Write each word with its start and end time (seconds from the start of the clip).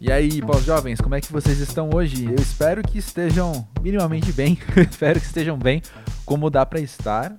E 0.00 0.10
aí, 0.10 0.40
pós-jovens, 0.40 0.98
como 0.98 1.14
é 1.14 1.20
que 1.20 1.30
vocês 1.30 1.58
estão 1.58 1.90
hoje? 1.92 2.24
Eu 2.24 2.36
espero 2.36 2.82
que 2.82 2.96
estejam 2.96 3.68
minimamente 3.82 4.32
bem, 4.32 4.56
espero 4.90 5.20
que 5.20 5.26
estejam 5.26 5.58
bem, 5.58 5.82
como 6.24 6.48
dá 6.48 6.64
para 6.64 6.80
estar. 6.80 7.36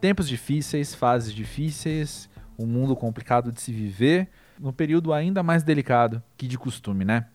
Tempos 0.00 0.28
difíceis, 0.28 0.94
fases 0.94 1.34
difíceis, 1.34 2.30
um 2.56 2.66
mundo 2.66 2.94
complicado 2.94 3.50
de 3.50 3.60
se 3.60 3.72
viver, 3.72 4.28
num 4.60 4.72
período 4.72 5.12
ainda 5.12 5.42
mais 5.42 5.64
delicado 5.64 6.22
que 6.36 6.46
de 6.46 6.56
costume, 6.56 7.04
né? 7.04 7.26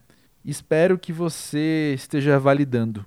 Espero 0.46 0.98
que 0.98 1.12
você 1.12 1.92
esteja 1.94 2.40
validando 2.40 3.06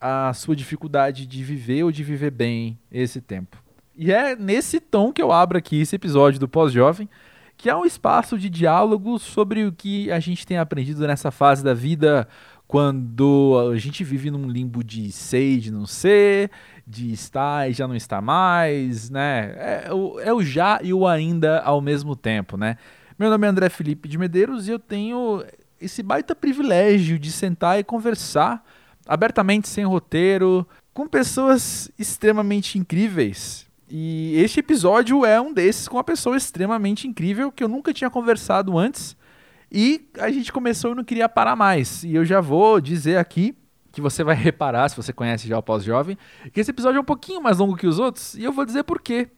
a 0.00 0.32
sua 0.32 0.56
dificuldade 0.56 1.26
de 1.26 1.44
viver 1.44 1.84
ou 1.84 1.92
de 1.92 2.02
viver 2.02 2.30
bem 2.30 2.78
esse 2.90 3.20
tempo. 3.20 3.62
E 3.94 4.10
é 4.10 4.34
nesse 4.34 4.80
tom 4.80 5.12
que 5.12 5.20
eu 5.20 5.30
abro 5.30 5.58
aqui 5.58 5.82
esse 5.82 5.94
episódio 5.94 6.40
do 6.40 6.48
Pós-Jovem, 6.48 7.06
que 7.62 7.70
é 7.70 7.76
um 7.76 7.84
espaço 7.84 8.36
de 8.36 8.50
diálogo 8.50 9.20
sobre 9.20 9.64
o 9.64 9.70
que 9.70 10.10
a 10.10 10.18
gente 10.18 10.44
tem 10.44 10.58
aprendido 10.58 11.06
nessa 11.06 11.30
fase 11.30 11.62
da 11.62 11.72
vida 11.72 12.26
quando 12.66 13.70
a 13.72 13.78
gente 13.78 14.02
vive 14.02 14.32
num 14.32 14.48
limbo 14.48 14.82
de 14.82 15.12
ser 15.12 15.52
e 15.52 15.60
de 15.60 15.70
não 15.70 15.86
ser, 15.86 16.50
de 16.84 17.12
estar 17.12 17.70
e 17.70 17.72
já 17.72 17.86
não 17.86 17.94
estar 17.94 18.20
mais, 18.20 19.08
né? 19.10 19.54
É, 19.58 19.92
o, 19.92 20.18
é 20.18 20.32
o 20.32 20.42
já 20.42 20.80
e 20.82 20.92
o 20.92 21.06
ainda 21.06 21.60
ao 21.60 21.80
mesmo 21.80 22.16
tempo, 22.16 22.56
né? 22.56 22.76
Meu 23.16 23.30
nome 23.30 23.46
é 23.46 23.50
André 23.50 23.68
Felipe 23.68 24.08
de 24.08 24.18
Medeiros 24.18 24.66
e 24.66 24.72
eu 24.72 24.78
tenho 24.80 25.44
esse 25.80 26.02
baita 26.02 26.34
privilégio 26.34 27.16
de 27.16 27.30
sentar 27.30 27.78
e 27.78 27.84
conversar 27.84 28.64
abertamente, 29.06 29.68
sem 29.68 29.84
roteiro, 29.84 30.66
com 30.92 31.06
pessoas 31.06 31.92
extremamente 31.96 32.76
incríveis. 32.76 33.70
E 33.94 34.40
este 34.40 34.58
episódio 34.58 35.22
é 35.22 35.38
um 35.38 35.52
desses 35.52 35.86
com 35.86 35.98
uma 35.98 36.02
pessoa 36.02 36.34
extremamente 36.34 37.06
incrível 37.06 37.52
que 37.52 37.62
eu 37.62 37.68
nunca 37.68 37.92
tinha 37.92 38.08
conversado 38.08 38.78
antes. 38.78 39.14
E 39.70 40.08
a 40.18 40.30
gente 40.30 40.50
começou 40.50 40.92
e 40.92 40.94
não 40.94 41.04
queria 41.04 41.28
parar 41.28 41.54
mais. 41.54 42.02
E 42.02 42.14
eu 42.14 42.24
já 42.24 42.40
vou 42.40 42.80
dizer 42.80 43.18
aqui 43.18 43.54
que 43.92 44.00
você 44.00 44.24
vai 44.24 44.32
reparar, 44.34 44.88
se 44.88 44.96
você 44.96 45.12
conhece 45.12 45.46
já 45.46 45.58
o 45.58 45.62
Pós-Jovem, 45.62 46.16
que 46.54 46.58
esse 46.58 46.70
episódio 46.70 46.96
é 46.96 47.00
um 47.02 47.04
pouquinho 47.04 47.42
mais 47.42 47.58
longo 47.58 47.76
que 47.76 47.86
os 47.86 47.98
outros. 47.98 48.34
E 48.34 48.42
eu 48.42 48.50
vou 48.50 48.64
dizer 48.64 48.82
por 48.82 48.98
quê. 48.98 49.28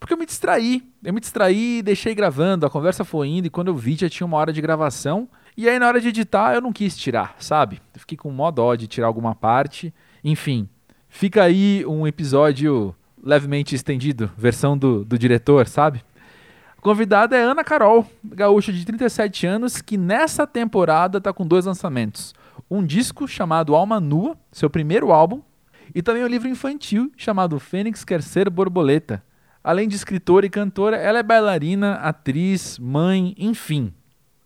Porque 0.00 0.12
eu 0.12 0.18
me 0.18 0.26
distraí. 0.26 0.82
Eu 1.04 1.14
me 1.14 1.20
distraí, 1.20 1.80
deixei 1.80 2.16
gravando, 2.16 2.66
a 2.66 2.70
conversa 2.70 3.04
foi 3.04 3.28
indo, 3.28 3.46
e 3.46 3.50
quando 3.50 3.68
eu 3.68 3.76
vi 3.76 3.94
já 3.94 4.08
tinha 4.08 4.26
uma 4.26 4.38
hora 4.38 4.52
de 4.52 4.60
gravação. 4.60 5.28
E 5.56 5.68
aí 5.68 5.78
na 5.78 5.86
hora 5.86 6.00
de 6.00 6.08
editar 6.08 6.52
eu 6.52 6.60
não 6.60 6.72
quis 6.72 6.96
tirar, 6.96 7.36
sabe? 7.38 7.80
Fiquei 7.94 8.18
com 8.18 8.32
mó 8.32 8.50
dó 8.50 8.74
de 8.74 8.88
tirar 8.88 9.06
alguma 9.06 9.36
parte. 9.36 9.94
Enfim, 10.24 10.68
fica 11.08 11.44
aí 11.44 11.86
um 11.86 12.08
episódio 12.08 12.92
levemente 13.24 13.74
estendido, 13.74 14.30
versão 14.36 14.76
do, 14.76 15.02
do 15.02 15.18
diretor, 15.18 15.66
sabe? 15.66 16.04
A 16.76 16.80
convidada 16.82 17.34
é 17.34 17.42
Ana 17.42 17.64
Carol, 17.64 18.06
gaúcha 18.22 18.70
de 18.70 18.84
37 18.84 19.46
anos, 19.46 19.80
que 19.80 19.96
nessa 19.96 20.46
temporada 20.46 21.16
está 21.16 21.32
com 21.32 21.46
dois 21.46 21.64
lançamentos. 21.64 22.34
Um 22.70 22.84
disco 22.84 23.26
chamado 23.26 23.74
Alma 23.74 23.98
Nua, 23.98 24.36
seu 24.52 24.68
primeiro 24.68 25.10
álbum, 25.10 25.40
e 25.94 26.02
também 26.02 26.22
um 26.22 26.28
livro 26.28 26.48
infantil 26.48 27.10
chamado 27.16 27.58
Fênix 27.58 28.04
Quer 28.04 28.22
Ser 28.22 28.50
Borboleta. 28.50 29.24
Além 29.62 29.88
de 29.88 29.96
escritora 29.96 30.44
e 30.44 30.50
cantora, 30.50 30.98
ela 30.98 31.18
é 31.18 31.22
bailarina, 31.22 31.94
atriz, 31.94 32.78
mãe, 32.78 33.34
enfim. 33.38 33.94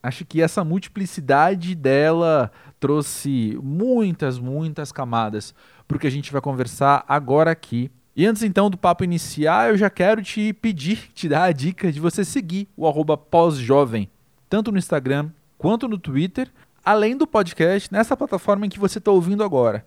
Acho 0.01 0.25
que 0.25 0.41
essa 0.41 0.63
multiplicidade 0.63 1.75
dela 1.75 2.53
trouxe 2.79 3.59
muitas, 3.61 4.39
muitas 4.39 4.93
camadas 4.93 5.53
para 5.89 5.97
o 5.97 6.01
que 6.01 6.07
a 6.07 6.11
gente 6.11 6.31
vai 6.31 6.41
conversar 6.41 7.05
agora 7.09 7.51
aqui 7.51 7.91
e 8.19 8.27
antes 8.27 8.43
então 8.43 8.69
do 8.69 8.77
papo 8.77 9.05
iniciar, 9.05 9.71
eu 9.71 9.79
já 9.79 9.89
quero 9.89 10.21
te 10.21 10.53
pedir, 10.53 11.09
te 11.15 11.29
dar 11.29 11.45
a 11.45 11.53
dica 11.53 11.93
de 11.93 12.01
você 12.01 12.25
seguir 12.25 12.67
o 12.77 12.85
arroba 12.85 13.17
pós-jovem, 13.17 14.11
tanto 14.51 14.73
no 14.73 14.79
Instagram 14.79 15.31
quanto 15.57 15.87
no 15.87 15.97
Twitter, 15.97 16.51
além 16.85 17.17
do 17.17 17.29
podcast 17.29 17.93
nessa 17.93 18.17
plataforma 18.17 18.67
em 18.67 18.69
que 18.69 18.81
você 18.81 18.99
está 18.99 19.13
ouvindo 19.13 19.45
agora. 19.45 19.87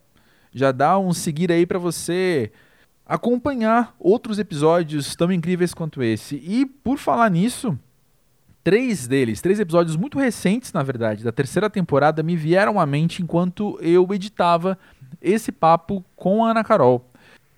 Já 0.54 0.72
dá 0.72 0.98
um 0.98 1.12
seguir 1.12 1.52
aí 1.52 1.66
para 1.66 1.78
você 1.78 2.54
acompanhar 3.06 3.94
outros 4.00 4.40
episódios 4.40 5.14
tão 5.14 5.30
incríveis 5.30 5.74
quanto 5.74 6.02
esse. 6.02 6.38
E 6.38 6.66
por 6.66 6.98
falar 6.98 7.30
nisso, 7.30 7.78
três 8.64 9.10
deles, 9.10 9.42
três 9.42 9.60
episódios 9.60 9.98
muito 9.98 10.18
recentes, 10.18 10.72
na 10.72 10.84
verdade, 10.84 11.22
da 11.22 11.34
terceira 11.34 11.70
temporada, 11.70 12.24
me 12.24 12.38
vieram 12.38 12.80
à 12.80 12.86
mente 12.86 13.22
enquanto 13.22 13.78
eu 13.82 14.08
editava 14.14 14.80
esse 15.22 15.52
papo 15.52 16.02
com 16.16 16.46
a 16.46 16.52
Ana 16.52 16.64
Carol. 16.64 17.11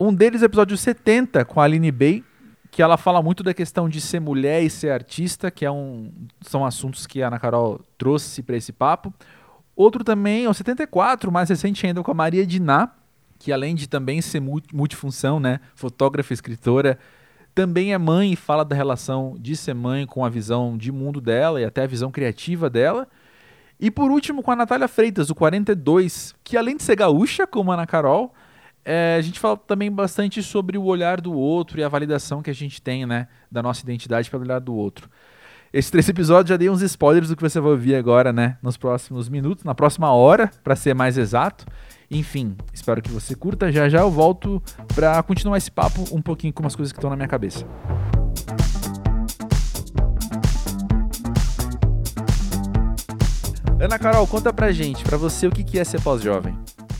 Um 0.05 0.13
deles 0.13 0.41
é 0.41 0.45
o 0.45 0.47
episódio 0.47 0.75
70 0.75 1.45
com 1.45 1.61
a 1.61 1.63
Aline 1.63 1.89
Bay, 1.89 2.25
que 2.69 2.81
ela 2.81 2.97
fala 2.97 3.21
muito 3.21 3.41
da 3.41 3.53
questão 3.53 3.87
de 3.87 4.01
ser 4.01 4.19
mulher 4.19 4.61
e 4.61 4.69
ser 4.69 4.89
artista, 4.89 5.49
que 5.49 5.63
é 5.63 5.71
um, 5.71 6.11
são 6.41 6.65
assuntos 6.65 7.07
que 7.07 7.23
a 7.23 7.27
Ana 7.27 7.39
Carol 7.39 7.79
trouxe 7.97 8.43
para 8.43 8.57
esse 8.57 8.73
papo. 8.73 9.13
Outro 9.73 10.03
também 10.03 10.43
é 10.43 10.49
o 10.49 10.53
74, 10.53 11.31
mais 11.31 11.47
recente 11.47 11.87
ainda, 11.87 12.03
com 12.03 12.11
a 12.11 12.13
Maria 12.13 12.45
Diná, 12.45 12.91
que 13.39 13.53
além 13.53 13.75
de 13.75 13.87
também 13.87 14.21
ser 14.21 14.41
multifunção, 14.73 15.39
né, 15.39 15.61
fotógrafa, 15.73 16.33
escritora, 16.33 16.99
também 17.55 17.93
é 17.93 17.97
mãe 17.97 18.33
e 18.33 18.35
fala 18.35 18.65
da 18.65 18.75
relação 18.75 19.37
de 19.39 19.55
ser 19.55 19.73
mãe 19.73 20.05
com 20.05 20.25
a 20.25 20.29
visão 20.29 20.77
de 20.77 20.91
mundo 20.91 21.21
dela 21.21 21.61
e 21.61 21.63
até 21.63 21.83
a 21.83 21.87
visão 21.87 22.11
criativa 22.11 22.69
dela. 22.69 23.07
E 23.79 23.89
por 23.89 24.11
último, 24.11 24.43
com 24.43 24.51
a 24.51 24.55
Natália 24.57 24.89
Freitas, 24.89 25.29
o 25.29 25.35
42, 25.35 26.35
que 26.43 26.57
além 26.57 26.75
de 26.75 26.83
ser 26.83 26.97
gaúcha, 26.97 27.47
como 27.47 27.71
a 27.71 27.75
Ana 27.75 27.87
Carol, 27.87 28.33
é, 28.85 29.15
a 29.17 29.21
gente 29.21 29.39
fala 29.39 29.57
também 29.57 29.91
bastante 29.91 30.43
sobre 30.43 30.77
o 30.77 30.83
olhar 30.83 31.21
do 31.21 31.33
outro 31.33 31.79
e 31.79 31.83
a 31.83 31.89
validação 31.89 32.41
que 32.41 32.49
a 32.49 32.53
gente 32.53 32.81
tem, 32.81 33.05
né, 33.05 33.27
da 33.51 33.63
nossa 33.63 33.81
identidade 33.83 34.29
pelo 34.29 34.43
olhar 34.43 34.59
do 34.59 34.73
outro. 34.73 35.09
Esses 35.71 35.89
três 35.89 36.07
episódios 36.07 36.49
já 36.49 36.57
dei 36.57 36.69
uns 36.69 36.81
spoilers 36.81 37.29
do 37.29 37.35
que 37.35 37.41
você 37.41 37.59
vai 37.59 37.71
ouvir 37.71 37.95
agora, 37.95 38.31
né, 38.31 38.57
nos 38.61 38.77
próximos 38.77 39.27
minutos, 39.29 39.63
na 39.63 39.73
próxima 39.73 40.11
hora, 40.11 40.51
para 40.63 40.75
ser 40.75 40.93
mais 40.93 41.17
exato. 41.17 41.65
Enfim, 42.11 42.55
espero 42.71 43.01
que 43.01 43.09
você 43.09 43.33
curta. 43.33 43.71
Já 43.71 43.89
já 43.89 44.01
eu 44.01 44.11
volto 44.11 44.61
para 44.93 45.23
continuar 45.23 45.57
esse 45.57 45.71
papo 45.71 46.03
um 46.11 46.21
pouquinho 46.21 46.53
com 46.53 46.61
umas 46.61 46.75
coisas 46.75 46.91
que 46.91 46.99
estão 46.99 47.09
na 47.09 47.15
minha 47.15 47.27
cabeça. 47.27 47.65
Ana 53.79 53.97
Carol, 53.97 54.27
conta 54.27 54.53
pra 54.53 54.71
gente, 54.71 55.03
pra 55.03 55.17
você, 55.17 55.47
o 55.47 55.51
que 55.51 55.79
é 55.79 55.83
ser 55.83 55.99
pós-jovem? 56.01 56.57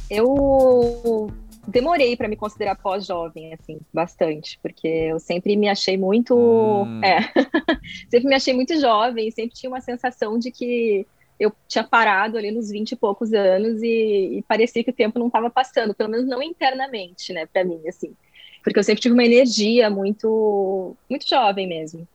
Eu 0.09 1.31
demorei 1.67 2.15
para 2.15 2.27
me 2.27 2.35
considerar 2.35 2.75
pós-jovem, 2.75 3.53
assim, 3.53 3.79
bastante, 3.93 4.59
porque 4.61 4.87
eu 4.87 5.19
sempre 5.19 5.55
me 5.55 5.69
achei 5.69 5.97
muito. 5.97 6.35
Hum. 6.35 7.01
É, 7.03 7.21
sempre 8.09 8.27
me 8.27 8.35
achei 8.35 8.53
muito 8.53 8.79
jovem, 8.79 9.31
sempre 9.31 9.55
tinha 9.55 9.69
uma 9.69 9.81
sensação 9.81 10.37
de 10.37 10.51
que 10.51 11.07
eu 11.39 11.51
tinha 11.67 11.83
parado 11.83 12.37
ali 12.37 12.51
nos 12.51 12.69
20 12.69 12.91
e 12.91 12.95
poucos 12.95 13.33
anos 13.33 13.81
e, 13.81 14.37
e 14.37 14.41
parecia 14.47 14.83
que 14.83 14.91
o 14.91 14.93
tempo 14.93 15.19
não 15.19 15.27
estava 15.27 15.49
passando, 15.49 15.93
pelo 15.93 16.09
menos 16.09 16.27
não 16.27 16.41
internamente, 16.41 17.33
né, 17.33 17.45
para 17.45 17.63
mim, 17.63 17.81
assim. 17.87 18.15
Porque 18.63 18.79
eu 18.79 18.83
sempre 18.83 19.01
tive 19.01 19.13
uma 19.13 19.25
energia 19.25 19.89
muito, 19.89 20.95
muito 21.09 21.27
jovem 21.27 21.67
mesmo. 21.67 22.07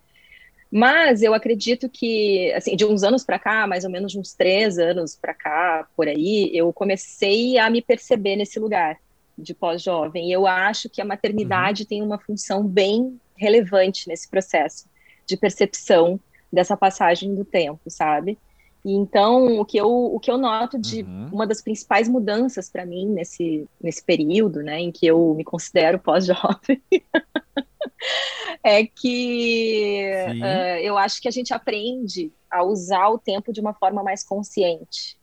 Mas 0.71 1.23
eu 1.23 1.33
acredito 1.33 1.89
que, 1.89 2.53
assim, 2.53 2.77
de 2.77 2.85
uns 2.85 3.03
anos 3.03 3.25
para 3.25 3.39
cá, 3.39 3.67
mais 3.67 3.85
ou 3.85 3.91
menos 3.91 4.13
de 4.13 4.19
uns 4.19 4.35
três 4.35 4.79
anos 4.79 5.17
para 5.17 5.33
cá, 5.33 5.89
por 5.97 6.07
aí, 6.07 6.51
eu 6.55 6.73
comecei 6.73 7.59
a 7.59 7.71
me 7.71 7.81
perceber 7.81 8.37
nesse 8.37 8.59
lugar 8.59 8.99
de 9.39 9.55
pós-jovem. 9.55 10.31
Eu 10.31 10.47
acho 10.47 10.89
que 10.91 11.01
a 11.01 11.05
maternidade 11.05 11.83
uhum. 11.83 11.89
tem 11.89 12.03
uma 12.03 12.19
função 12.19 12.67
bem 12.67 13.21
relevante 13.37 14.09
nesse 14.09 14.29
processo 14.29 14.87
de 15.25 15.37
percepção 15.37 16.19
dessa 16.53 16.77
passagem 16.77 17.35
do 17.35 17.45
tempo, 17.45 17.81
sabe? 17.89 18.39
E 18.85 18.93
então, 18.93 19.59
o 19.59 19.65
que 19.65 19.77
eu, 19.77 19.89
o 19.89 20.19
que 20.19 20.31
eu 20.31 20.39
noto 20.39 20.79
de 20.79 21.03
uhum. 21.03 21.29
uma 21.33 21.47
das 21.47 21.61
principais 21.61 22.09
mudanças 22.09 22.71
para 22.71 22.87
mim 22.87 23.07
nesse, 23.07 23.69
nesse 23.81 24.03
período, 24.03 24.63
né, 24.63 24.81
em 24.81 24.91
que 24.91 25.07
eu 25.07 25.35
me 25.35 25.45
considero 25.45 25.99
pós-jovem, 25.99 26.83
é 28.65 28.87
que 28.87 30.11
uh, 30.41 30.81
eu 30.81 30.97
acho 30.97 31.21
que 31.21 31.29
a 31.29 31.31
gente 31.31 31.53
aprende 31.53 32.33
a 32.51 32.63
usar 32.63 33.09
o 33.09 33.19
tempo 33.19 33.53
de 33.53 33.61
uma 33.61 33.75
forma 33.75 34.03
mais 34.03 34.25
consciente 34.25 35.19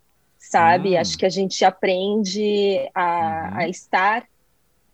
sabe? 0.50 0.96
Hum. 0.96 1.00
Acho 1.00 1.18
que 1.18 1.26
a 1.26 1.30
gente 1.30 1.64
aprende 1.64 2.90
a, 2.94 3.50
uhum. 3.52 3.58
a 3.58 3.70
estar 3.70 4.28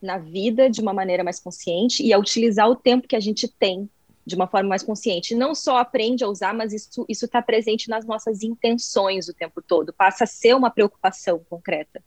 na 0.01 0.17
vida 0.17 0.69
de 0.69 0.81
uma 0.81 0.93
maneira 0.93 1.23
mais 1.23 1.39
consciente 1.39 2.03
e 2.03 2.11
a 2.11 2.17
utilizar 2.17 2.69
o 2.69 2.75
tempo 2.75 3.07
que 3.07 3.15
a 3.15 3.19
gente 3.19 3.47
tem 3.47 3.89
de 4.25 4.35
uma 4.35 4.47
forma 4.47 4.69
mais 4.69 4.83
consciente. 4.83 5.35
Não 5.35 5.53
só 5.53 5.77
aprende 5.77 6.23
a 6.23 6.27
usar, 6.27 6.53
mas 6.53 6.73
isso 6.73 7.05
está 7.07 7.41
presente 7.41 7.89
nas 7.89 8.05
nossas 8.05 8.43
intenções 8.43 9.27
o 9.27 9.33
tempo 9.33 9.61
todo. 9.61 9.93
Passa 9.93 10.23
a 10.23 10.27
ser 10.27 10.55
uma 10.55 10.69
preocupação 10.69 11.41
concreta. 11.49 12.01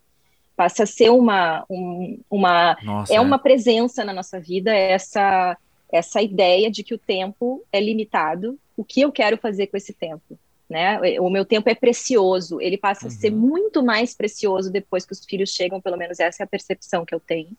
Passa 0.56 0.84
a 0.84 0.86
ser 0.86 1.10
uma, 1.10 1.64
um, 1.68 2.20
uma 2.30 2.76
nossa, 2.82 3.12
é, 3.12 3.16
é 3.16 3.20
uma 3.20 3.38
presença 3.38 4.04
na 4.04 4.12
nossa 4.12 4.40
vida 4.40 4.72
essa 4.72 5.56
essa 5.92 6.20
ideia 6.20 6.70
de 6.70 6.82
que 6.82 6.92
o 6.92 6.98
tempo 6.98 7.64
é 7.72 7.80
limitado. 7.80 8.58
O 8.76 8.84
que 8.84 9.00
eu 9.00 9.12
quero 9.12 9.38
fazer 9.38 9.68
com 9.68 9.76
esse 9.76 9.92
tempo? 9.92 10.36
Né? 10.68 10.98
O 11.20 11.28
meu 11.28 11.44
tempo 11.44 11.68
é 11.68 11.74
precioso, 11.74 12.60
ele 12.60 12.78
passa 12.78 13.06
uhum. 13.06 13.12
a 13.12 13.14
ser 13.14 13.32
uhum. 13.32 13.38
muito 13.38 13.82
mais 13.82 14.14
precioso 14.14 14.70
depois 14.70 15.04
que 15.04 15.12
os 15.12 15.24
filhos 15.24 15.50
chegam, 15.50 15.80
pelo 15.80 15.96
menos 15.96 16.18
essa 16.20 16.42
é 16.42 16.44
a 16.44 16.48
percepção 16.48 17.04
que 17.04 17.14
eu 17.14 17.20
tenho. 17.20 17.50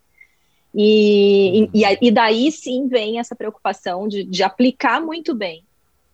E, 0.73 1.61
uhum. 1.61 1.69
e, 1.73 2.07
e, 2.07 2.11
daí 2.11 2.51
sim 2.51 2.87
vem 2.87 3.19
essa 3.19 3.35
preocupação 3.35 4.07
de, 4.07 4.23
de 4.23 4.43
aplicar 4.43 4.99
muito 4.99 5.33
bem 5.33 5.63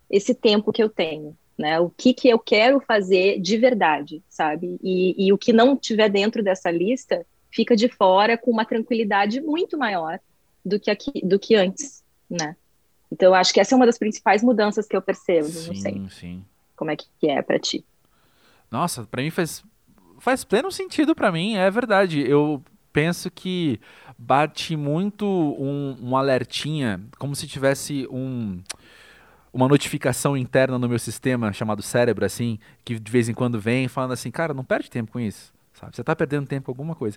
esse 0.10 0.36
tempo 0.36 0.72
que 0.72 0.84
eu 0.84 0.90
tenho, 0.90 1.36
né? 1.58 1.80
O 1.80 1.90
que, 1.90 2.14
que 2.14 2.30
eu 2.30 2.38
quero 2.38 2.80
fazer 2.82 3.40
de 3.40 3.58
verdade, 3.58 4.22
sabe? 4.30 4.78
E, 4.84 5.26
e 5.26 5.34
o 5.34 5.38
que 5.38 5.52
não 5.52 5.76
tiver 5.76 6.10
dentro 6.10 6.44
dessa 6.44 6.70
lista 6.70 7.26
fica 7.50 7.76
de 7.76 7.90
fora 7.90 8.38
com 8.38 8.52
uma 8.52 8.66
tranquilidade 8.66 9.42
muito 9.42 9.78
maior 9.78 10.20
do 10.64 10.80
que, 10.80 10.92
aqui, 10.92 11.12
do 11.24 11.40
que 11.40 11.56
antes, 11.56 12.04
né? 12.30 12.56
Então, 13.12 13.34
acho 13.34 13.54
que 13.54 13.60
essa 13.60 13.74
é 13.74 13.78
uma 13.78 13.86
das 13.86 13.98
principais 13.98 14.44
mudanças 14.44 14.88
que 14.88 14.96
eu 14.96 15.02
percebo. 15.02 15.48
Sim, 15.48 15.68
não 15.68 15.76
sei 15.76 16.10
sim. 16.10 16.46
Como 16.82 16.90
é 16.90 16.96
que 16.96 17.30
é 17.30 17.44
para 17.44 17.60
ti. 17.60 17.86
Nossa, 18.72 19.04
para 19.04 19.22
mim 19.22 19.30
faz, 19.30 19.64
faz 20.18 20.44
pleno 20.44 20.72
sentido 20.72 21.14
para 21.14 21.32
mim, 21.32 21.56
é 21.56 21.70
verdade. 21.70 22.28
Eu 22.28 22.64
penso 22.92 23.30
que 23.30 23.80
bate 24.18 24.76
muito 24.76 25.28
um, 25.28 25.96
um 26.02 26.18
alertinha, 26.18 27.00
como 27.20 27.36
se 27.36 27.48
tivesse 27.48 28.08
um 28.10 28.60
uma 29.54 29.68
notificação 29.68 30.36
interna 30.36 30.80
no 30.80 30.90
meu 30.90 30.98
sistema 30.98 31.54
chamado 31.54 31.84
cérebro, 31.84 32.26
assim, 32.26 32.58
que 32.84 32.98
de 32.98 33.12
vez 33.12 33.30
em 33.30 33.34
quando 33.34 33.60
vem 33.60 33.88
falando 33.88 34.14
assim, 34.14 34.32
cara, 34.32 34.54
não 34.54 34.64
perde 34.64 34.90
tempo 34.90 35.12
com 35.12 35.20
isso, 35.20 35.54
sabe? 35.74 35.96
Você 35.96 36.02
está 36.02 36.16
perdendo 36.16 36.48
tempo 36.48 36.66
com 36.66 36.72
alguma 36.72 36.96
coisa. 36.96 37.16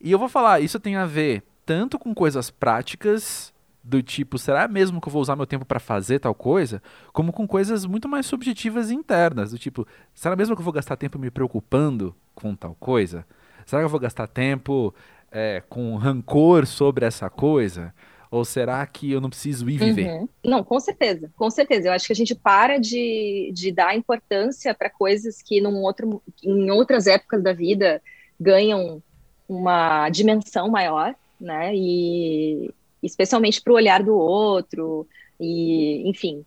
E 0.00 0.10
eu 0.10 0.18
vou 0.18 0.28
falar, 0.28 0.60
isso 0.60 0.80
tem 0.80 0.96
a 0.96 1.04
ver 1.04 1.42
tanto 1.66 1.98
com 1.98 2.14
coisas 2.14 2.48
práticas, 2.48 3.51
do 3.82 4.02
tipo, 4.02 4.38
será 4.38 4.68
mesmo 4.68 5.00
que 5.00 5.08
eu 5.08 5.12
vou 5.12 5.20
usar 5.20 5.34
meu 5.34 5.46
tempo 5.46 5.64
para 5.64 5.80
fazer 5.80 6.20
tal 6.20 6.34
coisa? 6.34 6.82
Como 7.12 7.32
com 7.32 7.46
coisas 7.46 7.84
muito 7.84 8.08
mais 8.08 8.26
subjetivas 8.26 8.90
e 8.90 8.94
internas, 8.94 9.50
do 9.50 9.58
tipo, 9.58 9.86
será 10.14 10.36
mesmo 10.36 10.54
que 10.54 10.60
eu 10.60 10.64
vou 10.64 10.72
gastar 10.72 10.96
tempo 10.96 11.18
me 11.18 11.30
preocupando 11.30 12.14
com 12.34 12.54
tal 12.54 12.76
coisa? 12.78 13.26
Será 13.66 13.82
que 13.82 13.86
eu 13.86 13.90
vou 13.90 14.00
gastar 14.00 14.26
tempo 14.26 14.94
é, 15.30 15.62
com 15.68 15.96
rancor 15.96 16.66
sobre 16.66 17.04
essa 17.04 17.28
coisa? 17.28 17.92
Ou 18.30 18.46
será 18.46 18.86
que 18.86 19.12
eu 19.12 19.20
não 19.20 19.28
preciso 19.28 19.68
ir 19.68 19.76
viver? 19.76 20.08
Uhum. 20.08 20.28
Não, 20.42 20.64
com 20.64 20.80
certeza, 20.80 21.30
com 21.36 21.50
certeza. 21.50 21.88
Eu 21.88 21.92
acho 21.92 22.06
que 22.06 22.14
a 22.14 22.16
gente 22.16 22.34
para 22.34 22.78
de, 22.78 23.52
de 23.52 23.70
dar 23.70 23.94
importância 23.94 24.74
para 24.74 24.88
coisas 24.88 25.42
que 25.42 25.60
num 25.60 25.82
outro, 25.82 26.22
em 26.42 26.70
outras 26.70 27.06
épocas 27.06 27.42
da 27.42 27.52
vida 27.52 28.00
ganham 28.40 29.02
uma 29.46 30.08
dimensão 30.08 30.70
maior, 30.70 31.14
né? 31.38 31.74
E 31.74 32.72
especialmente 33.02 33.60
para 33.60 33.72
o 33.72 33.76
olhar 33.76 34.02
do 34.02 34.16
outro, 34.16 35.06
e 35.40 36.08
enfim, 36.08 36.44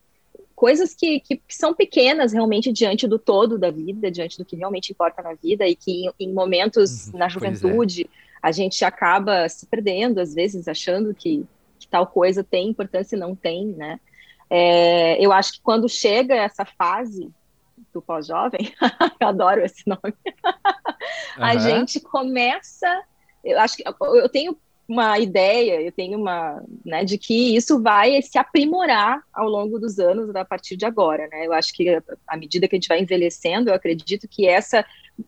coisas 0.56 0.94
que, 0.94 1.20
que, 1.20 1.42
são 1.50 1.74
pequenas 1.74 2.32
realmente 2.32 2.72
diante 2.72 3.08
do 3.08 3.20
todo 3.20 3.58
da 3.58 3.70
vida, 3.70 4.10
diante 4.10 4.38
do 4.38 4.46
que 4.46 4.56
realmente 4.56 4.92
importa 4.92 5.22
na 5.22 5.34
vida, 5.34 5.68
e 5.68 5.76
que 5.76 6.06
em, 6.06 6.12
em 6.20 6.34
momentos 6.34 7.08
uhum, 7.08 7.20
na 7.20 7.26
é. 7.26 7.30
juventude 7.30 8.04
é. 8.04 8.08
a 8.42 8.52
gente 8.52 8.84
acaba 8.86 9.50
se 9.50 9.66
perdendo, 9.66 10.20
às 10.20 10.34
vezes, 10.34 10.68
achando 10.68 11.14
que 11.14 11.46
que 11.86 11.88
tal 11.88 12.08
coisa 12.08 12.44
tem 12.44 12.70
importância 12.70 13.16
e 13.16 13.20
não 13.20 13.36
tem, 13.36 13.68
né? 13.68 14.00
É, 14.50 15.24
eu 15.24 15.32
acho 15.32 15.54
que 15.54 15.62
quando 15.62 15.88
chega 15.88 16.36
essa 16.36 16.66
fase 16.66 17.32
do 17.94 18.02
pós-jovem, 18.02 18.74
eu 19.20 19.28
adoro 19.28 19.62
esse 19.64 19.84
nome, 19.88 20.16
a 21.38 21.54
uhum. 21.54 21.60
gente 21.60 22.00
começa, 22.00 23.04
eu 23.44 23.60
acho 23.60 23.78
que 23.78 23.84
eu 23.86 24.30
tenho 24.30 24.58
uma 24.88 25.18
ideia, 25.18 25.82
eu 25.82 25.92
tenho 25.92 26.20
uma, 26.20 26.64
né, 26.86 27.04
de 27.04 27.18
que 27.18 27.56
isso 27.56 27.82
vai 27.82 28.22
se 28.22 28.38
aprimorar 28.38 29.24
ao 29.34 29.50
longo 29.50 29.80
dos 29.80 30.00
anos 30.00 30.36
a 30.36 30.46
partir 30.46 30.78
de 30.78 30.86
agora, 30.86 31.28
né? 31.28 31.46
Eu 31.48 31.54
acho 31.54 31.74
que 31.74 32.02
à 32.28 32.38
medida 32.38 32.68
que 32.68 32.76
a 32.76 32.78
gente 32.78 32.88
vai 32.88 33.00
envelhecendo, 33.00 33.70
eu 33.70 33.74
acredito 33.74 34.28
que 34.28 34.48
essa 34.48 34.86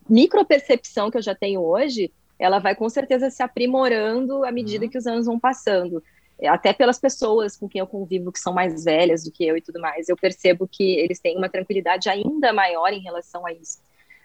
micropercepção 0.07 1.09
que 1.09 1.17
eu 1.17 1.21
já 1.21 1.33
tenho 1.33 1.61
hoje, 1.61 2.11
ela 2.37 2.59
vai 2.59 2.75
com 2.75 2.87
certeza 2.87 3.29
se 3.31 3.41
aprimorando 3.41 4.45
à 4.45 4.51
medida 4.51 4.85
uhum. 4.85 4.91
que 4.91 4.97
os 4.97 5.07
anos 5.07 5.25
vão 5.25 5.39
passando 5.39 6.03
até 6.45 6.71
pelas 6.71 6.99
pessoas 6.99 7.57
com 7.57 7.67
quem 7.67 7.79
eu 7.79 7.87
convivo 7.87 8.31
que 8.31 8.39
são 8.39 8.53
mais 8.53 8.83
velhas 8.83 9.23
do 9.23 9.31
que 9.31 9.43
eu 9.45 9.57
e 9.57 9.61
tudo 9.61 9.79
mais, 9.79 10.07
eu 10.07 10.15
percebo 10.15 10.67
que 10.67 10.83
eles 10.99 11.19
têm 11.19 11.35
uma 11.35 11.49
tranquilidade 11.49 12.09
ainda 12.09 12.53
maior 12.53 12.93
em 12.93 12.99
relação 12.99 13.45
a 13.47 13.51
isso. 13.51 13.79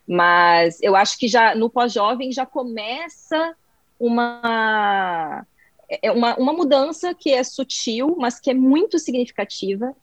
Mas 0.06 0.78
eu 0.82 0.94
acho 0.94 1.16
que 1.16 1.28
já 1.28 1.54
no 1.54 1.70
pós-jovem 1.70 2.32
já 2.32 2.44
começa 2.44 3.56
uma, 4.02 5.46
é, 5.88 6.08
é 6.08 6.10
uma, 6.10 6.36
uma 6.36 6.52
mudança 6.52 7.14
que 7.14 7.30
é 7.30 7.44
sutil, 7.44 8.16
mas 8.18 8.40
que 8.40 8.50
é 8.50 8.54
muito 8.54 8.98
significativa 8.98 9.94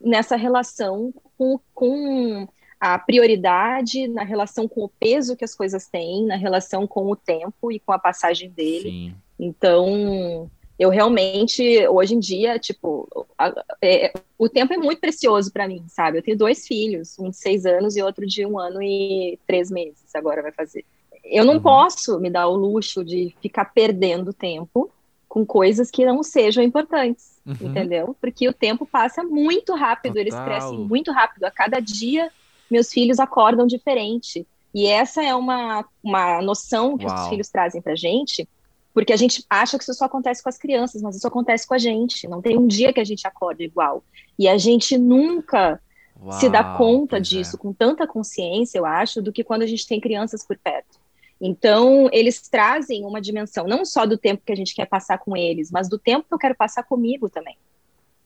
nessa 0.00 0.36
relação 0.36 1.12
com, 1.36 1.58
com 1.74 2.48
a 2.78 2.96
prioridade, 2.96 4.06
na 4.06 4.22
relação 4.22 4.68
com 4.68 4.84
o 4.84 4.88
peso 4.88 5.36
que 5.36 5.44
as 5.44 5.56
coisas 5.56 5.88
têm, 5.88 6.24
na 6.24 6.36
relação 6.36 6.86
com 6.86 7.10
o 7.10 7.16
tempo 7.16 7.72
e 7.72 7.80
com 7.80 7.92
a 7.92 7.98
passagem 7.98 8.48
dele. 8.48 8.90
Sim. 8.90 9.14
Então, 9.40 10.48
eu 10.78 10.88
realmente, 10.88 11.88
hoje 11.88 12.14
em 12.14 12.20
dia, 12.20 12.60
tipo, 12.60 13.08
a, 13.36 13.52
é, 13.82 14.12
o 14.38 14.48
tempo 14.48 14.72
é 14.72 14.76
muito 14.76 15.00
precioso 15.00 15.52
para 15.52 15.66
mim, 15.66 15.84
sabe? 15.88 16.18
Eu 16.18 16.22
tenho 16.22 16.38
dois 16.38 16.64
filhos, 16.64 17.18
um 17.18 17.30
de 17.30 17.36
seis 17.36 17.66
anos 17.66 17.96
e 17.96 18.02
outro 18.02 18.24
de 18.24 18.46
um 18.46 18.56
ano 18.56 18.80
e 18.80 19.36
três 19.44 19.68
meses, 19.68 20.14
agora 20.14 20.42
vai 20.42 20.52
fazer. 20.52 20.84
Eu 21.30 21.44
não 21.44 21.54
uhum. 21.54 21.62
posso 21.62 22.18
me 22.18 22.30
dar 22.30 22.48
o 22.48 22.56
luxo 22.56 23.04
de 23.04 23.34
ficar 23.40 23.66
perdendo 23.66 24.32
tempo 24.32 24.90
com 25.28 25.44
coisas 25.44 25.90
que 25.90 26.06
não 26.06 26.22
sejam 26.22 26.64
importantes, 26.64 27.38
uhum. 27.44 27.56
entendeu? 27.60 28.16
Porque 28.20 28.48
o 28.48 28.52
tempo 28.52 28.86
passa 28.86 29.22
muito 29.22 29.74
rápido, 29.74 30.14
Total. 30.14 30.22
eles 30.22 30.34
crescem 30.34 30.78
muito 30.78 31.12
rápido. 31.12 31.44
A 31.44 31.50
cada 31.50 31.80
dia, 31.80 32.30
meus 32.70 32.90
filhos 32.90 33.18
acordam 33.18 33.66
diferente. 33.66 34.46
E 34.74 34.86
essa 34.86 35.22
é 35.22 35.34
uma, 35.34 35.84
uma 36.02 36.40
noção 36.40 36.96
que 36.96 37.04
Uau. 37.04 37.14
os 37.14 37.28
filhos 37.28 37.48
trazem 37.48 37.82
pra 37.82 37.94
gente, 37.94 38.48
porque 38.94 39.12
a 39.12 39.16
gente 39.16 39.44
acha 39.50 39.76
que 39.76 39.84
isso 39.84 39.94
só 39.94 40.06
acontece 40.06 40.42
com 40.42 40.48
as 40.48 40.58
crianças, 40.58 41.02
mas 41.02 41.14
isso 41.14 41.26
acontece 41.26 41.66
com 41.66 41.74
a 41.74 41.78
gente. 41.78 42.26
Não 42.26 42.40
tem 42.40 42.56
um 42.56 42.66
dia 42.66 42.92
que 42.92 43.00
a 43.00 43.04
gente 43.04 43.26
acorda 43.26 43.62
igual. 43.62 44.02
E 44.38 44.48
a 44.48 44.56
gente 44.56 44.96
nunca 44.96 45.80
Uau, 46.20 46.32
se 46.32 46.48
dá 46.48 46.64
conta 46.76 47.20
disso 47.20 47.56
é. 47.56 47.58
com 47.58 47.72
tanta 47.72 48.06
consciência, 48.06 48.78
eu 48.78 48.86
acho, 48.86 49.20
do 49.20 49.32
que 49.32 49.44
quando 49.44 49.62
a 49.62 49.66
gente 49.66 49.86
tem 49.86 50.00
crianças 50.00 50.44
por 50.44 50.56
perto. 50.56 50.97
Então, 51.40 52.08
eles 52.12 52.48
trazem 52.48 53.04
uma 53.04 53.20
dimensão 53.20 53.66
não 53.66 53.84
só 53.84 54.04
do 54.04 54.18
tempo 54.18 54.42
que 54.44 54.52
a 54.52 54.56
gente 54.56 54.74
quer 54.74 54.86
passar 54.86 55.18
com 55.18 55.36
eles, 55.36 55.70
mas 55.70 55.88
do 55.88 55.98
tempo 55.98 56.26
que 56.26 56.34
eu 56.34 56.38
quero 56.38 56.56
passar 56.56 56.82
comigo 56.82 57.28
também 57.28 57.56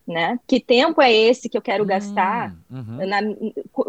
né? 0.07 0.39
Que 0.47 0.61
tempo 0.61 1.01
é 1.01 1.13
esse 1.13 1.49
que 1.49 1.57
eu 1.57 1.63
quero 1.63 1.85
hum, 1.85 1.87
gastar 1.87 2.55
uhum. 2.71 3.07
na, 3.07 3.21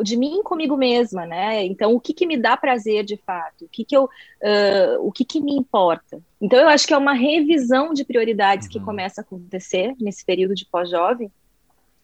de 0.04 0.16
mim 0.16 0.42
comigo 0.44 0.78
mesma, 0.78 1.26
né? 1.26 1.66
Então, 1.66 1.94
o 1.94 2.00
que, 2.00 2.14
que 2.14 2.28
me 2.28 2.38
dá 2.38 2.56
prazer 2.56 3.04
de 3.04 3.18
fato? 3.18 3.66
O 3.66 3.70
que, 3.70 3.84
que 3.84 3.96
eu, 3.96 4.06
uh, 4.06 5.00
o 5.00 5.12
que, 5.12 5.26
que 5.26 5.42
me 5.42 5.54
importa? 5.54 6.22
Então, 6.40 6.60
eu 6.60 6.68
acho 6.68 6.86
que 6.86 6.94
é 6.94 6.98
uma 6.98 7.14
revisão 7.14 7.94
de 7.94 8.06
prioridades 8.06 8.68
uhum. 8.68 8.74
que 8.74 8.80
começa 8.80 9.22
a 9.22 9.24
acontecer 9.24 9.96
nesse 10.00 10.24
período 10.24 10.54
de 10.56 10.66
pós-jovem, 10.66 11.32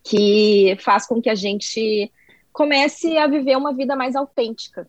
que 0.04 0.76
faz 0.80 1.06
com 1.06 1.22
que 1.22 1.30
a 1.30 1.36
gente 1.36 2.12
comece 2.52 3.18
a 3.18 3.28
viver 3.28 3.56
uma 3.58 3.74
vida 3.74 3.96
mais 3.96 4.16
autêntica. 4.16 4.88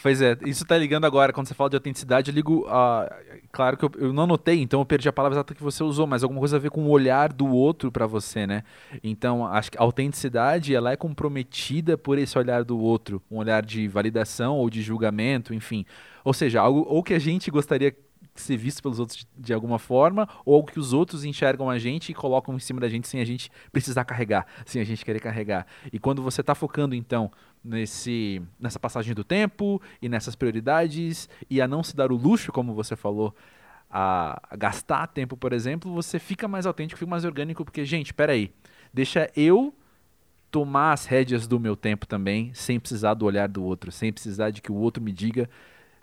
Pois 0.00 0.22
é, 0.22 0.36
isso 0.46 0.64
tá 0.64 0.78
ligando 0.78 1.06
agora, 1.06 1.32
quando 1.32 1.48
você 1.48 1.54
fala 1.54 1.70
de 1.70 1.76
autenticidade, 1.76 2.30
eu 2.30 2.34
ligo 2.34 2.66
a. 2.68 3.10
Claro 3.50 3.76
que 3.76 3.84
eu, 3.84 3.90
eu 3.98 4.12
não 4.12 4.26
notei, 4.26 4.60
então 4.60 4.80
eu 4.80 4.86
perdi 4.86 5.08
a 5.08 5.12
palavra 5.12 5.36
exata 5.36 5.54
que 5.54 5.62
você 5.62 5.82
usou, 5.82 6.06
mas 6.06 6.22
alguma 6.22 6.38
coisa 6.38 6.56
a 6.56 6.60
ver 6.60 6.70
com 6.70 6.82
o 6.84 6.90
olhar 6.90 7.32
do 7.32 7.48
outro 7.48 7.90
para 7.90 8.06
você, 8.06 8.46
né? 8.46 8.62
Então, 9.02 9.46
acho 9.46 9.72
que 9.72 9.78
a 9.78 9.82
autenticidade, 9.82 10.74
ela 10.74 10.92
é 10.92 10.96
comprometida 10.96 11.98
por 11.98 12.18
esse 12.18 12.38
olhar 12.38 12.62
do 12.62 12.78
outro, 12.78 13.20
um 13.30 13.38
olhar 13.38 13.64
de 13.64 13.88
validação 13.88 14.56
ou 14.56 14.70
de 14.70 14.82
julgamento, 14.82 15.52
enfim. 15.52 15.84
Ou 16.24 16.32
seja, 16.32 16.60
algo 16.60 16.84
ou 16.88 17.02
que 17.02 17.14
a 17.14 17.18
gente 17.18 17.50
gostaria 17.50 17.94
ser 18.40 18.56
visto 18.56 18.82
pelos 18.82 18.98
outros 18.98 19.26
de, 19.36 19.52
alguma 19.52 19.78
forma, 19.78 20.28
ou 20.44 20.54
algo 20.54 20.70
que 20.70 20.78
os 20.78 20.92
outros 20.92 21.24
enxergam 21.24 21.68
a 21.68 21.78
gente 21.78 22.10
e 22.10 22.14
colocam 22.14 22.54
em 22.54 22.58
cima 22.58 22.80
da 22.80 22.88
gente 22.88 23.08
sem 23.08 23.20
a 23.20 23.24
gente 23.24 23.50
precisar 23.72 24.04
carregar, 24.04 24.46
sem 24.66 24.80
a 24.80 24.84
gente 24.84 25.04
querer 25.04 25.20
carregar. 25.20 25.66
E 25.92 25.98
quando 25.98 26.22
você 26.22 26.40
está 26.40 26.54
focando, 26.54 26.94
então, 26.94 27.30
nesse, 27.64 28.42
nessa 28.58 28.78
passagem 28.78 29.14
do 29.14 29.24
tempo 29.24 29.80
e 30.00 30.08
nessas 30.08 30.34
prioridades 30.34 31.28
e 31.48 31.60
a 31.60 31.68
não 31.68 31.82
se 31.82 31.96
dar 31.96 32.12
o 32.12 32.16
luxo, 32.16 32.52
como 32.52 32.74
você 32.74 32.96
falou, 32.96 33.34
a, 33.90 34.40
a 34.50 34.56
gastar 34.56 35.06
tempo, 35.08 35.36
por 35.36 35.52
exemplo, 35.52 35.92
você 35.92 36.18
fica 36.18 36.46
mais 36.46 36.66
autêntico, 36.66 36.98
fica 36.98 37.10
mais 37.10 37.24
orgânico, 37.24 37.64
porque, 37.64 37.84
gente, 37.84 38.12
peraí, 38.12 38.52
deixa 38.92 39.30
eu 39.34 39.74
tomar 40.50 40.92
as 40.92 41.04
rédeas 41.04 41.46
do 41.46 41.60
meu 41.60 41.76
tempo 41.76 42.06
também, 42.06 42.52
sem 42.54 42.80
precisar 42.80 43.14
do 43.14 43.24
olhar 43.26 43.48
do 43.48 43.62
outro, 43.62 43.92
sem 43.92 44.12
precisar 44.12 44.50
de 44.50 44.62
que 44.62 44.72
o 44.72 44.76
outro 44.76 45.02
me 45.02 45.12
diga 45.12 45.48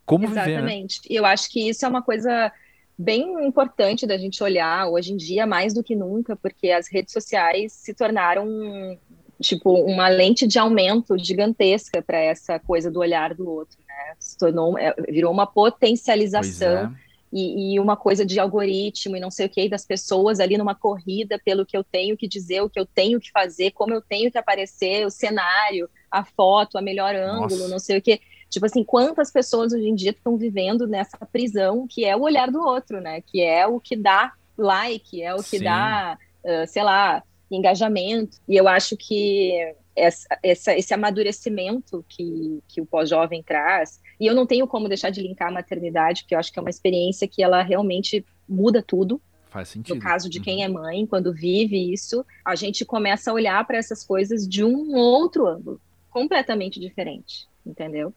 como 0.06 0.26
Exatamente. 0.26 0.46
viver. 0.46 0.60
Exatamente. 0.60 1.00
Né? 1.00 1.06
E 1.10 1.16
eu 1.16 1.26
acho 1.26 1.50
que 1.50 1.70
isso 1.70 1.86
é 1.86 1.90
uma 1.90 2.02
coisa 2.02 2.52
bem 2.98 3.46
importante 3.46 4.08
da 4.08 4.18
gente 4.18 4.42
olhar 4.42 4.88
hoje 4.88 5.12
em 5.12 5.18
dia, 5.18 5.46
mais 5.46 5.74
do 5.74 5.84
que 5.84 5.96
nunca, 5.96 6.36
porque 6.36 6.72
as 6.72 6.88
redes 6.88 7.12
sociais 7.12 7.74
se 7.74 7.94
tornaram 7.94 8.98
tipo 9.42 9.72
uma 9.72 10.08
lente 10.08 10.48
de 10.48 10.58
aumento 10.58 11.18
gigantesca 11.18 12.02
para 12.02 12.18
essa 12.18 12.58
coisa 12.58 12.90
do 12.90 13.00
olhar 13.00 13.34
do 13.34 13.50
outro, 13.50 13.78
né? 13.88 14.16
Se 14.18 14.38
tornou, 14.38 14.78
é, 14.78 14.94
virou 15.10 15.32
uma 15.32 15.46
potencialização 15.46 16.86
é. 16.86 16.92
e, 17.34 17.74
e, 17.74 17.80
uma 17.82 17.98
coisa 17.98 18.26
de 18.26 18.40
algoritmo 18.40 19.18
e 19.18 19.20
não 19.20 19.30
sei 19.30 19.46
o 19.46 19.50
que 19.50 19.68
das 19.68 19.86
pessoas 19.86 20.40
ali 20.40 20.58
numa 20.58 20.74
corrida 20.74 21.38
pelo 21.44 21.66
que 21.66 21.76
eu 21.76 21.84
tenho 21.84 22.16
que 22.16 22.30
dizer, 22.30 22.62
o 22.62 22.70
que 22.70 22.80
eu 22.80 22.86
tenho 22.86 23.20
que 23.20 23.30
fazer, 23.30 23.72
como 23.72 23.94
eu 23.94 24.02
tenho 24.02 24.32
que 24.32 24.38
aparecer, 24.38 25.06
o 25.06 25.10
cenário, 25.10 25.90
a 26.10 26.24
foto, 26.24 26.78
a 26.78 26.82
melhor 26.82 27.14
ângulo, 27.14 27.50
Nossa. 27.50 27.68
não 27.68 27.80
sei 27.80 27.98
o 27.98 28.02
que. 28.02 28.22
Tipo 28.50 28.66
assim, 28.66 28.84
quantas 28.84 29.32
pessoas 29.32 29.74
hoje 29.74 29.88
em 29.88 29.96
dia 29.96 30.12
estão 30.12 30.38
vivendo 30.38 30.88
nessa 30.88 31.18
prisão 31.26 31.88
que 31.88 32.06
é 32.06 32.16
o 32.16 32.22
olhar 32.22 32.50
do 32.50 32.60
outro, 32.60 33.02
né? 33.02 33.22
Que 33.22 33.42
é 33.42 33.68
o 33.68 33.80
que 33.80 33.96
dá 33.96 34.34
like, 34.58 35.22
é 35.22 35.34
o 35.34 35.38
que 35.38 35.58
Sim. 35.60 35.64
dá, 35.64 36.18
uh, 36.44 36.68
sei 36.68 36.84
lá, 36.84 37.24
engajamento. 37.52 38.38
E 38.48 38.56
eu 38.56 38.68
acho 38.68 38.96
que 38.96 39.76
essa, 39.96 40.28
essa, 40.44 40.78
esse 40.78 40.94
amadurecimento 40.94 42.04
que, 42.08 42.62
que 42.68 42.82
o 42.82 42.86
pós-jovem 42.86 43.42
traz, 43.42 44.02
e 44.20 44.28
eu 44.28 44.36
não 44.36 44.46
tenho 44.46 44.68
como 44.68 44.88
deixar 44.88 45.10
de 45.10 45.22
linkar 45.22 45.48
a 45.48 45.52
maternidade, 45.52 46.24
porque 46.24 46.36
eu 46.36 46.40
acho 46.40 46.52
que 46.52 46.60
é 46.60 46.62
uma 46.62 46.70
experiência 46.70 47.28
que 47.28 47.42
ela 47.42 47.62
realmente 47.62 48.26
muda 48.48 48.82
tudo. 48.82 49.22
Faz 49.50 49.70
sentido. 49.70 49.96
No 49.96 50.02
caso 50.02 50.30
de 50.30 50.42
quem 50.42 50.58
uhum. 50.58 50.64
é 50.64 50.68
mãe, 50.68 51.06
quando 51.06 51.34
vive 51.34 51.94
isso, 51.94 52.26
a 52.44 52.56
gente 52.56 52.84
começa 52.84 53.32
a 53.32 53.34
olhar 53.34 53.66
para 53.66 53.78
essas 53.78 54.04
coisas 54.04 54.48
de 54.48 54.64
um 54.64 54.96
outro 54.96 55.48
ângulo, 55.48 55.80
completamente 56.10 56.80
diferente, 56.80 57.48
entendeu? 57.66 58.14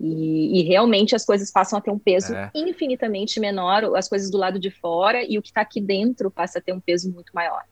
E, 0.00 0.60
e, 0.60 0.62
realmente 0.62 1.16
as 1.16 1.24
coisas 1.24 1.50
passam 1.50 1.76
a 1.76 1.82
ter 1.82 1.90
um 1.90 1.98
peso 1.98 2.32
é. 2.32 2.50
infinitamente 2.54 3.40
menor, 3.40 3.96
as 3.96 4.08
coisas 4.08 4.30
do 4.30 4.38
lado 4.38 4.58
de 4.58 4.70
fora, 4.70 5.24
e 5.24 5.36
o 5.36 5.42
que 5.42 5.48
está 5.48 5.62
aqui 5.62 5.80
dentro 5.80 6.30
passa 6.30 6.60
a 6.60 6.62
ter 6.62 6.72
um 6.72 6.78
peso 6.78 7.10
muito 7.10 7.32
maior. 7.34 7.64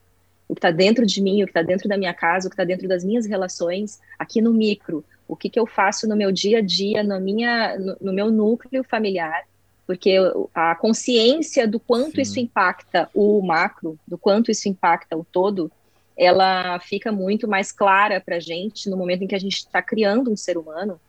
O 0.47 0.53
que 0.53 0.59
está 0.59 0.71
dentro 0.71 1.05
de 1.05 1.21
mim, 1.21 1.41
o 1.41 1.45
que 1.45 1.51
está 1.51 1.61
dentro 1.61 1.87
da 1.87 1.97
minha 1.97 2.13
casa, 2.13 2.47
o 2.47 2.49
que 2.49 2.55
está 2.55 2.65
dentro 2.65 2.87
das 2.87 3.03
minhas 3.03 3.25
relações, 3.25 3.99
aqui 4.19 4.41
no 4.41 4.53
micro, 4.53 5.05
o 5.25 5.37
que, 5.37 5.49
que 5.49 5.59
eu 5.59 5.65
faço 5.65 6.07
no 6.07 6.17
meu 6.17 6.31
dia 6.31 6.59
a 6.59 6.61
dia, 6.61 7.01
no, 7.01 7.19
minha, 7.19 7.77
no, 7.77 7.97
no 8.01 8.13
meu 8.13 8.29
núcleo 8.29 8.83
familiar, 8.83 9.45
porque 9.85 10.17
a 10.53 10.75
consciência 10.75 11.65
do 11.65 11.79
quanto 11.79 12.15
Sim. 12.15 12.21
isso 12.21 12.39
impacta 12.41 13.09
o 13.13 13.41
macro, 13.41 13.97
do 14.05 14.17
quanto 14.17 14.51
isso 14.51 14.67
impacta 14.67 15.15
o 15.15 15.23
todo, 15.23 15.71
ela 16.17 16.77
fica 16.79 17.09
muito 17.09 17.47
mais 17.47 17.71
clara 17.71 18.19
para 18.19 18.35
a 18.35 18.39
gente 18.39 18.89
no 18.89 18.97
momento 18.97 19.23
em 19.23 19.27
que 19.27 19.35
a 19.35 19.39
gente 19.39 19.57
está 19.57 19.81
criando 19.81 20.31
um 20.31 20.35
ser 20.35 20.57
humano 20.57 20.99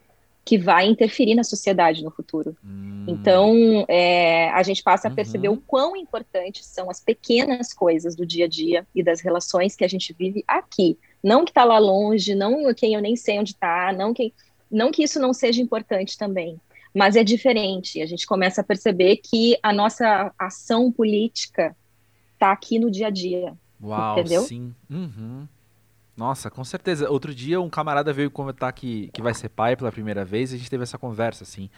que 0.48 0.56
vai 0.56 0.86
interferir 0.86 1.34
na 1.34 1.44
sociedade 1.44 2.02
no 2.02 2.10
futuro. 2.10 2.56
Hum. 2.64 3.04
Então, 3.06 3.84
é, 3.86 4.48
a 4.48 4.62
gente 4.62 4.82
passa 4.82 5.08
a 5.08 5.10
perceber 5.10 5.50
uhum. 5.50 5.56
o 5.56 5.60
quão 5.60 5.94
importantes 5.94 6.64
são 6.64 6.88
as 6.88 7.00
pequenas 7.00 7.74
coisas 7.74 8.16
do 8.16 8.24
dia 8.24 8.46
a 8.46 8.48
dia 8.48 8.86
e 8.94 9.02
das 9.02 9.20
relações 9.20 9.76
que 9.76 9.84
a 9.84 9.88
gente 9.88 10.16
vive 10.18 10.42
aqui. 10.48 10.96
Não 11.22 11.44
que 11.44 11.50
está 11.50 11.64
lá 11.64 11.78
longe, 11.78 12.34
não 12.34 12.72
quem 12.72 12.94
eu 12.94 13.02
nem 13.02 13.14
sei 13.14 13.38
onde 13.38 13.50
está, 13.50 13.92
não, 13.92 14.14
quem, 14.14 14.32
não 14.70 14.90
que 14.90 15.02
isso 15.02 15.20
não 15.20 15.34
seja 15.34 15.60
importante 15.60 16.16
também, 16.16 16.58
mas 16.94 17.14
é 17.14 17.22
diferente. 17.22 18.00
A 18.00 18.06
gente 18.06 18.26
começa 18.26 18.62
a 18.62 18.64
perceber 18.64 19.16
que 19.16 19.58
a 19.62 19.70
nossa 19.70 20.32
ação 20.38 20.90
política 20.90 21.76
está 22.32 22.52
aqui 22.52 22.78
no 22.78 22.90
dia 22.90 23.08
a 23.08 23.10
dia. 23.10 23.54
Uau, 23.82 24.18
entendeu? 24.18 24.44
sim. 24.44 24.74
Uhum. 24.88 25.46
Nossa, 26.18 26.50
com 26.50 26.64
certeza. 26.64 27.08
Outro 27.08 27.32
dia 27.32 27.60
um 27.60 27.70
camarada 27.70 28.12
veio 28.12 28.28
comentar 28.28 28.72
que, 28.72 29.08
que 29.12 29.22
vai 29.22 29.32
ser 29.32 29.48
pai 29.48 29.76
pela 29.76 29.92
primeira 29.92 30.25
vez 30.25 30.50
e 30.50 30.56
a 30.56 30.58
gente 30.58 30.68
teve 30.68 30.82
essa 30.82 30.98
conversa, 30.98 31.44
assim, 31.44 31.70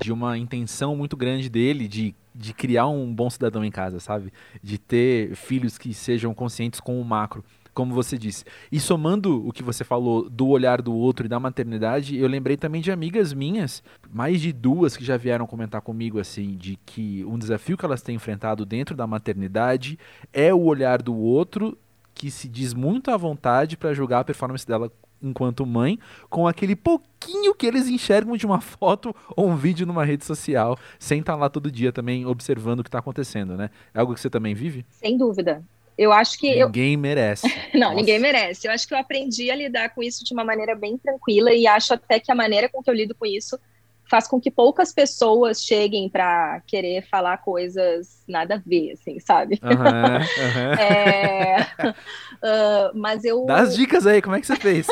de 0.00 0.10
uma 0.10 0.36
intenção 0.36 0.96
muito 0.96 1.16
grande 1.16 1.48
dele 1.48 1.86
de, 1.86 2.12
de 2.34 2.52
criar 2.52 2.88
um 2.88 3.14
bom 3.14 3.30
cidadão 3.30 3.64
em 3.64 3.70
casa, 3.70 4.00
sabe? 4.00 4.32
De 4.60 4.78
ter 4.78 5.36
filhos 5.36 5.78
que 5.78 5.94
sejam 5.94 6.34
conscientes 6.34 6.80
com 6.80 7.00
o 7.00 7.04
macro 7.04 7.44
como 7.72 7.94
você 7.94 8.18
disse. 8.18 8.44
E 8.72 8.80
somando 8.80 9.46
o 9.46 9.52
que 9.52 9.62
você 9.62 9.84
falou 9.84 10.28
do 10.28 10.48
olhar 10.48 10.82
do 10.82 10.92
outro 10.92 11.26
e 11.26 11.28
da 11.28 11.38
maternidade, 11.38 12.16
eu 12.16 12.26
lembrei 12.26 12.56
também 12.56 12.80
de 12.80 12.90
amigas 12.90 13.32
minhas, 13.32 13.84
mais 14.12 14.40
de 14.40 14.52
duas 14.52 14.96
que 14.96 15.04
já 15.04 15.16
vieram 15.16 15.46
comentar 15.46 15.80
comigo 15.80 16.18
assim, 16.18 16.56
de 16.56 16.76
que 16.84 17.24
um 17.24 17.38
desafio 17.38 17.78
que 17.78 17.84
elas 17.84 18.02
têm 18.02 18.16
enfrentado 18.16 18.66
dentro 18.66 18.96
da 18.96 19.06
maternidade 19.06 19.96
é 20.32 20.52
o 20.52 20.64
olhar 20.64 21.00
do 21.00 21.14
outro 21.14 21.78
que 22.18 22.30
se 22.32 22.48
diz 22.48 22.74
muito 22.74 23.12
à 23.12 23.16
vontade 23.16 23.76
para 23.76 23.94
julgar 23.94 24.20
a 24.20 24.24
performance 24.24 24.66
dela 24.66 24.92
enquanto 25.22 25.64
mãe, 25.64 25.98
com 26.28 26.46
aquele 26.46 26.76
pouquinho 26.76 27.54
que 27.54 27.66
eles 27.66 27.88
enxergam 27.88 28.36
de 28.36 28.44
uma 28.44 28.60
foto 28.60 29.14
ou 29.36 29.48
um 29.48 29.56
vídeo 29.56 29.86
numa 29.86 30.04
rede 30.04 30.24
social, 30.24 30.76
sem 30.98 31.20
estar 31.20 31.34
tá 31.34 31.38
lá 31.38 31.48
todo 31.48 31.70
dia 31.70 31.92
também 31.92 32.26
observando 32.26 32.80
o 32.80 32.82
que 32.82 32.88
está 32.88 32.98
acontecendo, 32.98 33.56
né? 33.56 33.70
É 33.94 34.00
algo 34.00 34.14
que 34.14 34.20
você 34.20 34.28
também 34.28 34.54
vive? 34.54 34.84
Sem 34.90 35.16
dúvida. 35.16 35.64
Eu 35.96 36.12
acho 36.12 36.38
que. 36.38 36.64
Ninguém 36.64 36.94
eu... 36.94 36.98
merece. 36.98 37.46
Não, 37.74 37.80
Nossa. 37.80 37.94
ninguém 37.94 38.18
merece. 38.18 38.68
Eu 38.68 38.72
acho 38.72 38.86
que 38.86 38.94
eu 38.94 38.98
aprendi 38.98 39.50
a 39.50 39.56
lidar 39.56 39.88
com 39.90 40.02
isso 40.02 40.24
de 40.24 40.32
uma 40.32 40.44
maneira 40.44 40.74
bem 40.74 40.96
tranquila 40.98 41.52
e 41.52 41.66
acho 41.66 41.94
até 41.94 42.20
que 42.20 42.30
a 42.30 42.34
maneira 42.34 42.68
com 42.68 42.82
que 42.82 42.90
eu 42.90 42.94
lido 42.94 43.14
com 43.14 43.26
isso 43.26 43.58
faz 44.08 44.26
com 44.26 44.40
que 44.40 44.50
poucas 44.50 44.92
pessoas 44.92 45.62
cheguem 45.62 46.08
para 46.08 46.60
querer 46.66 47.06
falar 47.08 47.38
coisas 47.38 48.22
nada 48.26 48.56
a 48.56 48.62
ver, 48.64 48.92
assim, 48.92 49.20
sabe? 49.20 49.60
Uhum, 49.62 49.70
uhum. 49.70 50.72
é... 50.80 51.60
uh, 51.92 52.98
mas 52.98 53.24
eu. 53.24 53.44
Dá 53.44 53.60
as 53.60 53.76
dicas 53.76 54.06
aí, 54.06 54.22
como 54.22 54.34
é 54.36 54.40
que 54.40 54.46
você 54.46 54.56
fez? 54.56 54.86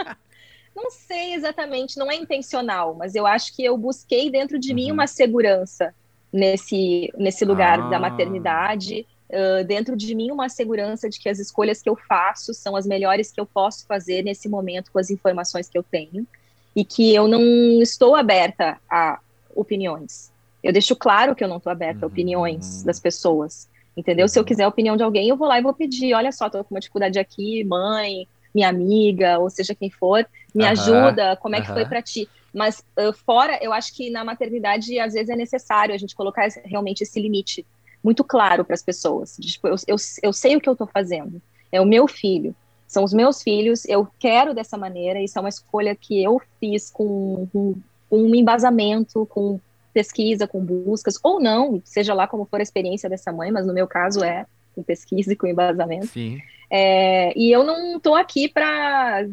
não 0.76 0.90
sei 0.90 1.34
exatamente, 1.34 1.98
não 1.98 2.10
é 2.10 2.14
intencional, 2.14 2.94
mas 2.94 3.14
eu 3.14 3.26
acho 3.26 3.54
que 3.56 3.64
eu 3.64 3.76
busquei 3.76 4.30
dentro 4.30 4.58
de 4.58 4.70
uhum. 4.70 4.74
mim 4.76 4.92
uma 4.92 5.06
segurança 5.06 5.94
nesse, 6.32 7.12
nesse 7.16 7.44
lugar 7.44 7.80
ah. 7.80 7.88
da 7.88 7.98
maternidade 7.98 9.06
uh, 9.30 9.64
dentro 9.64 9.96
de 9.96 10.14
mim 10.14 10.30
uma 10.30 10.48
segurança 10.48 11.08
de 11.08 11.18
que 11.18 11.28
as 11.28 11.38
escolhas 11.38 11.82
que 11.82 11.88
eu 11.88 11.96
faço 11.96 12.54
são 12.54 12.76
as 12.76 12.86
melhores 12.86 13.30
que 13.30 13.40
eu 13.40 13.46
posso 13.46 13.86
fazer 13.86 14.22
nesse 14.22 14.48
momento 14.48 14.90
com 14.92 14.98
as 14.98 15.10
informações 15.10 15.68
que 15.68 15.76
eu 15.76 15.82
tenho 15.82 16.26
e 16.74 16.84
que 16.84 17.14
eu 17.14 17.28
não 17.28 17.42
estou 17.82 18.16
aberta 18.16 18.78
a 18.90 19.18
opiniões. 19.54 20.32
Eu 20.62 20.72
deixo 20.72 20.94
claro 20.96 21.34
que 21.34 21.42
eu 21.42 21.48
não 21.48 21.56
estou 21.56 21.70
aberta 21.70 22.04
a 22.04 22.06
uhum. 22.06 22.12
opiniões 22.12 22.82
das 22.82 23.00
pessoas, 23.00 23.68
entendeu? 23.96 24.28
Se 24.28 24.38
eu 24.38 24.44
quiser 24.44 24.64
a 24.64 24.68
opinião 24.68 24.96
de 24.96 25.02
alguém, 25.02 25.28
eu 25.28 25.36
vou 25.36 25.48
lá 25.48 25.58
e 25.58 25.62
vou 25.62 25.74
pedir, 25.74 26.14
olha 26.14 26.32
só, 26.32 26.46
estou 26.46 26.64
com 26.64 26.74
uma 26.74 26.80
dificuldade 26.80 27.18
aqui, 27.18 27.64
mãe, 27.64 28.26
minha 28.54 28.68
amiga, 28.68 29.38
ou 29.38 29.50
seja 29.50 29.74
quem 29.74 29.90
for, 29.90 30.26
me 30.54 30.64
uhum. 30.64 30.70
ajuda, 30.70 31.36
como 31.36 31.56
é 31.56 31.60
que 31.60 31.68
uhum. 31.68 31.74
foi 31.74 31.86
para 31.86 32.02
ti? 32.02 32.28
Mas 32.52 32.84
uh, 32.98 33.12
fora, 33.12 33.58
eu 33.62 33.72
acho 33.72 33.94
que 33.94 34.10
na 34.10 34.24
maternidade, 34.24 34.98
às 34.98 35.14
vezes 35.14 35.30
é 35.30 35.36
necessário 35.36 35.94
a 35.94 35.98
gente 35.98 36.14
colocar 36.14 36.46
realmente 36.64 37.02
esse 37.02 37.18
limite 37.20 37.66
muito 38.04 38.22
claro 38.22 38.64
para 38.64 38.74
as 38.74 38.82
pessoas. 38.82 39.36
Tipo, 39.40 39.68
eu, 39.68 39.76
eu, 39.86 39.96
eu 40.22 40.32
sei 40.32 40.56
o 40.56 40.60
que 40.60 40.68
eu 40.68 40.74
estou 40.74 40.86
fazendo. 40.86 41.40
É 41.70 41.80
o 41.80 41.86
meu 41.86 42.06
filho. 42.06 42.54
São 42.92 43.04
os 43.04 43.14
meus 43.14 43.42
filhos. 43.42 43.86
Eu 43.86 44.06
quero 44.18 44.52
dessa 44.52 44.76
maneira. 44.76 45.18
Isso 45.18 45.38
é 45.38 45.40
uma 45.40 45.48
escolha 45.48 45.96
que 45.96 46.22
eu 46.22 46.38
fiz 46.60 46.90
com, 46.90 47.48
com, 47.50 47.74
com 48.10 48.18
um 48.18 48.34
embasamento, 48.34 49.24
com 49.24 49.58
pesquisa, 49.94 50.46
com 50.46 50.62
buscas, 50.62 51.18
ou 51.22 51.40
não, 51.40 51.80
seja 51.86 52.12
lá 52.12 52.26
como 52.26 52.44
for 52.44 52.60
a 52.60 52.62
experiência 52.62 53.08
dessa 53.08 53.32
mãe, 53.32 53.50
mas 53.50 53.66
no 53.66 53.72
meu 53.72 53.86
caso 53.86 54.22
é 54.22 54.44
com 54.74 54.82
pesquisa 54.82 55.32
e 55.32 55.36
com 55.36 55.46
embasamento. 55.46 56.08
Sim. 56.08 56.38
É, 56.70 57.32
e 57.34 57.50
eu 57.50 57.64
não 57.64 57.96
estou 57.96 58.14
aqui 58.14 58.46
para 58.46 59.26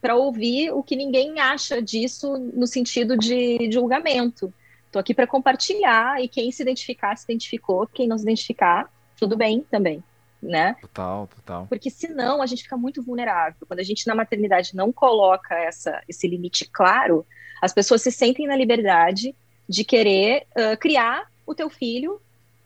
para 0.00 0.16
ouvir 0.16 0.70
o 0.70 0.82
que 0.82 0.96
ninguém 0.96 1.40
acha 1.40 1.82
disso 1.82 2.38
no 2.54 2.66
sentido 2.66 3.18
de 3.18 3.70
julgamento. 3.70 4.52
Estou 4.86 4.98
aqui 4.98 5.12
para 5.12 5.26
compartilhar 5.26 6.22
e 6.22 6.28
quem 6.28 6.50
se 6.50 6.62
identificar, 6.62 7.16
se 7.16 7.24
identificou. 7.24 7.86
Quem 7.86 8.08
não 8.08 8.16
se 8.16 8.24
identificar, 8.24 8.90
tudo 9.18 9.36
bem 9.36 9.64
também, 9.70 10.02
né? 10.42 10.76
Total, 10.80 11.28
total. 11.28 11.66
Porque 11.68 11.90
senão 11.90 12.40
a 12.40 12.46
gente 12.46 12.62
fica 12.62 12.76
muito 12.76 13.02
vulnerável. 13.02 13.66
Quando 13.66 13.80
a 13.80 13.84
gente 13.84 14.06
na 14.06 14.14
maternidade 14.14 14.74
não 14.74 14.92
coloca 14.92 15.54
essa, 15.54 16.02
esse 16.08 16.26
limite 16.26 16.68
claro, 16.72 17.26
as 17.60 17.72
pessoas 17.72 18.02
se 18.02 18.10
sentem 18.10 18.46
na 18.46 18.56
liberdade 18.56 19.34
de 19.68 19.84
querer 19.84 20.46
uh, 20.56 20.76
criar 20.78 21.30
o 21.46 21.54
teu 21.54 21.68
filho 21.68 22.20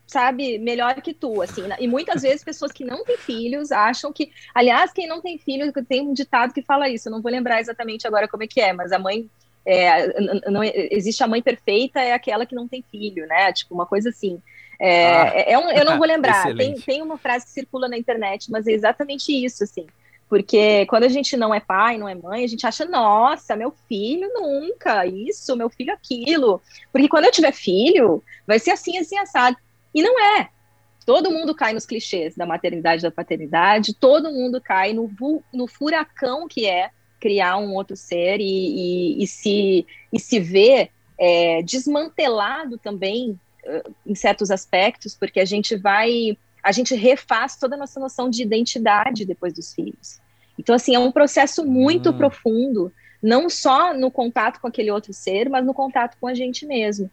sabe, 0.07 0.59
melhor 0.59 0.95
que 1.01 1.15
tu, 1.15 1.41
assim, 1.41 1.63
né? 1.63 1.77
e 1.81 1.89
muitas 1.89 2.23
vezes 2.23 2.45
pessoas 2.45 2.71
que 2.71 2.85
não 2.85 3.03
têm 3.05 3.17
filhos 3.17 3.73
acham 3.73 4.13
que, 4.13 4.31
aliás, 4.55 4.93
quem 4.93 5.09
não 5.09 5.21
tem 5.21 5.39
filho, 5.39 5.73
tem 5.89 6.03
um 6.03 6.13
ditado 6.13 6.53
que 6.53 6.63
fala 6.63 6.91
isso, 6.91 7.09
eu 7.09 7.13
não 7.13 7.23
vou 7.23 7.33
lembrar 7.33 7.59
exatamente 7.59 8.07
agora 8.07 8.29
como 8.29 8.43
é 8.43 8.47
que 8.47 8.61
é, 8.61 8.73
mas 8.73 8.93
a 8.93 8.99
mãe 8.99 9.29
é, 9.67 10.21
não, 10.51 10.63
existe 10.63 11.23
a 11.25 11.27
mãe 11.27 11.41
perfeita, 11.41 12.01
é 12.01 12.13
aquela 12.13 12.45
que 12.45 12.55
não 12.55 12.69
tem 12.69 12.85
filho, 12.91 13.27
né? 13.27 13.53
Tipo, 13.53 13.75
uma 13.75 13.87
coisa 13.87 14.11
assim. 14.11 14.41
É, 14.79 15.17
ah, 15.17 15.33
é, 15.35 15.53
é 15.53 15.59
um, 15.59 15.71
eu 15.71 15.85
não 15.85 15.99
vou 15.99 16.07
lembrar, 16.09 16.55
tem, 16.57 16.75
tem 16.75 17.03
uma 17.03 17.17
frase 17.17 17.47
que 17.47 17.53
circula 17.53 17.89
na 17.89 17.97
internet, 17.97 18.51
mas 18.51 18.67
é 18.67 18.73
exatamente 18.73 19.33
isso, 19.33 19.65
assim. 19.65 19.87
Porque 20.29 20.87
quando 20.87 21.05
a 21.05 21.09
gente 21.09 21.37
não 21.37 21.55
é 21.55 21.61
pai, 21.61 21.97
não 21.97 22.09
é 22.09 22.15
mãe, 22.15 22.45
a 22.45 22.49
gente 22.49 22.67
acha, 22.67 22.85
nossa, 22.85 23.55
meu 23.55 23.73
filho 23.89 24.29
nunca, 24.35 25.07
isso, 25.07 25.57
meu 25.57 25.69
filho 25.69 25.93
aquilo. 25.93 26.61
Porque 26.91 27.09
quando 27.09 27.27
eu 27.27 27.33
tiver 27.33 27.53
filho, 27.53 28.23
vai 28.47 28.59
ser 28.59 28.73
assim, 28.73 28.99
assim, 28.99 29.19
assado. 29.19 29.57
E 29.95 30.03
não 30.03 30.19
é. 30.19 30.49
Todo 31.07 31.31
mundo 31.31 31.55
cai 31.55 31.75
nos 31.75 31.85
clichês 31.85 32.35
da 32.35 32.47
maternidade 32.47 33.03
da 33.03 33.11
paternidade, 33.11 33.95
todo 33.95 34.33
mundo 34.33 34.61
cai 34.61 34.95
no, 34.95 35.11
no 35.53 35.67
furacão 35.67 36.49
que 36.49 36.67
é 36.67 36.91
criar 37.21 37.59
um 37.59 37.75
outro 37.75 37.97
ser 37.97 38.41
e, 38.41 38.45
e, 38.45 39.23
e 39.23 39.27
se, 39.27 39.87
e 40.13 40.19
se 40.19 40.41
ver 40.41 40.91
é, 41.19 41.63
desmantelado 41.63 42.79
também 42.79 43.39
em 44.07 44.15
certos 44.15 44.51
aspectos, 44.51 45.15
porque 45.15 45.41
a 45.41 45.45
gente 45.45 45.77
vai, 45.77 46.37
a 46.63 46.73
gente 46.73 46.95
refaz 46.95 47.57
toda 47.57 47.77
a 47.77 47.79
nossa 47.79 47.99
noção 47.99 48.29
de 48.29 48.43
identidade 48.43 49.25
depois 49.25 49.53
dos 49.53 49.75
filhos. 49.75 50.21
Então, 50.59 50.75
assim, 50.75 50.95
é 50.95 50.99
um 50.99 51.11
processo 51.11 51.65
muito 51.65 52.11
hum. 52.11 52.17
profundo, 52.17 52.93
não 53.23 53.49
só 53.49 53.95
no 53.95 54.11
contato 54.11 54.61
com 54.61 54.69
aquele 54.69 54.91
outro 54.91 55.13
ser, 55.13 55.49
mas 55.49 55.65
no 55.65 55.75
contato 55.75 56.17
com 56.21 56.29
a 56.29 56.35
gente 56.35 56.67
mesmo. 56.67 57.11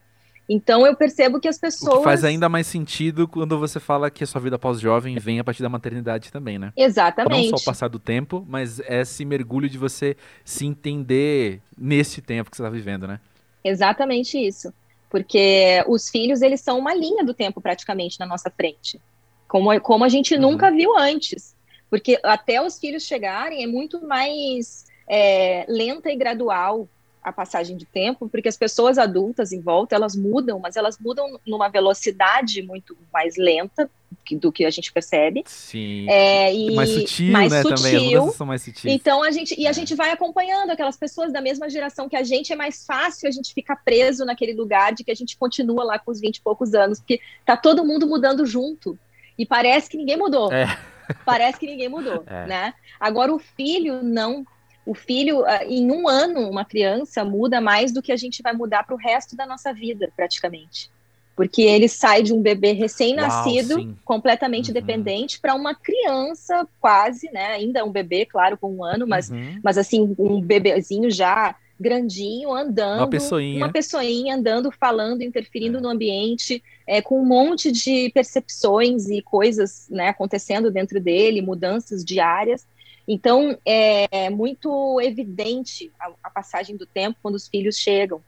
Então 0.53 0.85
eu 0.85 0.93
percebo 0.93 1.39
que 1.39 1.47
as 1.47 1.57
pessoas. 1.57 1.99
Que 1.99 2.03
faz 2.03 2.25
ainda 2.25 2.49
mais 2.49 2.67
sentido 2.67 3.25
quando 3.25 3.57
você 3.57 3.79
fala 3.79 4.11
que 4.11 4.21
a 4.21 4.27
sua 4.27 4.41
vida 4.41 4.59
pós-jovem 4.59 5.17
vem 5.17 5.39
a 5.39 5.45
partir 5.45 5.63
da 5.63 5.69
maternidade 5.69 6.29
também, 6.29 6.59
né? 6.59 6.73
Exatamente. 6.75 7.51
Não 7.51 7.57
só 7.57 7.61
o 7.61 7.65
passar 7.65 7.87
do 7.87 7.97
tempo, 7.97 8.45
mas 8.45 8.81
é 8.81 8.99
esse 8.99 9.23
mergulho 9.23 9.69
de 9.69 9.77
você 9.77 10.17
se 10.43 10.65
entender 10.65 11.61
nesse 11.77 12.21
tempo 12.21 12.51
que 12.51 12.57
você 12.57 12.63
está 12.63 12.69
vivendo, 12.69 13.07
né? 13.07 13.21
Exatamente 13.63 14.37
isso. 14.37 14.73
Porque 15.11 15.83
os 15.87 16.09
filhos, 16.09 16.41
eles 16.41 16.61
são 16.61 16.79
uma 16.79 16.95
linha 16.95 17.23
do 17.23 17.33
tempo 17.33 17.59
praticamente 17.59 18.17
na 18.17 18.25
nossa 18.25 18.49
frente. 18.49 18.99
Como, 19.47 19.79
como 19.81 20.05
a 20.05 20.09
gente 20.09 20.33
uhum. 20.35 20.41
nunca 20.41 20.71
viu 20.71 20.97
antes. 20.97 21.53
Porque 21.89 22.17
até 22.23 22.61
os 22.61 22.79
filhos 22.79 23.03
chegarem 23.03 23.61
é 23.61 23.67
muito 23.67 24.01
mais 24.07 24.85
é, 25.07 25.65
lenta 25.67 26.09
e 26.09 26.15
gradual 26.15 26.87
a 27.23 27.31
passagem 27.31 27.77
de 27.77 27.85
tempo, 27.85 28.27
porque 28.27 28.47
as 28.49 28.57
pessoas 28.57 28.97
adultas 28.97 29.51
em 29.51 29.61
volta, 29.61 29.95
elas 29.95 30.15
mudam, 30.15 30.59
mas 30.59 30.75
elas 30.75 30.97
mudam 30.97 31.39
numa 31.45 31.69
velocidade 31.69 32.61
muito 32.63 32.97
mais 33.13 33.35
lenta 33.37 33.89
do 34.33 34.51
que 34.51 34.65
a 34.65 34.69
gente 34.69 34.91
percebe. 34.91 35.43
Sim. 35.45 36.09
É, 36.09 36.53
e 36.53 36.73
mais 36.75 36.89
sutil, 36.89 37.31
mais 37.31 37.51
né, 37.51 37.61
sutil. 37.61 37.75
também. 37.75 38.47
Mais 38.47 38.61
sutis. 38.61 38.85
Então 38.85 39.21
a 39.23 39.31
gente 39.31 39.55
e 39.59 39.65
É. 39.65 39.69
a 39.69 39.71
gente 39.71 39.93
vai 39.95 40.11
acompanhando 40.11 40.71
aquelas 40.71 40.97
pessoas 40.97 41.31
da 41.33 41.41
mesma 41.41 41.69
geração 41.69 42.07
que 42.09 42.15
a 42.15 42.23
gente, 42.23 42.51
é 42.51 42.55
mais 42.55 42.85
fácil 42.85 43.27
a 43.27 43.31
gente 43.31 43.53
ficar 43.53 43.75
preso 43.77 44.25
naquele 44.25 44.53
lugar 44.53 44.93
de 44.93 45.03
que 45.03 45.11
a 45.11 45.15
gente 45.15 45.37
continua 45.37 45.83
lá 45.83 45.99
com 45.99 46.11
os 46.11 46.19
20 46.19 46.37
e 46.37 46.41
poucos 46.41 46.73
anos, 46.73 46.99
porque 46.99 47.19
tá 47.45 47.55
todo 47.57 47.85
mundo 47.85 48.07
mudando 48.07 48.45
junto. 48.45 48.97
E 49.37 49.45
parece 49.45 49.89
que 49.89 49.97
ninguém 49.97 50.17
mudou. 50.17 50.51
É. 50.51 50.77
Parece 51.25 51.59
que 51.59 51.65
ninguém 51.67 51.89
mudou, 51.89 52.23
É. 52.27 52.45
né? 52.47 52.73
Agora 52.99 53.33
o 53.33 53.39
filho 53.39 54.01
não. 54.03 54.45
O 54.85 54.93
filho, 54.95 55.45
ah, 55.45 55.63
em 55.65 55.91
um 55.91 56.07
ano, 56.07 56.49
uma 56.49 56.65
criança 56.65 57.23
muda 57.23 57.61
mais 57.61 57.91
do 57.91 58.01
que 58.01 58.11
a 58.11 58.17
gente 58.17 58.41
vai 58.41 58.53
mudar 58.53 58.83
para 58.83 58.95
o 58.95 58.97
resto 58.97 59.35
da 59.35 59.45
nossa 59.45 59.71
vida, 59.73 60.11
praticamente. 60.15 60.89
Porque 61.35 61.61
ele 61.61 61.87
sai 61.87 62.23
de 62.23 62.33
um 62.33 62.41
bebê 62.41 62.71
recém-nascido, 62.73 63.95
completamente 64.03 64.67
Uhum. 64.67 64.73
dependente, 64.73 65.39
para 65.39 65.55
uma 65.55 65.73
criança 65.73 66.67
quase, 66.79 67.31
né? 67.31 67.53
Ainda 67.53 67.85
um 67.85 67.91
bebê, 67.91 68.25
claro, 68.25 68.57
com 68.57 68.71
um 68.71 68.83
ano, 68.83 69.07
mas, 69.07 69.29
Uhum. 69.29 69.59
mas 69.63 69.77
assim, 69.77 70.13
um 70.17 70.41
bebezinho 70.41 71.09
já 71.09 71.55
grandinho, 71.79 72.53
andando. 72.53 72.99
Uma 72.99 73.07
pessoinha. 73.07 73.57
Uma 73.57 73.71
pessoinha 73.71 74.35
andando, 74.35 74.71
falando, 74.71 75.23
interferindo 75.23 75.81
no 75.81 75.89
ambiente, 75.89 76.63
é, 76.85 77.01
com 77.01 77.19
um 77.19 77.25
monte 77.25 77.71
de 77.71 78.11
percepções 78.13 79.09
e 79.09 79.21
coisas 79.21 79.87
né, 79.89 80.09
acontecendo 80.09 80.69
dentro 80.69 80.99
dele, 80.99 81.41
mudanças 81.41 82.05
diárias. 82.05 82.67
Então, 83.07 83.57
é 83.65 84.29
muito 84.29 84.99
evidente 85.01 85.91
a, 85.99 86.11
a 86.23 86.29
passagem 86.29 86.77
do 86.77 86.85
tempo 86.85 87.17
quando 87.21 87.35
os 87.35 87.47
filhos 87.47 87.77
chegam. 87.77 88.21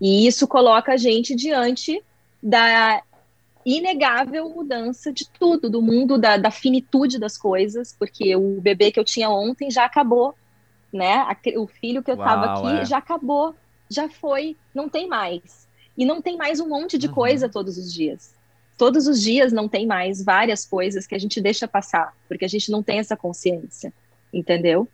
E 0.00 0.26
isso 0.26 0.46
coloca 0.46 0.92
a 0.92 0.96
gente 0.96 1.34
diante 1.34 2.02
da 2.42 3.02
inegável 3.64 4.48
mudança 4.50 5.12
de 5.12 5.28
tudo, 5.28 5.68
do 5.68 5.82
mundo, 5.82 6.16
da, 6.16 6.36
da 6.36 6.50
finitude 6.52 7.18
das 7.18 7.36
coisas, 7.36 7.94
porque 7.98 8.36
o 8.36 8.60
bebê 8.60 8.92
que 8.92 9.00
eu 9.00 9.04
tinha 9.04 9.28
ontem 9.28 9.70
já 9.70 9.84
acabou, 9.84 10.34
né? 10.92 11.26
O 11.56 11.66
filho 11.66 12.02
que 12.02 12.10
eu 12.10 12.14
estava 12.14 12.46
aqui 12.46 12.82
é. 12.82 12.84
já 12.84 12.98
acabou, 12.98 13.54
já 13.90 14.08
foi, 14.08 14.56
não 14.72 14.88
tem 14.88 15.08
mais. 15.08 15.66
E 15.98 16.04
não 16.04 16.22
tem 16.22 16.36
mais 16.36 16.60
um 16.60 16.68
monte 16.68 16.96
de 16.96 17.08
Uhum. 17.08 17.14
coisa 17.14 17.48
todos 17.48 17.76
os 17.76 17.92
dias. 17.92 18.34
Todos 18.78 19.08
os 19.08 19.20
dias 19.20 19.52
não 19.52 19.68
tem 19.68 19.86
mais 19.86 20.22
várias 20.22 20.64
coisas 20.64 21.06
que 21.06 21.14
a 21.14 21.18
gente 21.18 21.40
deixa 21.40 21.66
passar, 21.66 22.14
porque 22.28 22.44
a 22.44 22.48
gente 22.48 22.70
não 22.70 22.82
tem 22.82 22.98
essa 22.98 23.16
consciência, 23.16 23.92
entendeu? 24.38 24.88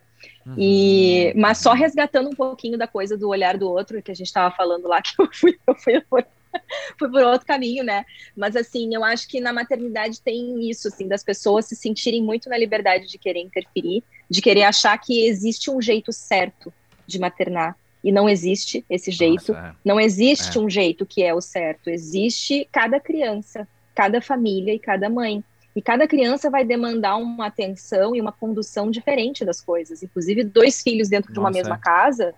E, 0.56 1.32
Uhum. 1.34 1.40
mas 1.40 1.58
só 1.58 1.72
resgatando 1.72 2.28
um 2.28 2.34
pouquinho 2.34 2.76
da 2.78 2.86
coisa 2.86 3.16
do 3.16 3.28
olhar 3.28 3.56
do 3.56 3.68
outro, 3.68 4.00
que 4.02 4.10
a 4.10 4.14
gente 4.14 4.26
estava 4.26 4.54
falando 4.54 4.86
lá, 4.88 5.00
que 5.02 5.14
eu 5.18 5.28
fui, 5.32 5.58
eu 5.66 5.74
fui, 5.74 6.00
por, 6.00 6.24
fui 6.98 7.10
por 7.10 7.22
outro 7.22 7.46
caminho, 7.46 7.82
né? 7.84 8.04
Mas 8.36 8.54
assim, 8.56 8.94
eu 8.94 9.02
acho 9.04 9.26
que 9.28 9.40
na 9.40 9.52
maternidade 9.52 10.20
tem 10.20 10.68
isso, 10.68 10.88
assim, 10.88 11.08
das 11.08 11.22
pessoas 11.24 11.66
se 11.66 11.76
sentirem 11.76 12.22
muito 12.22 12.48
na 12.48 12.56
liberdade 12.58 13.06
de 13.08 13.18
querer 13.18 13.40
interferir, 13.40 14.02
de 14.30 14.40
querer 14.40 14.62
achar 14.64 14.96
que 14.98 15.26
existe 15.26 15.70
um 15.70 15.80
jeito 15.80 16.12
certo 16.12 16.72
de 17.06 17.18
maternar. 17.18 17.76
E 18.04 18.10
não 18.10 18.28
existe 18.28 18.84
esse 18.90 19.12
jeito. 19.12 19.52
Nossa, 19.52 19.68
é. 19.68 19.72
Não 19.84 20.00
existe 20.00 20.58
É. 20.58 20.60
um 20.60 20.68
jeito 20.68 21.06
que 21.06 21.22
é 21.22 21.32
o 21.32 21.40
certo. 21.40 21.88
Existe 21.88 22.68
cada 22.72 22.98
criança, 22.98 23.66
cada 23.94 24.20
família 24.20 24.74
e 24.74 24.78
cada 24.78 25.08
mãe. 25.08 25.44
E 25.74 25.80
cada 25.80 26.06
criança 26.06 26.50
vai 26.50 26.64
demandar 26.64 27.16
uma 27.16 27.46
atenção 27.46 28.14
e 28.14 28.20
uma 28.20 28.32
condução 28.32 28.90
diferente 28.90 29.44
das 29.44 29.60
coisas. 29.60 30.02
Inclusive, 30.02 30.44
dois 30.44 30.82
filhos 30.82 31.08
dentro 31.08 31.32
de 31.32 31.38
uma 31.38 31.48
Nossa, 31.48 31.58
mesma 31.60 31.74
é. 31.76 31.78
casa, 31.78 32.34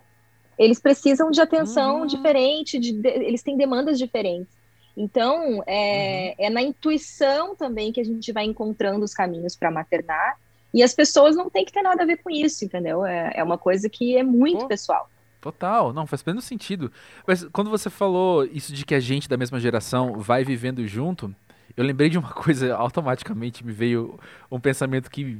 eles 0.57 0.79
precisam 0.79 1.29
de 1.31 1.41
atenção 1.41 2.01
Uhum. 2.01 2.05
diferente, 2.07 2.79
de- 2.79 2.93
de- 2.93 3.07
eles 3.09 3.43
têm 3.43 3.57
demandas 3.57 3.97
diferentes. 3.99 4.47
Então, 4.95 5.61
é, 5.67 6.33
Uhum. 6.39 6.45
é 6.45 6.49
na 6.49 6.61
intuição 6.61 7.55
também 7.55 7.91
que 7.91 7.99
a 7.99 8.05
gente 8.05 8.31
vai 8.31 8.45
encontrando 8.45 9.03
os 9.03 9.13
caminhos 9.13 9.55
para 9.55 9.69
maternar. 9.69 10.37
E 10.73 10.81
as 10.81 10.93
pessoas 10.93 11.35
não 11.35 11.49
têm 11.49 11.65
que 11.65 11.71
ter 11.73 11.81
nada 11.81 12.03
a 12.03 12.05
ver 12.05 12.17
com 12.17 12.29
isso, 12.29 12.63
entendeu? 12.63 13.05
É, 13.05 13.31
é 13.35 13.43
uma 13.43 13.57
coisa 13.57 13.89
que 13.89 14.15
é 14.17 14.23
muito 14.23 14.59
Pô. 14.61 14.67
pessoal. 14.67 15.09
Total, 15.41 15.93
não, 15.93 16.07
faz 16.07 16.23
pleno 16.23 16.41
sentido. 16.41 16.91
Mas 17.27 17.43
quando 17.51 17.69
você 17.69 17.89
falou 17.89 18.45
isso 18.45 18.73
de 18.73 18.85
que 18.85 18.95
a 18.95 18.99
gente 18.99 19.27
da 19.29 19.37
mesma 19.37 19.59
geração 19.59 20.13
vai 20.13 20.43
vivendo 20.43 20.85
junto, 20.87 21.33
eu 21.75 21.83
lembrei 21.83 22.09
de 22.09 22.17
uma 22.17 22.29
coisa, 22.33 22.75
automaticamente 22.75 23.65
me 23.65 23.71
veio 23.71 24.19
um 24.49 24.59
pensamento 24.59 25.09
que, 25.09 25.37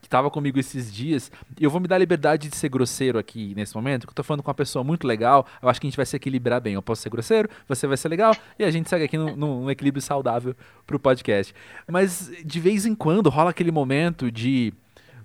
que 0.00 0.08
tava 0.08 0.30
comigo 0.30 0.58
esses 0.58 0.92
dias. 0.92 1.30
E 1.58 1.64
eu 1.64 1.70
vou 1.70 1.80
me 1.80 1.88
dar 1.88 1.96
a 1.96 1.98
liberdade 1.98 2.48
de 2.48 2.56
ser 2.56 2.68
grosseiro 2.68 3.18
aqui 3.18 3.54
nesse 3.54 3.74
momento, 3.74 4.06
que 4.06 4.10
eu 4.10 4.14
tô 4.14 4.22
falando 4.22 4.42
com 4.42 4.48
uma 4.50 4.54
pessoa 4.54 4.84
muito 4.84 5.06
legal. 5.06 5.46
Eu 5.62 5.68
acho 5.68 5.80
que 5.80 5.86
a 5.86 5.90
gente 5.90 5.96
vai 5.96 6.06
se 6.06 6.16
equilibrar 6.16 6.60
bem. 6.60 6.74
Eu 6.74 6.82
posso 6.82 7.02
ser 7.02 7.10
grosseiro, 7.10 7.48
você 7.66 7.86
vai 7.86 7.96
ser 7.96 8.08
legal, 8.08 8.36
e 8.58 8.64
a 8.64 8.70
gente 8.70 8.88
segue 8.88 9.04
aqui 9.04 9.16
num, 9.16 9.36
num 9.36 9.70
equilíbrio 9.70 10.02
saudável 10.02 10.54
pro 10.86 10.98
podcast. 10.98 11.54
Mas 11.86 12.30
de 12.44 12.60
vez 12.60 12.86
em 12.86 12.94
quando 12.94 13.30
rola 13.30 13.50
aquele 13.50 13.70
momento 13.70 14.30
de 14.30 14.72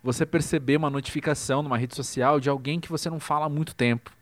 você 0.06 0.24
perceber 0.24 0.78
uma 0.78 0.90
notificação 0.90 1.64
numa 1.64 1.78
rede 1.78 1.96
social 1.96 2.40
de 2.40 2.48
alguém 2.48 2.80
que 2.80 2.90
você 2.90 3.10
não 3.10 3.20
fala 3.20 3.48
há 3.48 3.50
muito 3.50 3.74
tempo. 3.74 4.15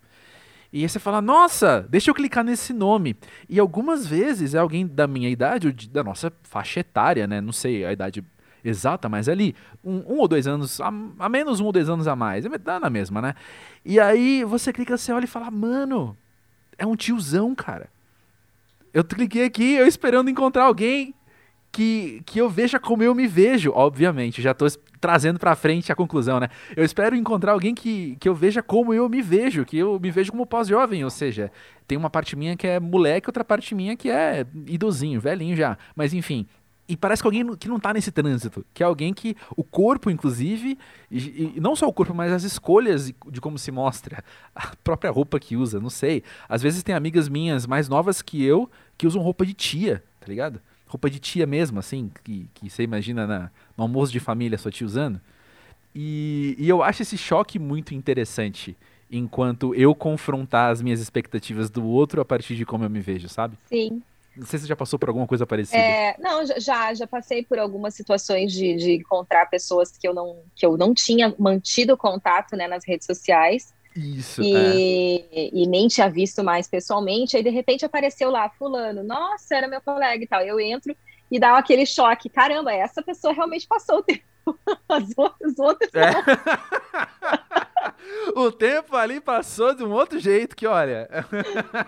E 0.73 0.81
aí 0.81 0.89
você 0.89 0.97
fala, 0.97 1.21
nossa, 1.21 1.85
deixa 1.87 2.09
eu 2.09 2.15
clicar 2.15 2.43
nesse 2.43 2.73
nome. 2.73 3.15
E 3.47 3.59
algumas 3.59 4.07
vezes 4.07 4.55
é 4.55 4.57
alguém 4.57 4.87
da 4.87 5.05
minha 5.05 5.29
idade, 5.29 5.67
ou 5.67 5.73
de- 5.73 5.87
da 5.87 6.03
nossa 6.03 6.33
faixa 6.41 6.79
etária, 6.79 7.27
né? 7.27 7.39
Não 7.39 7.51
sei 7.53 7.85
a 7.85 7.93
idade 7.93 8.23
exata, 8.65 9.07
mas 9.07 9.27
é 9.27 9.33
ali, 9.33 9.55
um, 9.83 9.97
um 10.13 10.17
ou 10.17 10.27
dois 10.27 10.47
anos, 10.47 10.81
a, 10.81 10.87
a 11.19 11.29
menos 11.29 11.59
um 11.59 11.65
ou 11.65 11.71
dois 11.71 11.89
anos 11.89 12.07
a 12.07 12.15
mais. 12.15 12.43
É 12.43 12.57
dá 12.57 12.79
na 12.79 12.89
mesma, 12.89 13.21
né? 13.21 13.35
E 13.85 13.99
aí 13.99 14.43
você 14.43 14.73
clica, 14.73 14.97
você 14.97 15.11
olha 15.13 15.25
e 15.25 15.27
fala, 15.27 15.51
mano, 15.51 16.17
é 16.75 16.87
um 16.87 16.95
tiozão, 16.95 17.53
cara. 17.53 17.87
Eu 18.91 19.03
cliquei 19.03 19.45
aqui, 19.45 19.73
eu 19.73 19.85
esperando 19.85 20.29
encontrar 20.29 20.63
alguém 20.63 21.13
que, 21.73 22.21
que 22.25 22.39
eu 22.39 22.49
veja 22.49 22.79
como 22.79 23.03
eu 23.03 23.13
me 23.15 23.27
vejo, 23.27 23.71
obviamente. 23.75 24.41
Já 24.41 24.53
tô 24.53 24.65
es- 24.65 24.79
trazendo 25.01 25.37
pra 25.39 25.55
frente 25.55 25.91
a 25.91 25.95
conclusão, 25.95 26.39
né? 26.39 26.47
Eu 26.77 26.85
espero 26.85 27.15
encontrar 27.15 27.51
alguém 27.51 27.75
que, 27.75 28.15
que 28.19 28.29
eu 28.29 28.35
veja 28.35 28.61
como 28.63 28.93
eu 28.93 29.09
me 29.09 29.21
vejo, 29.21 29.65
que 29.65 29.77
eu 29.77 29.99
me 29.99 30.11
vejo 30.11 30.31
como 30.31 30.45
pós-jovem, 30.45 31.03
ou 31.03 31.09
seja, 31.09 31.51
tem 31.87 31.97
uma 31.97 32.09
parte 32.09 32.35
minha 32.37 32.55
que 32.55 32.65
é 32.67 32.79
moleque, 32.79 33.27
outra 33.27 33.43
parte 33.43 33.73
minha 33.75 33.97
que 33.97 34.09
é 34.09 34.45
idosinho, 34.67 35.19
velhinho 35.19 35.57
já. 35.57 35.77
Mas 35.95 36.13
enfim. 36.13 36.45
E 36.87 36.97
parece 36.97 37.21
que 37.23 37.27
alguém 37.27 37.55
que 37.55 37.69
não 37.69 37.79
tá 37.79 37.93
nesse 37.93 38.11
trânsito, 38.11 38.63
que 38.73 38.83
é 38.83 38.85
alguém 38.85 39.13
que 39.13 39.35
o 39.55 39.63
corpo, 39.63 40.11
inclusive, 40.11 40.77
e, 41.09 41.53
e 41.55 41.59
não 41.59 41.77
só 41.77 41.87
o 41.87 41.93
corpo, 41.93 42.13
mas 42.13 42.29
as 42.31 42.43
escolhas 42.43 43.11
de 43.31 43.39
como 43.41 43.57
se 43.57 43.71
mostra, 43.71 44.21
a 44.53 44.73
própria 44.83 45.09
roupa 45.09 45.39
que 45.39 45.55
usa, 45.55 45.79
não 45.79 45.89
sei. 45.89 46.23
Às 46.47 46.61
vezes 46.61 46.83
tem 46.83 46.93
amigas 46.93 47.29
minhas 47.29 47.65
mais 47.65 47.87
novas 47.87 48.21
que 48.21 48.43
eu 48.43 48.69
que 48.97 49.07
usam 49.07 49.21
roupa 49.21 49.45
de 49.45 49.53
tia, 49.53 50.03
tá 50.19 50.27
ligado? 50.27 50.59
Roupa 50.93 51.09
de 51.09 51.17
tia 51.17 51.47
mesmo, 51.47 51.79
assim, 51.79 52.11
que, 52.23 52.47
que 52.53 52.69
você 52.69 52.83
imagina 52.83 53.25
na, 53.25 53.51
no 53.75 53.83
almoço 53.83 54.11
de 54.11 54.19
família 54.19 54.59
sua 54.59 54.69
tia 54.69 54.85
usando. 54.85 55.19
E, 55.95 56.55
e 56.59 56.69
eu 56.69 56.83
acho 56.83 57.01
esse 57.01 57.17
choque 57.17 57.57
muito 57.57 57.95
interessante, 57.95 58.77
enquanto 59.11 59.73
eu 59.73 59.95
confrontar 59.95 60.71
as 60.71 60.83
minhas 60.83 60.99
expectativas 60.99 61.71
do 61.71 61.83
outro 61.83 62.21
a 62.21 62.25
partir 62.25 62.55
de 62.55 62.63
como 62.63 62.83
eu 62.83 62.91
me 62.91 62.99
vejo, 62.99 63.27
sabe? 63.27 63.57
Sim. 63.65 64.03
Não 64.37 64.45
sei 64.45 64.59
se 64.59 64.65
você 64.65 64.69
já 64.69 64.75
passou 64.75 64.99
por 64.99 65.09
alguma 65.09 65.25
coisa 65.25 65.47
parecida. 65.47 65.79
É, 65.79 66.15
não, 66.19 66.45
já- 66.59 66.93
já, 66.93 67.07
passei 67.07 67.43
por 67.43 67.57
algumas 67.57 67.95
situações 67.95 68.51
de, 68.53 68.75
de 68.75 68.91
encontrar 68.93 69.47
pessoas 69.47 69.97
que 69.97 70.07
eu 70.07 70.13
não, 70.13 70.43
que 70.55 70.63
eu 70.63 70.77
não 70.77 70.93
tinha 70.93 71.33
mantido 71.39 71.97
contato 71.97 72.55
né, 72.55 72.67
nas 72.67 72.85
redes 72.85 73.07
sociais 73.07 73.73
Isso, 73.95 74.41
é. 74.41 74.45
e, 74.45 75.49
e 75.53 75.67
nem 75.67 75.87
tinha 75.87 76.09
visto 76.09 76.43
mais 76.43 76.67
pessoalmente, 76.67 77.37
aí 77.37 77.43
de 77.43 77.49
repente 77.49 77.85
apareceu 77.85 78.31
lá, 78.31 78.49
fulano, 78.49 79.03
nossa, 79.03 79.55
era 79.55 79.67
meu 79.67 79.81
colega 79.81 80.23
e 80.23 80.27
tal. 80.27 80.41
Eu 80.41 80.59
entro 80.59 80.95
e 81.31 81.39
dá 81.39 81.57
aquele 81.57 81.85
choque, 81.85 82.29
caramba, 82.29 82.73
essa 82.73 83.01
pessoa 83.01 83.33
realmente 83.33 83.67
passou 83.67 83.99
o 83.99 84.03
tempo. 84.03 84.23
As 84.89 85.09
outras, 85.17 85.51
os 85.53 85.59
outros 85.59 85.89
É. 85.95 86.11
o 88.35 88.51
tempo 88.51 88.95
ali 88.95 89.21
passou 89.21 89.73
de 89.73 89.83
um 89.83 89.91
outro 89.91 90.19
jeto 90.19 90.55
que, 90.55 90.67
olha. 90.67 91.07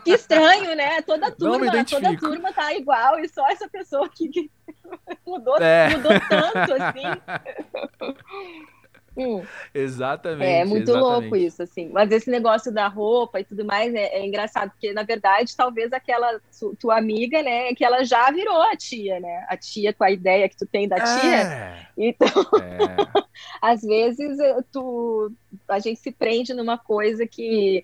Que 0.04 0.12
estranho, 0.12 0.76
né? 0.76 1.02
Toda 1.02 1.32
turma, 1.32 1.86
toda 1.86 2.18
turma 2.18 2.54
tá 2.54 2.74
igual 2.74 3.20
e 3.20 3.28
só 3.28 3.46
essa 3.50 3.68
pessoa 3.68 4.06
aqui 4.06 4.30
que 4.30 4.50
mudou, 5.28 5.58
É. 5.58 5.90
mudou 5.90 6.12
tanto 6.30 6.74
assim. 6.82 8.16
Hum, 9.18 9.44
Exatamente. 9.74 10.52
é 10.52 10.66
muito 10.66 10.90
exatamente. 10.92 11.22
louco 11.22 11.36
isso, 11.36 11.64
assim. 11.64 11.90
Mas 11.90 12.12
esse 12.12 12.30
negócio 12.30 12.72
da 12.72 12.88
roupa 12.88 13.40
e 13.40 13.46
tudo 13.46 13.64
mais 13.64 13.94
é, 13.94 14.18
é 14.18 14.26
engraçado, 14.26 14.72
porque 14.72 14.92
na 14.92 15.04
verdade 15.04 15.56
talvez 15.56 15.94
aquela 15.94 16.40
tua 16.80 16.98
amiga, 16.98 17.42
né, 17.42 17.74
que 17.74 17.86
ela 17.86 18.04
já 18.04 18.30
virou 18.32 18.62
a 18.62 18.76
tia, 18.76 19.20
né? 19.20 19.46
A 19.48 19.56
tia 19.56 19.94
com 19.94 20.04
a 20.04 20.12
ideia 20.12 20.50
que 20.50 20.58
tu 20.58 20.66
tem 20.66 20.88
da 20.88 20.98
tia. 20.98 21.42
É, 21.42 21.88
Então, 21.98 22.28
é. 22.28 23.24
às 23.62 23.82
vezes 23.82 24.38
eh, 24.40 24.58
tu, 24.72 25.32
a 25.68 25.80
gente 25.80 26.00
se 26.00 26.12
prende 26.12 26.54
numa 26.54 26.78
coisa 26.78 27.26
que 27.26 27.84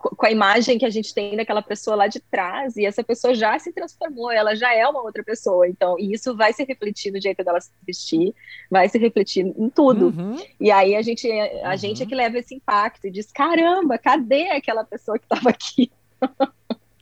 com 0.00 0.26
a 0.26 0.30
imagem 0.30 0.78
que 0.78 0.84
a 0.86 0.90
gente 0.90 1.12
tem 1.12 1.36
daquela 1.36 1.60
pessoa 1.60 1.94
lá 1.94 2.06
de 2.06 2.20
trás, 2.20 2.76
e 2.76 2.86
essa 2.86 3.04
pessoa 3.04 3.34
já 3.34 3.58
se 3.58 3.70
transformou, 3.70 4.30
ela 4.30 4.54
já 4.56 4.74
é 4.74 4.86
uma 4.86 5.02
outra 5.02 5.22
pessoa. 5.22 5.68
Então, 5.68 5.98
e 5.98 6.12
isso 6.12 6.34
vai 6.34 6.52
se 6.54 6.64
refletir 6.64 7.12
no 7.12 7.20
jeito 7.20 7.44
dela 7.44 7.60
se 7.60 7.70
vestir, 7.86 8.34
vai 8.70 8.88
se 8.88 8.98
refletir 8.98 9.44
em 9.44 9.68
tudo. 9.68 10.06
Uhum. 10.06 10.36
E 10.58 10.70
aí 10.70 10.96
a 10.96 11.02
gente, 11.02 11.30
a 11.30 11.70
uhum. 11.70 11.76
gente 11.76 12.02
é 12.02 12.06
que 12.06 12.14
leva 12.14 12.38
esse 12.38 12.54
impacto 12.54 13.06
e 13.06 13.10
diz: 13.10 13.30
caramba, 13.30 13.98
cadê 13.98 14.48
aquela 14.50 14.84
pessoa 14.84 15.18
que 15.18 15.24
estava 15.24 15.50
aqui? 15.50 15.90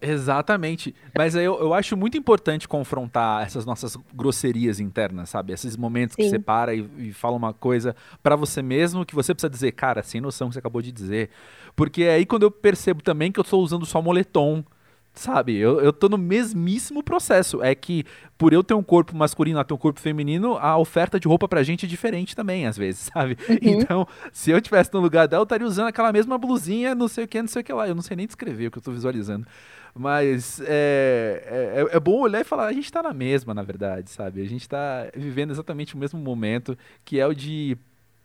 Exatamente. 0.01 0.95
Mas 1.17 1.35
eu, 1.35 1.59
eu 1.59 1.75
acho 1.75 1.97
muito 1.97 2.17
importante 2.17 2.69
confrontar 2.69 3.45
essas 3.45 3.67
nossas 3.67 3.97
grosserias 4.15 4.79
internas, 4.79 5.31
sabe? 5.31 5.53
Esses 5.53 5.77
momentos 5.77 6.15
Sim. 6.15 6.23
que 6.23 6.29
você 6.31 6.39
para 6.39 6.75
e, 6.75 6.89
e 6.99 7.13
fala 7.13 7.37
uma 7.37 7.53
coisa 7.53 7.97
para 8.23 8.37
você 8.37 8.63
mesmo 8.63 9.05
que 9.05 9.15
você 9.15 9.35
precisa 9.35 9.51
dizer, 9.51 9.73
cara, 9.73 10.03
sem 10.03 10.21
noção 10.21 10.49
que 10.49 10.55
você 10.55 10.61
acabou 10.61 10.81
de 10.81 10.93
dizer. 10.93 11.31
Porque 11.79 12.03
é 12.03 12.15
aí 12.15 12.27
quando 12.27 12.43
eu 12.43 12.51
percebo 12.51 13.01
também 13.05 13.31
que 13.31 13.39
eu 13.39 13.43
estou 13.43 13.63
usando 13.63 13.87
só 13.87 14.03
moletom. 14.03 14.65
Sabe, 15.15 15.57
eu, 15.57 15.81
eu 15.81 15.93
tô 15.93 16.09
no 16.09 16.19
mesmíssimo 16.19 17.05
processo. 17.05 17.63
É 17.63 17.73
que, 17.73 18.05
por 18.37 18.53
eu 18.53 18.65
ter 18.65 18.75
um 18.75 18.83
corpo 18.83 19.17
masculino, 19.17 19.63
ter 19.65 19.75
um 19.75 19.79
corpo 19.79 20.01
feminino, 20.01 20.57
a 20.59 20.77
oferta 20.77 21.21
de 21.21 21.29
roupa 21.29 21.47
pra 21.47 21.63
gente 21.63 21.87
é 21.87 21.89
diferente 21.89 22.35
também, 22.35 22.67
às 22.67 22.77
vezes, 22.77 23.11
sabe? 23.15 23.37
Uhum. 23.49 23.59
Então, 23.63 24.09
se 24.33 24.51
eu 24.51 24.61
tivesse 24.61 24.93
no 24.93 24.99
lugar 24.99 25.29
dela, 25.29 25.43
eu 25.43 25.45
estaria 25.45 25.67
usando 25.67 25.87
aquela 25.87 26.13
mesma 26.13 26.37
blusinha, 26.37 26.97
não 26.97 27.07
sei 27.07 27.25
o 27.25 27.29
que, 27.29 27.41
não 27.41 27.49
sei 27.49 27.63
o 27.63 27.65
que 27.65 27.73
lá. 27.73 27.87
Eu 27.87 27.95
não 27.95 28.03
sei 28.03 28.17
nem 28.17 28.27
descrever 28.27 28.67
o 28.67 28.71
que 28.73 28.79
eu 28.79 28.83
tô 28.83 28.91
visualizando. 28.91 29.47
Mas 29.95 30.61
é, 30.65 31.87
é, 31.93 31.97
é, 31.97 32.01
bom 32.01 32.21
olhar 32.21 32.41
e 32.41 32.45
falar, 32.45 32.67
a 32.67 32.73
gente 32.73 32.91
tá 32.91 33.05
na 33.05 33.13
mesma, 33.13 33.55
na 33.55 33.63
verdade, 33.63 34.11
sabe? 34.11 34.43
A 34.43 34.49
gente 34.49 34.69
tá 34.69 35.09
vivendo 35.15 35.53
exatamente 35.53 35.95
o 35.95 35.99
mesmo 35.99 36.19
momento, 36.19 36.77
que 37.05 37.21
é 37.21 37.27
o 37.27 37.35
de 37.35 37.79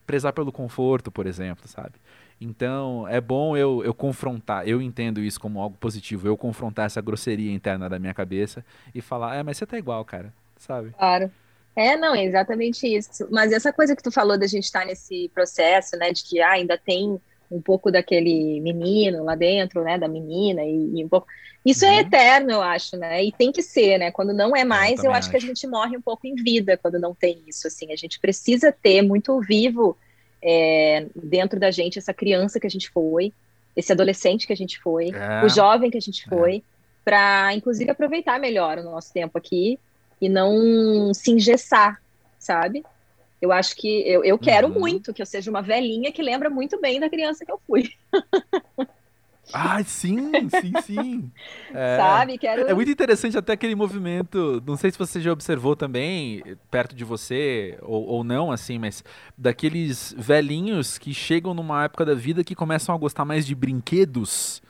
prezar 0.06 0.32
pelo 0.32 0.52
conforto, 0.52 1.10
por 1.10 1.26
exemplo, 1.26 1.66
sabe? 1.68 1.94
Então, 2.40 3.06
é 3.08 3.20
bom 3.20 3.56
eu, 3.56 3.82
eu 3.84 3.94
confrontar, 3.94 4.68
eu 4.68 4.82
entendo 4.82 5.20
isso 5.20 5.40
como 5.40 5.60
algo 5.60 5.76
positivo, 5.78 6.26
eu 6.26 6.36
confrontar 6.36 6.86
essa 6.86 7.00
grosseria 7.00 7.52
interna 7.52 7.88
da 7.88 7.98
minha 7.98 8.12
cabeça 8.12 8.64
e 8.94 9.00
falar, 9.00 9.36
é, 9.36 9.42
mas 9.42 9.56
você 9.56 9.66
tá 9.66 9.78
igual, 9.78 10.04
cara, 10.04 10.32
sabe? 10.58 10.90
Claro. 10.90 11.30
É, 11.76 11.96
não, 11.96 12.14
é 12.14 12.24
exatamente 12.24 12.86
isso. 12.86 13.26
Mas 13.30 13.50
essa 13.50 13.72
coisa 13.72 13.96
que 13.96 14.02
tu 14.02 14.10
falou 14.10 14.38
da 14.38 14.46
gente 14.46 14.64
estar 14.64 14.80
tá 14.80 14.86
nesse 14.86 15.28
processo, 15.34 15.96
né, 15.96 16.12
de 16.12 16.22
que 16.22 16.40
ah, 16.40 16.52
ainda 16.52 16.78
tem 16.78 17.20
um 17.50 17.60
pouco 17.60 17.90
daquele 17.90 18.60
menino 18.60 19.24
lá 19.24 19.34
dentro, 19.34 19.82
né, 19.82 19.98
da 19.98 20.08
menina 20.08 20.62
e, 20.62 21.00
e 21.00 21.04
um 21.04 21.08
pouco 21.08 21.26
isso 21.64 21.84
é 21.84 21.88
uhum. 21.88 21.94
é 21.94 22.00
eterno, 22.00 22.50
eu 22.50 22.62
acho, 22.62 22.96
né? 22.96 23.24
E 23.24 23.32
tem 23.32 23.50
que 23.50 23.62
ser, 23.62 23.96
né? 23.96 24.10
Quando 24.10 24.34
não 24.34 24.54
é 24.54 24.64
mais, 24.64 24.98
eu, 24.98 25.06
eu 25.06 25.10
acho, 25.12 25.20
acho, 25.20 25.30
que 25.30 25.36
a 25.36 25.40
gente 25.40 25.66
morre 25.66 25.96
um 25.96 26.02
pouco 26.02 26.26
em 26.26 26.34
vida 26.34 26.76
quando 26.76 26.98
não 26.98 27.14
tem 27.14 27.42
isso, 27.46 27.66
assim. 27.66 27.90
A 27.90 27.96
gente 27.96 28.20
precisa 28.20 28.70
ter 28.70 29.00
muito 29.00 29.40
vivo 29.40 29.96
é, 30.44 31.06
dentro 31.16 31.58
da 31.58 31.70
gente 31.70 31.98
essa 31.98 32.12
criança 32.12 32.60
que 32.60 32.66
a 32.66 32.70
gente 32.70 32.90
foi, 32.90 33.32
esse 33.74 33.90
adolescente 33.90 34.46
que 34.46 34.52
a 34.52 34.56
gente 34.56 34.78
foi, 34.80 35.10
é. 35.10 35.44
o 35.44 35.48
jovem 35.48 35.90
que 35.90 35.96
a 35.96 36.00
gente 36.00 36.28
foi, 36.28 36.56
é. 36.56 36.62
para 37.04 37.54
inclusive 37.54 37.90
aproveitar 37.90 38.38
melhor 38.38 38.78
o 38.78 38.84
nosso 38.84 39.12
tempo 39.12 39.38
aqui 39.38 39.78
e 40.20 40.28
não 40.28 41.14
se 41.14 41.30
engessar, 41.30 42.00
sabe? 42.38 42.84
Eu 43.40 43.50
acho 43.50 43.74
que 43.76 44.08
eu, 44.08 44.24
eu 44.24 44.38
quero 44.38 44.68
uhum. 44.68 44.78
muito 44.78 45.12
que 45.12 45.20
eu 45.20 45.26
seja 45.26 45.50
uma 45.50 45.62
velhinha 45.62 46.12
que 46.12 46.22
lembra 46.22 46.48
muito 46.48 46.80
bem 46.80 47.00
da 47.00 47.10
criança 47.10 47.44
que 47.44 47.50
eu 47.50 47.60
fui. 47.66 47.90
Ah, 49.52 49.82
sim, 49.84 50.48
sim, 50.48 50.72
sim. 50.82 51.32
É, 51.76 51.96
Sabe? 51.96 52.38
Quero... 52.38 52.68
É 52.68 52.72
muito 52.74 52.90
interessante 52.90 53.36
até 53.36 53.52
aquele 53.52 53.74
movimento, 53.74 54.62
não 54.64 54.76
sei 54.76 54.92
se 54.92 54.98
você 54.98 55.20
já 55.20 55.32
observou 55.32 55.74
também, 55.74 56.40
perto 56.70 56.94
de 56.94 57.02
você, 57.02 57.76
ou, 57.82 58.04
ou 58.06 58.22
não, 58.22 58.52
assim, 58.52 58.78
mas 58.78 59.02
daqueles 59.36 60.14
velhinhos 60.16 60.98
que 60.98 61.12
chegam 61.12 61.52
numa 61.52 61.84
época 61.84 62.04
da 62.04 62.14
vida 62.14 62.44
que 62.44 62.54
começam 62.54 62.94
a 62.94 62.98
gostar 62.98 63.24
mais 63.24 63.44
de 63.44 63.56
brinquedos 63.56 64.62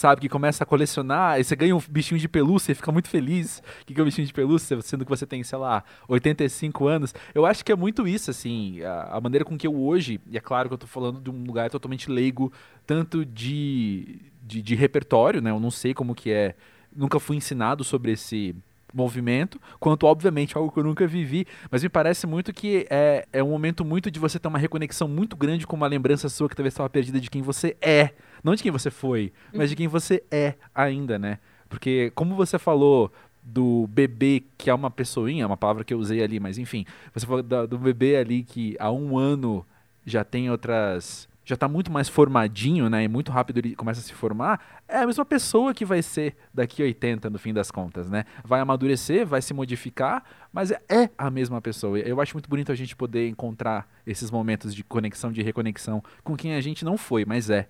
sabe? 0.00 0.22
Que 0.22 0.28
começa 0.30 0.64
a 0.64 0.66
colecionar, 0.66 1.38
e 1.38 1.44
você 1.44 1.54
ganha 1.54 1.76
um 1.76 1.80
bichinho 1.90 2.18
de 2.18 2.26
pelúcia 2.26 2.72
e 2.72 2.74
fica 2.74 2.90
muito 2.90 3.08
feliz 3.08 3.62
que 3.84 3.92
ganha 3.92 4.04
um 4.04 4.06
bichinho 4.06 4.26
de 4.26 4.32
pelúcia, 4.32 4.80
sendo 4.80 5.04
que 5.04 5.10
você 5.10 5.26
tem, 5.26 5.42
sei 5.44 5.58
lá, 5.58 5.84
85 6.08 6.86
anos. 6.86 7.14
Eu 7.34 7.44
acho 7.44 7.62
que 7.62 7.70
é 7.70 7.76
muito 7.76 8.08
isso, 8.08 8.30
assim, 8.30 8.80
a, 8.82 9.16
a 9.16 9.20
maneira 9.20 9.44
com 9.44 9.58
que 9.58 9.66
eu 9.66 9.78
hoje, 9.78 10.18
e 10.26 10.38
é 10.38 10.40
claro 10.40 10.68
que 10.68 10.74
eu 10.74 10.78
tô 10.78 10.86
falando 10.86 11.20
de 11.20 11.28
um 11.28 11.44
lugar 11.44 11.68
totalmente 11.68 12.10
leigo, 12.10 12.50
tanto 12.86 13.26
de, 13.26 14.22
de, 14.42 14.62
de 14.62 14.74
repertório, 14.74 15.42
né? 15.42 15.50
Eu 15.50 15.60
não 15.60 15.70
sei 15.70 15.92
como 15.92 16.14
que 16.14 16.30
é, 16.30 16.54
nunca 16.96 17.20
fui 17.20 17.36
ensinado 17.36 17.84
sobre 17.84 18.12
esse 18.12 18.56
movimento, 18.92 19.60
quanto 19.78 20.06
obviamente 20.06 20.56
algo 20.56 20.70
que 20.70 20.78
eu 20.78 20.84
nunca 20.84 21.06
vivi, 21.06 21.46
mas 21.70 21.82
me 21.82 21.88
parece 21.88 22.26
muito 22.26 22.52
que 22.52 22.86
é, 22.90 23.26
é 23.32 23.42
um 23.42 23.50
momento 23.50 23.84
muito 23.84 24.10
de 24.10 24.18
você 24.18 24.38
ter 24.38 24.48
uma 24.48 24.58
reconexão 24.58 25.08
muito 25.08 25.36
grande 25.36 25.66
com 25.66 25.76
uma 25.76 25.86
lembrança 25.86 26.28
sua 26.28 26.48
que 26.48 26.56
talvez 26.56 26.74
estava 26.74 26.90
perdida 26.90 27.20
de 27.20 27.30
quem 27.30 27.42
você 27.42 27.76
é, 27.80 28.10
não 28.42 28.54
de 28.54 28.62
quem 28.62 28.72
você 28.72 28.90
foi, 28.90 29.32
mas 29.54 29.70
de 29.70 29.76
quem 29.76 29.88
você 29.88 30.22
é 30.30 30.54
ainda, 30.74 31.18
né? 31.18 31.38
Porque 31.68 32.10
como 32.14 32.34
você 32.34 32.58
falou 32.58 33.12
do 33.42 33.86
bebê 33.88 34.42
que 34.58 34.68
é 34.68 34.74
uma 34.74 34.90
pessoinha, 34.90 35.46
uma 35.46 35.56
palavra 35.56 35.84
que 35.84 35.94
eu 35.94 35.98
usei 35.98 36.22
ali, 36.22 36.38
mas 36.38 36.58
enfim, 36.58 36.84
você 37.14 37.26
falou 37.26 37.42
do, 37.42 37.78
bebê 37.78 38.16
ali 38.16 38.42
que 38.42 38.76
há 38.78 38.90
um 38.90 39.16
ano 39.16 39.64
já 40.04 40.24
tem 40.24 40.50
outras 40.50 41.28
já 41.50 41.54
está 41.54 41.66
muito 41.66 41.90
mais 41.90 42.08
formadinho, 42.08 42.88
né? 42.88 43.02
E 43.02 43.08
muito 43.08 43.32
rápido 43.32 43.58
ele 43.58 43.74
começa 43.74 44.00
a 44.00 44.02
se 44.02 44.14
formar, 44.14 44.82
é 44.88 44.98
a 44.98 45.06
mesma 45.06 45.24
pessoa 45.24 45.74
que 45.74 45.84
vai 45.84 46.00
ser 46.00 46.36
daqui 46.54 46.80
a 46.80 46.84
80 46.84 47.28
no 47.28 47.38
fim 47.38 47.52
das 47.52 47.72
contas, 47.72 48.08
né? 48.08 48.24
Vai 48.44 48.60
amadurecer, 48.60 49.26
vai 49.26 49.42
se 49.42 49.52
modificar, 49.52 50.24
mas 50.52 50.70
é, 50.70 50.80
é 50.88 51.10
a 51.18 51.28
mesma 51.28 51.60
pessoa. 51.60 51.98
Eu 51.98 52.20
acho 52.20 52.34
muito 52.34 52.48
bonito 52.48 52.70
a 52.70 52.74
gente 52.76 52.94
poder 52.94 53.28
encontrar 53.28 53.88
esses 54.06 54.30
momentos 54.30 54.72
de 54.72 54.84
conexão, 54.84 55.32
de 55.32 55.42
reconexão 55.42 56.02
com 56.22 56.36
quem 56.36 56.54
a 56.54 56.60
gente 56.60 56.84
não 56.84 56.96
foi, 56.96 57.24
mas 57.24 57.50
é. 57.50 57.66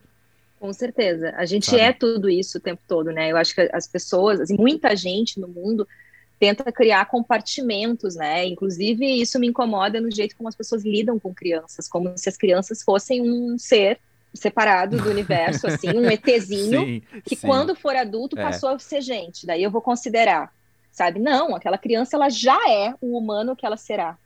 Com 0.59 0.73
certeza. 0.75 1.33
A 1.38 1.47
gente 1.47 1.66
Sabe? 1.66 1.81
é 1.81 1.93
tudo 1.93 2.29
isso 2.29 2.59
o 2.59 2.61
tempo 2.61 2.83
todo, 2.87 3.11
né? 3.11 3.33
Eu 3.33 3.38
acho 3.38 3.55
que 3.55 3.62
as 3.73 3.88
pessoas, 3.88 4.40
assim, 4.40 4.57
muita 4.59 4.95
gente 4.95 5.40
no 5.40 5.49
mundo 5.49 5.88
tenta 6.40 6.72
criar 6.72 7.05
compartimentos, 7.05 8.16
né? 8.16 8.46
Inclusive, 8.46 9.05
isso 9.07 9.38
me 9.38 9.46
incomoda 9.46 10.00
no 10.00 10.11
jeito 10.11 10.35
como 10.35 10.48
as 10.48 10.57
pessoas 10.57 10.83
lidam 10.83 11.20
com 11.20 11.35
crianças, 11.35 11.87
como 11.87 12.16
se 12.16 12.31
as 12.31 12.37
crianças 12.37 12.83
fossem 12.83 13.20
um 13.20 13.59
ser 13.59 14.00
separado 14.33 14.96
do 14.96 15.11
universo, 15.11 15.66
assim, 15.66 15.90
um 15.90 16.09
ETzinho, 16.11 16.81
sim, 16.81 17.03
que 17.26 17.37
sim. 17.37 17.46
quando 17.46 17.74
for 17.74 17.94
adulto 17.94 18.38
é. 18.38 18.42
passou 18.42 18.70
a 18.70 18.79
ser 18.79 19.03
gente, 19.03 19.44
daí 19.44 19.62
eu 19.62 19.70
vou 19.70 19.83
considerar, 19.83 20.50
sabe? 20.90 21.20
Não, 21.20 21.55
aquela 21.55 21.76
criança, 21.76 22.16
ela 22.16 22.31
já 22.31 22.59
é 22.70 22.94
o 23.03 23.18
humano 23.18 23.55
que 23.55 23.66
ela 23.66 23.76
será. 23.76 24.16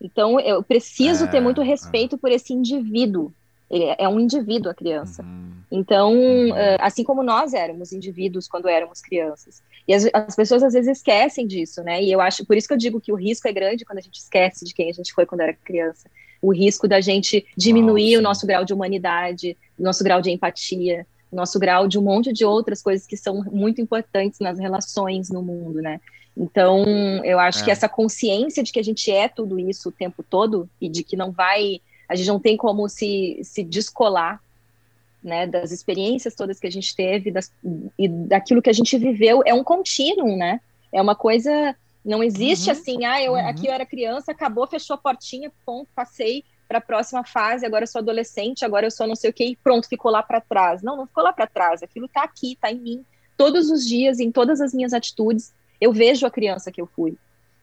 Então, 0.00 0.38
eu 0.38 0.62
preciso 0.62 1.24
é, 1.24 1.26
ter 1.26 1.40
muito 1.40 1.60
respeito 1.60 2.14
é. 2.14 2.18
por 2.18 2.30
esse 2.30 2.52
indivíduo, 2.52 3.32
ele 3.72 3.94
é 3.98 4.06
um 4.06 4.20
indivíduo, 4.20 4.70
a 4.70 4.74
criança. 4.74 5.22
Uhum. 5.22 5.52
Então, 5.70 6.12
uhum. 6.12 6.54
Eh, 6.54 6.76
assim 6.78 7.02
como 7.02 7.22
nós 7.22 7.54
éramos 7.54 7.90
indivíduos 7.90 8.46
quando 8.46 8.68
éramos 8.68 9.00
crianças. 9.00 9.62
E 9.88 9.94
as, 9.94 10.06
as, 10.12 10.36
pessoas 10.36 10.62
às 10.62 10.74
vezes 10.74 10.98
esquecem 10.98 11.46
disso, 11.46 11.82
né? 11.82 12.02
E 12.02 12.12
eu 12.12 12.20
acho, 12.20 12.44
por 12.44 12.54
isso 12.54 12.68
que 12.68 12.74
eu 12.74 12.78
digo 12.78 13.00
que 13.00 13.10
o 13.10 13.16
risco 13.16 13.48
é 13.48 13.52
grande 13.52 13.86
quando 13.86 13.98
a 13.98 14.02
gente 14.02 14.18
esquece 14.18 14.66
de 14.66 14.74
quem 14.74 14.90
a 14.90 14.92
gente 14.92 15.14
foi 15.14 15.24
quando 15.24 15.40
era 15.40 15.54
criança. 15.54 16.10
O 16.42 16.52
risco 16.52 16.86
da 16.86 17.00
gente 17.00 17.46
diminuir 17.56 18.16
Nossa. 18.16 18.18
o 18.18 18.22
nosso 18.22 18.46
grau 18.46 18.64
de 18.66 18.74
humanidade, 18.74 19.56
o 19.78 19.82
nosso 19.82 20.04
grau 20.04 20.20
de 20.20 20.30
empatia, 20.30 21.06
o 21.30 21.36
nosso 21.36 21.58
grau 21.58 21.88
de 21.88 21.98
um 21.98 22.02
monte 22.02 22.30
de 22.30 22.44
outras 22.44 22.82
coisas 22.82 23.06
que 23.06 23.16
são 23.16 23.42
muito 23.50 23.80
importantes 23.80 24.38
nas 24.38 24.58
relações 24.58 25.30
no 25.30 25.42
mundo, 25.42 25.80
né? 25.80 25.98
Então, 26.36 26.84
eu 27.24 27.38
acho 27.38 27.60
é. 27.60 27.64
que 27.64 27.70
essa 27.70 27.88
consciência 27.88 28.62
de 28.62 28.70
que 28.70 28.78
a 28.78 28.84
gente 28.84 29.10
é 29.10 29.28
tudo 29.28 29.58
isso 29.58 29.88
o 29.88 29.92
tempo 29.92 30.22
todo 30.22 30.68
e 30.78 30.90
de 30.90 31.02
que 31.02 31.16
não 31.16 31.30
vai 31.30 31.80
a 32.12 32.14
gente 32.14 32.28
não 32.28 32.38
tem 32.38 32.58
como 32.58 32.88
se, 32.88 33.40
se 33.42 33.62
descolar 33.62 34.38
né, 35.22 35.46
das 35.46 35.72
experiências 35.72 36.34
todas 36.34 36.60
que 36.60 36.66
a 36.66 36.70
gente 36.70 36.94
teve 36.94 37.30
das, 37.30 37.50
e 37.98 38.06
daquilo 38.06 38.60
que 38.60 38.68
a 38.68 38.72
gente 38.72 38.98
viveu. 38.98 39.42
É 39.46 39.54
um 39.54 39.64
contínuo, 39.64 40.36
né? 40.36 40.60
É 40.92 41.00
uma 41.00 41.14
coisa. 41.14 41.74
Não 42.04 42.22
existe 42.22 42.66
uhum. 42.66 42.72
assim, 42.72 43.04
ah, 43.04 43.22
eu, 43.22 43.32
uhum. 43.32 43.48
aqui 43.48 43.68
eu 43.68 43.72
era 43.72 43.86
criança, 43.86 44.32
acabou, 44.32 44.66
fechou 44.66 44.94
a 44.94 44.98
portinha, 44.98 45.50
ponto, 45.64 45.88
passei 45.94 46.44
para 46.68 46.78
a 46.78 46.82
próxima 46.82 47.24
fase, 47.24 47.64
agora 47.64 47.84
eu 47.84 47.88
sou 47.88 48.00
adolescente, 48.00 48.64
agora 48.64 48.86
eu 48.86 48.90
sou 48.90 49.06
não 49.06 49.14
sei 49.14 49.30
o 49.30 49.32
que, 49.32 49.44
e 49.44 49.56
pronto, 49.56 49.88
ficou 49.88 50.10
lá 50.10 50.22
para 50.22 50.40
trás. 50.40 50.82
Não, 50.82 50.96
não 50.96 51.06
ficou 51.06 51.22
lá 51.22 51.32
para 51.32 51.46
trás, 51.46 51.82
aquilo 51.82 52.06
está 52.06 52.24
aqui, 52.24 52.52
está 52.52 52.70
em 52.70 52.78
mim. 52.78 53.04
Todos 53.36 53.70
os 53.70 53.86
dias, 53.86 54.20
em 54.20 54.30
todas 54.30 54.60
as 54.60 54.74
minhas 54.74 54.92
atitudes, 54.92 55.52
eu 55.80 55.92
vejo 55.92 56.26
a 56.26 56.30
criança 56.30 56.70
que 56.70 56.80
eu 56.80 56.86
fui 56.86 57.16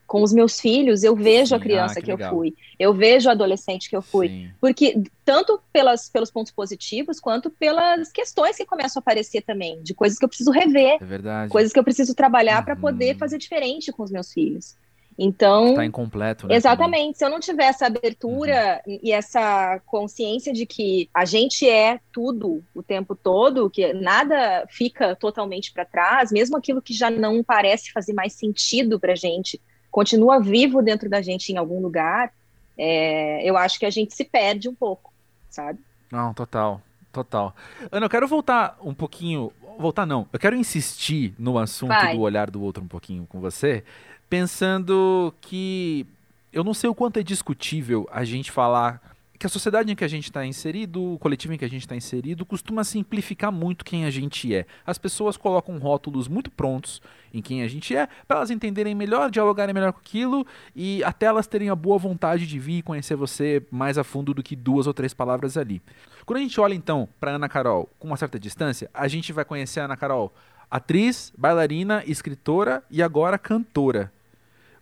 com 0.10 0.24
os 0.24 0.34
meus 0.34 0.60
filhos, 0.60 1.04
eu 1.04 1.16
vejo 1.16 1.50
Sim, 1.50 1.56
a 1.56 1.60
criança 1.60 2.00
ah, 2.00 2.02
que, 2.02 2.08
que 2.08 2.12
eu 2.12 2.30
fui, 2.30 2.56
eu 2.80 2.94
vejo 2.96 3.30
o 3.30 3.32
adolescente 3.32 3.88
que 3.88 3.96
eu 3.96 4.02
fui. 4.02 4.28
Sim. 4.28 4.50
Porque, 4.60 5.00
tanto 5.24 5.62
pelas, 5.72 6.10
pelos 6.10 6.32
pontos 6.32 6.52
positivos, 6.52 7.20
quanto 7.20 7.52
pelas 7.52 8.12
questões 8.12 8.58
que 8.58 8.66
começam 8.66 9.00
a 9.00 9.02
aparecer 9.02 9.44
também, 9.44 9.82
de 9.84 9.94
coisas 9.94 10.18
que 10.18 10.26
eu 10.26 10.30
preciso 10.30 10.50
rever, 10.50 10.98
é 11.00 11.48
coisas 11.48 11.72
que 11.72 11.78
eu 11.78 11.84
preciso 11.84 12.16
trabalhar 12.16 12.58
uhum. 12.58 12.66
para 12.66 12.76
poder 12.76 13.18
fazer 13.18 13.38
diferente 13.38 13.92
com 13.92 14.02
os 14.02 14.10
meus 14.10 14.34
filhos. 14.34 14.76
Então. 15.16 15.72
Está 15.72 15.86
incompleto, 15.86 16.48
né? 16.48 16.56
Exatamente. 16.56 17.00
Também. 17.00 17.14
Se 17.14 17.26
eu 17.26 17.30
não 17.30 17.40
tiver 17.40 17.66
essa 17.66 17.86
abertura 17.86 18.82
uhum. 18.88 19.00
e 19.04 19.12
essa 19.12 19.80
consciência 19.86 20.52
de 20.52 20.66
que 20.66 21.08
a 21.14 21.24
gente 21.24 21.70
é 21.70 22.00
tudo 22.12 22.64
o 22.74 22.82
tempo 22.82 23.16
todo, 23.16 23.70
que 23.70 23.94
nada 23.94 24.66
fica 24.70 25.16
totalmente 25.16 25.72
para 25.72 25.86
trás, 25.86 26.32
mesmo 26.32 26.58
aquilo 26.58 26.82
que 26.82 26.94
já 26.96 27.12
não 27.12 27.44
parece 27.44 27.92
fazer 27.92 28.14
mais 28.14 28.34
sentido 28.34 29.00
para 29.00 29.14
gente, 29.14 29.62
continua 29.92 30.40
vivo 30.40 30.82
dentro 30.82 31.10
da 31.10 31.22
gente 31.22 31.52
em 31.52 31.58
algum 31.58 31.82
lugar, 31.82 32.32
é, 32.78 33.44
eu 33.44 33.58
acho 33.58 33.80
que 33.80 33.86
a 33.86 33.90
gente 33.90 34.14
se 34.14 34.24
perde 34.24 34.70
um 34.70 34.76
pouco, 34.76 35.12
sabe? 35.50 35.80
Não, 36.12 36.34
total. 36.34 36.82
Total. 37.12 37.56
Ana, 37.92 38.06
eu 38.06 38.10
quero 38.10 38.28
voltar 38.28 38.78
um 38.82 38.94
pouquinho. 38.94 39.52
Voltar 39.78 40.06
não. 40.06 40.28
Eu 40.32 40.40
quero 40.40 40.56
insistir 40.56 41.34
no 41.40 41.58
assunto 41.58 41.90
Vai. 41.90 42.16
do 42.16 42.22
olhar 42.22 42.52
do 42.52 42.62
outro 42.62 42.84
um 42.84 42.88
pouquinho 42.88 43.26
com 43.28 43.40
você, 43.40 43.84
pensando 44.30 45.34
que 45.42 46.06
eu 46.54 46.64
não 46.64 46.74
sei 46.74 46.90
o 46.90 46.96
quanto 46.96 47.18
é 47.18 47.24
discutível 47.24 48.08
a 48.12 48.24
gente 48.24 48.52
falar 48.52 49.02
que 49.40 49.46
a 49.46 49.50
sociedade 49.50 49.90
em 49.90 49.96
que 49.96 50.04
a 50.04 50.08
gente 50.08 50.26
está 50.26 50.46
inserido, 50.46 51.14
o 51.14 51.18
coletivo 51.18 51.54
em 51.54 51.58
que 51.58 51.64
a 51.64 51.70
gente 51.70 51.84
está 51.84 51.96
inserido, 51.96 52.46
costuma 52.46 52.84
simplificar 52.84 53.54
muito 53.54 53.86
quem 53.86 54.04
a 54.04 54.12
gente 54.12 54.54
é. 54.54 54.66
As 54.86 54.98
pessoas 54.98 55.38
colocam 55.38 55.78
rótulos 55.78 56.28
muito 56.28 56.52
prontos 56.52 57.02
em 57.34 57.42
quem 57.42 57.64
a 57.64 57.68
gente 57.70 57.96
é, 57.96 58.10
para 58.28 58.38
elas 58.38 58.52
entenderem 58.52 58.94
melhor, 58.94 59.32
dialogarem 59.32 59.74
melhor 59.74 59.94
com 59.94 60.00
aquilo 60.00 60.46
e 60.76 61.02
até 61.06 61.28
elas 61.28 61.48
terem 61.48 61.70
a 61.70 61.76
boa 61.76 61.98
vontade 61.98 62.46
de 62.46 62.60
vir 62.60 62.80
e 62.80 62.82
conhecer 62.82 63.16
você 63.16 63.64
mais 63.72 63.98
a 63.98 64.04
fundo 64.04 64.34
do 64.34 64.44
que 64.44 64.58
duas 64.58 64.88
ou 64.88 64.94
três 64.94 65.14
palavras 65.14 65.56
ali. 65.56 65.82
Quando 66.26 66.40
a 66.40 66.42
gente 66.42 66.60
olha 66.60 66.74
então 66.74 67.08
para 67.18 67.32
Ana 67.32 67.48
Carol 67.48 67.90
com 67.98 68.08
uma 68.08 68.18
certa 68.18 68.38
distância, 68.38 68.90
a 68.94 69.08
gente 69.08 69.32
vai 69.32 69.46
conhecer 69.46 69.80
a 69.80 69.86
Ana 69.86 69.96
Carol 69.96 70.34
atriz, 70.70 71.32
bailarina, 71.38 72.04
escritora 72.06 72.84
e 72.92 73.02
agora 73.02 73.40
cantora. 73.40 74.12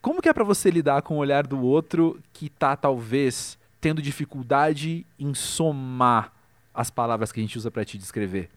Como 0.01 0.19
que 0.19 0.29
é 0.29 0.33
para 0.33 0.43
você 0.43 0.71
lidar 0.71 1.03
com 1.03 1.15
o 1.15 1.19
olhar 1.19 1.45
do 1.45 1.61
outro 1.61 2.19
que 2.33 2.49
tá 2.49 2.75
talvez 2.75 3.57
tendo 3.79 4.01
dificuldade 4.01 5.05
em 5.19 5.33
somar 5.33 6.33
as 6.73 6.89
palavras 6.89 7.31
que 7.31 7.39
a 7.39 7.43
gente 7.43 7.57
usa 7.57 7.71
para 7.71 7.85
te 7.85 7.97
descrever. 7.97 8.49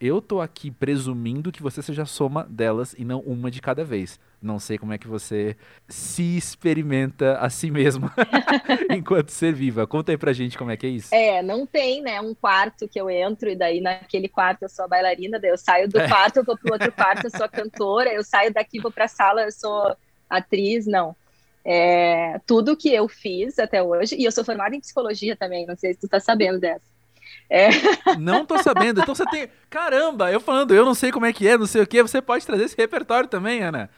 Eu 0.00 0.20
tô 0.20 0.40
aqui 0.40 0.68
presumindo 0.68 1.52
que 1.52 1.62
você 1.62 1.80
seja 1.80 2.04
soma 2.04 2.44
delas 2.50 2.92
e 2.98 3.04
não 3.04 3.20
uma 3.20 3.48
de 3.52 3.62
cada 3.62 3.84
vez. 3.84 4.18
Não 4.40 4.58
sei 4.58 4.76
como 4.76 4.92
é 4.92 4.98
que 4.98 5.06
você 5.06 5.56
se 5.88 6.36
experimenta 6.36 7.38
a 7.38 7.48
si 7.48 7.70
mesmo 7.70 8.10
enquanto 8.90 9.30
ser 9.30 9.52
viva. 9.52 9.86
Conta 9.86 10.10
aí 10.10 10.18
pra 10.18 10.32
gente 10.32 10.58
como 10.58 10.72
é 10.72 10.76
que 10.76 10.86
é 10.86 10.88
isso. 10.88 11.14
É, 11.14 11.40
não 11.40 11.64
tem, 11.64 12.02
né, 12.02 12.20
um 12.20 12.34
quarto 12.34 12.88
que 12.88 13.00
eu 13.00 13.08
entro 13.08 13.48
e 13.48 13.54
daí 13.54 13.80
naquele 13.80 14.28
quarto 14.28 14.62
eu 14.62 14.68
sou 14.68 14.86
a 14.86 14.88
bailarina, 14.88 15.38
daí 15.38 15.50
eu 15.50 15.58
saio 15.58 15.88
do 15.88 16.00
é. 16.00 16.08
quarto, 16.08 16.38
eu 16.38 16.44
vou 16.44 16.58
pro 16.58 16.72
outro 16.72 16.90
quarto, 16.90 17.26
eu 17.26 17.30
sou 17.30 17.44
a 17.44 17.48
cantora, 17.48 18.12
eu 18.12 18.24
saio 18.24 18.52
daqui, 18.52 18.80
vou 18.80 18.90
pra 18.90 19.06
sala, 19.06 19.42
eu 19.42 19.52
sou 19.52 19.96
atriz, 20.28 20.84
não 20.84 21.14
é, 21.64 22.40
tudo 22.46 22.76
que 22.76 22.92
eu 22.92 23.08
fiz 23.08 23.58
até 23.58 23.82
hoje, 23.82 24.16
e 24.16 24.24
eu 24.24 24.32
sou 24.32 24.44
formada 24.44 24.74
em 24.74 24.80
psicologia 24.80 25.36
também, 25.36 25.66
não 25.66 25.76
sei 25.76 25.94
se 25.94 26.00
tu 26.00 26.08
tá 26.08 26.20
sabendo 26.20 26.58
dessa. 26.58 26.92
É. 27.48 27.68
Não 28.18 28.46
tô 28.46 28.58
sabendo. 28.62 29.00
Então 29.00 29.14
você 29.14 29.26
tem. 29.26 29.48
Caramba, 29.68 30.32
eu 30.32 30.40
falando, 30.40 30.74
eu 30.74 30.84
não 30.84 30.94
sei 30.94 31.12
como 31.12 31.26
é 31.26 31.32
que 31.32 31.46
é, 31.46 31.58
não 31.58 31.66
sei 31.66 31.82
o 31.82 31.86
que, 31.86 32.02
você 32.02 32.22
pode 32.22 32.46
trazer 32.46 32.64
esse 32.64 32.76
repertório 32.76 33.28
também, 33.28 33.62
Ana. 33.62 33.90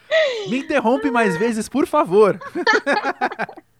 Me 0.48 0.58
interrompe 0.58 1.10
mais 1.10 1.36
vezes, 1.38 1.68
por 1.68 1.86
favor. 1.86 2.40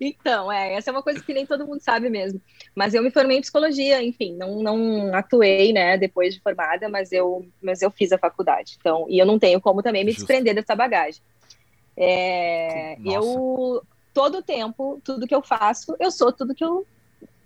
Então, 0.00 0.52
é, 0.52 0.74
essa 0.74 0.90
é 0.90 0.92
uma 0.92 1.02
coisa 1.02 1.22
que 1.22 1.32
nem 1.32 1.46
todo 1.46 1.66
mundo 1.66 1.80
sabe 1.80 2.10
mesmo. 2.10 2.40
Mas 2.74 2.94
eu 2.94 3.02
me 3.02 3.10
formei 3.10 3.38
em 3.38 3.40
psicologia, 3.40 4.02
enfim, 4.02 4.36
não, 4.36 4.62
não 4.62 5.14
atuei, 5.14 5.72
né, 5.72 5.96
depois 5.96 6.34
de 6.34 6.40
formada, 6.40 6.88
mas 6.88 7.12
eu, 7.12 7.46
mas 7.60 7.82
eu 7.82 7.90
fiz 7.90 8.12
a 8.12 8.18
faculdade. 8.18 8.76
Então, 8.78 9.06
e 9.08 9.18
eu 9.18 9.26
não 9.26 9.38
tenho 9.38 9.60
como 9.60 9.82
também 9.82 10.04
me 10.04 10.10
Justo. 10.10 10.26
desprender 10.26 10.54
dessa 10.54 10.76
bagagem. 10.76 11.22
É, 12.00 12.96
eu 13.04 13.82
todo 14.14 14.42
tempo, 14.42 15.00
tudo 15.04 15.26
que 15.26 15.34
eu 15.34 15.42
faço, 15.42 15.96
eu 15.98 16.10
sou 16.10 16.32
tudo 16.32 16.54
que 16.54 16.64
eu 16.64 16.86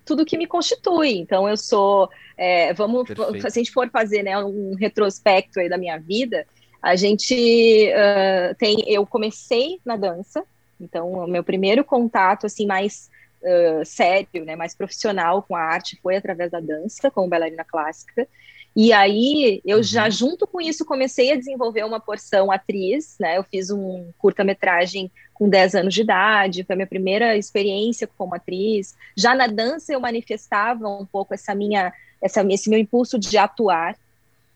tudo 0.05 0.27
que 0.27 0.37
me 0.37 0.47
constitui. 0.47 1.19
Então 1.19 1.49
eu 1.49 1.57
sou, 1.57 2.11
é, 2.37 2.73
vamos, 2.75 3.07
Perfeito. 3.07 3.41
se 3.41 3.47
a 3.47 3.51
gente 3.51 3.71
for 3.71 3.88
fazer, 3.88 4.23
né, 4.23 4.37
um 4.38 4.75
retrospecto 4.75 5.61
aí 5.61 5.69
da 5.69 5.79
minha 5.79 5.99
vida, 5.99 6.47
a 6.83 6.97
gente 6.97 7.88
uh, 7.93 8.55
tem, 8.57 8.83
eu 8.88 9.07
comecei 9.07 9.81
na 9.85 9.97
dança, 9.97 10.45
então 10.81 11.12
o 11.12 11.27
meu 11.29 11.45
primeiro 11.45 11.85
contato 11.85 12.45
assim 12.45 12.67
mais 12.67 13.09
uh, 13.43 13.85
sério, 13.85 14.45
né, 14.45 14.57
mais 14.57 14.75
profissional 14.75 15.43
com 15.43 15.55
a 15.55 15.61
arte 15.61 15.99
foi 16.03 16.17
através 16.17 16.51
da 16.51 16.59
dança, 16.59 17.11
como 17.11 17.29
bailarina 17.29 17.65
clássica. 17.65 18.27
E 18.75 18.93
aí, 18.93 19.61
eu 19.65 19.79
uhum. 19.79 19.83
já 19.83 20.09
junto 20.09 20.47
com 20.47 20.61
isso 20.61 20.85
comecei 20.85 21.33
a 21.33 21.37
desenvolver 21.37 21.85
uma 21.85 22.01
porção 22.01 22.51
atriz, 22.51 23.17
né? 23.21 23.37
Eu 23.37 23.45
fiz 23.45 23.71
um 23.71 24.11
curta-metragem 24.19 25.11
com 25.35 25.49
10 25.49 25.75
anos 25.75 25.95
de 25.95 26.01
idade, 26.01 26.65
foi 26.65 26.73
a 26.73 26.77
minha 26.77 26.87
primeira 26.87 27.37
experiência 27.37 28.09
como 28.17 28.35
atriz. 28.35 28.95
Já 29.17 29.35
na 29.35 29.47
dança 29.47 29.93
eu 29.93 30.01
manifestava 30.01 30.89
um 30.89 31.05
pouco 31.05 31.35
essa 31.35 31.55
minha 31.55 31.93
essa 32.21 32.43
esse 32.49 32.71
meu 32.71 32.79
impulso 32.79 33.19
de 33.19 33.37
atuar, 33.37 33.97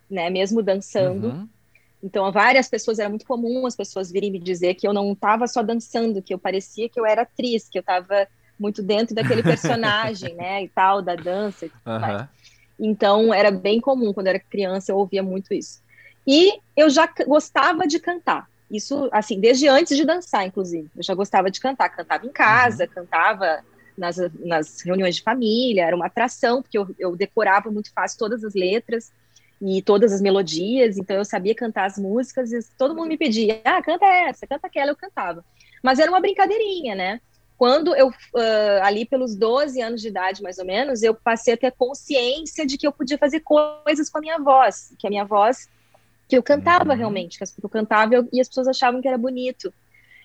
né, 0.09 0.31
mesmo 0.31 0.63
dançando. 0.63 1.29
Uhum. 1.29 1.49
Então, 2.03 2.31
várias 2.31 2.69
pessoas 2.69 2.99
era 2.99 3.09
muito 3.09 3.27
comum 3.27 3.67
as 3.67 3.75
pessoas 3.75 4.11
virem 4.13 4.31
me 4.31 4.39
dizer 4.39 4.75
que 4.75 4.87
eu 4.87 4.93
não 4.93 5.13
estava 5.13 5.49
só 5.49 5.63
dançando, 5.63 6.23
que 6.23 6.33
eu 6.33 6.39
parecia 6.39 6.89
que 6.89 7.01
eu 7.01 7.05
era 7.05 7.23
atriz, 7.23 7.69
que 7.69 7.77
eu 7.77 7.81
estava 7.81 8.29
muito 8.59 8.83
dentro 8.83 9.15
daquele 9.15 9.43
personagem, 9.45 10.35
né, 10.35 10.63
e 10.63 10.69
tal, 10.69 11.03
da 11.03 11.17
dança 11.17 11.67
e 11.67 11.69
tudo 11.69 11.83
uhum. 11.85 12.01
mais. 12.01 12.29
Então, 12.79 13.33
era 13.33 13.51
bem 13.51 13.81
comum, 13.81 14.13
quando 14.13 14.27
eu 14.27 14.31
era 14.31 14.41
criança, 14.41 14.93
eu 14.93 14.97
ouvia 14.97 15.23
muito 15.23 15.55
isso. 15.55 15.81
E 16.27 16.59
eu 16.77 16.91
já 16.91 17.09
gostava 17.27 17.87
de 17.87 17.99
cantar. 17.99 18.49
Isso, 18.71 19.09
assim, 19.13 19.39
desde 19.41 19.69
antes 19.69 19.97
de 19.97 20.05
dançar, 20.05 20.45
inclusive. 20.47 20.91
Eu 20.97 21.03
já 21.03 21.15
gostava 21.15 21.51
de 21.51 21.61
cantar. 21.61 21.89
Cantava 21.89 22.27
em 22.27 22.33
casa, 22.33 22.85
uhum. 22.85 22.91
cantava 22.91 23.65
nas, 23.97 24.17
nas, 24.45 24.83
reuniões 24.83 25.17
de 25.17 25.23
família, 25.23 25.87
era 25.87 25.97
uma 25.97 26.07
atração, 26.07 26.61
porque 26.61 26.77
eu, 26.77 26.89
eu 26.99 27.17
decorava 27.17 27.71
muito 27.71 27.93
fácil 27.93 28.19
todas 28.19 28.45
as 28.45 28.55
letras 28.55 29.11
e 29.61 29.81
todas 29.81 30.13
as 30.13 30.21
melodias, 30.21 30.99
então 30.99 31.17
eu 31.17 31.25
sabia 31.25 31.55
cantar 31.55 31.87
as 31.87 31.97
músicas 31.97 32.53
e 32.53 32.59
todo 32.77 32.95
mundo 32.95 33.09
me 33.09 33.17
pedia, 33.17 33.63
ah, 33.65 33.83
canta 33.83 34.05
essa, 34.05 34.47
canta 34.47 34.67
aquela, 34.67 34.91
eu 34.91 34.97
cantava. 34.97 35.43
Mas 35.83 35.99
era 35.99 36.11
uma 36.11 36.21
brincadeirinha, 36.21 36.95
né? 36.95 37.21
Quando 37.59 37.95
eu, 37.95 38.09
uh, 38.09 38.83
ali 38.83 39.07
pelos 39.07 39.35
12 39.35 39.81
anos 39.81 40.03
de 40.03 40.09
idade, 40.09 40.43
mais 40.43 40.59
ou 40.59 40.65
menos, 40.65 41.03
eu 41.03 41.15
passei 41.15 41.55
a 41.55 41.57
ter 41.57 41.73
consciência 41.73 42.67
de 42.67 42.77
que 42.77 42.87
eu 42.87 42.93
podia 42.93 43.17
fazer 43.17 43.41
coisas 43.41 44.11
com 44.11 44.19
a 44.19 44.21
minha 44.21 44.39
voz, 44.39 44.93
que 44.99 45.07
a 45.07 45.11
minha 45.11 45.25
voz, 45.25 45.69
que 46.29 46.37
eu 46.37 46.43
cantava 46.43 46.91
uhum. 46.91 46.99
realmente, 46.99 47.39
que 47.39 47.45
eu 47.65 47.69
cantava 47.69 48.15
eu, 48.15 48.29
e 48.33 48.41
as 48.41 48.49
pessoas 48.49 48.69
achavam 48.69 49.01
que 49.01 49.09
era 49.09 49.17
bonito. 49.17 49.73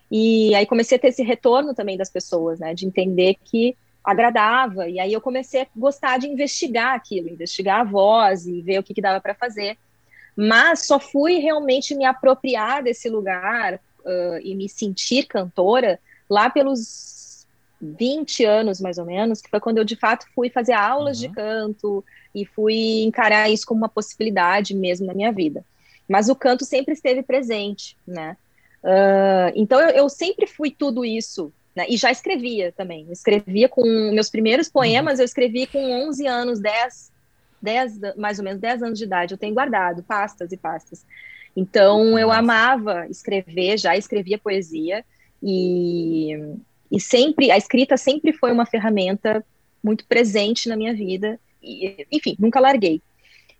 E 0.09 0.53
aí 0.53 0.65
comecei 0.65 0.97
a 0.97 0.99
ter 0.99 1.07
esse 1.07 1.23
retorno 1.23 1.73
também 1.73 1.97
das 1.97 2.09
pessoas, 2.09 2.59
né, 2.59 2.73
de 2.73 2.85
entender 2.85 3.37
que 3.45 3.77
agradava, 4.03 4.89
e 4.89 4.99
aí 4.99 5.13
eu 5.13 5.21
comecei 5.21 5.61
a 5.61 5.67
gostar 5.75 6.17
de 6.17 6.27
investigar 6.27 6.95
aquilo, 6.95 7.29
investigar 7.29 7.81
a 7.81 7.83
voz 7.85 8.45
e 8.45 8.61
ver 8.61 8.79
o 8.79 8.83
que, 8.83 8.93
que 8.93 9.01
dava 9.01 9.21
para 9.21 9.35
fazer. 9.35 9.77
Mas 10.35 10.85
só 10.85 10.99
fui 10.99 11.37
realmente 11.37 11.95
me 11.95 12.03
apropriar 12.03 12.83
desse 12.83 13.07
lugar 13.09 13.75
uh, 13.75 14.39
e 14.43 14.55
me 14.55 14.67
sentir 14.67 15.27
cantora 15.27 15.99
lá 16.29 16.49
pelos 16.49 17.20
20 17.81 18.45
anos, 18.45 18.79
mais 18.79 18.97
ou 18.97 19.05
menos, 19.05 19.41
que 19.41 19.49
foi 19.49 19.59
quando 19.59 19.79
eu, 19.79 19.83
de 19.83 19.95
fato, 19.95 20.27
fui 20.35 20.49
fazer 20.49 20.73
aulas 20.73 21.21
uhum. 21.21 21.27
de 21.27 21.35
canto 21.35 22.05
e 22.33 22.45
fui 22.45 23.01
encarar 23.03 23.49
isso 23.49 23.65
como 23.65 23.81
uma 23.81 23.89
possibilidade 23.89 24.75
mesmo 24.75 25.07
na 25.07 25.13
minha 25.13 25.31
vida. 25.31 25.65
Mas 26.07 26.29
o 26.29 26.35
canto 26.35 26.63
sempre 26.63 26.93
esteve 26.93 27.23
presente, 27.23 27.97
né? 28.05 28.37
Uh, 28.83 29.51
então, 29.55 29.79
eu, 29.79 29.89
eu, 29.89 30.09
sempre 30.09 30.45
fui 30.47 30.71
tudo 30.71 31.05
isso, 31.05 31.51
né? 31.75 31.85
E 31.89 31.97
já 31.97 32.11
escrevia 32.11 32.71
também. 32.71 33.07
escrevia 33.11 33.67
com 33.67 33.83
meus 34.13 34.29
primeiros 34.29 34.69
poemas, 34.69 35.15
uhum. 35.15 35.21
eu 35.21 35.25
escrevi 35.25 35.67
com 35.67 36.07
11 36.07 36.27
anos, 36.27 36.59
10, 36.59 37.11
10, 37.61 37.99
mais 38.17 38.39
ou 38.39 38.45
menos 38.45 38.59
10 38.59 38.83
anos 38.83 38.99
de 38.99 39.05
idade. 39.05 39.33
Eu 39.33 39.37
tenho 39.37 39.53
guardado 39.53 40.03
pastas 40.03 40.51
e 40.51 40.57
pastas. 40.57 41.05
Então, 41.55 42.17
eu 42.17 42.31
amava 42.31 43.07
escrever, 43.07 43.77
já 43.77 43.95
escrevia 43.97 44.37
poesia. 44.37 45.03
E, 45.43 46.37
e 46.91 46.99
sempre, 46.99 47.49
a 47.49 47.57
escrita 47.57 47.95
sempre 47.95 48.33
foi 48.33 48.51
uma 48.51 48.65
ferramenta 48.65 49.43
muito 49.83 50.05
presente 50.05 50.67
na 50.67 50.75
minha 50.75 50.93
vida, 50.93 51.39
e, 51.63 52.05
enfim, 52.11 52.35
nunca 52.37 52.59
larguei. 52.59 53.01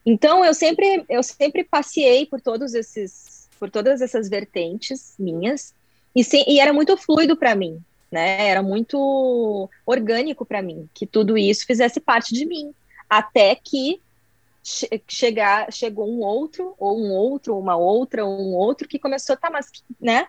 Então 0.05 0.43
eu 0.43 0.53
sempre, 0.53 1.05
eu 1.07 1.23
sempre 1.23 1.63
passei 1.63 2.25
por 2.25 2.41
todos 2.41 2.73
esses, 2.73 3.47
por 3.59 3.69
todas 3.69 4.01
essas 4.01 4.27
vertentes 4.27 5.15
minhas, 5.17 5.73
e, 6.15 6.23
se, 6.23 6.43
e 6.47 6.59
era 6.59 6.73
muito 6.73 6.97
fluido 6.97 7.37
para 7.37 7.55
mim, 7.55 7.79
né? 8.11 8.49
Era 8.49 8.61
muito 8.61 9.69
orgânico 9.85 10.45
para 10.45 10.61
mim 10.61 10.89
que 10.93 11.07
tudo 11.07 11.37
isso 11.37 11.65
fizesse 11.65 11.99
parte 11.99 12.33
de 12.33 12.45
mim, 12.45 12.73
até 13.09 13.55
que 13.55 14.01
che 14.63 15.01
chegar, 15.07 15.71
chegou 15.71 16.07
um 16.07 16.19
outro, 16.19 16.75
ou 16.77 16.99
um 16.99 17.11
outro, 17.11 17.57
uma 17.57 17.75
outra, 17.75 18.25
ou 18.25 18.39
um 18.39 18.53
outro 18.53 18.87
que 18.87 18.99
começou, 18.99 19.35
tá, 19.35 19.49
mas, 19.49 19.67
né? 19.99 20.27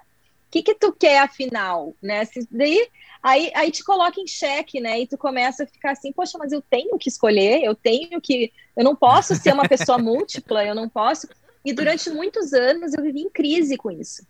Que 0.52 0.62
que 0.62 0.74
tu 0.74 0.92
quer 0.92 1.20
afinal, 1.20 1.96
né? 2.02 2.26
Se, 2.26 2.46
daí 2.50 2.86
aí, 3.22 3.50
aí 3.54 3.70
te 3.70 3.82
coloca 3.82 4.20
em 4.20 4.26
xeque, 4.26 4.80
né? 4.80 5.00
E 5.00 5.06
tu 5.06 5.16
começa 5.16 5.64
a 5.64 5.66
ficar 5.66 5.92
assim, 5.92 6.12
poxa, 6.12 6.36
mas 6.36 6.52
eu 6.52 6.60
tenho 6.60 6.98
que 6.98 7.08
escolher, 7.08 7.64
eu 7.64 7.74
tenho 7.74 8.20
que, 8.20 8.52
eu 8.76 8.84
não 8.84 8.94
posso 8.94 9.34
ser 9.34 9.54
uma 9.54 9.66
pessoa 9.66 9.96
múltipla, 9.98 10.62
eu 10.62 10.74
não 10.74 10.90
posso. 10.90 11.26
E 11.64 11.72
durante 11.72 12.10
muitos 12.10 12.52
anos 12.52 12.92
eu 12.92 13.02
vivi 13.02 13.22
em 13.22 13.30
crise 13.30 13.78
com 13.78 13.90
isso, 13.90 14.26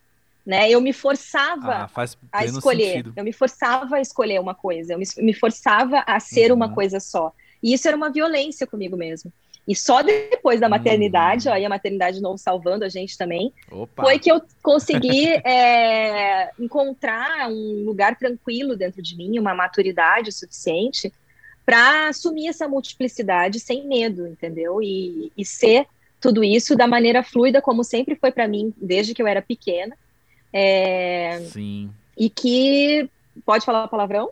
né? 0.46 0.70
Eu 0.70 0.80
me 0.80 0.92
forçava 0.92 1.90
ah, 1.92 2.06
a 2.30 2.44
escolher, 2.44 2.98
sentido. 2.98 3.14
eu 3.16 3.24
me 3.24 3.32
forçava 3.32 3.96
a 3.96 4.00
escolher 4.00 4.40
uma 4.40 4.54
coisa, 4.54 4.92
eu 4.92 4.98
me, 5.00 5.06
me 5.18 5.34
forçava 5.34 6.04
a 6.06 6.20
ser 6.20 6.52
uhum. 6.52 6.56
uma 6.56 6.72
coisa 6.72 7.00
só. 7.00 7.32
E 7.60 7.74
isso 7.74 7.88
era 7.88 7.96
uma 7.96 8.10
violência 8.10 8.64
comigo 8.64 8.96
mesmo. 8.96 9.32
E 9.66 9.76
só 9.76 10.02
depois 10.02 10.60
da 10.60 10.68
maternidade, 10.68 11.48
hum. 11.48 11.56
e 11.56 11.64
a 11.64 11.68
maternidade 11.68 12.16
de 12.16 12.22
novo 12.22 12.36
salvando 12.36 12.84
a 12.84 12.88
gente 12.88 13.16
também, 13.16 13.52
Opa. 13.70 14.02
foi 14.02 14.18
que 14.18 14.30
eu 14.30 14.42
consegui 14.62 15.28
é, 15.46 16.50
encontrar 16.58 17.48
um 17.48 17.84
lugar 17.84 18.16
tranquilo 18.16 18.76
dentro 18.76 19.00
de 19.00 19.16
mim, 19.16 19.38
uma 19.38 19.54
maturidade 19.54 20.32
suficiente 20.32 21.12
para 21.64 22.08
assumir 22.08 22.48
essa 22.48 22.66
multiplicidade 22.66 23.60
sem 23.60 23.86
medo, 23.86 24.26
entendeu? 24.26 24.82
E, 24.82 25.30
e 25.36 25.44
ser 25.44 25.86
tudo 26.20 26.42
isso 26.42 26.76
da 26.76 26.86
maneira 26.86 27.22
fluida, 27.22 27.62
como 27.62 27.84
sempre 27.84 28.16
foi 28.16 28.32
para 28.32 28.48
mim, 28.48 28.74
desde 28.76 29.14
que 29.14 29.22
eu 29.22 29.26
era 29.26 29.40
pequena. 29.40 29.96
É... 30.52 31.40
Sim. 31.50 31.90
E 32.16 32.28
que. 32.28 33.08
Pode 33.46 33.64
falar 33.64 33.88
palavrão? 33.88 34.30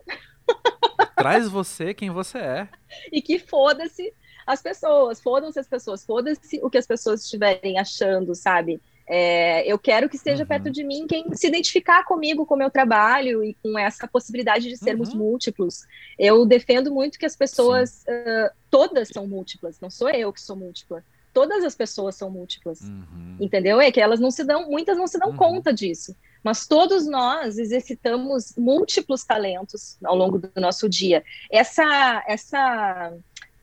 Traz 1.15 1.49
você 1.49 1.93
quem 1.93 2.09
você 2.09 2.37
é. 2.37 2.67
e 3.11 3.21
que 3.21 3.39
foda-se 3.39 4.13
as 4.45 4.61
pessoas, 4.61 5.21
fodam-se 5.21 5.59
as 5.59 5.67
pessoas, 5.67 6.05
foda-se 6.05 6.59
o 6.63 6.69
que 6.69 6.77
as 6.77 6.87
pessoas 6.87 7.23
estiverem 7.23 7.79
achando, 7.79 8.33
sabe? 8.35 8.81
É, 9.07 9.69
eu 9.69 9.77
quero 9.77 10.07
que 10.07 10.15
esteja 10.15 10.43
uhum. 10.43 10.47
perto 10.47 10.71
de 10.71 10.85
mim 10.85 11.05
quem 11.05 11.25
se 11.33 11.47
identificar 11.47 12.05
comigo, 12.05 12.45
com 12.45 12.55
o 12.55 12.57
meu 12.57 12.69
trabalho 12.69 13.43
e 13.43 13.55
com 13.61 13.77
essa 13.77 14.07
possibilidade 14.07 14.69
de 14.69 14.77
sermos 14.77 15.09
uhum. 15.09 15.19
múltiplos. 15.19 15.81
Eu 16.17 16.45
defendo 16.45 16.93
muito 16.93 17.19
que 17.19 17.25
as 17.25 17.35
pessoas, 17.35 18.03
uh, 18.03 18.55
todas 18.69 19.09
são 19.09 19.27
múltiplas, 19.27 19.79
não 19.81 19.89
sou 19.89 20.09
eu 20.09 20.31
que 20.31 20.39
sou 20.39 20.55
múltipla. 20.55 21.03
Todas 21.33 21.63
as 21.63 21.75
pessoas 21.75 22.15
são 22.15 22.29
múltiplas, 22.29 22.81
uhum. 22.81 23.37
entendeu? 23.39 23.81
É 23.81 23.91
que 23.91 23.99
elas 23.99 24.19
não 24.19 24.31
se 24.31 24.45
dão, 24.45 24.69
muitas 24.69 24.97
não 24.97 25.07
se 25.07 25.19
dão 25.19 25.31
uhum. 25.31 25.37
conta 25.37 25.73
disso. 25.73 26.15
Mas 26.43 26.67
todos 26.67 27.05
nós 27.05 27.57
exercitamos 27.57 28.53
múltiplos 28.57 29.23
talentos 29.23 29.97
ao 30.03 30.15
longo 30.15 30.39
do 30.39 30.49
nosso 30.55 30.89
dia. 30.89 31.23
Essa, 31.51 32.23
essa, 32.27 33.13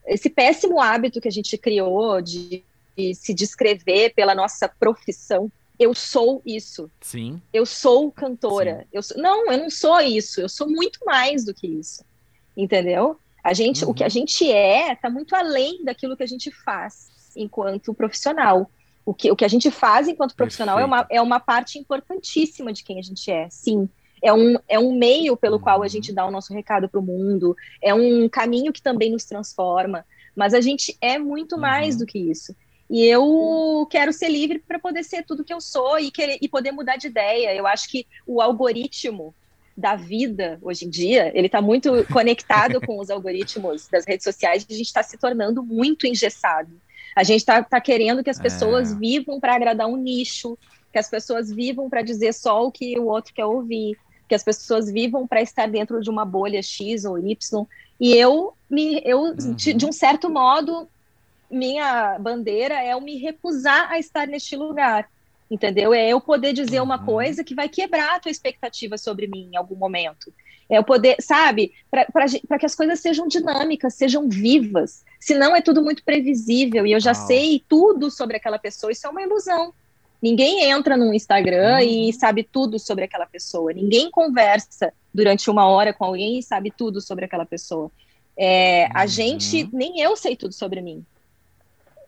esse 0.09 0.31
péssimo 0.31 0.81
hábito 0.81 1.21
que 1.21 1.29
a 1.29 1.33
gente 1.33 1.57
criou 1.57 2.21
de 2.21 2.64
de 2.99 3.14
se 3.14 3.33
descrever 3.33 4.12
pela 4.14 4.35
nossa 4.35 4.68
profissão. 4.68 5.51
Eu 5.79 5.94
sou 5.94 6.42
isso. 6.44 6.90
Sim. 7.01 7.40
Eu 7.53 7.64
sou 7.64 8.11
cantora. 8.11 8.85
Eu 8.92 9.01
sou... 9.01 9.16
Não, 9.16 9.53
eu 9.53 9.59
não 9.59 9.71
sou 9.71 10.01
isso. 10.01 10.40
Eu 10.40 10.49
sou 10.49 10.68
muito 10.68 10.99
mais 11.07 11.44
do 11.44 11.55
que 11.55 11.68
isso. 11.68 12.05
Entendeu? 12.57 13.16
A 13.44 13.55
gente, 13.55 13.85
uhum. 13.85 13.92
o 13.92 13.94
que 13.94 14.03
a 14.03 14.07
uhum. 14.07 14.11
gente 14.11 14.51
é, 14.51 14.92
está 14.92 15.09
muito 15.09 15.37
além 15.37 15.85
daquilo 15.85 16.16
que 16.16 16.25
a 16.25 16.27
gente 16.27 16.51
faz 16.51 17.07
enquanto 17.37 17.94
profissional. 17.94 18.68
O 19.07 19.14
que, 19.14 19.31
o 19.31 19.37
que 19.37 19.44
a 19.44 19.49
gente 19.49 19.71
faz 19.71 20.09
enquanto 20.09 20.35
profissional 20.35 20.81
é 20.81 20.85
uma, 20.85 21.07
é 21.09 21.23
uma 21.23 21.38
parte 21.38 21.79
importantíssima 21.79 22.73
de 22.73 22.83
quem 22.83 22.99
a 22.99 23.03
gente 23.03 23.31
é, 23.31 23.49
sim. 23.49 23.88
É 24.22 24.33
um, 24.33 24.57
é 24.68 24.78
um 24.78 24.92
meio 24.92 25.37
pelo 25.37 25.57
uhum. 25.57 25.62
qual 25.62 25.83
a 25.83 25.88
gente 25.88 26.12
dá 26.12 26.26
o 26.26 26.31
nosso 26.31 26.52
recado 26.52 26.88
para 26.88 27.00
o 27.00 27.02
mundo, 27.02 27.57
é 27.83 27.94
um 27.94 28.28
caminho 28.28 28.72
que 28.72 28.83
também 28.83 29.11
nos 29.11 29.24
transforma, 29.24 30.04
mas 30.35 30.54
a 30.54 30.61
gente 30.61 30.96
é 31.00 31.18
muito 31.18 31.59
mais 31.59 31.94
uhum. 31.94 32.00
do 32.00 32.07
que 32.07 32.18
isso. 32.18 32.54
E 32.90 33.04
eu 33.04 33.87
quero 33.90 34.12
ser 34.12 34.28
livre 34.28 34.59
para 34.61 34.78
poder 34.78 35.04
ser 35.04 35.22
tudo 35.22 35.44
que 35.44 35.52
eu 35.52 35.61
sou 35.61 35.98
e, 35.98 36.11
querer, 36.11 36.38
e 36.40 36.48
poder 36.48 36.72
mudar 36.72 36.96
de 36.96 37.09
ideia. 37.09 37.54
Eu 37.54 37.66
acho 37.66 37.88
que 37.88 38.07
o 38.26 38.40
algoritmo 38.40 39.35
da 39.76 39.94
vida 39.94 40.59
hoje 40.61 40.87
em 40.87 40.90
dia, 40.90 41.31
ele 41.35 41.46
está 41.46 41.61
muito 41.61 41.92
conectado 42.12 42.81
com 42.81 42.98
os 42.98 43.11
algoritmos 43.11 43.87
das 43.88 44.07
redes 44.07 44.24
sociais 44.24 44.66
e 44.68 44.72
a 44.72 44.76
gente 44.76 44.87
está 44.87 45.02
se 45.02 45.18
tornando 45.18 45.62
muito 45.62 46.07
engessado. 46.07 46.81
A 47.14 47.22
gente 47.22 47.40
está 47.40 47.62
tá 47.62 47.81
querendo 47.81 48.24
que 48.24 48.31
as 48.31 48.40
pessoas 48.40 48.92
é. 48.92 48.94
vivam 48.96 49.38
para 49.38 49.54
agradar 49.54 49.87
um 49.87 49.96
nicho, 49.96 50.59
que 50.92 50.98
as 50.98 51.09
pessoas 51.09 51.50
vivam 51.52 51.88
para 51.90 52.02
dizer 52.02 52.33
só 52.33 52.66
o 52.66 52.72
que 52.72 52.98
o 52.98 53.07
outro 53.07 53.35
quer 53.35 53.44
ouvir, 53.44 53.96
que 54.29 54.35
as 54.35 54.45
pessoas 54.45 54.91
vivam 54.91 55.27
para 55.27 55.41
estar 55.41 55.67
dentro 55.67 56.01
de 56.01 56.11
uma 56.11 56.25
bolha 56.25 56.62
X 56.62 57.05
ou 57.05 57.19
Y. 57.19 57.67
E 57.99 58.14
eu, 58.14 58.53
me, 58.71 59.01
eu 59.05 59.21
uhum. 59.21 59.55
de, 59.55 59.73
de 59.73 59.87
um 59.87 59.93
certo 59.93 60.29
modo, 60.29 60.88
minha 61.51 62.19
bandeira 62.19 62.75
é 62.75 62.95
o 62.95 63.01
me 63.01 63.17
recusar 63.17 63.91
a 63.91 63.99
estar 63.99 64.27
neste 64.29 64.55
lugar, 64.55 65.09
entendeu? 65.51 65.95
É 65.95 66.09
eu 66.09 66.21
poder 66.21 66.53
dizer 66.53 66.81
uma 66.81 66.99
uhum. 66.99 67.07
coisa 67.07 67.43
que 67.43 67.55
vai 67.55 67.69
quebrar 67.69 68.17
a 68.17 68.21
tua 68.21 68.31
expectativa 68.31 68.99
sobre 68.99 69.27
mim 69.27 69.49
em 69.53 69.57
algum 69.57 69.77
momento. 69.77 70.33
É 70.71 70.77
eu 70.77 70.85
poder, 70.85 71.17
sabe, 71.21 71.73
para 71.91 72.59
que 72.59 72.67
as 72.67 72.75
coisas 72.75 73.01
sejam 73.01 73.27
dinâmicas, 73.27 73.95
sejam 73.95 74.29
vivas. 74.29 75.03
Senão 75.19 75.57
é 75.57 75.62
tudo 75.62 75.83
muito 75.83 76.05
previsível 76.05 76.87
e 76.87 76.93
eu 76.93 77.01
já 77.01 77.14
sei 77.14 77.64
tudo 77.67 78.11
sobre 78.11 78.37
aquela 78.37 78.59
pessoa. 78.59 78.93
Isso 78.93 79.07
é 79.07 79.11
uma 79.11 79.23
ilusão. 79.23 79.73
Ninguém 80.20 80.64
entra 80.70 80.96
no 80.96 81.14
Instagram 81.14 81.76
uhum. 81.76 81.81
e 81.81 82.12
sabe 82.12 82.42
tudo 82.42 82.78
sobre 82.78 83.04
aquela 83.04 83.26
pessoa. 83.26 83.72
Ninguém 83.72 84.11
conversa 84.11 84.92
durante 85.14 85.50
uma 85.50 85.66
hora 85.66 85.92
com 85.92 86.04
alguém 86.04 86.38
e 86.38 86.42
sabe 86.42 86.72
tudo 86.76 87.00
sobre 87.00 87.24
aquela 87.24 87.46
pessoa. 87.46 87.90
É, 88.37 88.87
a 88.94 89.02
uhum. 89.02 89.09
gente, 89.09 89.68
nem 89.72 90.00
eu 90.00 90.16
sei 90.16 90.37
tudo 90.37 90.52
sobre 90.52 90.81
mim 90.81 91.04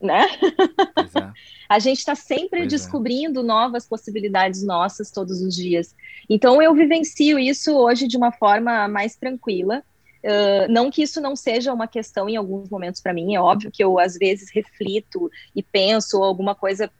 né? 0.00 0.24
É. 0.24 1.30
a 1.68 1.78
gente 1.78 1.98
está 1.98 2.14
sempre 2.14 2.60
pois 2.60 2.64
é. 2.64 2.66
descobrindo 2.66 3.40
é. 3.40 3.42
novas 3.42 3.86
possibilidades 3.86 4.62
nossas 4.62 5.10
todos 5.10 5.42
os 5.42 5.54
dias. 5.54 5.94
Então 6.28 6.62
eu 6.62 6.74
vivencio 6.74 7.38
isso 7.38 7.76
hoje 7.76 8.08
de 8.08 8.16
uma 8.16 8.32
forma 8.32 8.88
mais 8.88 9.14
tranquila. 9.14 9.82
Uh, 10.22 10.70
não 10.70 10.90
que 10.90 11.02
isso 11.02 11.18
não 11.20 11.34
seja 11.34 11.72
uma 11.72 11.86
questão 11.86 12.28
em 12.28 12.36
alguns 12.36 12.68
momentos 12.68 13.00
para 13.00 13.14
mim, 13.14 13.34
é 13.34 13.40
óbvio 13.40 13.70
que 13.70 13.82
eu 13.82 13.98
às 13.98 14.18
vezes 14.18 14.50
reflito 14.52 15.30
e 15.54 15.62
penso 15.62 16.22
alguma 16.22 16.54
coisa. 16.54 16.90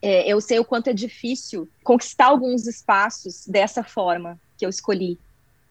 É, 0.00 0.28
eu 0.28 0.40
sei 0.40 0.58
o 0.58 0.64
quanto 0.64 0.88
é 0.88 0.92
difícil 0.92 1.68
conquistar 1.82 2.26
alguns 2.26 2.66
espaços 2.66 3.46
dessa 3.46 3.82
forma 3.82 4.38
que 4.56 4.64
eu 4.64 4.70
escolhi, 4.70 5.18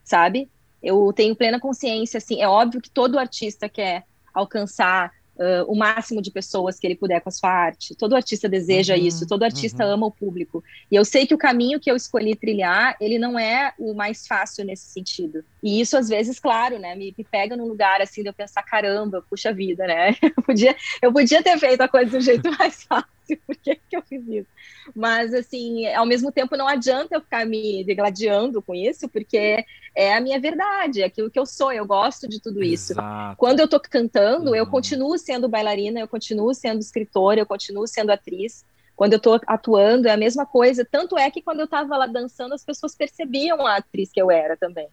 sabe? 0.04 0.50
Eu 0.82 1.12
tenho 1.14 1.36
plena 1.36 1.60
consciência, 1.60 2.18
assim, 2.18 2.42
é 2.42 2.48
óbvio 2.48 2.82
que 2.82 2.90
todo 2.90 3.20
artista 3.20 3.68
quer 3.68 4.06
alcançar 4.34 5.12
uh, 5.38 5.72
o 5.72 5.76
máximo 5.76 6.22
de 6.22 6.32
pessoas 6.32 6.80
que 6.80 6.86
ele 6.86 6.96
puder 6.96 7.22
com 7.22 7.30
a 7.30 7.32
sua 7.32 7.50
arte. 7.50 7.96
Todo 7.96 8.16
artista 8.16 8.50
deseja 8.50 8.96
uhum, 8.96 9.02
isso, 9.02 9.28
todo 9.28 9.44
artista 9.44 9.86
uhum. 9.86 9.94
ama 9.94 10.08
o 10.08 10.12
público. 10.12 10.64
E 10.92 10.96
eu 10.96 11.06
sei 11.06 11.26
que 11.26 11.34
o 11.34 11.38
caminho 11.38 11.80
que 11.80 11.90
eu 11.90 11.96
escolhi 11.96 12.36
trilhar, 12.36 12.96
ele 13.00 13.18
não 13.18 13.38
é 13.38 13.74
o 13.78 13.94
mais 13.94 14.28
fácil 14.28 14.66
nesse 14.66 14.88
sentido. 14.88 15.44
E 15.62 15.80
isso, 15.80 15.98
às 15.98 16.10
vezes, 16.10 16.40
claro, 16.40 16.80
né, 16.80 16.96
me, 16.96 17.14
me 17.18 17.24
pega 17.24 17.56
num 17.56 17.68
lugar 17.68 18.02
assim 18.02 18.22
de 18.22 18.30
eu 18.30 18.34
pensar, 18.34 18.64
caramba, 18.64 19.24
puxa 19.30 19.54
vida, 19.54 19.86
né? 19.86 20.16
Eu 20.38 20.44
podia, 20.44 20.76
eu 21.02 21.12
podia 21.12 21.44
ter 21.44 21.58
feito 21.58 21.82
a 21.82 21.88
coisa 21.88 22.12
do 22.12 22.22
jeito 22.22 22.50
mais 22.58 22.84
fácil. 22.84 23.17
por 23.46 23.56
que, 23.56 23.76
que 23.76 23.98
eu 23.98 24.02
fiz 24.02 24.26
isso? 24.28 24.50
Mas, 24.96 25.34
assim, 25.34 25.86
ao 25.88 26.06
mesmo 26.06 26.32
tempo, 26.32 26.56
não 26.56 26.68
adianta 26.68 27.16
eu 27.16 27.22
ficar 27.22 27.46
me 27.46 27.84
degladiando 27.84 28.62
com 28.62 28.74
isso, 28.74 29.10
porque 29.10 29.66
é 29.96 30.14
a 30.14 30.22
minha 30.22 30.40
verdade, 30.40 31.02
é 31.02 31.06
aquilo 31.06 31.30
que 31.30 31.40
eu 31.40 31.46
sou, 31.46 31.72
eu 31.74 31.86
gosto 31.86 32.28
de 32.28 32.40
tudo 32.40 32.64
isso. 32.64 32.94
Exato. 32.94 33.38
Quando 33.38 33.60
eu 33.60 33.68
tô 33.68 33.80
cantando, 33.80 34.52
uhum. 34.52 34.56
eu 34.56 34.68
continuo 34.68 35.18
sendo 35.18 35.50
bailarina, 35.50 36.00
eu 36.00 36.08
continuo 36.08 36.54
sendo 36.54 36.80
escritora, 36.80 37.40
eu 37.40 37.46
continuo 37.46 37.88
sendo 37.88 38.12
atriz. 38.12 38.64
Quando 38.96 39.14
eu 39.14 39.20
tô 39.20 39.40
atuando, 39.46 40.08
é 40.08 40.12
a 40.12 40.18
mesma 40.18 40.46
coisa. 40.46 40.88
Tanto 40.90 41.18
é 41.18 41.30
que 41.30 41.42
quando 41.42 41.60
eu 41.60 41.68
tava 41.68 41.98
lá 41.98 42.08
dançando, 42.08 42.54
as 42.54 42.64
pessoas 42.64 42.96
percebiam 42.96 43.66
a 43.66 43.78
atriz 43.78 44.12
que 44.12 44.22
eu 44.22 44.32
era 44.32 44.58
também. 44.58 44.88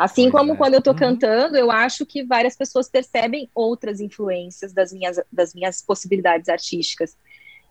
Assim 0.00 0.30
como 0.30 0.54
é. 0.54 0.56
quando 0.56 0.72
eu 0.72 0.78
estou 0.78 0.94
uhum. 0.94 0.98
cantando, 0.98 1.58
eu 1.58 1.70
acho 1.70 2.06
que 2.06 2.24
várias 2.24 2.56
pessoas 2.56 2.88
percebem 2.88 3.50
outras 3.54 4.00
influências 4.00 4.72
das 4.72 4.90
minhas, 4.94 5.20
das 5.30 5.52
minhas 5.54 5.82
possibilidades 5.82 6.48
artísticas. 6.48 7.14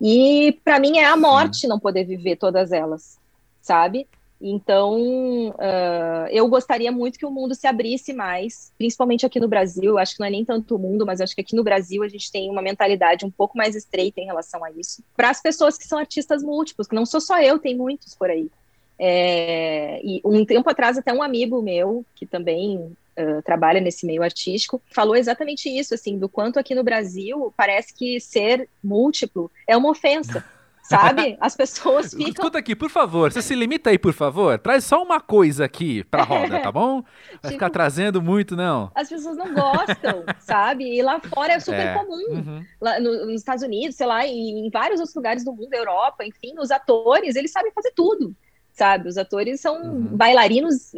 E 0.01 0.57
para 0.63 0.79
mim 0.79 0.97
é 0.97 1.05
a 1.05 1.17
morte 1.17 1.67
não 1.67 1.79
poder 1.79 2.05
viver 2.05 2.37
todas 2.37 2.71
elas, 2.71 3.17
sabe? 3.61 4.07
Então, 4.41 5.49
uh, 5.49 6.27
eu 6.31 6.47
gostaria 6.47 6.91
muito 6.93 7.19
que 7.19 7.25
o 7.25 7.31
mundo 7.31 7.53
se 7.53 7.67
abrisse 7.67 8.13
mais, 8.13 8.71
principalmente 8.77 9.25
aqui 9.25 9.37
no 9.37 9.49
Brasil. 9.49 9.97
Acho 9.97 10.13
que 10.13 10.21
não 10.21 10.27
é 10.27 10.29
nem 10.29 10.45
tanto 10.45 10.75
o 10.75 10.79
mundo, 10.79 11.05
mas 11.05 11.19
acho 11.19 11.35
que 11.35 11.41
aqui 11.41 11.55
no 11.55 11.63
Brasil 11.63 12.03
a 12.03 12.07
gente 12.07 12.31
tem 12.31 12.49
uma 12.49 12.61
mentalidade 12.61 13.25
um 13.25 13.31
pouco 13.31 13.57
mais 13.57 13.75
estreita 13.75 14.21
em 14.21 14.25
relação 14.25 14.63
a 14.63 14.71
isso. 14.71 15.03
Para 15.15 15.29
as 15.29 15.41
pessoas 15.41 15.77
que 15.77 15.85
são 15.85 15.99
artistas 15.99 16.41
múltiplos, 16.41 16.87
que 16.87 16.95
não 16.95 17.05
sou 17.05 17.19
só 17.19 17.41
eu, 17.41 17.59
tem 17.59 17.75
muitos 17.75 18.15
por 18.15 18.29
aí. 18.29 18.49
É, 18.97 19.99
e 20.03 20.21
um 20.23 20.45
tempo 20.45 20.69
atrás, 20.69 20.97
até 20.97 21.11
um 21.11 21.23
amigo 21.23 21.61
meu, 21.61 22.05
que 22.15 22.25
também 22.25 22.95
uh, 23.19 23.41
trabalha 23.43 23.81
nesse 23.81 24.05
meio 24.05 24.23
artístico, 24.23 24.81
falou 24.91 25.15
exatamente 25.15 25.69
isso, 25.69 25.93
assim, 25.93 26.17
do 26.17 26.29
quanto 26.29 26.59
aqui 26.59 26.73
no 26.73 26.83
Brasil 26.83 27.53
parece 27.55 27.93
que 27.93 28.19
ser 28.19 28.69
múltiplo 28.83 29.51
é 29.67 29.75
uma 29.75 29.89
ofensa. 29.89 30.43
Sabe? 30.89 31.37
As 31.39 31.55
pessoas 31.55 32.11
ficam. 32.11 32.29
Escuta 32.29 32.57
aqui, 32.57 32.75
por 32.75 32.89
favor. 32.89 33.31
Você 33.31 33.43
se 33.43 33.53
limita 33.53 33.91
aí, 33.91 33.99
por 33.99 34.11
favor. 34.11 34.57
Traz 34.57 34.83
só 34.83 35.03
uma 35.03 35.19
coisa 35.19 35.65
aqui 35.65 36.03
pra 36.05 36.23
roda, 36.23 36.59
tá 36.59 36.71
bom? 36.73 37.03
Vai 37.03 37.35
tipo, 37.35 37.47
ficar 37.49 37.69
trazendo 37.69 38.19
muito, 38.23 38.55
não. 38.55 38.91
As 38.95 39.07
pessoas 39.07 39.37
não 39.37 39.53
gostam, 39.53 40.23
sabe? 40.39 40.85
E 40.97 41.03
lá 41.03 41.19
fora 41.19 41.53
é 41.53 41.59
super 41.61 41.89
é. 41.89 41.93
comum. 41.93 42.25
Uhum. 42.31 42.65
Lá 42.81 42.99
no, 42.99 43.27
nos 43.27 43.35
Estados 43.35 43.63
Unidos, 43.63 43.97
sei 43.97 44.07
lá, 44.07 44.25
e 44.25 44.31
em 44.31 44.69
vários 44.71 44.99
outros 44.99 45.15
lugares 45.15 45.45
do 45.45 45.53
mundo, 45.53 45.71
Europa, 45.71 46.25
enfim, 46.25 46.55
os 46.57 46.71
atores, 46.71 47.35
eles 47.35 47.51
sabem 47.51 47.71
fazer 47.71 47.91
tudo 47.95 48.35
sabe? 48.79 49.09
Os 49.09 49.17
atores 49.17 49.59
são 49.59 49.81
uhum. 49.83 50.15
bailarinos 50.15 50.93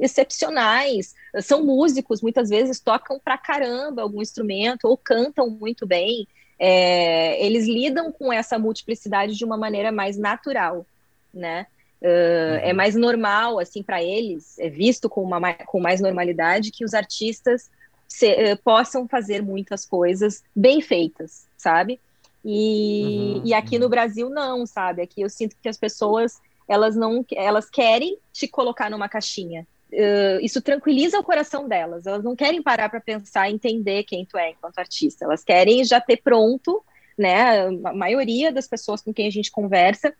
excepcionais, 0.00 1.16
são 1.42 1.64
músicos, 1.64 2.22
muitas 2.22 2.48
vezes 2.48 2.78
tocam 2.78 3.18
pra 3.18 3.36
caramba 3.36 4.02
algum 4.02 4.22
instrumento 4.22 4.84
ou 4.84 4.96
cantam 4.96 5.50
muito 5.50 5.84
bem. 5.84 6.28
É, 6.56 7.44
eles 7.44 7.66
lidam 7.66 8.12
com 8.12 8.32
essa 8.32 8.56
multiplicidade 8.56 9.34
de 9.34 9.44
uma 9.44 9.56
maneira 9.56 9.90
mais 9.90 10.16
natural, 10.16 10.86
né? 11.32 11.66
Uh, 12.00 12.06
uhum. 12.06 12.68
É 12.68 12.72
mais 12.72 12.94
normal, 12.94 13.58
assim, 13.58 13.82
para 13.82 14.00
eles, 14.00 14.56
é 14.60 14.68
visto 14.68 15.08
com, 15.08 15.22
uma, 15.22 15.54
com 15.54 15.80
mais 15.80 16.00
normalidade 16.00 16.70
que 16.70 16.84
os 16.84 16.94
artistas 16.94 17.68
se, 18.06 18.30
uh, 18.30 18.56
possam 18.62 19.08
fazer 19.08 19.42
muitas 19.42 19.84
coisas 19.84 20.44
bem 20.54 20.80
feitas, 20.80 21.48
sabe? 21.56 21.98
E, 22.44 23.36
uhum, 23.36 23.42
e 23.46 23.54
aqui 23.54 23.76
uhum. 23.76 23.82
no 23.82 23.88
Brasil, 23.88 24.30
não, 24.30 24.66
sabe? 24.66 25.02
Aqui 25.02 25.22
eu 25.22 25.30
sinto 25.30 25.56
que 25.60 25.68
as 25.68 25.78
pessoas 25.78 26.40
elas 26.68 26.96
não 26.96 27.24
elas 27.32 27.68
querem 27.68 28.18
te 28.32 28.48
colocar 28.48 28.90
numa 28.90 29.08
caixinha. 29.08 29.66
uh, 29.92 30.40
isso 30.42 30.60
tranquiliza 30.60 31.18
o 31.18 31.24
coração 31.24 31.68
delas. 31.68 32.06
Elas 32.06 32.24
não 32.24 32.34
querem 32.34 32.62
parar 32.62 32.88
para 32.88 33.00
pensar 33.00 33.48
e 33.48 33.54
entender 33.54 34.04
quem 34.04 34.24
tu 34.24 34.36
é 34.36 34.50
enquanto 34.50 34.78
artista. 34.78 35.24
Elas 35.24 35.44
querem 35.44 35.84
já 35.84 36.00
ter 36.00 36.18
pronto, 36.18 36.82
né? 37.16 37.66
A 37.84 37.92
maioria 37.92 38.52
das 38.52 38.66
pessoas 38.66 39.00
com 39.00 39.12
quem 39.12 39.26
a 39.26 39.30
gente 39.30 39.50
conversa 39.50 40.14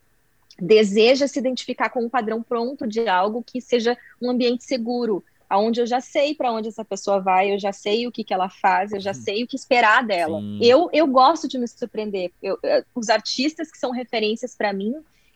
deseja 0.58 1.26
se 1.26 1.38
identificar 1.38 1.88
com 1.90 2.04
um 2.04 2.08
padrão 2.08 2.42
pronto 2.42 2.86
de 2.86 3.08
algo 3.08 3.42
que 3.44 3.60
seja 3.60 3.96
um 4.22 4.30
ambiente 4.30 4.64
seguro, 4.64 5.24
aonde 5.48 5.80
eu 5.80 5.86
já 5.86 6.00
sei 6.00 6.34
para 6.34 6.52
onde 6.52 6.68
essa 6.68 6.84
pessoa 6.84 7.20
vai, 7.20 7.52
eu 7.52 7.58
já 7.58 7.72
sei 7.72 8.06
o 8.06 8.12
que, 8.12 8.24
que 8.24 8.32
ela 8.32 8.48
faz, 8.48 8.92
eu 8.92 9.00
já 9.00 9.10
uhum. 9.10 9.20
sei 9.20 9.44
o 9.44 9.46
que 9.46 9.56
esperar 9.56 10.04
dela. 10.04 10.40
Eu, 10.60 10.88
eu 10.92 11.06
gosto 11.06 11.48
de 11.48 11.58
me 11.58 11.66
surpreender. 11.66 12.30
Eu, 12.42 12.58
os 12.94 13.08
artistas 13.08 13.70
que 13.70 13.78
são 13.78 13.90
referências 13.90 14.54
para 14.54 14.72
mim, 14.72 14.94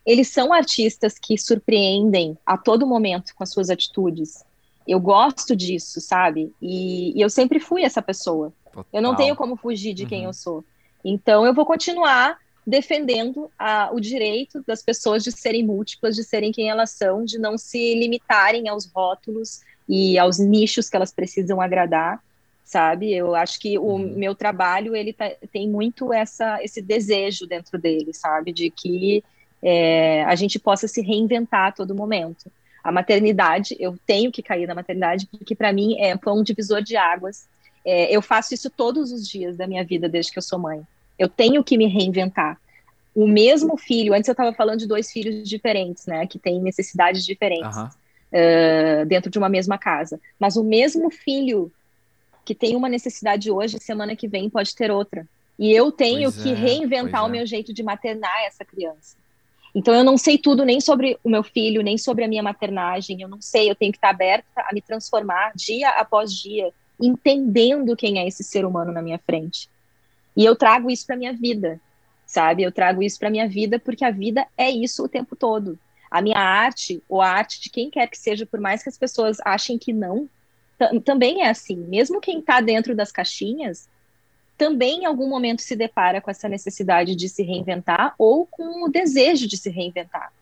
eles 0.09 0.29
são 0.29 0.55
artistas 0.55 1.19
que 1.19 1.37
surpreendem 1.37 2.39
a 2.47 2.57
todo 2.57 2.87
momento 2.87 3.35
com 3.35 3.45
as 3.45 3.53
suas 3.53 3.69
atitudes. 3.69 4.43
Eu 4.87 4.99
gosto 4.99 5.55
disso, 5.55 6.01
sabe? 6.01 6.51
E, 6.63 7.13
e 7.15 7.21
eu 7.21 7.29
sempre 7.29 7.61
fui 7.61 7.83
essa 7.83 8.01
pessoa. 8.01 8.51
Total. 8.73 8.87
Eu 8.91 9.03
não 9.03 9.15
tenho 9.15 9.37
como 9.37 9.55
fugir 9.55 9.93
de 9.93 10.07
quem 10.07 10.21
uhum. 10.21 10.29
eu 10.29 10.33
sou. 10.33 10.65
Então 11.05 11.45
eu 11.45 11.53
vou 11.53 11.67
continuar 11.67 12.39
defendendo 12.67 13.51
a, 13.59 13.91
o 13.93 14.01
direito 14.01 14.65
das 14.67 14.83
pessoas 14.83 15.23
de 15.23 15.31
serem 15.31 15.63
múltiplas, 15.63 16.17
de 16.17 16.25
serem 16.25 16.53
quem 16.53 16.71
elas 16.71 16.89
são, 16.93 17.23
de 17.23 17.39
não 17.39 17.59
se 17.59 17.95
limitarem 17.95 18.67
aos 18.67 18.91
rótulos 18.91 19.61
e 19.87 20.19
aos 20.19 20.39
nichos 20.39 20.89
que 20.89 20.97
elas 20.97 21.13
precisam 21.13 21.61
agradar, 21.61 22.19
sabe? 22.65 23.13
Eu 23.13 23.35
acho 23.35 23.61
que 23.61 23.79
o 23.79 23.83
uhum. 23.83 24.15
meu 24.17 24.35
trabalho 24.35 24.97
ele 24.97 25.13
tá, 25.13 25.31
tem 25.53 25.69
muito 25.69 26.15
essa 26.15 26.65
esse 26.65 26.81
desejo 26.81 27.47
dentro 27.47 27.79
dele, 27.79 28.15
sabe? 28.15 28.55
De 28.55 28.71
que 28.71 29.23
é, 29.63 30.25
a 30.25 30.35
gente 30.35 30.59
possa 30.59 30.87
se 30.87 31.01
reinventar 31.01 31.69
a 31.69 31.73
todo 31.73 31.95
momento. 31.95 32.51
A 32.83 32.93
maternidade, 32.93 33.77
eu 33.79 33.99
tenho 34.07 34.31
que 34.31 34.43
cair 34.43 34.67
na 34.67 34.75
maternidade, 34.75 35.27
porque 35.27 35.55
para 35.55 35.73
mim 35.73 36.01
é, 36.01 36.17
foi 36.17 36.33
um 36.33 36.43
divisor 36.43 36.83
de 36.83 36.97
águas. 36.97 37.47
É, 37.85 38.15
eu 38.15 38.23
faço 38.23 38.55
isso 38.55 38.71
todos 38.71 39.13
os 39.13 39.29
dias 39.29 39.57
da 39.57 39.67
minha 39.67 39.85
vida 39.85 40.09
desde 40.09 40.33
que 40.33 40.39
eu 40.39 40.43
sou 40.43 40.59
mãe. 40.59 40.83
Eu 41.19 41.29
tenho 41.29 41.63
que 41.65 41.77
me 41.77 41.87
reinventar. 41.87 42.59
O 43.15 43.27
mesmo 43.27 43.77
filho, 43.77 44.15
antes 44.15 44.29
eu 44.29 44.33
estava 44.33 44.53
falando 44.53 44.79
de 44.79 44.87
dois 44.87 45.11
filhos 45.11 45.49
diferentes, 45.49 46.07
né, 46.07 46.27
que 46.27 46.39
têm 46.39 46.61
necessidades 46.61 47.27
diferentes 47.27 47.77
uhum. 47.77 47.87
uh, 47.87 49.07
dentro 49.07 49.29
de 49.29 49.39
uma 49.39 49.49
mesma 49.49 49.77
casa. 49.77 50.21
Mas 50.39 50.57
o 50.57 50.63
mesmo 50.63 51.11
filho 51.11 51.73
que 52.45 52.55
tem 52.55 52.77
uma 52.77 52.89
necessidade 52.89 53.51
hoje, 53.51 53.79
semana 53.81 54.17
que 54.17 54.29
vem 54.29 54.49
pode 54.49 54.75
ter 54.75 54.91
outra. 54.91 55.27
E 55.59 55.73
eu 55.73 55.91
tenho 55.91 56.31
pois 56.31 56.43
que 56.43 56.51
é, 56.51 56.55
reinventar 56.55 57.25
o 57.25 57.29
é. 57.29 57.31
meu 57.31 57.47
jeito 57.47 57.75
de 57.75 57.83
maternar 57.83 58.45
essa 58.47 58.65
criança. 58.65 59.17
Então 59.79 59.95
eu 59.95 60.03
não 60.03 60.19
sei 60.19 60.37
tudo 60.37 60.65
nem 60.65 60.81
sobre 60.81 61.17
o 61.23 61.31
meu 61.31 61.45
filho, 61.45 61.85
nem 61.85 61.97
sobre 61.97 62.25
a 62.25 62.29
minha 62.29 62.43
maternagem, 62.43 63.23
eu 63.23 63.29
não 63.29 63.41
sei, 63.41 63.71
eu 63.71 63.77
tenho 63.77 63.93
que 63.93 63.99
estar 63.99 64.11
aberta 64.11 64.61
a 64.69 64.75
me 64.75 64.83
transformar 64.83 65.53
dia 65.55 65.91
após 65.91 66.35
dia, 66.35 66.73
entendendo 67.01 67.95
quem 67.95 68.19
é 68.19 68.27
esse 68.27 68.43
ser 68.43 68.65
humano 68.65 68.91
na 68.91 69.01
minha 69.01 69.21
frente. 69.21 69.71
E 70.37 70.45
eu 70.45 70.57
trago 70.57 70.91
isso 70.91 71.07
para 71.07 71.17
minha 71.17 71.33
vida, 71.33 71.81
sabe? 72.27 72.65
Eu 72.65 72.73
trago 72.73 73.05
isso 73.05 73.21
para 73.21 73.31
minha 73.31 73.49
vida 73.49 73.79
porque 73.79 74.05
a 74.05 74.11
vida 74.11 74.45
é 74.57 74.69
isso 74.69 75.05
o 75.05 75.09
tempo 75.09 75.37
todo. 75.37 75.79
A 76.11 76.21
minha 76.21 76.41
arte, 76.41 77.01
ou 77.09 77.23
a 77.23 77.29
arte 77.29 77.61
de 77.61 77.71
quem 77.71 77.89
quer 77.89 78.09
que 78.09 78.19
seja, 78.19 78.45
por 78.45 78.59
mais 78.59 78.83
que 78.83 78.89
as 78.89 78.99
pessoas 78.99 79.37
achem 79.45 79.79
que 79.79 79.93
não, 79.93 80.29
também 81.05 81.43
é 81.43 81.51
assim. 81.51 81.77
Mesmo 81.77 82.21
quem 82.21 82.41
está 82.41 82.61
dentro 82.61 82.97
das 82.97 83.13
caixinhas, 83.13 83.89
também 84.59 85.03
em 85.03 85.07
algum 85.07 85.29
momento 85.29 85.63
se 85.63 85.77
depara 85.77 86.21
com 86.21 86.31
essa 86.31 86.49
necessidade 86.49 87.15
de 87.15 87.29
se 87.29 87.45
reinventar 87.45 88.15
ou 88.19 88.45
com 88.45 88.85
o 88.85 88.89
desejo 88.89 89.47
de 89.47 89.57
se 89.57 89.71
reinventar. 89.71 90.33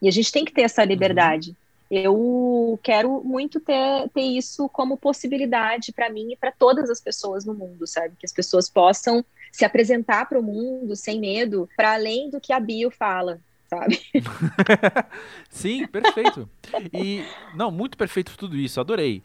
E 0.00 0.08
a 0.08 0.10
gente 0.10 0.32
tem 0.32 0.44
que 0.44 0.52
ter 0.52 0.62
essa 0.62 0.82
liberdade. 0.84 1.50
Uhum. 1.50 1.56
Eu 1.90 2.80
quero 2.82 3.22
muito 3.22 3.60
ter, 3.60 4.08
ter 4.14 4.22
isso 4.22 4.68
como 4.70 4.96
possibilidade 4.96 5.92
para 5.92 6.10
mim 6.10 6.32
e 6.32 6.36
para 6.36 6.50
todas 6.50 6.88
as 6.88 7.00
pessoas 7.00 7.44
no 7.44 7.54
mundo, 7.54 7.86
sabe? 7.86 8.14
Que 8.18 8.26
as 8.26 8.32
pessoas 8.32 8.70
possam 8.70 9.24
se 9.52 9.64
apresentar 9.64 10.26
para 10.28 10.38
o 10.38 10.42
mundo 10.42 10.96
sem 10.96 11.20
medo, 11.20 11.68
para 11.76 11.94
além 11.94 12.30
do 12.30 12.40
que 12.40 12.52
a 12.52 12.60
bio 12.60 12.90
fala, 12.90 13.38
sabe? 13.68 14.00
Sim, 15.50 15.86
perfeito. 15.86 16.48
E 16.92 17.24
não, 17.54 17.70
muito 17.70 17.96
perfeito 17.96 18.36
tudo 18.36 18.56
isso, 18.56 18.80
adorei. 18.80 19.22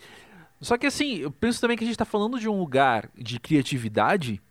Só 0.63 0.77
que 0.77 0.87
assim, 0.87 1.17
eu 1.17 1.31
penso 1.31 1.59
também 1.61 1.77
que 1.77 1.83
a 1.83 1.87
gente 1.87 1.95
está 1.95 2.05
falando 2.05 2.39
de 2.39 2.47
um 2.47 2.57
lugar 2.57 3.09
de 3.15 3.39
criatividade, 3.39 4.41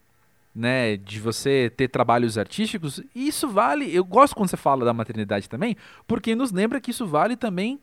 né? 0.55 0.97
De 0.97 1.19
você 1.19 1.73
ter 1.75 1.89
trabalhos 1.89 2.37
artísticos. 2.37 3.01
E 3.15 3.27
isso 3.27 3.49
vale. 3.49 3.95
Eu 3.95 4.05
gosto 4.05 4.37
quando 4.37 4.51
você 4.51 4.57
fala 4.57 4.85
da 4.85 4.93
maternidade 4.93 5.49
também, 5.49 5.77
porque 6.07 6.35
nos 6.35 6.53
lembra 6.53 6.81
que 6.81 6.91
isso 6.91 7.07
vale 7.07 7.37
também 7.37 7.81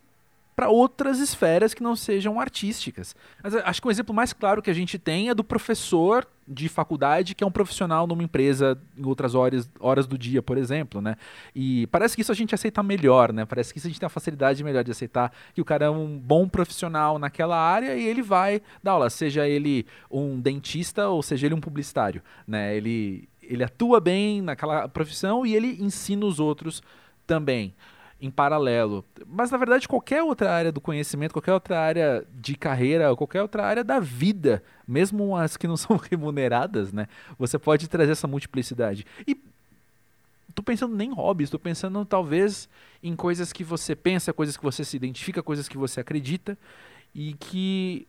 para 0.59 0.67
outras 0.67 1.19
esferas 1.19 1.73
que 1.73 1.81
não 1.81 1.95
sejam 1.95 2.37
artísticas. 2.37 3.15
Mas 3.41 3.55
acho 3.55 3.81
que 3.81 3.87
um 3.87 3.91
exemplo 3.91 4.13
mais 4.13 4.33
claro 4.33 4.61
que 4.61 4.69
a 4.69 4.73
gente 4.73 4.99
tem 4.99 5.29
é 5.29 5.33
do 5.33 5.41
professor 5.41 6.27
de 6.45 6.67
faculdade 6.67 7.33
que 7.33 7.45
é 7.45 7.47
um 7.47 7.51
profissional 7.51 8.05
numa 8.05 8.23
empresa 8.23 8.77
em 8.97 9.05
outras 9.05 9.35
horas, 9.35 9.69
horas 9.79 10.05
do 10.05 10.17
dia, 10.17 10.41
por 10.41 10.57
exemplo, 10.57 10.99
né? 10.99 11.15
E 11.55 11.87
parece 11.87 12.13
que 12.13 12.23
isso 12.23 12.31
a 12.33 12.35
gente 12.35 12.53
aceita 12.53 12.83
melhor, 12.83 13.31
né? 13.31 13.45
Parece 13.45 13.71
que 13.71 13.79
isso 13.79 13.87
a 13.87 13.89
gente 13.89 14.01
tem 14.01 14.07
a 14.07 14.09
facilidade 14.09 14.61
melhor 14.61 14.83
de 14.83 14.91
aceitar 14.91 15.31
que 15.53 15.61
o 15.61 15.65
cara 15.65 15.85
é 15.85 15.89
um 15.89 16.19
bom 16.19 16.45
profissional 16.45 17.17
naquela 17.17 17.57
área 17.57 17.95
e 17.95 18.05
ele 18.05 18.21
vai 18.21 18.61
dar 18.83 18.91
aula, 18.91 19.09
seja 19.09 19.47
ele 19.47 19.85
um 20.11 20.41
dentista 20.41 21.07
ou 21.07 21.23
seja 21.23 21.45
ele 21.45 21.55
um 21.55 21.61
publicitário, 21.61 22.21
né? 22.45 22.75
Ele 22.75 23.29
ele 23.41 23.63
atua 23.63 24.01
bem 24.01 24.41
naquela 24.41 24.89
profissão 24.89 25.45
e 25.45 25.55
ele 25.55 25.81
ensina 25.81 26.25
os 26.25 26.37
outros 26.37 26.83
também 27.25 27.73
em 28.21 28.29
paralelo. 28.29 29.03
Mas 29.25 29.51
na 29.51 29.57
verdade, 29.57 29.87
qualquer 29.87 30.21
outra 30.23 30.51
área 30.51 30.71
do 30.71 30.81
conhecimento, 30.81 31.33
qualquer 31.33 31.53
outra 31.53 31.79
área 31.79 32.25
de 32.33 32.55
carreira, 32.55 33.15
qualquer 33.15 33.41
outra 33.41 33.65
área 33.65 33.83
da 33.83 33.99
vida, 33.99 34.63
mesmo 34.87 35.35
as 35.35 35.55
que 35.55 35.67
não 35.67 35.77
são 35.77 35.97
remuneradas, 35.97 36.91
né? 36.91 37.07
Você 37.37 37.57
pode 37.57 37.87
trazer 37.87 38.11
essa 38.11 38.27
multiplicidade. 38.27 39.05
E 39.27 39.37
tô 40.53 40.61
pensando 40.61 40.95
nem 40.95 41.09
em 41.09 41.13
hobbies, 41.13 41.49
tô 41.49 41.59
pensando 41.59 42.03
talvez 42.03 42.67
em 43.01 43.15
coisas 43.15 43.53
que 43.53 43.63
você 43.63 43.95
pensa, 43.95 44.33
coisas 44.33 44.57
que 44.57 44.63
você 44.63 44.83
se 44.83 44.97
identifica, 44.97 45.41
coisas 45.41 45.69
que 45.69 45.77
você 45.77 46.01
acredita 46.01 46.57
e 47.15 47.33
que 47.33 48.05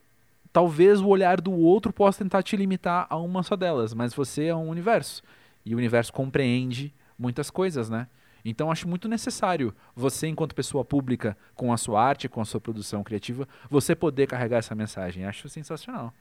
talvez 0.53 1.01
o 1.01 1.07
olhar 1.07 1.41
do 1.41 1.53
outro 1.53 1.93
possa 1.93 2.19
tentar 2.25 2.43
te 2.43 2.57
limitar 2.57 3.07
a 3.09 3.17
uma 3.17 3.43
só 3.43 3.55
delas, 3.55 3.95
mas 3.95 4.13
você 4.13 4.47
é 4.47 4.55
um 4.55 4.69
universo 4.69 5.23
e 5.65 5.75
o 5.75 5.79
universo 5.79 6.13
compreende 6.13 6.93
muitas 7.19 7.51
coisas, 7.51 7.89
né? 7.89 8.09
Então 8.45 8.71
acho 8.71 8.89
muito 8.89 9.09
necessário 9.09 9.75
você, 9.95 10.27
enquanto 10.27 10.55
pessoa 10.55 10.85
pública, 10.85 11.37
com 11.55 11.73
a 11.73 11.77
sua 11.77 12.03
arte, 12.03 12.29
com 12.29 12.41
a 12.41 12.45
sua 12.45 12.61
produção 12.61 13.03
criativa, 13.03 13.47
você 13.69 13.95
poder 13.95 14.27
carregar 14.27 14.59
essa 14.59 14.75
mensagem. 14.75 15.25
Acho 15.25 15.49
sensacional. 15.49 16.13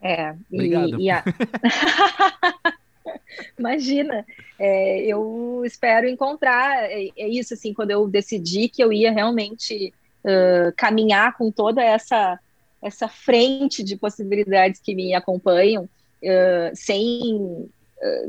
É, 0.00 0.34
Obrigado. 0.50 1.00
E, 1.00 1.04
e 1.04 1.10
a... 1.10 1.24
Imagina, 3.58 4.24
é, 4.58 5.02
eu 5.06 5.62
espero 5.64 6.08
encontrar 6.08 6.84
é, 6.84 7.10
é, 7.16 7.28
isso 7.28 7.54
assim 7.54 7.72
quando 7.72 7.90
eu 7.90 8.08
decidi 8.08 8.68
que 8.68 8.82
eu 8.82 8.92
ia 8.92 9.12
realmente 9.12 9.92
uh, 10.24 10.72
caminhar 10.76 11.36
com 11.36 11.50
toda 11.50 11.82
essa 11.82 12.38
essa 12.82 13.08
frente 13.08 13.82
de 13.82 13.96
possibilidades 13.96 14.78
que 14.78 14.94
me 14.94 15.14
acompanham, 15.14 15.84
uh, 15.84 16.70
sem 16.74 17.66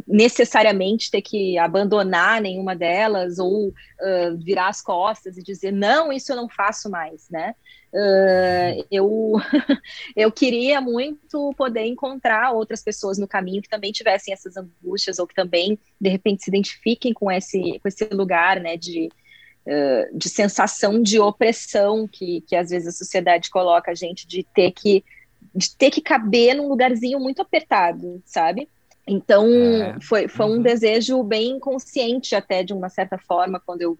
necessariamente 0.07 1.11
ter 1.11 1.21
que 1.21 1.57
abandonar 1.57 2.41
nenhuma 2.41 2.75
delas 2.75 3.39
ou 3.39 3.69
uh, 3.69 4.37
virar 4.37 4.69
as 4.69 4.81
costas 4.81 5.37
e 5.37 5.43
dizer 5.43 5.71
não, 5.71 6.13
isso 6.13 6.31
eu 6.31 6.35
não 6.35 6.47
faço 6.47 6.89
mais, 6.89 7.29
né? 7.29 7.55
Uh, 7.93 8.85
eu, 8.91 9.33
eu 10.15 10.31
queria 10.31 10.81
muito 10.81 11.53
poder 11.57 11.85
encontrar 11.85 12.51
outras 12.51 12.83
pessoas 12.83 13.17
no 13.17 13.27
caminho 13.27 13.61
que 13.61 13.69
também 13.69 13.91
tivessem 13.91 14.33
essas 14.33 14.55
angústias 14.57 15.19
ou 15.19 15.27
que 15.27 15.35
também, 15.35 15.79
de 15.99 16.09
repente, 16.09 16.43
se 16.43 16.49
identifiquem 16.49 17.13
com 17.13 17.31
esse, 17.31 17.79
com 17.79 17.87
esse 17.87 18.05
lugar, 18.05 18.59
né, 18.59 18.77
de, 18.77 19.09
uh, 19.65 20.17
de 20.17 20.29
sensação 20.29 21.01
de 21.01 21.19
opressão 21.19 22.07
que, 22.07 22.41
que 22.47 22.55
às 22.55 22.69
vezes 22.69 22.87
a 22.87 22.97
sociedade 22.97 23.49
coloca 23.49 23.91
a 23.91 23.95
gente 23.95 24.27
de 24.27 24.43
ter 24.43 24.71
que 24.71 25.03
de 25.53 25.73
ter 25.73 25.89
que 25.89 26.01
caber 26.01 26.53
num 26.53 26.67
lugarzinho 26.67 27.17
muito 27.17 27.41
apertado, 27.41 28.21
sabe? 28.25 28.67
Então, 29.07 29.47
é. 29.47 29.97
foi, 30.01 30.27
foi 30.27 30.45
uhum. 30.45 30.55
um 30.55 30.61
desejo 30.61 31.21
bem 31.23 31.59
consciente, 31.59 32.35
até 32.35 32.63
de 32.63 32.73
uma 32.73 32.89
certa 32.89 33.17
forma, 33.17 33.61
quando 33.63 33.81
eu 33.81 33.97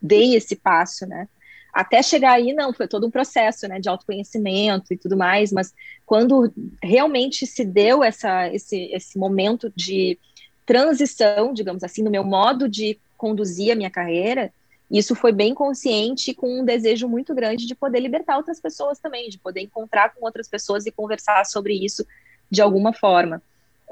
dei 0.00 0.34
esse 0.34 0.56
passo, 0.56 1.06
né? 1.06 1.28
Até 1.72 2.02
chegar 2.02 2.32
aí, 2.32 2.52
não, 2.52 2.72
foi 2.72 2.86
todo 2.86 3.06
um 3.06 3.10
processo, 3.10 3.66
né, 3.66 3.80
de 3.80 3.88
autoconhecimento 3.88 4.92
e 4.92 4.96
tudo 4.96 5.16
mais, 5.16 5.50
mas 5.50 5.72
quando 6.04 6.52
realmente 6.82 7.46
se 7.46 7.64
deu 7.64 8.04
essa, 8.04 8.46
esse, 8.48 8.90
esse 8.92 9.18
momento 9.18 9.72
de 9.74 10.18
transição, 10.66 11.54
digamos 11.54 11.82
assim, 11.82 12.02
no 12.02 12.10
meu 12.10 12.24
modo 12.24 12.68
de 12.68 12.98
conduzir 13.16 13.72
a 13.72 13.74
minha 13.74 13.90
carreira, 13.90 14.52
isso 14.90 15.14
foi 15.14 15.32
bem 15.32 15.54
consciente, 15.54 16.34
com 16.34 16.60
um 16.60 16.64
desejo 16.64 17.08
muito 17.08 17.34
grande 17.34 17.66
de 17.66 17.74
poder 17.74 18.00
libertar 18.00 18.36
outras 18.36 18.60
pessoas 18.60 18.98
também, 18.98 19.30
de 19.30 19.38
poder 19.38 19.62
encontrar 19.62 20.12
com 20.12 20.26
outras 20.26 20.46
pessoas 20.48 20.84
e 20.84 20.92
conversar 20.92 21.46
sobre 21.46 21.72
isso 21.72 22.06
de 22.50 22.60
alguma 22.60 22.92
forma. 22.92 23.42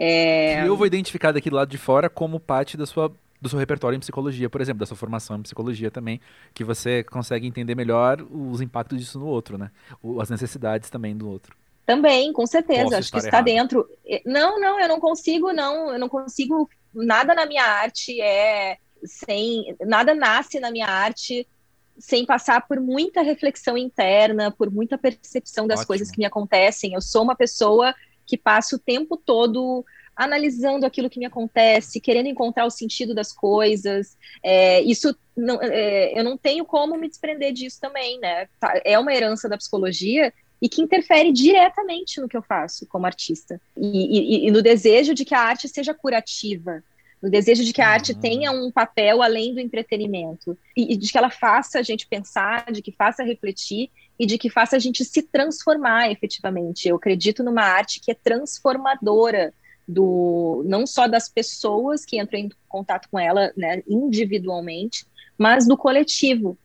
É... 0.03 0.67
eu 0.67 0.77
vou 0.77 0.87
identificar 0.87 1.31
daqui 1.31 1.51
do 1.51 1.57
lado 1.57 1.69
de 1.69 1.77
fora 1.77 2.09
como 2.09 2.41
parte 2.41 2.77
da 2.77 2.87
sua 2.87 3.13
do 3.41 3.49
seu 3.49 3.59
repertório 3.59 3.97
em 3.97 4.01
psicologia, 4.01 4.51
por 4.51 4.61
exemplo, 4.61 4.81
da 4.81 4.87
sua 4.87 4.97
formação 4.97 5.37
em 5.37 5.43
psicologia 5.43 5.91
também, 5.91 6.21
que 6.53 6.63
você 6.63 7.03
consegue 7.03 7.47
entender 7.47 7.75
melhor 7.75 8.21
os 8.31 8.61
impactos 8.61 8.99
disso 8.99 9.19
no 9.19 9.27
outro, 9.27 9.57
né? 9.57 9.71
as 10.21 10.29
necessidades 10.29 10.91
também 10.91 11.17
do 11.17 11.29
outro. 11.29 11.57
Também, 11.87 12.33
com 12.35 12.47
certeza, 12.47 12.85
Posso 12.85 12.97
acho 12.97 13.11
que 13.13 13.19
está 13.19 13.41
dentro. 13.41 13.89
Não, 14.27 14.61
não, 14.61 14.79
eu 14.79 14.87
não 14.87 15.01
consigo, 15.01 15.53
não, 15.53 15.91
eu 15.91 15.99
não 15.99 16.09
consigo, 16.09 16.69
nada 16.95 17.35
na 17.35 17.47
minha 17.47 17.65
arte 17.65 18.21
é 18.21 18.77
sem, 19.05 19.75
nada 19.87 20.15
nasce 20.15 20.61
na 20.61 20.71
minha 20.71 20.87
arte 20.87 21.47
sem 21.99 22.25
passar 22.25 22.67
por 22.67 22.81
muita 22.81 23.23
reflexão 23.23 23.77
interna, 23.77 24.51
por 24.51 24.71
muita 24.71 24.97
percepção 24.97 25.67
das 25.67 25.81
Ótimo. 25.81 25.87
coisas 25.89 26.11
que 26.11 26.19
me 26.19 26.25
acontecem. 26.25 26.95
Eu 26.95 27.01
sou 27.01 27.23
uma 27.23 27.35
pessoa 27.35 27.95
que 28.31 28.39
passa 28.39 28.77
o 28.77 28.79
tempo 28.79 29.17
todo 29.17 29.85
analisando 30.15 30.87
aquilo 30.87 31.11
que 31.11 31.19
me 31.19 31.27
acontece, 31.27 32.01
querendo 32.01 32.29
encontrar 32.29 32.65
o 32.65 32.71
sentido 32.71 33.13
das 33.13 33.33
coisas. 33.33 34.17
É, 34.41 34.81
isso 34.83 35.17
não, 35.37 35.61
é, 35.61 36.17
eu 36.17 36.23
não 36.23 36.37
tenho 36.37 36.65
como 36.65 36.97
me 36.97 37.09
desprender 37.09 37.53
disso 37.53 37.81
também, 37.81 38.21
né? 38.21 38.47
Tá, 38.61 38.81
é 38.85 38.97
uma 38.99 39.13
herança 39.13 39.49
da 39.49 39.59
psicologia 39.59 40.33
e 40.63 40.69
que 40.69 40.81
interfere 40.81 41.33
diretamente 41.33 42.21
no 42.21 42.29
que 42.29 42.37
eu 42.37 42.43
faço 42.43 42.87
como 42.87 43.07
artista 43.07 43.61
e, 43.77 44.45
e, 44.45 44.47
e 44.47 44.51
no 44.51 44.63
desejo 44.63 45.13
de 45.13 45.25
que 45.25 45.35
a 45.35 45.41
arte 45.41 45.67
seja 45.69 45.95
curativa, 45.95 46.85
no 47.21 47.31
desejo 47.31 47.65
de 47.65 47.73
que 47.73 47.83
a 47.83 47.89
arte 47.89 48.13
uhum. 48.13 48.21
tenha 48.21 48.53
um 48.53 48.71
papel 48.71 49.23
além 49.23 49.55
do 49.55 49.61
entretenimento 49.61 50.57
e, 50.77 50.93
e, 50.93 50.97
de 50.97 51.11
que 51.11 51.19
ela 51.19 51.31
faça 51.31 51.79
a 51.79 51.83
gente 51.83 52.07
pensar, 52.07 52.71
de 52.71 52.81
que 52.81 52.93
faça 52.93 53.25
refletir 53.25 53.91
e 54.21 54.27
de 54.27 54.37
que 54.37 54.51
faça 54.51 54.77
a 54.77 54.79
gente 54.79 55.03
se 55.03 55.23
transformar 55.23 56.11
efetivamente. 56.11 56.87
Eu 56.87 56.97
acredito 56.97 57.43
numa 57.43 57.63
arte 57.63 57.99
que 58.01 58.11
é 58.11 58.15
transformadora, 58.15 59.55
do 59.89 60.63
não 60.67 60.87
só 60.87 61.09
das 61.09 61.27
pessoas 61.27 62.05
que 62.05 62.21
entram 62.21 62.39
em 62.39 62.51
contato 62.69 63.09
com 63.11 63.19
ela 63.19 63.51
né, 63.57 63.83
individualmente, 63.89 65.07
mas 65.39 65.67
do 65.67 65.75
coletivo. 65.75 66.57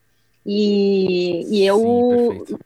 E, 0.46 1.46
e 1.50 1.66
eu 1.66 2.46
Sim, 2.46 2.58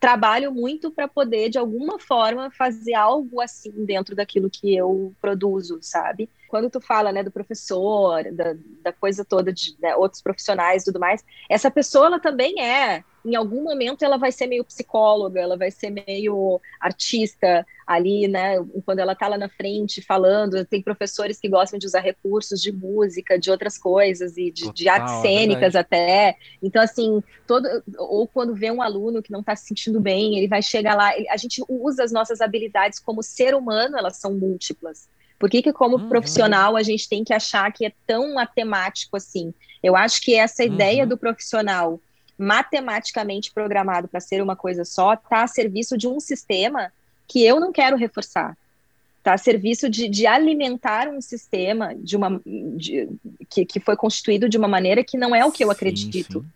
trabalho 0.00 0.50
muito 0.50 0.90
para 0.90 1.06
poder, 1.06 1.50
de 1.50 1.58
alguma 1.58 1.98
forma, 1.98 2.50
fazer 2.50 2.94
algo 2.94 3.38
assim 3.38 3.84
dentro 3.84 4.16
daquilo 4.16 4.48
que 4.48 4.74
eu 4.74 5.12
produzo, 5.20 5.78
sabe? 5.82 6.28
Quando 6.48 6.70
tu 6.70 6.80
fala, 6.80 7.12
né, 7.12 7.22
do 7.22 7.30
professor, 7.30 8.24
da, 8.32 8.56
da 8.82 8.92
coisa 8.94 9.26
toda 9.26 9.52
de 9.52 9.76
né, 9.78 9.94
outros 9.94 10.22
profissionais 10.22 10.82
e 10.82 10.84
tudo 10.86 10.98
mais, 10.98 11.22
essa 11.50 11.70
pessoa, 11.70 12.06
ela 12.06 12.18
também 12.18 12.60
é 12.60 13.04
em 13.24 13.34
algum 13.34 13.62
momento 13.62 14.04
ela 14.04 14.16
vai 14.16 14.32
ser 14.32 14.46
meio 14.46 14.64
psicóloga, 14.64 15.40
ela 15.40 15.56
vai 15.56 15.70
ser 15.70 15.90
meio 15.90 16.60
artista 16.80 17.64
ali, 17.86 18.26
né? 18.26 18.56
Quando 18.84 18.98
ela 18.98 19.12
está 19.12 19.28
lá 19.28 19.38
na 19.38 19.48
frente 19.48 20.02
falando, 20.02 20.64
tem 20.64 20.82
professores 20.82 21.38
que 21.38 21.48
gostam 21.48 21.78
de 21.78 21.86
usar 21.86 22.00
recursos 22.00 22.60
de 22.60 22.72
música, 22.72 23.38
de 23.38 23.50
outras 23.50 23.78
coisas 23.78 24.36
e 24.36 24.50
de, 24.50 24.62
Total, 24.62 24.74
de 24.74 24.88
artes 24.88 25.14
é 25.14 25.20
cênicas 25.22 25.74
é 25.74 25.78
até. 25.78 26.36
Então, 26.62 26.82
assim, 26.82 27.22
todo 27.46 27.68
ou 27.98 28.26
quando 28.26 28.54
vê 28.54 28.70
um 28.70 28.82
aluno 28.82 29.22
que 29.22 29.32
não 29.32 29.40
está 29.40 29.54
se 29.54 29.66
sentindo 29.66 30.00
bem, 30.00 30.38
ele 30.38 30.48
vai 30.48 30.62
chegar 30.62 30.94
lá. 30.96 31.12
A 31.30 31.36
gente 31.36 31.62
usa 31.68 32.02
as 32.02 32.12
nossas 32.12 32.40
habilidades 32.40 32.98
como 32.98 33.22
ser 33.22 33.54
humano, 33.54 33.96
elas 33.96 34.16
são 34.16 34.34
múltiplas. 34.34 35.08
Por 35.38 35.50
que, 35.50 35.60
que 35.60 35.72
como 35.72 35.96
uhum. 35.96 36.08
profissional, 36.08 36.76
a 36.76 36.84
gente 36.84 37.08
tem 37.08 37.24
que 37.24 37.34
achar 37.34 37.72
que 37.72 37.84
é 37.84 37.92
tão 38.06 38.34
matemático 38.34 39.16
assim? 39.16 39.52
Eu 39.82 39.96
acho 39.96 40.20
que 40.22 40.36
essa 40.36 40.62
ideia 40.62 41.02
uhum. 41.02 41.08
do 41.08 41.16
profissional 41.16 42.00
matematicamente 42.38 43.52
programado 43.52 44.08
para 44.08 44.20
ser 44.20 44.42
uma 44.42 44.56
coisa 44.56 44.84
só, 44.84 45.14
está 45.14 45.42
a 45.42 45.46
serviço 45.46 45.96
de 45.96 46.08
um 46.08 46.18
sistema 46.18 46.92
que 47.28 47.44
eu 47.44 47.60
não 47.60 47.72
quero 47.72 47.96
reforçar. 47.96 48.56
Está 49.18 49.34
a 49.34 49.38
serviço 49.38 49.88
de, 49.88 50.08
de, 50.08 50.26
alimentar 50.26 51.08
um 51.08 51.20
sistema 51.20 51.94
de 51.94 52.16
uma, 52.16 52.40
de, 52.44 53.08
que, 53.48 53.64
que 53.64 53.78
foi 53.78 53.96
constituído 53.96 54.48
de 54.48 54.58
uma 54.58 54.66
maneira 54.66 55.04
que 55.04 55.16
não 55.16 55.34
é 55.34 55.44
o 55.44 55.52
que 55.52 55.62
eu 55.62 55.70
acredito. 55.70 56.40
Sim, 56.40 56.40
sim. 56.40 56.46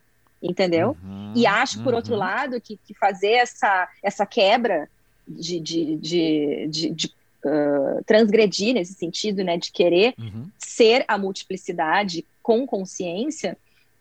Entendeu? 0.42 0.96
Uhum, 1.02 1.32
e 1.34 1.46
acho, 1.46 1.82
por 1.82 1.92
uhum. 1.92 1.96
outro 1.96 2.14
lado, 2.14 2.60
que, 2.60 2.78
que, 2.84 2.92
fazer 2.94 3.32
essa, 3.32 3.88
essa 4.02 4.26
quebra 4.26 4.88
de, 5.26 5.58
de, 5.60 5.96
de, 5.96 6.90
de 6.90 7.06
uh, 7.44 8.04
transgredir 8.04 8.74
nesse 8.74 8.94
sentido, 8.94 9.42
né, 9.42 9.56
de 9.56 9.72
querer 9.72 10.14
uhum. 10.18 10.48
ser 10.58 11.04
a 11.08 11.16
multiplicidade 11.16 12.24
com 12.42 12.66
consciência, 12.66 13.56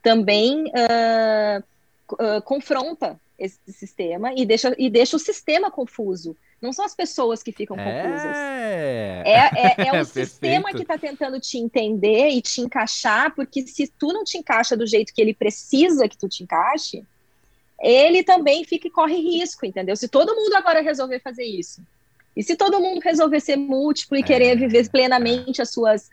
também 0.05 0.65
uh, 0.65 1.63
uh, 2.13 2.41
confronta 2.43 3.19
esse 3.39 3.59
sistema 3.73 4.31
e 4.35 4.45
deixa, 4.45 4.75
e 4.77 4.87
deixa 4.87 5.15
o 5.15 5.19
sistema 5.19 5.71
confuso. 5.71 6.37
Não 6.61 6.71
são 6.71 6.85
as 6.85 6.93
pessoas 6.95 7.41
que 7.41 7.51
ficam 7.51 7.75
é... 7.75 8.03
confusas. 8.03 8.37
É, 8.37 9.23
é, 9.83 9.87
é 9.87 9.99
o 9.99 10.05
sistema 10.05 10.71
que 10.71 10.83
está 10.83 10.95
tentando 10.95 11.39
te 11.39 11.57
entender 11.57 12.29
e 12.29 12.39
te 12.39 12.61
encaixar, 12.61 13.33
porque 13.33 13.63
se 13.63 13.87
tu 13.87 14.13
não 14.13 14.23
te 14.23 14.37
encaixa 14.37 14.77
do 14.77 14.85
jeito 14.85 15.11
que 15.11 15.19
ele 15.19 15.33
precisa 15.33 16.07
que 16.07 16.15
tu 16.17 16.29
te 16.29 16.43
encaixe, 16.43 17.03
ele 17.81 18.23
também 18.23 18.63
fica 18.63 18.87
e 18.87 18.91
corre 18.91 19.15
risco, 19.15 19.65
entendeu? 19.65 19.95
Se 19.95 20.07
todo 20.07 20.35
mundo 20.35 20.53
agora 20.53 20.81
resolver 20.81 21.19
fazer 21.19 21.45
isso, 21.45 21.81
e 22.35 22.43
se 22.43 22.55
todo 22.55 22.81
mundo 22.81 22.99
resolver 22.99 23.39
ser 23.39 23.55
múltiplo 23.55 24.17
e 24.17 24.23
querer 24.23 24.47
é, 24.47 24.55
viver 24.55 24.89
plenamente 24.89 25.61
as 25.61 25.71
suas, 25.71 26.09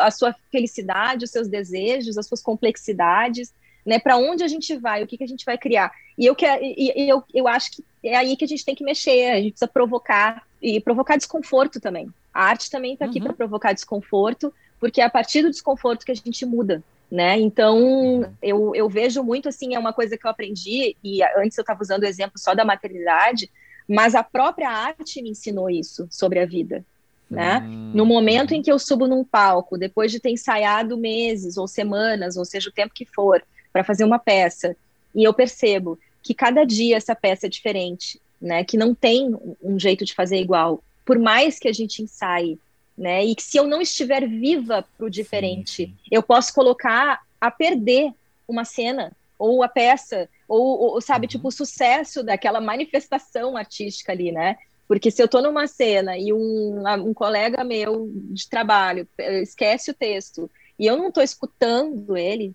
a 0.00 0.10
sua 0.10 0.34
felicidade, 0.52 1.24
os 1.24 1.30
seus 1.30 1.48
desejos, 1.48 2.16
as 2.16 2.26
suas 2.26 2.40
complexidades, 2.40 3.52
né? 3.84 3.98
Para 3.98 4.16
onde 4.16 4.44
a 4.44 4.48
gente 4.48 4.76
vai, 4.76 5.02
o 5.02 5.06
que, 5.06 5.18
que 5.18 5.24
a 5.24 5.28
gente 5.28 5.44
vai 5.44 5.58
criar. 5.58 5.92
E 6.16 6.24
eu, 6.24 6.34
quero, 6.34 6.62
e, 6.62 6.92
e 6.96 7.08
eu, 7.08 7.24
eu 7.34 7.48
acho 7.48 7.72
que 7.72 7.84
é 8.04 8.16
aí 8.16 8.36
que 8.36 8.44
a 8.44 8.48
gente 8.48 8.64
tem 8.64 8.74
que 8.74 8.84
mexer, 8.84 9.32
a 9.32 9.36
gente 9.36 9.52
precisa 9.52 9.68
provocar 9.68 10.46
e 10.62 10.80
provocar 10.80 11.16
desconforto 11.16 11.80
também. 11.80 12.08
A 12.32 12.44
arte 12.44 12.70
também 12.70 12.92
está 12.92 13.04
aqui 13.04 13.18
uhum. 13.18 13.24
para 13.24 13.34
provocar 13.34 13.72
desconforto, 13.72 14.54
porque 14.78 15.00
é 15.00 15.04
a 15.04 15.10
partir 15.10 15.42
do 15.42 15.50
desconforto 15.50 16.04
que 16.04 16.12
a 16.12 16.16
gente 16.16 16.46
muda. 16.46 16.82
Né? 17.10 17.38
Então, 17.38 17.78
uhum. 17.78 18.32
eu, 18.42 18.74
eu 18.74 18.88
vejo 18.88 19.22
muito 19.22 19.48
assim, 19.48 19.74
é 19.74 19.78
uma 19.78 19.92
coisa 19.92 20.16
que 20.16 20.26
eu 20.26 20.30
aprendi, 20.30 20.96
e 21.02 21.22
antes 21.36 21.56
eu 21.58 21.62
estava 21.62 21.82
usando 21.82 22.02
o 22.02 22.06
exemplo 22.06 22.38
só 22.38 22.54
da 22.54 22.64
maternidade, 22.64 23.50
mas 23.88 24.14
a 24.14 24.22
própria 24.22 24.70
arte 24.70 25.20
me 25.22 25.30
ensinou 25.30 25.68
isso 25.70 26.06
sobre 26.10 26.40
a 26.40 26.46
vida. 26.46 26.84
Né? 27.30 27.60
Hum. 27.60 27.92
No 27.94 28.06
momento 28.06 28.52
em 28.52 28.62
que 28.62 28.70
eu 28.70 28.78
subo 28.78 29.06
num 29.06 29.24
palco, 29.24 29.78
depois 29.78 30.12
de 30.12 30.20
ter 30.20 30.30
ensaiado 30.30 30.96
meses 30.96 31.56
ou 31.56 31.66
semanas, 31.66 32.36
ou 32.36 32.44
seja, 32.44 32.68
o 32.68 32.72
tempo 32.72 32.94
que 32.94 33.04
for, 33.04 33.42
para 33.72 33.84
fazer 33.84 34.04
uma 34.04 34.18
peça, 34.18 34.76
e 35.14 35.24
eu 35.24 35.34
percebo 35.34 35.98
que 36.22 36.34
cada 36.34 36.64
dia 36.64 36.96
essa 36.96 37.14
peça 37.14 37.46
é 37.46 37.50
diferente, 37.50 38.20
né? 38.40 38.64
Que 38.64 38.76
não 38.76 38.94
tem 38.94 39.34
um 39.62 39.78
jeito 39.78 40.04
de 40.04 40.14
fazer 40.14 40.38
igual, 40.38 40.82
por 41.04 41.18
mais 41.18 41.58
que 41.58 41.68
a 41.68 41.72
gente 41.72 42.02
ensaie, 42.02 42.58
né? 42.96 43.24
E 43.24 43.34
que 43.34 43.42
se 43.42 43.56
eu 43.56 43.66
não 43.66 43.80
estiver 43.80 44.26
viva 44.28 44.84
para 44.96 45.06
o 45.06 45.10
diferente, 45.10 45.86
sim, 45.86 45.86
sim. 45.86 45.94
eu 46.10 46.22
posso 46.22 46.54
colocar 46.54 47.20
a 47.40 47.50
perder 47.50 48.12
uma 48.48 48.64
cena 48.64 49.12
ou 49.38 49.62
a 49.62 49.68
peça 49.68 50.28
ou, 50.48 50.94
ou 50.94 51.00
sabe 51.00 51.26
uhum. 51.26 51.28
tipo 51.28 51.48
o 51.48 51.52
sucesso 51.52 52.22
daquela 52.22 52.60
manifestação 52.60 53.56
artística 53.56 54.12
ali, 54.12 54.32
né? 54.32 54.56
Porque 54.86 55.10
se 55.10 55.22
eu 55.22 55.26
estou 55.26 55.42
numa 55.42 55.66
cena 55.66 56.16
e 56.18 56.32
um, 56.32 56.84
um 57.06 57.14
colega 57.14 57.64
meu 57.64 58.10
de 58.12 58.48
trabalho 58.48 59.08
eh, 59.16 59.42
esquece 59.42 59.90
o 59.90 59.94
texto 59.94 60.50
e 60.78 60.86
eu 60.86 60.96
não 60.96 61.08
estou 61.08 61.22
escutando 61.22 62.16
ele, 62.16 62.54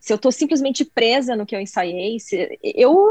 se 0.00 0.12
eu 0.12 0.16
estou 0.16 0.32
simplesmente 0.32 0.84
presa 0.84 1.36
no 1.36 1.44
que 1.44 1.54
eu 1.54 1.60
ensaiei, 1.60 2.18
se, 2.18 2.58
eu, 2.62 3.10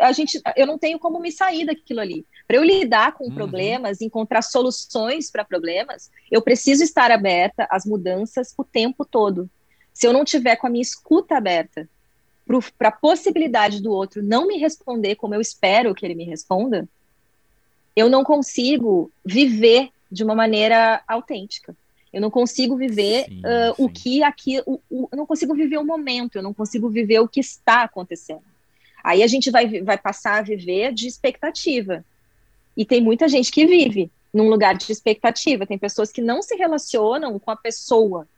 a 0.00 0.10
gente, 0.10 0.40
eu 0.56 0.66
não 0.66 0.76
tenho 0.76 0.98
como 0.98 1.20
me 1.20 1.30
sair 1.30 1.64
daquilo 1.64 2.00
ali. 2.00 2.26
Para 2.46 2.56
eu 2.56 2.64
lidar 2.64 3.12
com 3.12 3.24
uhum. 3.24 3.34
problemas, 3.34 4.00
encontrar 4.00 4.42
soluções 4.42 5.30
para 5.30 5.44
problemas, 5.44 6.10
eu 6.30 6.42
preciso 6.42 6.82
estar 6.82 7.12
aberta 7.12 7.68
às 7.70 7.86
mudanças 7.86 8.52
o 8.58 8.64
tempo 8.64 9.04
todo. 9.04 9.48
Se 9.92 10.08
eu 10.08 10.12
não 10.12 10.24
tiver 10.24 10.56
com 10.56 10.66
a 10.66 10.70
minha 10.70 10.82
escuta 10.82 11.36
aberta 11.36 11.88
para 12.78 12.88
a 12.88 12.92
possibilidade 12.92 13.82
do 13.82 13.90
outro 13.90 14.22
não 14.22 14.46
me 14.46 14.58
responder 14.58 15.16
como 15.16 15.34
eu 15.34 15.40
espero 15.40 15.94
que 15.94 16.04
ele 16.04 16.14
me 16.14 16.24
responda, 16.24 16.88
eu 17.96 18.08
não 18.08 18.24
consigo 18.24 19.10
viver 19.24 19.90
de 20.10 20.22
uma 20.22 20.34
maneira 20.34 21.02
autêntica. 21.06 21.74
Eu 22.12 22.20
não 22.20 22.30
consigo 22.30 22.76
viver 22.76 23.24
sim, 23.24 23.40
uh, 23.40 23.74
sim. 23.74 23.82
o 23.82 23.88
que 23.88 24.22
aqui, 24.22 24.62
o, 24.64 24.80
o, 24.88 25.08
eu 25.10 25.16
não 25.16 25.26
consigo 25.26 25.52
viver 25.54 25.78
o 25.78 25.84
momento, 25.84 26.36
eu 26.36 26.42
não 26.42 26.54
consigo 26.54 26.88
viver 26.88 27.18
o 27.18 27.26
que 27.26 27.40
está 27.40 27.82
acontecendo. 27.82 28.44
Aí 29.02 29.22
a 29.22 29.26
gente 29.26 29.50
vai, 29.50 29.82
vai 29.82 29.98
passar 29.98 30.38
a 30.38 30.42
viver 30.42 30.92
de 30.92 31.08
expectativa. 31.08 32.04
E 32.76 32.84
tem 32.84 33.00
muita 33.00 33.28
gente 33.28 33.50
que 33.50 33.66
vive 33.66 34.10
num 34.32 34.48
lugar 34.48 34.76
de 34.76 34.90
expectativa. 34.90 35.66
Tem 35.66 35.76
pessoas 35.76 36.10
que 36.10 36.22
não 36.22 36.40
se 36.40 36.54
relacionam 36.56 37.38
com 37.38 37.50
a 37.50 37.56
pessoa 37.56 38.28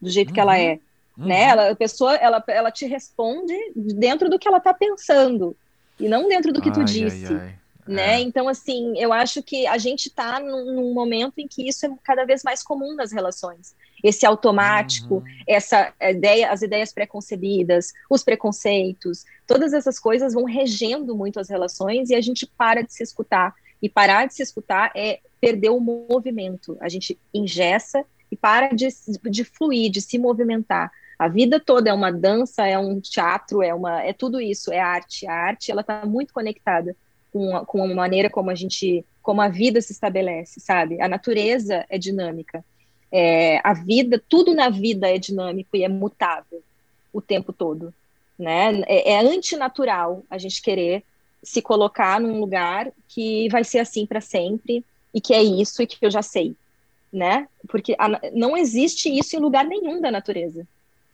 do 0.00 0.08
jeito 0.08 0.28
uhum. 0.28 0.34
que 0.34 0.40
ela 0.40 0.54
uhum. 0.54 0.60
é. 0.60 0.80
Uhum. 1.18 1.26
Né? 1.26 1.42
Ela, 1.42 1.70
a 1.70 1.76
pessoa 1.76 2.14
ela, 2.14 2.42
ela 2.46 2.70
te 2.70 2.86
responde 2.86 3.54
dentro 3.74 4.30
do 4.30 4.38
que 4.38 4.46
ela 4.46 4.58
está 4.58 4.72
pensando 4.72 5.56
e 5.98 6.08
não 6.08 6.28
dentro 6.28 6.52
do 6.52 6.62
que 6.62 6.68
ai, 6.68 6.74
tu 6.74 6.84
disse. 6.84 7.26
Ai, 7.26 7.40
ai 7.40 7.58
né? 7.88 8.16
É. 8.16 8.20
Então, 8.20 8.48
assim, 8.48 8.96
eu 8.98 9.12
acho 9.12 9.42
que 9.42 9.66
a 9.66 9.78
gente 9.78 10.08
está 10.08 10.38
num, 10.38 10.74
num, 10.74 10.92
momento 10.92 11.38
em 11.38 11.48
que 11.48 11.66
isso 11.66 11.86
é 11.86 11.90
cada 12.04 12.24
vez 12.24 12.42
mais 12.44 12.62
comum 12.62 12.94
nas 12.94 13.10
relações. 13.10 13.74
Esse 14.04 14.26
automático, 14.26 15.16
uhum. 15.16 15.24
essa 15.46 15.92
ideia, 16.00 16.52
as 16.52 16.60
ideias 16.60 16.92
preconcebidas, 16.92 17.92
os 18.08 18.22
preconceitos, 18.22 19.24
todas 19.46 19.72
essas 19.72 19.98
coisas 19.98 20.34
vão 20.34 20.44
regendo 20.44 21.16
muito 21.16 21.40
as 21.40 21.48
relações 21.48 22.10
e 22.10 22.14
a 22.14 22.20
gente 22.20 22.46
para 22.46 22.82
de 22.82 22.92
se 22.92 23.02
escutar. 23.02 23.54
E 23.80 23.88
parar 23.88 24.26
de 24.26 24.34
se 24.34 24.42
escutar 24.42 24.92
é 24.94 25.20
perder 25.40 25.70
o 25.70 25.80
movimento. 25.80 26.76
A 26.80 26.88
gente 26.88 27.18
ingessa 27.32 28.04
e 28.30 28.36
para 28.36 28.68
de, 28.68 28.88
de 29.30 29.44
fluir, 29.44 29.90
de 29.90 30.02
se 30.02 30.18
movimentar. 30.18 30.92
A 31.18 31.26
vida 31.26 31.58
toda 31.58 31.90
é 31.90 31.92
uma 31.92 32.12
dança, 32.12 32.66
é 32.66 32.78
um 32.78 33.00
teatro, 33.00 33.62
é 33.62 33.74
uma, 33.74 34.02
é 34.02 34.12
tudo 34.12 34.40
isso, 34.40 34.72
é 34.72 34.78
arte. 34.78 35.26
A 35.26 35.32
arte 35.32 35.72
ela 35.72 35.80
está 35.80 36.06
muito 36.06 36.32
conectada 36.32 36.94
com 37.32 37.56
a, 37.56 37.66
com 37.66 37.82
a 37.82 37.94
maneira 37.94 38.30
como 38.30 38.50
a 38.50 38.54
gente, 38.54 39.04
como 39.20 39.40
a 39.40 39.48
vida 39.48 39.80
se 39.80 39.92
estabelece, 39.92 40.60
sabe? 40.60 41.00
A 41.00 41.08
natureza 41.08 41.84
é 41.88 41.98
dinâmica. 41.98 42.64
É, 43.10 43.60
a 43.64 43.74
vida, 43.74 44.22
tudo 44.28 44.54
na 44.54 44.68
vida 44.68 45.08
é 45.08 45.18
dinâmico 45.18 45.76
e 45.76 45.82
é 45.82 45.88
mutável 45.88 46.62
o 47.12 47.20
tempo 47.20 47.52
todo, 47.52 47.92
né? 48.38 48.82
É, 48.86 49.12
é 49.12 49.18
antinatural 49.18 50.22
a 50.30 50.38
gente 50.38 50.62
querer 50.62 51.02
se 51.42 51.62
colocar 51.62 52.20
num 52.20 52.38
lugar 52.38 52.92
que 53.08 53.48
vai 53.48 53.64
ser 53.64 53.78
assim 53.78 54.06
para 54.06 54.20
sempre 54.20 54.84
e 55.12 55.20
que 55.20 55.32
é 55.32 55.42
isso 55.42 55.82
e 55.82 55.86
que 55.86 56.04
eu 56.04 56.10
já 56.10 56.22
sei, 56.22 56.54
né? 57.12 57.48
Porque 57.68 57.96
a, 57.98 58.08
não 58.32 58.56
existe 58.56 59.08
isso 59.08 59.34
em 59.34 59.40
lugar 59.40 59.64
nenhum 59.64 60.00
da 60.00 60.10
natureza. 60.10 60.66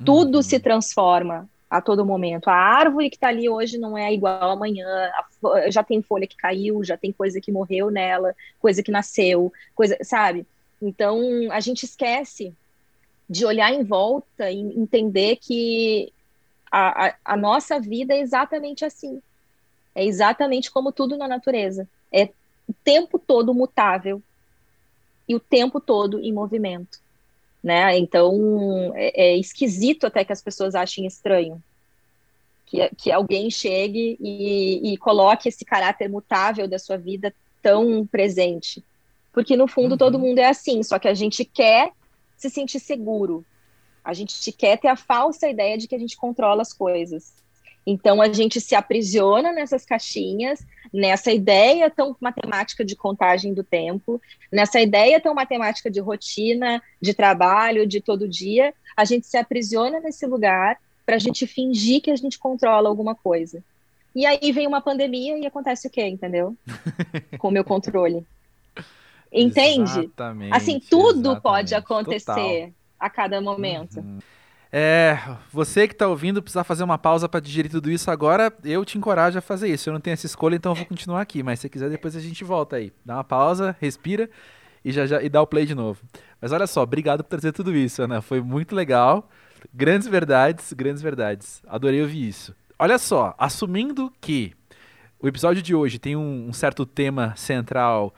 Tudo 0.05 0.42
se 0.42 0.59
transforma 0.61 1.48
a 1.68 1.80
todo 1.80 2.05
momento. 2.05 2.48
A 2.48 2.55
árvore 2.55 3.11
que 3.11 3.16
está 3.16 3.28
ali 3.28 3.48
hoje 3.48 3.78
não 3.78 3.98
é 3.98 4.12
igual 4.12 4.50
amanhã. 4.50 4.86
A, 4.86 5.70
já 5.70 5.82
tem 5.82 6.02
folha 6.02 6.26
que 6.26 6.36
caiu, 6.36 6.84
já 6.84 6.96
tem 6.96 7.12
coisa 7.12 7.40
que 7.40 7.50
morreu 7.50 7.90
nela, 7.90 8.34
coisa 8.61 8.82
que 8.82 8.92
nasceu, 8.92 9.52
coisa, 9.74 9.96
sabe? 10.02 10.46
Então 10.80 11.20
a 11.50 11.61
gente 11.61 11.84
esquece 11.84 12.55
de 13.28 13.44
olhar 13.44 13.72
em 13.72 13.82
volta 13.82 14.50
e 14.50 14.61
entender 14.61 15.36
que 15.36 16.12
a, 16.70 17.07
a, 17.07 17.14
a 17.24 17.36
nossa 17.36 17.80
vida 17.80 18.14
é 18.14 18.20
exatamente 18.20 18.84
assim. 18.84 19.20
É 19.94 20.05
exatamente 20.05 20.70
como 20.70 20.92
tudo 20.92 21.16
na 21.16 21.26
natureza. 21.26 21.88
É 22.12 22.28
o 22.68 22.74
tempo 22.84 23.18
todo 23.18 23.55
mutável 23.55 24.22
e 25.28 25.34
o 25.34 25.40
tempo 25.40 25.80
todo 25.80 26.20
em 26.20 26.32
movimento. 26.32 27.00
Né? 27.65 27.99
Então 27.99 28.93
é, 28.95 29.29
é 29.29 29.37
esquisito 29.39 30.07
até 30.07 30.23
que 30.23 30.33
as 30.33 30.43
pessoas 30.43 30.75
achem 30.75 31.07
estranho 31.07 31.62
que, 32.67 32.91
que 32.97 33.12
alguém 33.12 33.51
chegue 33.51 34.17
e, 34.21 34.93
e, 34.93 34.97
coloque 34.97 35.49
esse 35.49 35.65
caráter 35.65 36.09
mutável 36.09 36.67
da 36.67 36.79
sua 36.79 36.97
vida 36.97 37.33
tão 37.62 38.07
presente. 38.07 38.85
Porque 39.33 39.57
no 39.57 39.69
fundo 39.69 39.93
uhum. 39.93 39.99
todo 39.99 40.19
mundo 40.19 40.39
é 40.39 40.47
assim, 40.47 40.83
só 40.83 40.99
que 40.99 41.09
a 41.09 41.15
gente 41.15 41.45
quer 41.45 41.93
se 42.37 42.51
sentir 42.51 42.81
seguro. 42.81 43.45
A 44.05 44.12
gente 44.12 44.53
quer 44.53 44.79
ter 44.79 44.89
a 44.89 44.97
falsa 44.97 45.49
ideia 45.49 45.79
de 45.79 45.89
que 45.89 45.95
a 45.95 45.99
gente 45.99 46.17
controla 46.17 46.62
as 46.62 46.73
coisas. 46.73 47.33
Então 47.87 48.22
a 48.22 48.32
gente 48.32 48.61
se 48.61 48.74
aprisiona 48.74 49.53
nessas 49.53 49.85
caixinhas, 49.85 50.64
nessa 50.93 51.30
ideia 51.30 51.91
tão 51.91 52.16
matemática 52.20 52.85
de 52.85 52.97
contagem 52.97 53.53
do 53.53 53.62
tempo, 53.62 54.20
nessa 54.51 54.80
ideia 54.80 55.20
tão 55.20 55.35
matemática 55.35 55.91
de 55.91 56.01
rotina, 56.01 56.82
de 57.01 57.12
trabalho, 57.12 57.87
de 57.87 58.01
todo 58.01 58.28
dia. 58.28 58.72
A 58.97 59.05
gente 59.05 59.26
se 59.26 59.37
aprisiona 59.37 60.01
nesse 60.01 60.26
lugar 60.26 60.78
para 61.05 61.16
a 61.16 61.18
gente 61.18 61.47
fingir 61.47 62.01
que 62.01 62.11
a 62.11 62.16
gente 62.16 62.39
controla 62.39 62.89
alguma 62.89 63.14
coisa. 63.14 63.62
E 64.14 64.24
aí 64.24 64.53
vem 64.53 64.66
uma 64.66 64.80
pandemia 64.80 65.37
e 65.37 65.45
acontece 65.45 65.89
o 65.89 65.91
quê, 65.91 66.07
entendeu? 66.07 66.57
Com 67.39 67.49
o 67.49 67.51
meu 67.51 67.64
controle. 67.64 68.24
Entende? 69.32 70.05
Exatamente, 70.05 70.57
assim, 70.57 70.78
tudo 70.78 71.30
exatamente. 71.30 71.43
pode 71.43 71.74
acontecer 71.74 72.24
Total. 72.24 72.72
a 73.01 73.11
cada 73.11 73.41
momento. 73.41 73.99
Uhum. 73.99 74.18
É, 74.77 75.16
você 75.53 75.87
que 75.87 75.95
está 75.95 76.09
ouvindo 76.09 76.43
precisar 76.43 76.64
fazer 76.64 76.83
uma 76.83 76.99
pausa 76.99 77.29
para 77.29 77.39
digerir 77.39 77.70
tudo 77.70 77.89
isso 77.93 78.11
agora, 78.11 78.53
eu 78.64 78.85
te 78.85 78.99
encorajo 78.99 79.39
a 79.39 79.41
fazer 79.41 79.68
isso. 79.68 79.89
Eu 79.89 79.93
não 79.93 80.01
tenho 80.01 80.14
essa 80.14 80.27
escolha, 80.27 80.57
então 80.57 80.72
eu 80.72 80.77
vou 80.77 80.87
continuar 80.87 81.20
aqui. 81.20 81.45
Mas 81.45 81.61
se 81.61 81.68
quiser, 81.68 81.89
depois 81.89 82.16
a 82.16 82.20
gente 82.20 82.43
volta 82.43 82.75
aí. 82.75 82.93
Dá 83.07 83.14
uma 83.14 83.22
pausa, 83.22 83.77
respira 83.81 84.29
e 84.85 84.91
já, 84.91 85.07
já 85.07 85.22
e 85.22 85.29
dá 85.29 85.41
o 85.41 85.47
play 85.47 85.64
de 85.64 85.77
novo. 85.77 86.03
Mas 86.41 86.51
olha 86.51 86.66
só, 86.66 86.83
obrigado 86.83 87.22
por 87.22 87.31
trazer 87.31 87.53
tudo 87.53 87.72
isso, 87.72 88.03
Ana. 88.03 88.20
Foi 88.20 88.41
muito 88.41 88.75
legal. 88.75 89.31
Grandes 89.72 90.09
verdades, 90.09 90.72
grandes 90.72 91.01
verdades. 91.01 91.62
Adorei 91.68 92.03
ouvir 92.03 92.27
isso. 92.27 92.53
Olha 92.77 92.99
só, 92.99 93.33
assumindo 93.39 94.12
que 94.20 94.55
o 95.20 95.29
episódio 95.29 95.62
de 95.62 95.72
hoje 95.72 96.01
tem 96.01 96.16
um, 96.16 96.49
um 96.49 96.53
certo 96.53 96.85
tema 96.85 97.33
central 97.37 98.12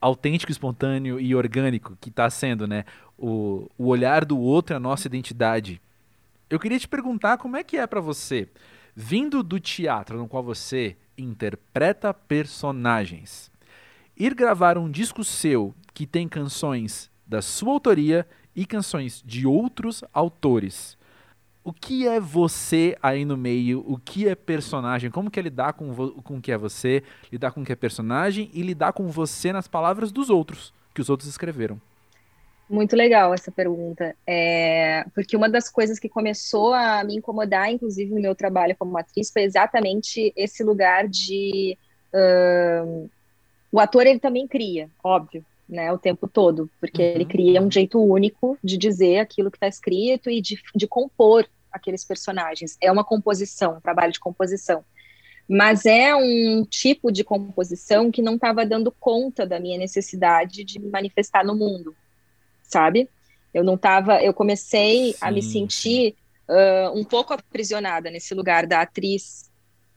autêntico, 0.00 0.50
espontâneo 0.50 1.20
e 1.20 1.36
orgânico, 1.36 1.96
que 2.00 2.08
está 2.08 2.28
sendo, 2.28 2.66
né, 2.66 2.84
o, 3.16 3.70
o 3.78 3.86
olhar 3.86 4.24
do 4.24 4.36
outro, 4.36 4.74
a 4.74 4.80
nossa 4.80 5.06
identidade. 5.06 5.80
Eu 6.50 6.58
queria 6.58 6.80
te 6.80 6.88
perguntar 6.88 7.38
como 7.38 7.56
é 7.56 7.62
que 7.62 7.76
é 7.76 7.86
para 7.86 8.00
você, 8.00 8.48
vindo 8.92 9.40
do 9.40 9.60
teatro 9.60 10.18
no 10.18 10.26
qual 10.26 10.42
você 10.42 10.96
interpreta 11.16 12.12
personagens, 12.12 13.52
ir 14.16 14.34
gravar 14.34 14.76
um 14.76 14.90
disco 14.90 15.22
seu 15.22 15.72
que 15.94 16.08
tem 16.08 16.28
canções 16.28 17.08
da 17.24 17.40
sua 17.40 17.72
autoria 17.72 18.26
e 18.54 18.66
canções 18.66 19.22
de 19.24 19.46
outros 19.46 20.02
autores. 20.12 20.98
O 21.62 21.72
que 21.72 22.08
é 22.08 22.18
você 22.18 22.98
aí 23.00 23.24
no 23.24 23.36
meio? 23.36 23.84
O 23.86 23.96
que 23.96 24.26
é 24.26 24.34
personagem? 24.34 25.08
Como 25.08 25.30
que 25.30 25.38
é 25.38 25.42
lidar 25.44 25.74
com, 25.74 25.94
com 25.94 26.38
o 26.38 26.42
que 26.42 26.50
é 26.50 26.58
você, 26.58 27.04
lidar 27.30 27.52
com 27.52 27.62
o 27.62 27.64
que 27.64 27.70
é 27.70 27.76
personagem 27.76 28.50
e 28.52 28.62
lidar 28.62 28.92
com 28.92 29.06
você 29.06 29.52
nas 29.52 29.68
palavras 29.68 30.10
dos 30.10 30.28
outros, 30.28 30.74
que 30.92 31.00
os 31.00 31.10
outros 31.10 31.28
escreveram? 31.28 31.80
Muito 32.70 32.94
legal 32.94 33.34
essa 33.34 33.50
pergunta, 33.50 34.14
é, 34.24 35.04
porque 35.12 35.36
uma 35.36 35.48
das 35.48 35.68
coisas 35.68 35.98
que 35.98 36.08
começou 36.08 36.72
a 36.72 37.02
me 37.02 37.16
incomodar, 37.16 37.68
inclusive 37.68 38.14
no 38.14 38.20
meu 38.20 38.32
trabalho 38.32 38.76
como 38.78 38.96
atriz, 38.96 39.28
foi 39.32 39.42
exatamente 39.42 40.32
esse 40.36 40.62
lugar 40.62 41.08
de 41.08 41.76
uh, 42.14 43.10
o 43.72 43.80
ator 43.80 44.06
ele 44.06 44.20
também 44.20 44.46
cria, 44.46 44.88
óbvio, 45.02 45.44
né, 45.68 45.92
o 45.92 45.98
tempo 45.98 46.28
todo, 46.28 46.70
porque 46.78 47.02
uhum. 47.02 47.08
ele 47.08 47.24
cria 47.24 47.60
um 47.60 47.68
jeito 47.68 48.00
único 48.00 48.56
de 48.62 48.76
dizer 48.76 49.18
aquilo 49.18 49.50
que 49.50 49.56
está 49.56 49.66
escrito 49.66 50.30
e 50.30 50.40
de, 50.40 50.56
de 50.72 50.86
compor 50.86 51.48
aqueles 51.72 52.04
personagens. 52.04 52.76
É 52.80 52.90
uma 52.90 53.02
composição, 53.02 53.78
um 53.78 53.80
trabalho 53.80 54.12
de 54.12 54.20
composição. 54.20 54.84
Mas 55.48 55.86
é 55.86 56.14
um 56.14 56.64
tipo 56.64 57.10
de 57.10 57.24
composição 57.24 58.12
que 58.12 58.22
não 58.22 58.36
estava 58.36 58.64
dando 58.64 58.92
conta 58.92 59.44
da 59.44 59.58
minha 59.58 59.76
necessidade 59.76 60.62
de 60.62 60.78
me 60.78 60.88
manifestar 60.88 61.44
no 61.44 61.56
mundo, 61.56 61.96
sabe? 62.70 63.08
Eu 63.52 63.64
não 63.64 63.74
estava, 63.74 64.22
eu 64.22 64.32
comecei 64.32 65.12
Sim. 65.12 65.18
a 65.20 65.30
me 65.30 65.42
sentir 65.42 66.14
uh, 66.48 66.98
um 66.98 67.04
pouco 67.04 67.32
aprisionada 67.32 68.10
nesse 68.10 68.34
lugar 68.34 68.66
da 68.66 68.82
atriz 68.82 69.50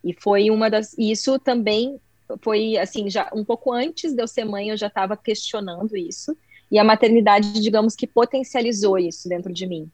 e 0.04 0.14
foi 0.14 0.50
uma 0.50 0.70
das, 0.70 0.96
isso 0.98 1.40
também 1.40 2.00
foi 2.42 2.78
assim, 2.78 3.10
já 3.10 3.30
um 3.34 3.44
pouco 3.44 3.72
antes 3.72 4.14
de 4.14 4.22
eu 4.22 4.28
ser 4.28 4.44
mãe, 4.44 4.70
eu 4.70 4.78
já 4.78 4.88
estava 4.88 5.16
questionando 5.16 5.96
isso, 5.96 6.36
e 6.72 6.80
a 6.80 6.84
maternidade, 6.84 7.62
digamos 7.62 7.96
que 7.96 8.08
potencializou 8.08 8.98
isso 8.98 9.30
dentro 9.30 9.54
de 9.54 9.68
mim. 9.68 9.90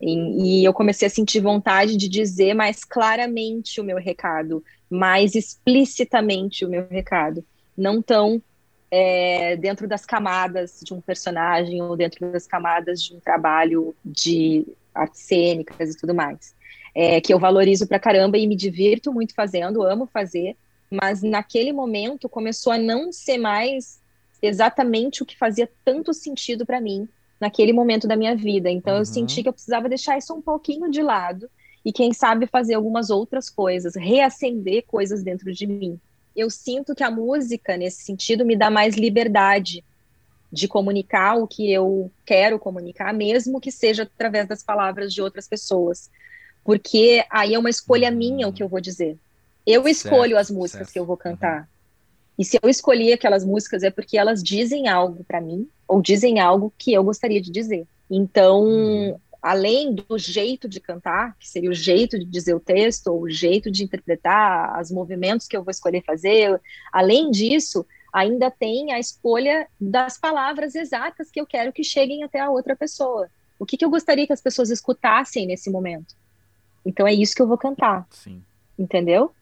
E, 0.00 0.60
e, 0.60 0.64
eu 0.64 0.72
comecei 0.72 1.08
a 1.08 1.10
sentir 1.10 1.40
vontade 1.40 1.96
de 1.96 2.08
dizer 2.08 2.54
mais 2.54 2.84
claramente 2.84 3.80
o 3.80 3.84
meu 3.84 3.98
recado, 3.98 4.62
mais 4.88 5.34
explicitamente 5.34 6.64
o 6.64 6.68
meu 6.68 6.86
recado, 6.88 7.44
não 7.76 8.00
tão 8.00 8.40
é, 8.90 9.56
dentro 9.56 9.86
das 9.86 10.06
camadas 10.06 10.80
de 10.82 10.94
um 10.94 11.00
personagem 11.00 11.82
ou 11.82 11.96
dentro 11.96 12.30
das 12.32 12.46
camadas 12.46 13.02
de 13.02 13.14
um 13.14 13.20
trabalho 13.20 13.94
de 14.04 14.66
artes 14.94 15.20
cênicas 15.20 15.94
e 15.94 15.98
tudo 15.98 16.14
mais. 16.14 16.54
É, 16.94 17.20
que 17.20 17.32
eu 17.32 17.38
valorizo 17.38 17.86
pra 17.86 17.98
caramba 17.98 18.38
e 18.38 18.46
me 18.46 18.56
divirto 18.56 19.12
muito 19.12 19.34
fazendo, 19.34 19.82
amo 19.82 20.06
fazer, 20.06 20.56
mas 20.90 21.22
naquele 21.22 21.72
momento 21.72 22.28
começou 22.28 22.72
a 22.72 22.78
não 22.78 23.12
ser 23.12 23.38
mais 23.38 24.00
exatamente 24.40 25.22
o 25.22 25.26
que 25.26 25.36
fazia 25.36 25.68
tanto 25.84 26.14
sentido 26.14 26.64
para 26.64 26.80
mim 26.80 27.08
naquele 27.40 27.72
momento 27.72 28.08
da 28.08 28.16
minha 28.16 28.34
vida. 28.34 28.70
Então 28.70 28.94
uhum. 28.94 29.00
eu 29.00 29.04
senti 29.04 29.42
que 29.42 29.48
eu 29.48 29.52
precisava 29.52 29.88
deixar 29.88 30.18
isso 30.18 30.34
um 30.34 30.40
pouquinho 30.40 30.90
de 30.90 31.02
lado 31.02 31.48
e 31.84 31.92
quem 31.92 32.12
sabe 32.12 32.46
fazer 32.46 32.74
algumas 32.74 33.10
outras 33.10 33.48
coisas, 33.48 33.94
reacender 33.94 34.84
coisas 34.86 35.22
dentro 35.22 35.52
de 35.52 35.66
mim. 35.66 36.00
Eu 36.38 36.48
sinto 36.50 36.94
que 36.94 37.02
a 37.02 37.10
música 37.10 37.76
nesse 37.76 38.02
sentido 38.02 38.44
me 38.44 38.54
dá 38.54 38.70
mais 38.70 38.96
liberdade 38.96 39.84
de 40.52 40.68
comunicar 40.68 41.36
o 41.36 41.48
que 41.48 41.68
eu 41.68 42.12
quero 42.24 42.60
comunicar, 42.60 43.12
mesmo 43.12 43.60
que 43.60 43.72
seja 43.72 44.04
através 44.04 44.46
das 44.46 44.62
palavras 44.62 45.12
de 45.12 45.20
outras 45.20 45.48
pessoas. 45.48 46.08
Porque 46.62 47.24
aí 47.28 47.54
é 47.54 47.58
uma 47.58 47.68
escolha 47.68 48.08
minha 48.08 48.46
o 48.46 48.52
que 48.52 48.62
eu 48.62 48.68
vou 48.68 48.80
dizer. 48.80 49.18
Eu 49.66 49.88
escolho 49.88 50.36
certo, 50.36 50.40
as 50.40 50.50
músicas 50.50 50.86
certo. 50.86 50.92
que 50.92 50.98
eu 51.00 51.04
vou 51.04 51.16
cantar. 51.16 51.62
Uhum. 51.62 51.66
E 52.38 52.44
se 52.44 52.56
eu 52.62 52.70
escolhi 52.70 53.12
aquelas 53.12 53.44
músicas 53.44 53.82
é 53.82 53.90
porque 53.90 54.16
elas 54.16 54.40
dizem 54.40 54.86
algo 54.86 55.24
para 55.24 55.40
mim, 55.40 55.68
ou 55.88 56.00
dizem 56.00 56.38
algo 56.38 56.72
que 56.78 56.92
eu 56.92 57.02
gostaria 57.02 57.40
de 57.40 57.50
dizer. 57.50 57.84
Então, 58.08 58.62
uhum. 58.62 59.18
Além 59.40 59.94
do 59.94 60.18
jeito 60.18 60.68
de 60.68 60.80
cantar, 60.80 61.36
que 61.38 61.48
seria 61.48 61.70
o 61.70 61.74
jeito 61.74 62.18
de 62.18 62.24
dizer 62.24 62.54
o 62.54 62.60
texto, 62.60 63.08
ou 63.08 63.22
o 63.22 63.30
jeito 63.30 63.70
de 63.70 63.84
interpretar, 63.84 64.80
os 64.80 64.90
movimentos 64.90 65.46
que 65.46 65.56
eu 65.56 65.62
vou 65.62 65.70
escolher 65.70 66.02
fazer, 66.04 66.60
além 66.92 67.30
disso, 67.30 67.86
ainda 68.12 68.50
tem 68.50 68.92
a 68.92 68.98
escolha 68.98 69.68
das 69.80 70.18
palavras 70.18 70.74
exatas 70.74 71.30
que 71.30 71.40
eu 71.40 71.46
quero 71.46 71.72
que 71.72 71.84
cheguem 71.84 72.24
até 72.24 72.40
a 72.40 72.50
outra 72.50 72.74
pessoa. 72.74 73.28
O 73.58 73.66
que, 73.66 73.76
que 73.76 73.84
eu 73.84 73.90
gostaria 73.90 74.26
que 74.26 74.32
as 74.32 74.40
pessoas 74.40 74.70
escutassem 74.70 75.46
nesse 75.46 75.70
momento? 75.70 76.14
Então 76.84 77.06
é 77.06 77.12
isso 77.12 77.34
que 77.34 77.42
eu 77.42 77.48
vou 77.48 77.58
cantar. 77.58 78.06
Sim. 78.10 78.42
Entendeu? 78.78 79.32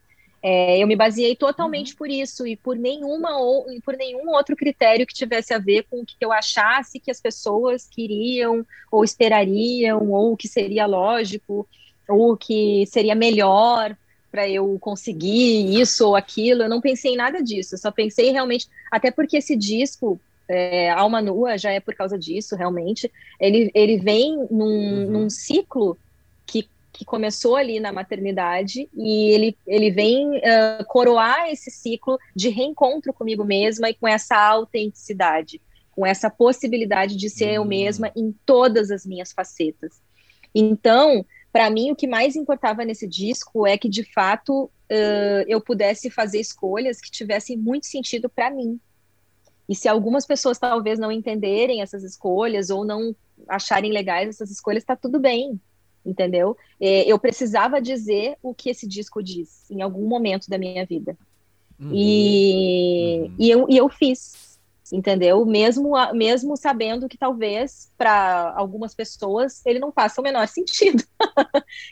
É, 0.49 0.79
eu 0.79 0.87
me 0.87 0.95
baseei 0.95 1.35
totalmente 1.35 1.91
uhum. 1.91 1.97
por 1.97 2.09
isso 2.09 2.47
e 2.47 2.55
por 2.55 2.77
nenhuma 2.77 3.37
ou 3.37 3.67
por 3.85 3.97
nenhum 3.97 4.29
outro 4.29 4.55
critério 4.55 5.05
que 5.05 5.13
tivesse 5.13 5.53
a 5.53 5.59
ver 5.59 5.85
com 5.91 6.03
o 6.03 6.07
que 6.07 6.15
eu 6.21 6.31
achasse 6.31 7.01
que 7.01 7.11
as 7.11 7.21
pessoas 7.21 7.89
queriam 7.89 8.65
ou 8.89 9.03
esperariam 9.03 10.09
ou 10.13 10.37
que 10.37 10.47
seria 10.47 10.87
lógico 10.87 11.69
ou 12.09 12.37
que 12.37 12.87
seria 12.87 13.17
melhor 13.17 13.97
para 14.31 14.49
eu 14.49 14.79
conseguir 14.79 15.81
isso 15.81 16.07
ou 16.07 16.15
aquilo. 16.15 16.63
Eu 16.63 16.69
não 16.69 16.81
pensei 16.81 17.15
em 17.15 17.17
nada 17.17 17.43
disso. 17.43 17.75
Eu 17.75 17.79
só 17.79 17.91
pensei 17.91 18.31
realmente, 18.31 18.69
até 18.89 19.11
porque 19.11 19.39
esse 19.39 19.57
disco 19.57 20.21
é, 20.49 20.91
Alma 20.91 21.21
Nua 21.21 21.59
já 21.59 21.73
é 21.73 21.81
por 21.81 21.97
causa 21.97 22.17
disso, 22.17 22.55
realmente. 22.55 23.11
Ele, 23.41 23.69
ele 23.75 23.97
vem 23.97 24.47
num, 24.49 24.65
uhum. 24.65 25.11
num 25.11 25.29
ciclo 25.29 25.99
que 26.47 26.69
que 26.97 27.05
começou 27.05 27.57
ali 27.57 27.79
na 27.79 27.93
maternidade 27.93 28.89
e 28.95 29.31
ele, 29.31 29.59
ele 29.67 29.91
vem 29.91 30.39
uh, 30.39 30.85
coroar 30.87 31.51
esse 31.51 31.71
ciclo 31.71 32.19
de 32.35 32.49
reencontro 32.49 33.13
comigo 33.13 33.45
mesma 33.45 33.91
e 33.91 33.95
com 33.95 34.09
essa 34.09 34.35
autenticidade, 34.35 35.61
com 35.91 36.07
essa 36.07 36.31
possibilidade 36.31 37.15
de 37.15 37.29
ser 37.29 37.53
eu 37.53 37.63
hum. 37.63 37.67
mesma 37.67 38.11
em 38.17 38.35
todas 38.47 38.91
as 38.91 39.05
minhas 39.05 39.31
facetas. 39.31 40.01
Então, 40.55 41.25
para 41.53 41.69
mim, 41.69 41.91
o 41.91 41.97
que 41.97 42.07
mais 42.07 42.35
importava 42.35 42.83
nesse 42.83 43.07
disco 43.07 43.67
é 43.67 43.77
que, 43.77 43.91
de 43.91 44.03
fato, 44.15 44.65
uh, 44.65 45.45
eu 45.47 45.61
pudesse 45.61 46.09
fazer 46.09 46.41
escolhas 46.41 46.99
que 46.99 47.11
tivessem 47.11 47.59
muito 47.59 47.85
sentido 47.85 48.27
para 48.27 48.51
mim. 48.51 48.81
E 49.69 49.75
se 49.75 49.87
algumas 49.87 50.25
pessoas 50.25 50.59
talvez 50.59 50.99
não 50.99 51.13
entenderem 51.13 51.83
essas 51.83 52.03
escolhas 52.03 52.71
ou 52.71 52.87
não 52.87 53.15
acharem 53.47 53.93
legais 53.93 54.31
essas 54.31 54.51
escolhas, 54.51 54.83
está 54.83 54.97
tudo 54.97 55.21
bem 55.21 55.61
entendeu? 56.07 56.57
É, 56.81 57.03
eu 57.11 57.19
precisava 57.19 57.81
dizer 57.81 58.37
o 58.43 58.55
que 58.55 58.71
esse 58.71 58.87
disco 58.87 59.23
diz 59.23 59.69
em 59.71 59.83
algum 59.83 60.07
momento 60.07 60.49
da 60.49 60.57
minha 60.57 60.87
vida. 60.87 61.17
Uhum. 61.79 61.91
E, 61.93 63.21
uhum. 63.23 63.35
e, 63.39 63.51
eu, 63.51 63.67
e 63.69 63.77
eu 63.77 63.89
fiz, 63.89 64.59
entendeu? 64.93 65.45
Mesmo, 65.45 65.93
mesmo 66.15 66.57
sabendo 66.57 67.09
que 67.09 67.19
talvez 67.19 67.91
para 67.99 68.55
algumas 68.57 68.95
pessoas 68.95 69.65
ele 69.67 69.79
não 69.79 69.93
faça 69.93 70.21
o 70.21 70.25
menor 70.25 70.47
sentido. 70.49 71.03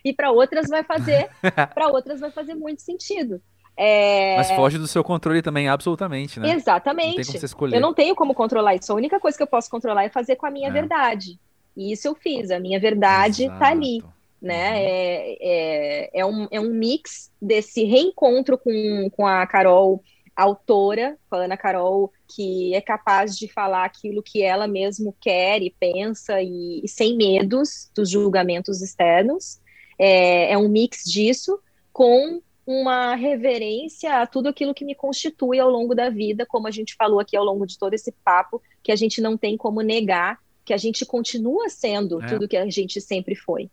e 0.04 0.12
para 0.12 0.30
outras 0.30 0.68
vai 0.68 0.84
fazer, 0.84 1.28
para 1.74 1.88
outras 1.88 2.20
vai 2.20 2.30
fazer 2.30 2.54
muito 2.54 2.80
sentido. 2.80 3.42
É... 3.76 4.36
Mas 4.36 4.52
foge 4.52 4.78
do 4.78 4.86
seu 4.86 5.02
controle 5.02 5.42
também, 5.42 5.68
absolutamente, 5.68 6.38
né? 6.38 6.52
Exatamente. 6.52 7.50
Não. 7.60 7.68
Eu 7.70 7.80
não 7.80 7.92
tenho 7.92 8.14
como 8.14 8.32
controlar 8.32 8.76
isso. 8.76 8.92
A 8.92 8.94
única 8.94 9.18
coisa 9.18 9.36
que 9.36 9.42
eu 9.42 9.48
posso 9.48 9.68
controlar 9.68 10.04
é 10.04 10.08
fazer 10.08 10.36
com 10.36 10.46
a 10.46 10.50
minha 10.50 10.68
é. 10.68 10.72
verdade. 10.72 11.40
E 11.76 11.92
isso 11.92 12.08
eu 12.08 12.14
fiz, 12.14 12.50
a 12.50 12.60
minha 12.60 12.78
verdade 12.78 13.44
está 13.44 13.68
ali. 13.68 14.02
Né? 14.40 14.70
Uhum. 14.70 14.76
É, 14.76 15.36
é, 15.40 16.10
é, 16.20 16.26
um, 16.26 16.48
é 16.50 16.60
um 16.60 16.70
mix 16.70 17.30
desse 17.40 17.84
reencontro 17.84 18.58
com, 18.58 19.08
com 19.10 19.26
a 19.26 19.46
Carol, 19.46 20.02
autora, 20.36 21.16
com 21.30 21.36
a 21.36 21.44
Ana 21.44 21.56
Carol, 21.56 22.12
que 22.34 22.74
é 22.74 22.80
capaz 22.80 23.38
de 23.38 23.48
falar 23.48 23.84
aquilo 23.84 24.22
que 24.22 24.42
ela 24.42 24.66
mesmo 24.66 25.14
quer 25.20 25.62
e 25.62 25.70
pensa, 25.70 26.42
e, 26.42 26.80
e 26.84 26.88
sem 26.88 27.16
medos 27.16 27.90
dos 27.94 28.10
julgamentos 28.10 28.82
externos. 28.82 29.60
É, 29.98 30.52
é 30.52 30.58
um 30.58 30.68
mix 30.68 31.04
disso 31.04 31.58
com 31.92 32.42
uma 32.66 33.14
reverência 33.14 34.22
a 34.22 34.26
tudo 34.26 34.48
aquilo 34.48 34.74
que 34.74 34.84
me 34.84 34.94
constitui 34.94 35.60
ao 35.60 35.70
longo 35.70 35.94
da 35.94 36.08
vida, 36.10 36.46
como 36.46 36.66
a 36.66 36.70
gente 36.70 36.94
falou 36.96 37.20
aqui 37.20 37.36
ao 37.36 37.44
longo 37.44 37.66
de 37.66 37.78
todo 37.78 37.94
esse 37.94 38.10
papo, 38.24 38.60
que 38.82 38.90
a 38.90 38.96
gente 38.96 39.20
não 39.20 39.36
tem 39.36 39.56
como 39.56 39.80
negar 39.82 40.38
que 40.64 40.72
a 40.72 40.76
gente 40.76 41.04
continua 41.04 41.68
sendo 41.68 42.22
é. 42.22 42.26
tudo 42.26 42.48
que 42.48 42.56
a 42.56 42.68
gente 42.68 43.00
sempre 43.00 43.34
foi. 43.34 43.70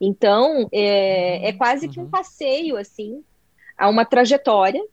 Então, 0.00 0.68
é, 0.72 1.48
é 1.48 1.52
quase 1.52 1.86
uhum. 1.86 1.92
que 1.92 2.00
um 2.00 2.04
uhum. 2.04 2.10
passeio, 2.10 2.76
assim, 2.76 3.22
a 3.76 3.88
uma 3.88 4.04
trajetória, 4.04 4.84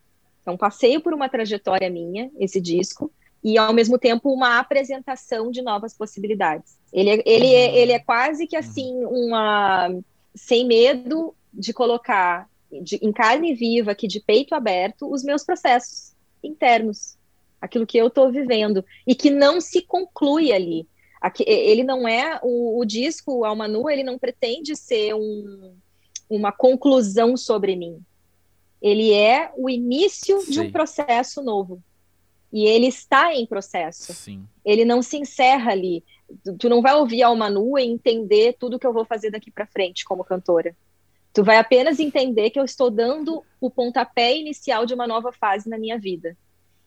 é 0.45 0.51
um 0.51 0.57
passeio 0.57 1.01
por 1.01 1.13
uma 1.13 1.29
trajetória 1.29 1.89
minha, 1.89 2.29
esse 2.39 2.59
disco, 2.59 3.11
e 3.43 3.57
ao 3.57 3.73
mesmo 3.73 3.97
tempo 3.97 4.31
uma 4.31 4.59
apresentação 4.59 5.51
de 5.51 5.61
novas 5.61 5.95
possibilidades. 5.95 6.77
Ele, 6.93 7.09
é, 7.09 7.23
ele, 7.25 7.53
é, 7.53 7.69
uhum. 7.69 7.75
ele 7.75 7.91
é 7.91 7.99
quase 7.99 8.47
que 8.47 8.55
assim, 8.55 9.03
uma. 9.05 9.89
sem 10.35 10.65
medo 10.65 11.33
de 11.53 11.73
colocar 11.73 12.47
de, 12.81 12.97
em 13.01 13.11
carne 13.11 13.53
viva, 13.53 13.91
aqui 13.91 14.07
de 14.07 14.19
peito 14.19 14.55
aberto, 14.55 15.11
os 15.11 15.23
meus 15.23 15.43
processos 15.43 16.13
internos, 16.43 17.17
aquilo 17.59 17.85
que 17.85 17.97
eu 17.97 18.07
estou 18.07 18.31
vivendo, 18.31 18.85
e 19.05 19.13
que 19.13 19.29
não 19.29 19.59
se 19.59 19.81
conclui 19.81 20.51
ali. 20.51 20.87
Aqui, 21.21 21.43
ele 21.47 21.83
não 21.83 22.07
é 22.07 22.39
o, 22.41 22.79
o 22.79 22.83
disco 22.83 23.45
Alma 23.45 23.67
Nua, 23.67 23.93
ele 23.93 24.03
não 24.03 24.17
pretende 24.17 24.75
ser 24.75 25.13
um, 25.13 25.75
uma 26.27 26.51
conclusão 26.51 27.37
sobre 27.37 27.75
mim. 27.75 28.01
Ele 28.81 29.13
é 29.13 29.51
o 29.55 29.69
início 29.69 30.41
Sim. 30.41 30.51
de 30.51 30.59
um 30.61 30.71
processo 30.71 31.43
novo. 31.43 31.81
E 32.51 32.65
ele 32.65 32.87
está 32.87 33.33
em 33.33 33.45
processo. 33.45 34.13
Sim. 34.13 34.43
Ele 34.65 34.83
não 34.83 35.01
se 35.01 35.17
encerra 35.17 35.71
ali. 35.71 36.03
Tu 36.57 36.67
não 36.67 36.81
vai 36.81 36.95
ouvir 36.95 37.21
Alma 37.21 37.49
Nua 37.49 37.81
e 37.81 37.87
entender 37.87 38.55
tudo 38.59 38.79
que 38.79 38.87
eu 38.87 38.93
vou 38.93 39.05
fazer 39.05 39.29
daqui 39.29 39.51
para 39.51 39.67
frente 39.67 40.03
como 40.03 40.23
cantora. 40.23 40.75
Tu 41.33 41.43
vai 41.43 41.57
apenas 41.57 41.99
entender 41.99 42.49
que 42.49 42.59
eu 42.59 42.65
estou 42.65 42.89
dando 42.89 43.43
o 43.59 43.69
pontapé 43.69 44.35
inicial 44.35 44.85
de 44.85 44.93
uma 44.93 45.07
nova 45.07 45.31
fase 45.31 45.69
na 45.69 45.77
minha 45.77 45.97
vida. 45.97 46.35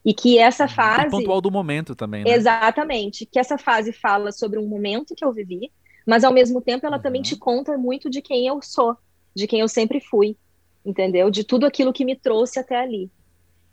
E 0.05 0.13
que 0.13 0.37
essa 0.37 0.67
fase. 0.67 1.07
E 1.07 1.09
pontual 1.09 1.41
do 1.41 1.49
momento 1.49 1.95
também, 1.95 2.23
né? 2.23 2.31
Exatamente. 2.31 3.25
Que 3.25 3.39
essa 3.39 3.57
fase 3.57 3.91
fala 3.91 4.31
sobre 4.31 4.59
um 4.59 4.67
momento 4.67 5.15
que 5.15 5.25
eu 5.25 5.33
vivi, 5.33 5.71
mas 6.05 6.23
ao 6.23 6.31
mesmo 6.31 6.61
tempo 6.61 6.85
ela 6.85 6.97
uhum. 6.97 7.01
também 7.01 7.21
te 7.23 7.35
conta 7.35 7.75
muito 7.77 8.09
de 8.09 8.21
quem 8.21 8.45
eu 8.45 8.61
sou, 8.61 8.95
de 9.35 9.47
quem 9.47 9.61
eu 9.61 9.67
sempre 9.67 9.99
fui, 9.99 10.37
entendeu? 10.85 11.31
De 11.31 11.43
tudo 11.43 11.65
aquilo 11.65 11.91
que 11.91 12.05
me 12.05 12.15
trouxe 12.15 12.59
até 12.59 12.75
ali. 12.75 13.09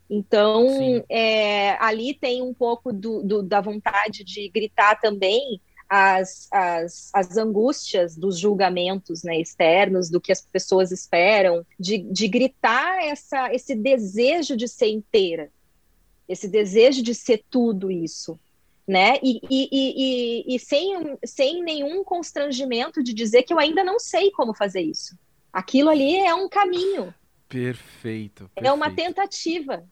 Então, 0.09 1.03
é, 1.09 1.71
ali 1.79 2.13
tem 2.13 2.41
um 2.41 2.53
pouco 2.53 2.91
do, 2.91 3.23
do, 3.23 3.43
da 3.43 3.61
vontade 3.61 4.23
de 4.23 4.49
gritar 4.49 4.99
também 4.99 5.61
as, 5.87 6.47
as, 6.51 7.11
as 7.13 7.37
angústias 7.37 8.15
dos 8.15 8.39
julgamentos 8.39 9.23
né, 9.23 9.39
externos, 9.39 10.09
do 10.09 10.19
que 10.19 10.31
as 10.31 10.41
pessoas 10.41 10.91
esperam, 10.91 11.65
de, 11.79 11.99
de 11.99 12.27
gritar 12.27 13.03
essa, 13.05 13.53
esse 13.53 13.75
desejo 13.75 14.57
de 14.57 14.67
ser 14.67 14.89
inteira, 14.89 15.51
esse 16.33 16.47
desejo 16.47 17.01
de 17.01 17.15
ser 17.15 17.43
tudo 17.49 17.89
isso, 17.89 18.39
né? 18.87 19.17
E, 19.23 19.39
e, 19.49 19.69
e, 19.71 20.55
e, 20.55 20.59
sem, 20.59 21.17
sem 21.23 21.63
nenhum 21.63 22.03
constrangimento 22.03 23.01
de 23.01 23.13
dizer 23.13 23.43
que 23.43 23.53
eu 23.53 23.59
ainda 23.59 23.83
não 23.83 23.99
sei 23.99 24.31
como 24.31 24.53
fazer 24.53 24.81
isso. 24.81 25.17
Aquilo 25.51 25.89
ali 25.89 26.17
é 26.17 26.33
um 26.33 26.49
caminho. 26.49 27.13
Perfeito. 27.47 28.49
perfeito. 28.49 28.51
É 28.55 28.71
uma 28.71 28.91
tentativa 28.91 29.83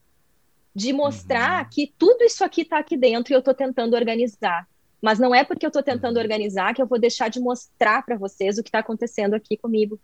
de 0.74 0.92
mostrar 0.92 1.64
uhum. 1.64 1.70
que 1.70 1.94
tudo 1.98 2.24
isso 2.24 2.44
aqui 2.44 2.62
está 2.62 2.80
aqui 2.80 2.98
dentro 2.98 3.34
e 3.34 3.36
eu 3.36 3.40
estou 3.40 3.54
tentando 3.54 3.96
organizar. 3.96 4.68
Mas 5.02 5.20
não 5.20 5.34
é 5.34 5.44
porque 5.44 5.66
eu 5.66 5.70
estou 5.70 5.84
tentando 5.84 6.18
uhum. 6.18 6.22
organizar 6.22 6.74
que 6.74 6.82
eu 6.82 6.88
vou 6.88 7.00
deixar 7.00 7.30
de 7.30 7.40
mostrar 7.40 8.04
para 8.04 8.18
vocês 8.18 8.58
o 8.58 8.64
que 8.64 8.70
está 8.70 8.80
acontecendo 8.80 9.34
aqui 9.34 9.58
comigo, 9.58 10.00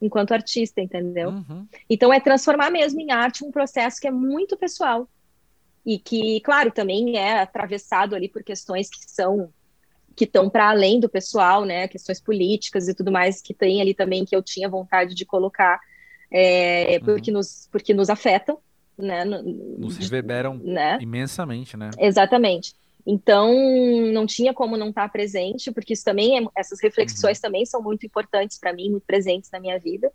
enquanto 0.00 0.32
artista, 0.32 0.80
entendeu? 0.80 1.30
Uhum. 1.30 1.66
Então 1.88 2.12
é 2.12 2.20
transformar 2.20 2.70
mesmo 2.70 3.00
em 3.00 3.10
arte 3.10 3.44
um 3.44 3.50
processo 3.50 4.00
que 4.00 4.08
é 4.08 4.10
muito 4.10 4.56
pessoal 4.56 5.08
e 5.84 5.98
que, 5.98 6.40
claro, 6.40 6.70
também 6.70 7.16
é 7.16 7.40
atravessado 7.40 8.14
ali 8.14 8.28
por 8.28 8.42
questões 8.42 8.88
que 8.88 8.98
são 9.06 9.52
que 10.16 10.24
estão 10.24 10.50
para 10.50 10.68
além 10.68 11.00
do 11.00 11.08
pessoal, 11.08 11.64
né, 11.64 11.88
questões 11.88 12.20
políticas 12.20 12.88
e 12.88 12.94
tudo 12.94 13.10
mais 13.10 13.40
que 13.40 13.54
tem 13.54 13.80
ali 13.80 13.94
também 13.94 14.24
que 14.24 14.36
eu 14.36 14.42
tinha 14.42 14.68
vontade 14.68 15.14
de 15.14 15.24
colocar, 15.24 15.80
é, 16.30 16.98
uhum. 16.98 17.04
porque 17.06 17.30
nos 17.30 17.68
porque 17.70 17.94
nos 17.94 18.10
afetam, 18.10 18.58
né, 18.98 19.24
nos 19.24 19.96
reverberam 19.96 20.58
né? 20.58 20.98
imensamente, 21.00 21.76
né? 21.76 21.90
Exatamente. 21.98 22.74
Então, 23.06 23.50
não 24.12 24.26
tinha 24.26 24.52
como 24.52 24.76
não 24.76 24.90
estar 24.90 25.08
presente, 25.10 25.72
porque 25.72 25.94
isso 25.94 26.04
também 26.04 26.38
é, 26.38 26.46
essas 26.56 26.80
reflexões 26.82 27.38
uhum. 27.38 27.42
também 27.42 27.64
são 27.64 27.82
muito 27.82 28.04
importantes 28.04 28.58
para 28.58 28.72
mim, 28.72 28.90
muito 28.90 29.06
presentes 29.06 29.50
na 29.50 29.58
minha 29.58 29.78
vida. 29.78 30.12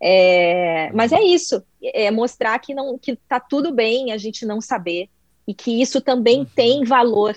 É, 0.00 0.92
mas 0.92 1.12
é 1.12 1.20
isso, 1.20 1.62
é 1.82 2.10
mostrar 2.10 2.58
que 2.60 2.72
não 2.72 2.96
que 2.96 3.16
tá 3.16 3.40
tudo 3.40 3.72
bem 3.72 4.12
a 4.12 4.16
gente 4.16 4.46
não 4.46 4.60
saber 4.60 5.10
e 5.46 5.52
que 5.52 5.80
isso 5.82 6.00
também 6.00 6.40
uhum. 6.40 6.44
tem 6.44 6.84
valor, 6.84 7.36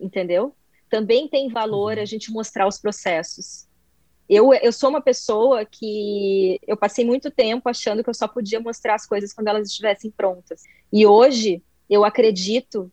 entendeu? 0.00 0.54
Também 0.88 1.28
tem 1.28 1.48
valor 1.48 1.96
uhum. 1.96 2.02
a 2.02 2.06
gente 2.06 2.30
mostrar 2.30 2.66
os 2.66 2.78
processos. 2.78 3.66
Eu, 4.28 4.52
eu 4.54 4.72
sou 4.72 4.90
uma 4.90 5.00
pessoa 5.00 5.64
que 5.64 6.58
eu 6.66 6.76
passei 6.76 7.04
muito 7.04 7.30
tempo 7.30 7.68
achando 7.68 8.02
que 8.02 8.10
eu 8.10 8.14
só 8.14 8.26
podia 8.26 8.58
mostrar 8.58 8.94
as 8.94 9.06
coisas 9.06 9.32
quando 9.32 9.48
elas 9.48 9.68
estivessem 9.68 10.10
prontas. 10.10 10.62
E 10.92 11.06
hoje 11.06 11.62
eu 11.88 12.04
acredito 12.04 12.90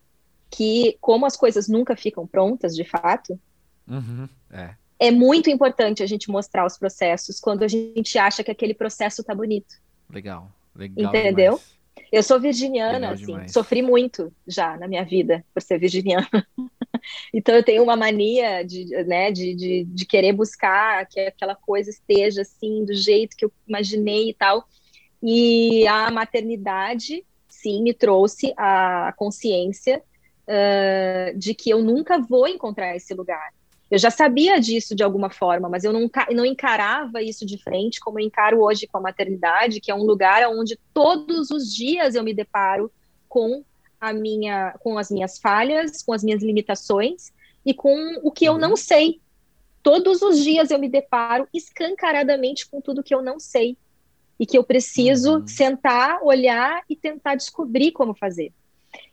que, 0.51 0.97
como 1.01 1.25
as 1.25 1.35
coisas 1.35 1.67
nunca 1.67 1.95
ficam 1.95 2.27
prontas, 2.27 2.75
de 2.75 2.83
fato, 2.83 3.39
uhum. 3.87 4.27
é 4.51 4.75
é 4.99 5.11
muito 5.11 5.49
importante 5.49 6.03
a 6.03 6.05
gente 6.05 6.29
mostrar 6.29 6.65
os 6.65 6.77
processos 6.77 7.39
quando 7.39 7.63
a 7.63 7.67
gente 7.67 8.17
acha 8.17 8.43
que 8.43 8.51
aquele 8.51 8.73
processo 8.73 9.23
tá 9.23 9.33
bonito. 9.33 9.75
Legal, 10.09 10.51
legal. 10.75 11.09
Entendeu? 11.09 11.53
Demais. 11.53 11.73
Eu 12.11 12.21
sou 12.21 12.39
virginiana, 12.39 12.93
legal 12.93 13.13
assim, 13.13 13.25
demais. 13.25 13.51
sofri 13.51 13.81
muito 13.81 14.31
já 14.47 14.77
na 14.77 14.87
minha 14.87 15.03
vida 15.03 15.43
por 15.53 15.61
ser 15.61 15.79
virginiana. 15.79 16.29
então 17.33 17.55
eu 17.55 17.63
tenho 17.63 17.83
uma 17.83 17.95
mania 17.95 18.63
de, 18.63 18.85
né, 19.05 19.31
de, 19.31 19.55
de, 19.55 19.83
de, 19.85 20.05
querer 20.05 20.31
buscar 20.31 21.07
que 21.07 21.19
aquela 21.19 21.55
coisa 21.55 21.89
esteja 21.89 22.41
assim, 22.41 22.85
do 22.85 22.93
jeito 22.93 23.35
que 23.35 23.45
eu 23.45 23.51
imaginei 23.67 24.29
e 24.29 24.33
tal. 24.33 24.67
E 25.21 25.87
a 25.87 26.11
maternidade, 26.11 27.25
sim, 27.47 27.81
me 27.81 27.93
trouxe 27.93 28.53
a 28.57 29.13
consciência 29.17 30.03
uh, 30.47 31.37
de 31.37 31.53
que 31.53 31.69
eu 31.69 31.81
nunca 31.81 32.19
vou 32.19 32.47
encontrar 32.47 32.95
esse 32.95 33.13
lugar. 33.13 33.53
Eu 33.93 33.99
já 33.99 34.09
sabia 34.09 34.59
disso 34.59 34.95
de 34.95 35.03
alguma 35.03 35.29
forma, 35.29 35.69
mas 35.69 35.83
eu 35.83 35.93
não, 35.93 36.09
não 36.31 36.43
encarava 36.43 37.21
isso 37.21 37.45
de 37.45 37.61
frente 37.61 37.99
como 37.99 38.19
eu 38.19 38.25
encaro 38.25 38.59
hoje 38.59 38.87
com 38.87 38.97
a 38.97 39.01
maternidade, 39.01 39.79
que 39.79 39.91
é 39.91 39.93
um 39.93 40.01
lugar 40.01 40.49
onde 40.49 40.79
todos 40.91 41.51
os 41.51 41.71
dias 41.71 42.15
eu 42.15 42.23
me 42.23 42.33
deparo 42.33 42.91
com 43.29 43.63
a 44.01 44.11
minha, 44.11 44.71
com 44.79 44.97
as 44.97 45.11
minhas 45.11 45.37
falhas, 45.37 46.01
com 46.01 46.11
as 46.11 46.23
minhas 46.23 46.41
limitações 46.41 47.31
e 47.63 47.71
com 47.71 47.95
o 48.23 48.31
que 48.31 48.45
eu 48.45 48.57
não 48.57 48.71
uhum. 48.71 48.75
sei. 48.75 49.21
Todos 49.83 50.23
os 50.23 50.43
dias 50.43 50.71
eu 50.71 50.79
me 50.79 50.89
deparo 50.89 51.47
escancaradamente 51.53 52.67
com 52.67 52.81
tudo 52.81 53.03
que 53.03 53.13
eu 53.13 53.21
não 53.21 53.39
sei 53.39 53.77
e 54.39 54.47
que 54.47 54.57
eu 54.57 54.63
preciso 54.63 55.37
uhum. 55.37 55.47
sentar, 55.47 56.19
olhar 56.23 56.81
e 56.89 56.95
tentar 56.95 57.35
descobrir 57.35 57.91
como 57.91 58.15
fazer. 58.15 58.51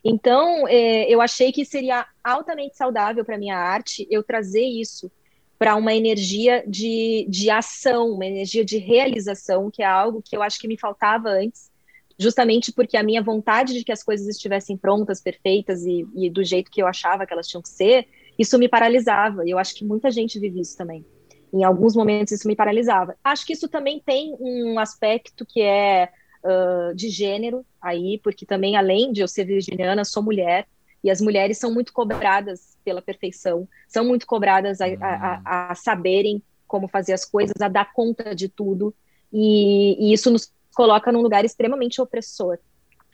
Então, 0.05 0.67
é, 0.69 1.09
eu 1.09 1.21
achei 1.21 1.53
que 1.53 1.65
seria 1.65 2.07
altamente 2.23 2.77
saudável 2.77 3.25
para 3.25 3.39
minha 3.39 3.57
arte 3.57 4.07
eu 4.11 4.23
trazer 4.23 4.65
isso 4.65 5.11
para 5.59 5.77
uma 5.77 5.93
energia 5.93 6.65
de, 6.67 7.27
de 7.29 7.51
ação, 7.51 8.13
uma 8.13 8.25
energia 8.25 8.65
de 8.65 8.79
realização, 8.79 9.71
que 9.71 9.83
é 9.83 9.87
algo 9.87 10.23
que 10.23 10.35
eu 10.35 10.43
acho 10.43 10.59
que 10.59 10.67
me 10.67 10.79
faltava 10.79 11.29
antes, 11.29 11.71
justamente 12.19 12.73
porque 12.73 12.97
a 12.97 13.03
minha 13.03 13.23
vontade 13.23 13.75
de 13.75 13.85
que 13.85 13.93
as 13.93 14.03
coisas 14.03 14.27
estivessem 14.27 14.77
prontas, 14.77 15.21
perfeitas 15.21 15.85
e, 15.85 16.07
e 16.15 16.31
do 16.31 16.43
jeito 16.43 16.71
que 16.71 16.81
eu 16.81 16.87
achava 16.87 17.27
que 17.27 17.33
elas 17.33 17.47
tinham 17.47 17.61
que 17.61 17.69
ser, 17.69 18.09
isso 18.39 18.59
me 18.59 18.69
paralisava. 18.69 19.47
E 19.47 19.51
eu 19.51 19.59
acho 19.59 19.75
que 19.75 19.85
muita 19.85 20.11
gente 20.11 20.39
vive 20.39 20.61
isso 20.61 20.79
também. 20.79 21.05
Em 21.53 21.63
alguns 21.63 21.95
momentos 21.95 22.33
isso 22.33 22.49
me 22.49 22.57
paralisava. 22.57 23.15
Acho 23.23 23.45
que 23.45 23.53
isso 23.53 23.69
também 23.69 24.01
tem 24.01 24.35
um 24.41 24.79
aspecto 24.79 25.45
que 25.45 25.61
é 25.61 26.09
uh, 26.45 26.95
de 26.95 27.09
gênero 27.09 27.65
aí, 27.81 28.19
porque 28.23 28.45
também, 28.45 28.77
além 28.77 29.13
de 29.13 29.21
eu 29.21 29.29
ser 29.29 29.45
virginiana, 29.45 30.05
sou 30.05 30.23
mulher, 30.23 30.67
e 31.03 31.11
as 31.11 31.21
mulheres 31.21 31.59
são 31.59 31.73
muito 31.73 31.93
cobradas 31.93 32.77
pela 32.85 33.01
perfeição, 33.01 33.67
são 33.89 34.05
muito 34.05 34.27
cobradas 34.27 34.81
a, 34.81 34.87
a, 34.87 35.41
a, 35.45 35.71
a 35.71 35.75
saberem 35.75 36.43
como 36.67 36.89
fazer 36.89 37.13
as 37.13 37.25
coisas, 37.25 37.55
a 37.61 37.69
dar 37.69 37.93
conta 37.93 38.35
de 38.35 38.49
tudo, 38.49 38.95
e, 39.33 39.97
e 39.99 40.13
isso 40.13 40.31
nos 40.31 40.53
coloca 40.75 41.11
num 41.11 41.23
lugar 41.23 41.45
extremamente 41.45 42.01
opressor, 42.01 42.59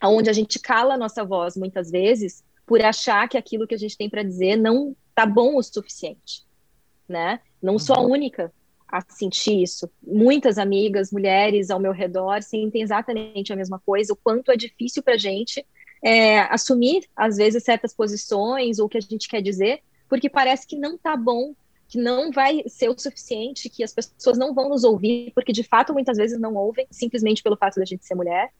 onde 0.02 0.28
a 0.28 0.32
gente 0.32 0.58
cala 0.58 0.94
a 0.94 0.98
nossa 0.98 1.24
voz 1.24 1.56
muitas 1.56 1.90
vezes 1.90 2.44
por 2.66 2.82
achar 2.82 3.28
que 3.28 3.38
aquilo 3.38 3.66
que 3.66 3.74
a 3.74 3.78
gente 3.78 3.96
tem 3.96 4.10
para 4.10 4.22
dizer 4.22 4.56
não 4.56 4.94
tá 5.14 5.24
bom 5.24 5.56
o 5.56 5.62
suficiente, 5.62 6.44
né? 7.08 7.40
Não 7.62 7.78
sou 7.78 7.96
a 7.96 8.00
uhum. 8.00 8.10
única 8.10 8.52
a 8.96 9.04
sentir 9.12 9.62
isso. 9.62 9.90
Muitas 10.02 10.58
amigas, 10.58 11.10
mulheres 11.12 11.70
ao 11.70 11.80
meu 11.80 11.92
redor 11.92 12.42
sentem 12.42 12.82
exatamente 12.82 13.52
a 13.52 13.56
mesma 13.56 13.78
coisa, 13.78 14.12
o 14.12 14.16
quanto 14.16 14.50
é 14.50 14.56
difícil 14.56 15.02
para 15.02 15.14
a 15.14 15.18
gente 15.18 15.64
é, 16.02 16.40
assumir, 16.40 17.08
às 17.14 17.36
vezes, 17.36 17.64
certas 17.64 17.94
posições 17.94 18.78
ou 18.78 18.86
o 18.86 18.88
que 18.88 18.98
a 18.98 19.00
gente 19.00 19.28
quer 19.28 19.42
dizer, 19.42 19.80
porque 20.08 20.30
parece 20.30 20.66
que 20.66 20.76
não 20.76 20.96
tá 20.96 21.16
bom, 21.16 21.54
que 21.88 21.98
não 21.98 22.30
vai 22.30 22.62
ser 22.66 22.88
o 22.88 22.98
suficiente, 22.98 23.68
que 23.68 23.82
as 23.82 23.92
pessoas 23.92 24.38
não 24.38 24.54
vão 24.54 24.68
nos 24.68 24.84
ouvir, 24.84 25.32
porque 25.34 25.52
de 25.52 25.62
fato 25.62 25.92
muitas 25.92 26.16
vezes 26.16 26.38
não 26.38 26.54
ouvem, 26.54 26.86
simplesmente 26.90 27.42
pelo 27.42 27.56
fato 27.56 27.76
da 27.76 27.84
gente 27.84 28.04
ser 28.04 28.14
mulher. 28.14 28.50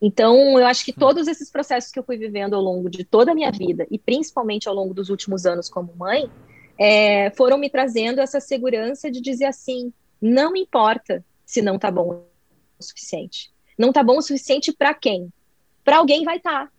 Então, 0.00 0.58
eu 0.58 0.66
acho 0.66 0.84
que 0.84 0.92
todos 0.92 1.26
esses 1.26 1.50
processos 1.50 1.90
que 1.90 1.98
eu 1.98 2.04
fui 2.04 2.18
vivendo 2.18 2.54
ao 2.54 2.60
longo 2.60 2.90
de 2.90 3.02
toda 3.02 3.32
a 3.32 3.34
minha 3.34 3.50
vida, 3.50 3.86
e 3.90 3.98
principalmente 3.98 4.68
ao 4.68 4.74
longo 4.74 4.92
dos 4.92 5.08
últimos 5.08 5.46
anos 5.46 5.70
como 5.70 5.94
mãe, 5.96 6.30
é, 6.78 7.30
foram 7.30 7.58
me 7.58 7.70
trazendo 7.70 8.20
essa 8.20 8.40
segurança 8.40 9.10
de 9.10 9.20
dizer 9.20 9.46
assim: 9.46 9.92
não 10.20 10.54
importa 10.56 11.24
se 11.44 11.62
não 11.62 11.78
tá 11.78 11.90
bom 11.90 12.24
o 12.78 12.82
suficiente. 12.82 13.50
Não 13.78 13.92
tá 13.92 14.02
bom 14.02 14.18
o 14.18 14.22
suficiente 14.22 14.72
para 14.72 14.94
quem? 14.94 15.32
Para 15.84 15.98
alguém 15.98 16.24
vai 16.24 16.38
estar. 16.38 16.66
Tá. 16.66 16.72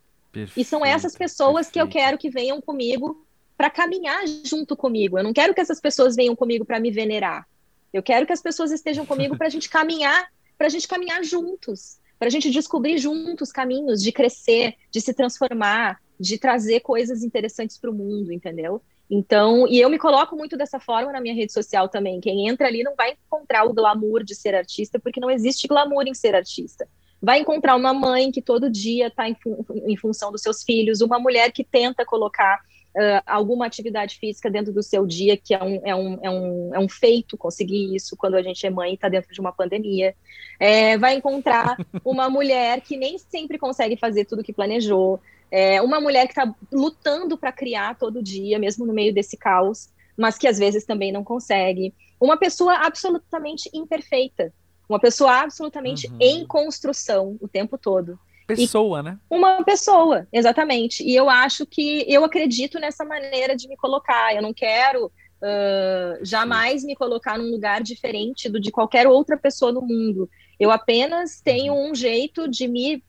E 0.56 0.64
são 0.64 0.86
essas 0.86 1.16
pessoas 1.16 1.68
perfeito. 1.68 1.74
que 1.74 1.82
eu 1.82 1.88
quero 1.88 2.18
que 2.18 2.30
venham 2.30 2.62
comigo 2.62 3.26
para 3.56 3.70
caminhar 3.70 4.24
junto 4.44 4.76
comigo. 4.76 5.18
Eu 5.18 5.24
não 5.24 5.34
quero 5.34 5.54
que 5.54 5.62
essas 5.62 5.80
pessoas 5.80 6.16
venham 6.16 6.36
comigo 6.36 6.64
para 6.64 6.80
me 6.80 6.92
venerar. 6.92 7.48
Eu 7.92 8.04
quero 8.04 8.26
que 8.26 8.34
as 8.34 8.42
pessoas 8.42 8.72
estejam 8.72 9.06
comigo 9.06 9.38
para 9.38 9.48
a 9.48 9.50
gente 9.50 9.70
caminhar, 9.70 10.28
para 10.58 10.68
a 10.68 10.70
gente 10.70 10.88
caminhar 10.88 11.24
juntos, 11.24 11.98
para 12.20 12.28
a 12.28 12.32
gente 12.32 12.52
descobrir 12.52 12.98
juntos 12.98 13.52
caminhos 13.52 14.04
de 14.04 14.12
crescer, 14.12 14.76
de 14.92 15.02
se 15.02 15.14
transformar, 15.14 16.00
de 16.20 16.38
trazer 16.38 16.82
coisas 16.82 17.24
interessantes 17.24 17.78
para 17.78 17.90
o 17.90 17.94
mundo, 17.94 18.32
entendeu? 18.32 18.82
Então, 19.10 19.66
e 19.68 19.80
eu 19.80 19.90
me 19.90 19.98
coloco 19.98 20.36
muito 20.36 20.58
dessa 20.58 20.80
forma 20.80 21.12
na 21.12 21.22
minha 21.22 21.34
rede 21.34 21.54
social 21.54 21.88
também. 21.88 22.20
Quem 22.20 22.48
entra 22.48 22.68
ali 22.68 22.84
não 22.84 22.96
vai 22.96 23.12
encontrar 23.12 23.64
o 23.64 23.74
glamour 23.74 24.24
de 24.24 24.36
ser 24.36 24.54
artista, 24.54 25.00
porque 25.00 25.20
não 25.20 25.32
existe 25.32 25.68
glamour 25.68 26.04
em 26.08 26.14
ser 26.14 26.36
artista. 26.36 26.88
Vai 27.22 27.40
encontrar 27.40 27.76
uma 27.76 27.94
mãe 27.94 28.32
que 28.32 28.42
todo 28.42 28.70
dia 28.70 29.08
está 29.08 29.28
em, 29.28 29.36
fun 29.36 29.64
em, 29.88 29.98
função 29.98 30.32
dos 30.32 30.42
seus 30.42 30.62
filhos, 30.62 31.02
uma 31.02 31.18
mulher 31.18 31.52
que 31.52 31.64
tenta 31.64 32.06
colocar 32.06 32.60
uh, 32.96 33.24
alguma 33.26 33.66
atividade 33.66 34.18
física 34.20 34.52
dentro 34.52 34.74
do 34.74 34.84
seu 34.84 35.06
dia, 35.06 35.36
que 35.36 35.54
é 35.56 35.64
um, 35.64 35.82
é 35.84 35.96
um, 35.96 36.20
é 36.22 36.30
um, 36.30 36.76
é 36.76 36.80
um 36.80 36.90
feito 36.90 37.38
conseguir 37.38 37.96
isso 37.96 38.16
quando 38.16 38.36
a 38.36 38.42
gente 38.44 38.68
é 38.68 38.70
mãe 38.70 38.92
e 38.92 38.96
está 38.96 39.10
dentro 39.10 39.34
de 39.34 39.40
uma 39.40 39.54
pandemia. 39.54 40.14
É, 40.60 40.98
vai 40.98 41.16
encontrar 41.16 41.78
uma 42.04 42.30
mulher 42.30 42.82
que 42.82 42.98
nem 42.98 43.18
sempre 43.18 43.58
consegue 43.58 43.96
fazer 43.96 44.26
tudo 44.26 44.44
que 44.44 44.54
planejou. 44.54 45.20
É 45.50 45.82
uma 45.82 46.00
mulher 46.00 46.28
que 46.28 46.32
está 46.32 46.54
lutando 46.72 47.38
para 47.38 47.52
criar 47.52 47.98
todo 47.98 48.24
dia, 48.24 48.60
mesmo 48.60 48.86
no 48.86 48.94
meio 48.94 49.14
desse 49.14 49.38
caos, 49.38 49.90
mas 50.18 50.38
que 50.38 50.48
às 50.48 50.58
vezes 50.58 50.86
também 50.86 51.12
não 51.12 51.24
consegue. 51.24 51.94
Uma 52.20 52.38
pessoa 52.38 52.74
absolutamente 52.86 53.70
imperfeita, 53.74 54.54
uma 54.90 55.00
pessoa 55.00 55.42
absolutamente 55.42 56.08
uhum. 56.08 56.18
em 56.20 56.46
construção 56.46 57.38
o 57.40 57.48
tempo 57.48 57.78
todo. 57.78 58.20
Pessoa, 58.48 59.02
e 59.02 59.04
né? 59.04 59.20
Uma 59.30 59.64
pessoa, 59.64 60.26
exatamente. 60.32 61.04
E 61.04 61.14
eu 61.14 61.30
acho 61.30 61.66
que 61.66 62.06
eu 62.08 62.24
acredito 62.24 62.80
nessa 62.80 63.04
maneira 63.04 63.56
de 63.56 63.68
me 63.68 63.76
colocar. 63.76 64.34
Eu 64.34 64.42
não 64.42 64.54
quero 64.54 65.08
uh, 65.08 66.26
jamais 66.26 66.84
me 66.86 66.96
colocar 66.96 67.38
num 67.38 67.52
lugar 67.52 67.84
diferente 67.84 68.48
do 68.48 68.60
de 68.60 68.72
qualquer 68.72 69.06
outra 69.06 69.38
pessoa 69.38 69.74
no 69.74 69.82
mundo. 69.82 70.30
Eu 70.60 70.72
apenas 70.72 71.40
tenho 71.42 71.74
uhum. 71.74 71.92
um 71.92 71.96
jeito 71.96 72.48
de 72.48 72.68
me 72.68 73.04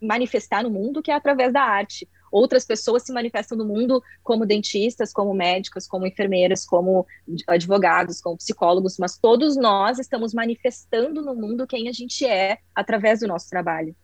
manifestar 0.00 0.62
no 0.62 0.70
mundo 0.70 1.02
que 1.02 1.10
é 1.10 1.14
através 1.14 1.52
da 1.52 1.62
arte. 1.62 2.08
Outras 2.32 2.64
pessoas 2.64 3.04
se 3.04 3.12
manifestam 3.12 3.56
no 3.56 3.64
mundo 3.64 4.02
como 4.22 4.46
dentistas, 4.46 5.12
como 5.12 5.32
médicos, 5.32 5.86
como 5.86 6.06
enfermeiras, 6.06 6.64
como 6.64 7.06
advogados, 7.46 8.20
como 8.20 8.36
psicólogos, 8.36 8.96
mas 8.98 9.18
todos 9.18 9.56
nós 9.56 10.00
estamos 10.00 10.34
manifestando 10.34 11.22
no 11.22 11.34
mundo 11.34 11.66
quem 11.66 11.88
a 11.88 11.92
gente 11.92 12.26
é 12.26 12.58
através 12.74 13.20
do 13.20 13.28
nosso 13.28 13.48
trabalho. 13.48 13.94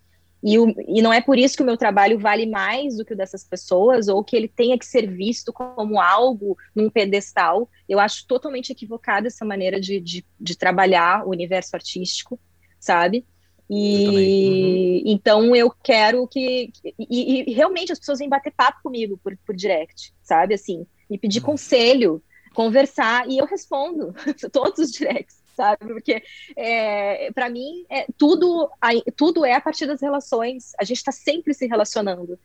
E, 0.43 0.59
o, 0.59 0.73
e, 0.89 1.03
não 1.03 1.13
é 1.13 1.21
por 1.21 1.39
isso 1.39 1.57
que 1.57 1.63
o 1.63 1.67
meu 1.67 1.77
trabalho 1.77 2.19
vale 2.19 2.47
mais 2.47 2.97
do 2.97 3.05
que 3.05 3.13
o 3.13 3.17
dessas 3.17 3.45
pessoas, 3.45 4.09
ou 4.09 4.25
que 4.25 4.37
ele 4.37 4.49
tenha 4.49 4.79
que 4.79 4.87
ser 4.87 5.11
visto 5.11 5.53
como 5.53 6.01
algo 6.01 6.57
num 6.75 6.89
pedestal. 6.89 7.69
Eu 7.89 7.99
acho 7.99 8.27
totalmente 8.27 8.71
equivocada 8.71 9.27
essa 9.27 9.45
maneira 9.45 9.79
de, 9.81 10.01
de, 10.01 10.25
de 10.41 10.57
trabalhar 10.57 11.27
o 11.27 11.31
universo 11.31 11.75
artístico 11.75 12.39
sabe? 12.81 13.25
E 13.73 14.09
uhum. 14.09 15.13
então 15.13 15.55
eu 15.55 15.71
quero 15.71 16.27
que. 16.27 16.73
E, 16.99 17.51
e, 17.51 17.53
realmente 17.53 17.93
as 17.93 18.01
pessoas 18.01 18.19
vêm 18.19 18.29
bater 18.29 18.53
papo 18.53 18.81
comigo 18.83 19.17
por, 19.23 19.37
por 19.47 19.55
direct, 19.55 20.13
sabe? 20.25 20.55
Assim, 20.55 20.85
me 21.09 21.17
pedir 21.17 21.41
conselho, 21.41 22.21
conversar, 22.53 23.29
e 23.29 23.39
eu 23.39 23.47
respondo 23.47 24.13
todos 24.53 24.81
os 24.81 24.91
directs, 24.91 25.41
sabe? 25.57 25.79
Porque 25.87 26.21
é, 26.57 27.31
para 27.33 27.49
mim 27.49 27.85
é, 27.89 28.07
tudo, 28.19 28.69
tudo 29.17 29.45
é 29.45 29.55
a 29.55 29.61
partir 29.61 29.87
das 29.87 30.01
relações, 30.01 30.73
a 30.77 30.83
gente 30.83 30.99
está 30.99 31.13
sempre 31.13 31.55
se 31.55 31.67
relacionando. 31.69 32.37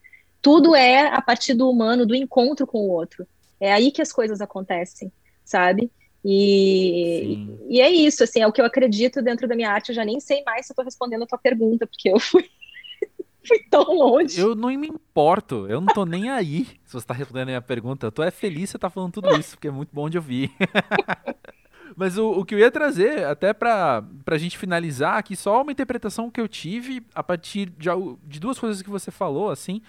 Tudo 0.44 0.76
é 0.76 1.08
a 1.08 1.22
partir 1.24 1.56
do 1.56 1.68
humano, 1.68 2.06
do 2.06 2.14
encontro 2.14 2.68
com 2.68 2.78
o 2.82 2.92
outro. 2.92 3.28
É 3.60 3.74
aí 3.74 3.90
que 3.90 4.02
as 4.02 4.12
coisas 4.12 4.42
acontecem, 4.42 5.12
sabe? 5.44 5.92
E, 6.28 7.48
e 7.70 7.80
é 7.80 7.88
isso, 7.88 8.24
assim, 8.24 8.42
é 8.42 8.48
o 8.48 8.52
que 8.52 8.60
eu 8.60 8.66
acredito 8.66 9.22
dentro 9.22 9.48
da 9.48 9.56
minha 9.56 9.70
arte. 9.70 9.90
Eu 9.90 9.96
já 9.96 10.04
nem 10.04 10.20
sei 10.20 10.44
mais 10.44 10.66
se 10.66 10.72
eu 10.72 10.74
estou 10.74 10.84
respondendo 10.84 11.22
a 11.22 11.28
tua 11.28 11.38
pergunta, 11.38 11.86
porque 11.86 12.10
eu 12.10 12.20
fui, 12.20 12.50
fui 13.48 13.60
tão 13.70 13.84
longe. 13.84 14.42
Eu 14.42 14.56
não 14.56 14.70
me 14.70 14.88
importo, 14.88 15.68
eu 15.70 15.80
não 15.80 15.94
tô 15.94 16.04
nem 16.04 16.32
aí 16.32 16.66
se 16.84 16.94
você 16.94 16.98
está 16.98 17.14
respondendo 17.14 17.44
a 17.44 17.52
minha 17.52 17.62
pergunta. 17.62 18.08
Eu 18.08 18.12
tô 18.12 18.24
é 18.24 18.32
feliz 18.32 18.72
você 18.72 18.80
tá 18.80 18.90
falando 18.90 19.12
tudo 19.12 19.40
isso, 19.40 19.52
porque 19.52 19.68
é 19.68 19.72
muito 19.72 19.90
bom 19.94 20.10
de 20.10 20.18
ouvir. 20.18 20.52
Mas 21.96 22.18
o, 22.18 22.32
o 22.32 22.44
que 22.44 22.56
eu 22.56 22.60
ia 22.60 22.72
trazer, 22.72 23.24
até 23.26 23.54
pra, 23.54 24.04
pra 24.26 24.40
gente 24.40 24.58
finalizar 24.58 25.20
aqui, 25.20 25.36
só 25.36 25.62
uma 25.62 25.72
interpretação 25.72 26.32
que 26.32 26.42
eu 26.42 26.48
tive 26.48 27.04
a 27.14 27.22
partir 27.22 27.70
de, 27.70 27.88
de 28.24 28.40
duas 28.40 28.58
coisas 28.58 28.82
que 28.82 28.90
você 28.90 29.12
falou, 29.12 29.52
assim 29.52 29.80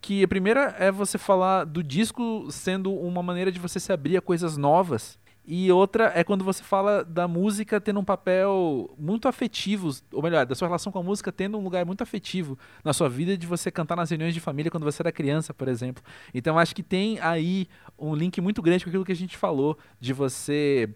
que 0.00 0.22
a 0.22 0.28
primeira 0.28 0.76
é 0.78 0.92
você 0.92 1.18
falar 1.18 1.64
do 1.64 1.82
disco 1.82 2.46
sendo 2.50 2.94
uma 2.94 3.24
maneira 3.24 3.50
de 3.50 3.58
você 3.58 3.80
se 3.80 3.92
abrir 3.92 4.16
a 4.16 4.20
coisas 4.20 4.56
novas 4.56 5.18
e 5.46 5.70
outra 5.70 6.10
é 6.14 6.24
quando 6.24 6.44
você 6.44 6.62
fala 6.62 7.04
da 7.04 7.28
música 7.28 7.80
tendo 7.80 8.00
um 8.00 8.04
papel 8.04 8.92
muito 8.98 9.28
afetivo, 9.28 9.90
ou 10.12 10.20
melhor, 10.20 10.44
da 10.44 10.56
sua 10.56 10.66
relação 10.66 10.90
com 10.90 10.98
a 10.98 11.02
música 11.02 11.30
tendo 11.30 11.56
um 11.56 11.62
lugar 11.62 11.86
muito 11.86 12.02
afetivo 12.02 12.58
na 12.82 12.92
sua 12.92 13.08
vida, 13.08 13.38
de 13.38 13.46
você 13.46 13.70
cantar 13.70 13.94
nas 13.94 14.10
reuniões 14.10 14.34
de 14.34 14.40
família 14.40 14.70
quando 14.70 14.82
você 14.82 15.02
era 15.02 15.12
criança, 15.12 15.54
por 15.54 15.68
exemplo. 15.68 16.02
Então 16.34 16.58
acho 16.58 16.74
que 16.74 16.82
tem 16.82 17.20
aí 17.20 17.68
um 17.96 18.12
link 18.12 18.40
muito 18.40 18.60
grande 18.60 18.82
com 18.82 18.90
aquilo 18.90 19.04
que 19.04 19.12
a 19.12 19.16
gente 19.16 19.36
falou, 19.36 19.78
de 20.00 20.12
você 20.12 20.92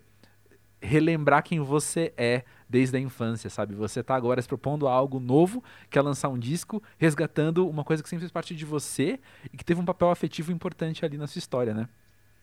relembrar 0.83 1.45
quem 1.45 1.61
você 1.61 2.13
é 2.17 2.43
desde 2.69 2.97
a 2.97 3.01
infância, 3.01 3.51
sabe? 3.51 3.75
Você 3.75 4.03
tá 4.03 4.15
agora 4.15 4.41
se 4.41 4.49
propondo 4.49 4.89
algo 4.89 5.21
novo, 5.21 5.63
que 5.89 5.99
é 5.99 6.03
lançar 6.03 6.29
um 6.29 6.39
disco, 6.39 6.83
resgatando 6.99 7.69
uma 7.69 7.85
coisa 7.85 8.03
que 8.03 8.09
sempre 8.09 8.23
fez 8.23 8.33
parte 8.33 8.55
de 8.55 8.65
você 8.65 9.21
e 9.53 9.57
que 9.57 9.65
teve 9.65 9.81
um 9.81 9.85
papel 9.85 10.11
afetivo 10.11 10.51
importante 10.51 11.05
ali 11.05 11.19
na 11.19 11.27
sua 11.27 11.39
história, 11.39 11.75
né? 11.75 11.89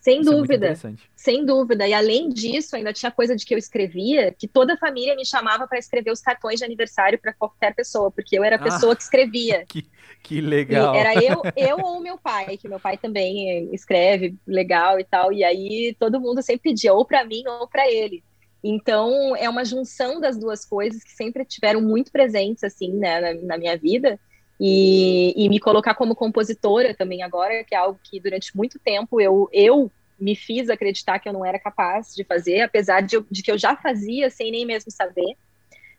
Sem 0.00 0.20
Isso 0.20 0.30
é 0.30 0.32
dúvida, 0.32 0.66
é 0.68 0.94
sem 1.16 1.44
dúvida. 1.44 1.86
E 1.86 1.92
além 1.92 2.28
disso, 2.28 2.76
ainda 2.76 2.92
tinha 2.92 3.10
coisa 3.10 3.34
de 3.34 3.44
que 3.44 3.52
eu 3.52 3.58
escrevia, 3.58 4.32
que 4.32 4.46
toda 4.46 4.74
a 4.74 4.76
família 4.76 5.16
me 5.16 5.26
chamava 5.26 5.66
para 5.66 5.78
escrever 5.78 6.12
os 6.12 6.20
cartões 6.20 6.60
de 6.60 6.64
aniversário 6.64 7.18
para 7.18 7.32
qualquer 7.32 7.74
pessoa, 7.74 8.10
porque 8.10 8.38
eu 8.38 8.44
era 8.44 8.56
a 8.56 8.58
pessoa 8.60 8.92
ah, 8.92 8.96
que 8.96 9.02
escrevia. 9.02 9.64
Que, 9.68 9.86
que 10.22 10.40
legal. 10.40 10.94
E 10.94 10.98
era 10.98 11.14
eu, 11.22 11.42
eu 11.56 11.78
ou 11.84 12.00
meu 12.00 12.18
pai, 12.18 12.56
que 12.56 12.68
meu 12.68 12.80
pai 12.80 12.96
também 12.96 13.72
escreve 13.72 14.36
legal 14.46 14.98
e 14.98 15.04
tal. 15.04 15.32
E 15.32 15.44
aí 15.44 15.94
todo 15.98 16.20
mundo 16.20 16.42
sempre 16.42 16.70
pedia 16.70 16.92
ou 16.92 17.04
para 17.04 17.24
mim 17.24 17.42
ou 17.46 17.68
para 17.68 17.90
ele. 17.90 18.24
Então 18.62 19.36
é 19.36 19.48
uma 19.48 19.64
junção 19.64 20.20
das 20.20 20.36
duas 20.36 20.64
coisas 20.64 21.04
que 21.04 21.12
sempre 21.12 21.44
tiveram 21.44 21.80
muito 21.80 22.10
presentes 22.10 22.64
assim, 22.64 22.92
né, 22.92 23.20
na, 23.20 23.34
na 23.42 23.58
minha 23.58 23.76
vida. 23.76 24.18
E, 24.60 25.34
e, 25.36 25.48
me 25.48 25.60
colocar 25.60 25.94
como 25.94 26.16
compositora 26.16 26.92
também 26.92 27.22
agora, 27.22 27.62
que 27.62 27.76
é 27.76 27.78
algo 27.78 27.98
que 28.02 28.18
durante 28.18 28.56
muito 28.56 28.76
tempo 28.78 29.20
eu, 29.20 29.48
eu 29.52 29.90
me 30.18 30.34
fiz 30.34 30.68
acreditar 30.68 31.20
que 31.20 31.28
eu 31.28 31.32
não 31.32 31.46
era 31.46 31.60
capaz 31.60 32.12
de 32.12 32.24
fazer, 32.24 32.62
apesar 32.62 33.00
de, 33.02 33.20
de 33.30 33.42
que 33.42 33.52
eu 33.52 33.56
já 33.56 33.76
fazia 33.76 34.30
sem 34.30 34.50
nem 34.50 34.66
mesmo 34.66 34.90
saber 34.90 35.36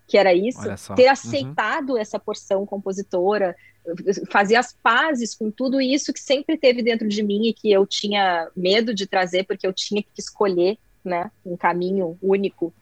que 0.10 0.18
era 0.18 0.34
isso, 0.34 0.62
ter 0.96 1.06
uhum. 1.06 1.12
aceitado 1.12 1.90
uhum. 1.92 1.98
essa 1.98 2.18
porção 2.18 2.66
compositora, 2.66 3.56
fazer 4.32 4.56
as 4.56 4.74
pazes 4.74 5.36
com 5.36 5.52
tudo 5.52 5.80
isso 5.80 6.12
que 6.12 6.20
sempre 6.20 6.58
teve 6.58 6.82
dentro 6.82 7.08
de 7.08 7.22
mim 7.22 7.48
e 7.48 7.54
que 7.54 7.72
eu 7.72 7.86
tinha 7.86 8.50
medo 8.56 8.92
de 8.92 9.06
trazer 9.06 9.46
porque 9.46 9.68
eu 9.68 9.72
tinha 9.72 10.02
que 10.02 10.10
escolher, 10.20 10.80
né, 11.06 11.32
um 11.46 11.56
caminho 11.56 12.18
único 12.22 12.74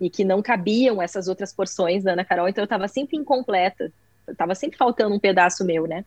e 0.00 0.08
que 0.08 0.24
não 0.24 0.40
cabiam 0.40 1.02
essas 1.02 1.26
outras 1.26 1.52
porções 1.52 2.04
da 2.04 2.12
Ana 2.12 2.24
Carol, 2.24 2.48
então 2.48 2.62
eu 2.62 2.66
estava 2.66 2.86
sempre 2.86 3.16
incompleta, 3.16 3.92
estava 4.28 4.54
sempre 4.54 4.76
faltando 4.76 5.14
um 5.14 5.18
pedaço 5.18 5.64
meu, 5.64 5.86
né, 5.86 6.04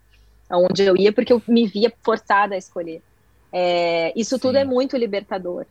aonde 0.49 0.83
eu 0.83 0.95
ia 0.97 1.11
porque 1.11 1.33
eu 1.33 1.41
me 1.47 1.67
via 1.67 1.91
forçada 2.01 2.55
a 2.55 2.57
escolher. 2.57 3.01
É, 3.51 4.13
isso 4.15 4.35
Sim. 4.35 4.41
tudo 4.41 4.57
é 4.57 4.63
muito 4.63 4.95
libertador, 4.95 5.65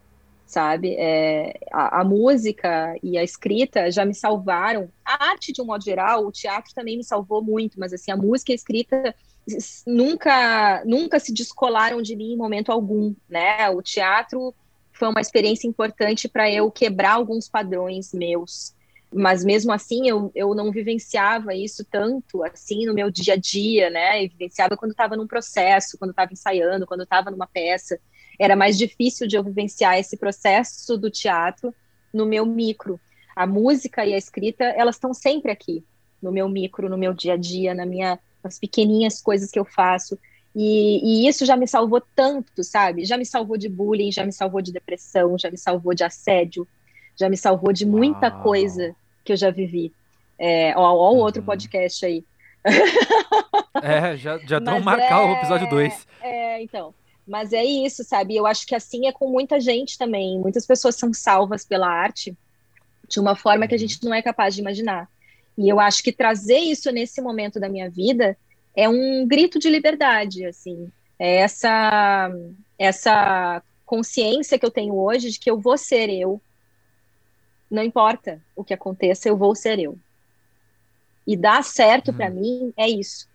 sabe? 0.47 0.97
É, 0.99 1.59
a, 1.73 2.01
a, 2.01 2.05
música 2.05 2.97
e 3.03 3.17
a 3.17 3.23
escrita 3.23 3.91
já 3.91 4.05
me 4.05 4.15
salvaram. 4.15 4.89
A 5.05 5.29
arte, 5.31 5.53
de 5.53 5.63
um 5.63 5.67
modo 5.67 5.85
geral, 5.85 6.27
o 6.27 6.33
teatro 6.33 6.75
também 6.75 6.97
me 6.97 7.05
salvou 7.05 7.43
muito, 7.43 7.79
mas 7.79 7.93
assim, 7.93 8.11
a 8.11 8.17
música 8.17 8.51
e 8.51 8.55
a 8.55 8.57
escrita 8.57 9.15
nunca, 9.87 10.83
nunca 10.85 11.19
se 11.19 11.33
descolaram 11.33 12.03
de 12.03 12.15
mim 12.17 12.33
em 12.33 12.37
momento 12.37 12.71
algum, 12.71 13.15
né? 13.29 13.69
O 13.71 13.81
teatro 13.81 14.55
foi 14.93 15.09
uma 15.09 15.21
experiência 15.21 15.69
importante 15.69 16.29
para 16.29 16.51
eu 16.51 16.71
quebrar 16.71 17.13
alguns 17.13 17.49
padrões 17.49 18.13
meus 18.13 18.75
mas 19.13 19.45
mesmo 19.45 19.73
assim 19.73 20.09
eu, 20.09 20.31
eu 20.35 20.55
não 20.55 20.71
vivenciava 20.71 21.55
isso 21.55 21.85
tanto 21.91 22.43
assim 22.45 22.85
no 22.85 22.95
meu 22.95 23.11
dia 23.11 23.35
a 23.35 23.37
dia, 23.37 23.89
né? 23.89 24.23
Eu 24.25 24.29
vivenciava 24.29 24.77
quando 24.77 24.91
estava 24.91 25.17
num 25.17 25.27
processo, 25.27 25.97
quando 25.99 26.11
estava 26.11 26.33
ensaiando, 26.33 26.87
quando 26.87 27.03
estava 27.03 27.31
numa 27.31 27.47
peça. 27.47 27.99
Era 28.39 28.55
mais 28.55 28.77
difícil 28.77 29.27
de 29.27 29.37
eu 29.37 29.43
vivenciar 29.43 29.99
esse 29.99 30.17
processo 30.17 30.97
do 30.97 31.11
teatro 31.11 31.75
no 32.13 32.27
meu 32.27 32.45
micro. 32.45 33.01
A 33.35 33.47
música 33.47 34.05
e 34.05 34.13
a 34.15 34.19
escrita, 34.19 34.65
elas 34.65 34.97
estão 34.97 35.15
sempre 35.15 35.51
aqui, 35.51 35.85
no 36.21 36.31
meu 36.31 36.49
micro, 36.49 36.89
no 36.89 36.99
meu 36.99 37.15
dia 37.15 37.35
a 37.35 37.37
dia, 37.37 37.75
na 37.75 37.87
minha, 37.87 38.19
nas 38.43 38.59
pequeninhas 38.59 39.21
coisas 39.23 39.51
que 39.51 39.59
eu 39.59 39.65
faço. 39.65 40.19
E, 40.55 41.25
e, 41.25 41.29
isso 41.29 41.47
já 41.47 41.57
me 41.57 41.67
salvou 41.67 42.03
tanto, 42.15 42.65
sabe? 42.65 43.05
Já 43.05 43.17
me 43.17 43.25
salvou 43.25 43.57
de 43.57 43.69
bullying, 43.69 44.11
já 44.11 44.25
me 44.25 44.33
salvou 44.33 44.61
de 44.61 44.73
depressão, 44.73 45.39
já 45.39 45.51
me 45.51 45.59
salvou 45.59 45.95
de 45.95 46.05
assédio, 46.05 46.67
já 47.19 47.29
me 47.29 47.37
salvou 47.37 47.73
de 47.73 47.85
muita 47.85 48.29
Uau. 48.29 48.43
coisa 48.43 48.95
que 49.25 49.33
eu 49.33 49.37
já 49.37 49.51
vivi. 49.51 49.93
É, 50.39 50.73
ó, 50.77 50.83
ó 50.83 51.13
uhum. 51.13 51.19
outro 51.19 51.43
podcast 51.43 52.07
aí. 52.07 52.25
É, 53.83 54.17
já, 54.17 54.39
já 54.39 54.59
estão 54.59 54.81
marcar 54.81 55.23
é, 55.23 55.25
o 55.25 55.33
episódio 55.33 55.69
2. 55.69 56.07
É, 56.23 56.63
então. 56.63 56.95
Mas 57.27 57.53
é 57.53 57.63
isso, 57.63 58.05
sabe? 58.05 58.37
Eu 58.37 58.47
acho 58.47 58.67
que 58.67 58.75
assim 58.75 59.07
é 59.07 59.13
com 59.13 59.29
muita 59.29 59.61
gente 59.61 59.99
também. 59.99 60.39
Muitas 60.39 60.65
pessoas 60.65 60.97
são 60.97 61.13
salvas 61.13 61.65
pela 61.65 61.89
arte 61.89 62.35
de 63.07 63.21
uma 63.21 63.35
forma 63.35 63.67
que 63.67 63.75
a 63.75 63.79
gente 63.79 64.03
não 64.05 64.15
é 64.15 64.23
capaz 64.23 64.55
de 64.55 64.61
imaginar. 64.61 65.09
E 65.57 65.69
eu 65.69 65.81
acho 65.81 66.03
que 66.03 66.13
trazer 66.13 66.59
isso 66.59 66.91
nesse 66.91 67.21
momento 67.21 67.59
da 67.59 67.69
minha 67.69 67.91
vida 67.91 68.37
é 68.77 68.89
um 68.89 69.27
grito 69.27 69.59
de 69.59 69.69
liberdade, 69.69 70.47
assim. 70.47 70.91
É 71.19 71.37
essa 71.37 72.31
essa 72.79 73.63
consciência 73.85 74.59
que 74.59 74.65
eu 74.65 74.71
tenho 74.71 74.95
hoje 74.95 75.31
de 75.31 75.41
que 75.41 75.51
eu 75.51 75.59
vou 75.59 75.77
ser 75.77 76.09
eu, 76.11 76.41
não 77.71 77.83
importa 77.83 78.41
o 78.57 78.65
que 78.65 78.75
aconteça, 78.75 79.29
eu 79.29 79.37
vou 79.37 79.55
ser 79.55 79.79
eu. 79.79 79.99
E 81.27 81.37
dar 81.37 81.63
certo 81.63 82.09
uhum. 82.09 82.17
para 82.17 82.31
mim 82.31 82.73
é 82.77 82.89
isso. 82.89 83.29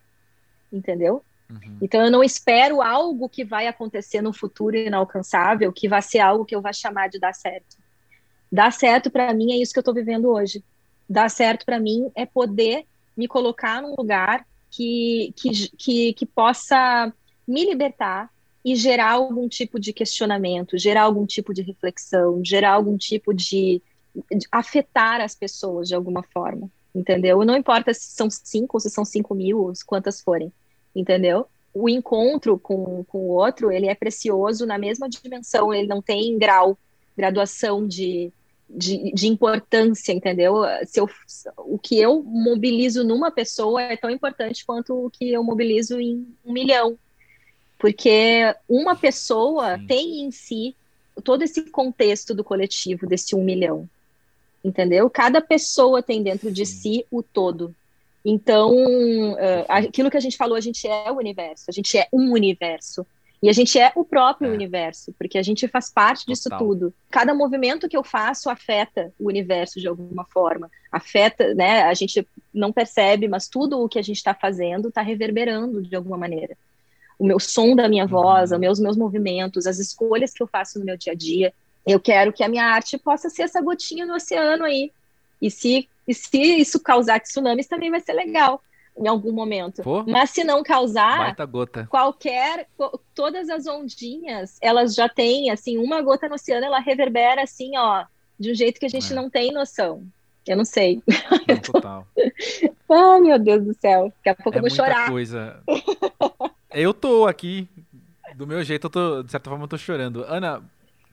Entendeu? 0.72 1.22
Uhum. 1.48 1.78
Então 1.80 2.04
eu 2.04 2.10
não 2.10 2.24
espero 2.24 2.82
algo 2.82 3.28
que 3.28 3.44
vai 3.44 3.66
acontecer 3.66 4.20
no 4.20 4.32
futuro 4.32 4.76
inalcançável, 4.76 5.72
que 5.72 5.88
vai 5.88 6.02
ser 6.02 6.18
algo 6.18 6.44
que 6.44 6.54
eu 6.54 6.60
vá 6.60 6.72
chamar 6.72 7.08
de 7.08 7.18
dar 7.18 7.34
certo. 7.34 7.76
Dar 8.50 8.72
certo 8.72 9.10
para 9.10 9.32
mim 9.32 9.52
é 9.52 9.56
isso 9.56 9.72
que 9.72 9.78
eu 9.78 9.82
estou 9.82 9.94
vivendo 9.94 10.28
hoje. 10.30 10.64
Dar 11.08 11.28
certo 11.28 11.64
para 11.64 11.78
mim 11.78 12.10
é 12.14 12.26
poder 12.26 12.84
me 13.16 13.28
colocar 13.28 13.80
num 13.82 13.94
lugar 13.96 14.46
que, 14.70 15.32
que, 15.36 15.68
que, 15.76 16.12
que 16.14 16.26
possa 16.26 17.12
me 17.46 17.64
libertar 17.64 18.30
e 18.64 18.74
gerar 18.74 19.12
algum 19.12 19.48
tipo 19.48 19.78
de 19.78 19.92
questionamento, 19.92 20.78
gerar 20.78 21.02
algum 21.02 21.26
tipo 21.26 21.52
de 21.52 21.62
reflexão, 21.62 22.42
gerar 22.42 22.72
algum 22.72 22.96
tipo 22.96 23.34
de, 23.34 23.82
afetar 24.50 25.20
as 25.20 25.34
pessoas 25.34 25.88
de 25.88 25.94
alguma 25.94 26.22
forma, 26.22 26.70
entendeu? 26.94 27.44
Não 27.44 27.56
importa 27.56 27.92
se 27.92 28.12
são 28.12 28.28
cinco 28.30 28.76
ou 28.76 28.80
se 28.80 28.90
são 28.90 29.04
cinco 29.04 29.34
mil, 29.34 29.60
ou 29.60 29.72
quantas 29.86 30.20
forem, 30.20 30.52
entendeu? 30.94 31.46
O 31.72 31.88
encontro 31.88 32.58
com, 32.58 33.04
com 33.04 33.18
o 33.18 33.30
outro, 33.30 33.72
ele 33.72 33.88
é 33.88 33.94
precioso 33.94 34.64
na 34.64 34.78
mesma 34.78 35.08
dimensão, 35.08 35.74
ele 35.74 35.88
não 35.88 36.00
tem 36.00 36.38
grau, 36.38 36.78
graduação 37.16 37.86
de, 37.86 38.32
de, 38.70 39.12
de, 39.12 39.26
importância, 39.26 40.12
entendeu? 40.12 40.62
Se 40.86 41.00
eu, 41.00 41.08
o 41.58 41.78
que 41.78 41.98
eu 41.98 42.22
mobilizo 42.22 43.02
numa 43.02 43.30
pessoa 43.30 43.82
é 43.82 43.96
tão 43.96 44.10
importante 44.10 44.64
quanto 44.64 45.06
o 45.06 45.10
que 45.10 45.32
eu 45.32 45.42
mobilizo 45.42 46.00
em 46.00 46.26
um 46.44 46.52
milhão. 46.52 46.96
Porque 47.76 48.54
uma 48.68 48.94
pessoa 48.94 49.76
Sim. 49.76 49.86
tem 49.86 50.20
em 50.22 50.30
si 50.30 50.76
todo 51.24 51.42
esse 51.42 51.62
contexto 51.70 52.34
do 52.34 52.44
coletivo, 52.44 53.06
desse 53.06 53.34
um 53.34 53.44
milhão 53.44 53.88
entendeu? 54.64 55.10
Cada 55.10 55.40
pessoa 55.40 56.02
tem 56.02 56.22
dentro 56.22 56.50
de 56.50 56.64
si 56.64 57.06
o 57.10 57.22
todo. 57.22 57.74
Então, 58.24 58.72
uh, 58.72 59.66
aquilo 59.68 60.10
que 60.10 60.16
a 60.16 60.20
gente 60.20 60.36
falou, 60.36 60.56
a 60.56 60.60
gente 60.60 60.88
é 60.88 61.12
o 61.12 61.16
universo, 61.16 61.66
a 61.68 61.72
gente 61.72 61.98
é 61.98 62.08
um 62.10 62.32
universo. 62.32 63.06
E 63.42 63.50
a 63.50 63.52
gente 63.52 63.78
é 63.78 63.92
o 63.94 64.02
próprio 64.02 64.50
é. 64.50 64.54
universo, 64.54 65.12
porque 65.18 65.36
a 65.36 65.42
gente 65.42 65.68
faz 65.68 65.90
parte 65.92 66.20
Total. 66.20 66.34
disso 66.34 66.48
tudo. 66.56 66.94
Cada 67.10 67.34
movimento 67.34 67.86
que 67.86 67.96
eu 67.96 68.02
faço 68.02 68.48
afeta 68.48 69.12
o 69.20 69.26
universo 69.26 69.78
de 69.78 69.86
alguma 69.86 70.24
forma. 70.24 70.70
Afeta, 70.90 71.52
né? 71.52 71.82
A 71.82 71.92
gente 71.92 72.26
não 72.54 72.72
percebe, 72.72 73.28
mas 73.28 73.46
tudo 73.46 73.78
o 73.78 73.86
que 73.86 73.98
a 73.98 74.02
gente 74.02 74.16
está 74.16 74.32
fazendo 74.32 74.88
está 74.88 75.02
reverberando 75.02 75.82
de 75.82 75.94
alguma 75.94 76.16
maneira. 76.16 76.56
O 77.18 77.26
meu 77.26 77.38
som 77.38 77.76
da 77.76 77.86
minha 77.86 78.06
voz, 78.06 78.50
uhum. 78.50 78.56
os 78.56 78.60
meus, 78.60 78.80
meus 78.80 78.96
movimentos, 78.96 79.66
as 79.66 79.78
escolhas 79.78 80.32
que 80.32 80.42
eu 80.42 80.46
faço 80.46 80.78
no 80.78 80.84
meu 80.86 80.96
dia 80.96 81.12
a 81.12 81.16
dia, 81.16 81.52
eu 81.86 82.00
quero 82.00 82.32
que 82.32 82.42
a 82.42 82.48
minha 82.48 82.66
arte 82.66 82.98
possa 82.98 83.28
ser 83.28 83.42
essa 83.42 83.60
gotinha 83.60 84.06
no 84.06 84.14
oceano 84.14 84.64
aí. 84.64 84.90
E 85.40 85.50
se, 85.50 85.88
e 86.08 86.14
se 86.14 86.40
isso 86.40 86.80
causar 86.80 87.20
tsunamis, 87.20 87.66
também 87.66 87.90
vai 87.90 88.00
ser 88.00 88.14
legal 88.14 88.62
em 88.96 89.08
algum 89.08 89.32
momento. 89.32 89.82
Pô, 89.82 90.04
Mas 90.04 90.30
se 90.30 90.44
não 90.44 90.62
causar, 90.62 91.36
qualquer, 91.88 92.68
todas 93.14 93.48
as 93.50 93.66
ondinhas, 93.66 94.56
elas 94.60 94.94
já 94.94 95.08
têm, 95.08 95.50
assim, 95.50 95.78
uma 95.78 96.00
gota 96.00 96.28
no 96.28 96.36
oceano, 96.36 96.64
ela 96.64 96.78
reverbera 96.78 97.42
assim, 97.42 97.76
ó, 97.76 98.04
de 98.38 98.52
um 98.52 98.54
jeito 98.54 98.78
que 98.78 98.86
a 98.86 98.90
gente 98.90 99.12
é. 99.12 99.16
não 99.16 99.28
tem 99.28 99.52
noção. 99.52 100.06
Eu 100.46 100.56
não 100.58 100.64
sei. 100.64 101.02
Não, 101.48 101.56
total. 101.60 102.06
Ai, 102.90 103.20
meu 103.20 103.38
Deus 103.38 103.64
do 103.64 103.74
céu. 103.74 104.12
Daqui 104.16 104.28
a 104.28 104.42
pouco 104.42 104.56
é 104.56 104.58
eu 104.58 104.62
vou 104.62 104.70
chorar. 104.70 105.10
coisa. 105.10 105.62
eu 106.70 106.92
tô 106.92 107.26
aqui, 107.26 107.66
do 108.36 108.46
meu 108.46 108.62
jeito, 108.62 108.86
eu 108.86 108.90
tô, 108.90 109.22
de 109.22 109.30
certa 109.30 109.48
forma, 109.48 109.64
eu 109.64 109.68
tô 109.68 109.78
chorando. 109.78 110.22
Ana, 110.24 110.62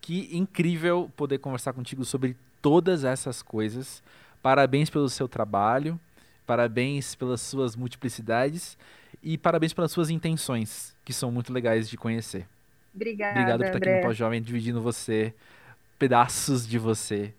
que 0.01 0.35
incrível 0.35 1.09
poder 1.15 1.37
conversar 1.37 1.73
contigo 1.73 2.03
sobre 2.03 2.35
todas 2.61 3.03
essas 3.03 3.41
coisas. 3.41 4.03
Parabéns 4.41 4.89
pelo 4.89 5.07
seu 5.07 5.27
trabalho, 5.27 5.99
parabéns 6.45 7.13
pelas 7.13 7.41
suas 7.41 7.75
multiplicidades 7.75 8.77
e 9.21 9.37
parabéns 9.37 9.73
pelas 9.73 9.91
suas 9.91 10.09
intenções, 10.09 10.95
que 11.05 11.13
são 11.13 11.31
muito 11.31 11.53
legais 11.53 11.87
de 11.87 11.95
conhecer. 11.95 12.47
Obrigada. 12.93 13.39
Obrigado 13.39 13.59
por 13.59 13.65
estar 13.67 13.77
aqui 13.77 13.95
no 13.95 14.01
Pós-Jovem 14.01 14.41
dividindo 14.41 14.81
você, 14.81 15.33
pedaços 15.99 16.67
de 16.67 16.79
você, 16.79 17.33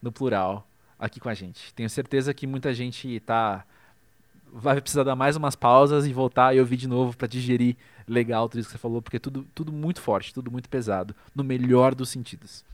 no 0.00 0.12
plural, 0.12 0.68
aqui 0.98 1.18
com 1.18 1.28
a 1.28 1.34
gente. 1.34 1.72
Tenho 1.74 1.88
certeza 1.88 2.34
que 2.34 2.46
muita 2.46 2.74
gente 2.74 3.08
está 3.08 3.64
vai 4.52 4.80
precisar 4.80 5.02
dar 5.02 5.16
mais 5.16 5.34
umas 5.36 5.56
pausas 5.56 6.06
e 6.06 6.12
voltar 6.12 6.54
e 6.54 6.60
ouvir 6.60 6.76
de 6.76 6.86
novo 6.86 7.16
para 7.16 7.26
digerir 7.26 7.76
legal 8.06 8.48
tudo 8.48 8.60
isso 8.60 8.68
que 8.68 8.72
você 8.72 8.78
falou, 8.78 9.00
porque 9.00 9.16
é 9.16 9.20
tudo, 9.20 9.46
tudo 9.54 9.72
muito 9.72 10.00
forte, 10.00 10.34
tudo 10.34 10.50
muito 10.50 10.68
pesado, 10.68 11.14
no 11.34 11.42
melhor 11.42 11.94
dos 11.94 12.10
sentidos. 12.10 12.64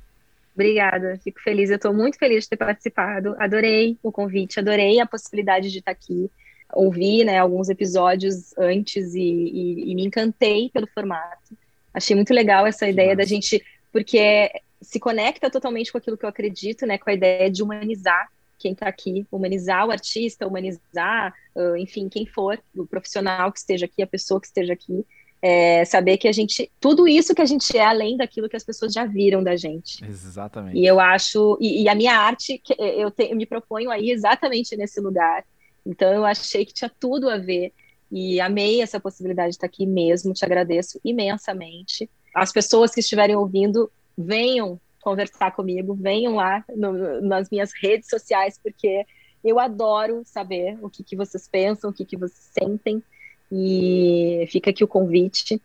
Obrigada, 0.54 1.16
fico 1.22 1.40
feliz. 1.40 1.70
Eu 1.70 1.76
estou 1.76 1.94
muito 1.94 2.18
feliz 2.18 2.44
de 2.44 2.50
ter 2.50 2.56
participado. 2.56 3.36
Adorei 3.38 3.96
o 4.02 4.10
convite, 4.10 4.58
adorei 4.58 4.98
a 4.98 5.06
possibilidade 5.06 5.70
de 5.70 5.78
estar 5.78 5.92
aqui. 5.92 6.28
Ouvi 6.72 7.24
né, 7.24 7.38
alguns 7.38 7.68
episódios 7.68 8.56
antes 8.58 9.14
e, 9.14 9.20
e, 9.20 9.92
e 9.92 9.94
me 9.94 10.04
encantei 10.04 10.68
pelo 10.70 10.88
formato. 10.88 11.56
Achei 11.94 12.16
muito 12.16 12.34
legal 12.34 12.66
essa 12.66 12.86
que 12.86 12.90
ideia 12.90 13.10
massa. 13.10 13.18
da 13.18 13.24
gente, 13.24 13.64
porque 13.92 14.50
se 14.82 14.98
conecta 14.98 15.48
totalmente 15.48 15.92
com 15.92 15.98
aquilo 15.98 16.18
que 16.18 16.24
eu 16.24 16.28
acredito, 16.28 16.84
né, 16.86 16.98
com 16.98 17.08
a 17.08 17.14
ideia 17.14 17.48
de 17.48 17.62
humanizar 17.62 18.28
quem 18.58 18.72
está 18.72 18.88
aqui, 18.88 19.26
humanizar 19.30 19.86
o 19.86 19.90
artista, 19.90 20.46
humanizar, 20.46 21.34
uh, 21.54 21.76
enfim, 21.76 22.08
quem 22.08 22.26
for, 22.26 22.60
o 22.76 22.86
profissional 22.86 23.52
que 23.52 23.58
esteja 23.58 23.86
aqui, 23.86 24.02
a 24.02 24.06
pessoa 24.06 24.40
que 24.40 24.46
esteja 24.46 24.72
aqui, 24.72 25.04
é, 25.40 25.84
saber 25.84 26.18
que 26.18 26.26
a 26.26 26.32
gente, 26.32 26.70
tudo 26.80 27.06
isso 27.06 27.34
que 27.34 27.42
a 27.42 27.46
gente 27.46 27.76
é 27.76 27.84
além 27.84 28.16
daquilo 28.16 28.48
que 28.48 28.56
as 28.56 28.64
pessoas 28.64 28.92
já 28.92 29.04
viram 29.04 29.42
da 29.42 29.56
gente. 29.56 30.04
Exatamente. 30.04 30.76
E 30.76 30.84
eu 30.84 30.98
acho, 30.98 31.56
e, 31.60 31.84
e 31.84 31.88
a 31.88 31.94
minha 31.94 32.18
arte, 32.18 32.60
eu, 32.78 33.10
te, 33.10 33.30
eu 33.30 33.36
me 33.36 33.46
proponho 33.46 33.90
aí 33.90 34.10
exatamente 34.10 34.76
nesse 34.76 35.00
lugar. 35.00 35.44
Então 35.86 36.12
eu 36.12 36.24
achei 36.24 36.64
que 36.64 36.74
tinha 36.74 36.90
tudo 36.98 37.30
a 37.30 37.38
ver 37.38 37.72
e 38.10 38.40
amei 38.40 38.82
essa 38.82 38.98
possibilidade 38.98 39.50
de 39.50 39.56
estar 39.56 39.66
aqui 39.66 39.86
mesmo. 39.86 40.32
Te 40.32 40.44
agradeço 40.44 41.00
imensamente. 41.04 42.10
As 42.34 42.52
pessoas 42.52 42.92
que 42.92 43.00
estiverem 43.00 43.36
ouvindo, 43.36 43.90
venham 44.16 44.80
conversar 45.02 45.52
comigo, 45.52 45.94
venham 45.94 46.36
lá 46.36 46.64
no, 46.74 47.20
nas 47.20 47.48
minhas 47.50 47.72
redes 47.72 48.08
sociais, 48.08 48.58
porque 48.62 49.04
eu 49.44 49.58
adoro 49.58 50.22
saber 50.24 50.78
o 50.82 50.90
que, 50.90 51.02
que 51.02 51.16
vocês 51.16 51.48
pensam, 51.48 51.90
o 51.90 51.92
que, 51.92 52.04
que 52.04 52.16
vocês 52.16 52.50
sentem. 52.52 53.02
E 53.50 54.46
fica 54.50 54.70
aqui 54.70 54.84
o 54.84 54.88
convite 54.88 55.60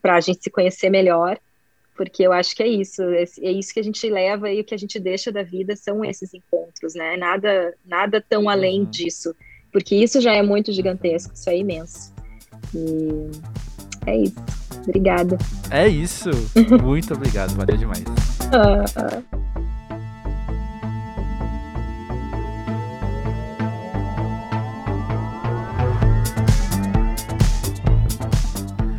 para 0.00 0.16
a 0.16 0.20
gente 0.20 0.42
se 0.42 0.50
conhecer 0.50 0.88
melhor, 0.88 1.38
porque 1.96 2.22
eu 2.22 2.32
acho 2.32 2.54
que 2.54 2.62
é 2.62 2.68
isso, 2.68 3.02
é, 3.02 3.24
é 3.42 3.50
isso 3.50 3.74
que 3.74 3.80
a 3.80 3.82
gente 3.82 4.08
leva 4.08 4.50
e 4.50 4.60
o 4.60 4.64
que 4.64 4.74
a 4.74 4.78
gente 4.78 4.98
deixa 4.98 5.32
da 5.32 5.42
vida 5.42 5.74
são 5.76 6.04
esses 6.04 6.32
encontros, 6.32 6.94
né? 6.94 7.16
Nada, 7.16 7.74
nada 7.84 8.24
tão 8.26 8.48
além 8.48 8.80
uhum. 8.80 8.90
disso, 8.90 9.34
porque 9.72 9.96
isso 9.96 10.20
já 10.20 10.32
é 10.32 10.42
muito 10.42 10.72
gigantesco, 10.72 11.34
isso 11.34 11.50
é 11.50 11.58
imenso. 11.58 12.14
E 12.74 13.30
é 14.06 14.16
isso. 14.16 14.36
Obrigada. 14.84 15.38
É 15.70 15.86
isso. 15.86 16.30
Muito 16.82 17.14
obrigado, 17.14 17.54
valeu 17.54 17.76
demais. 17.76 18.02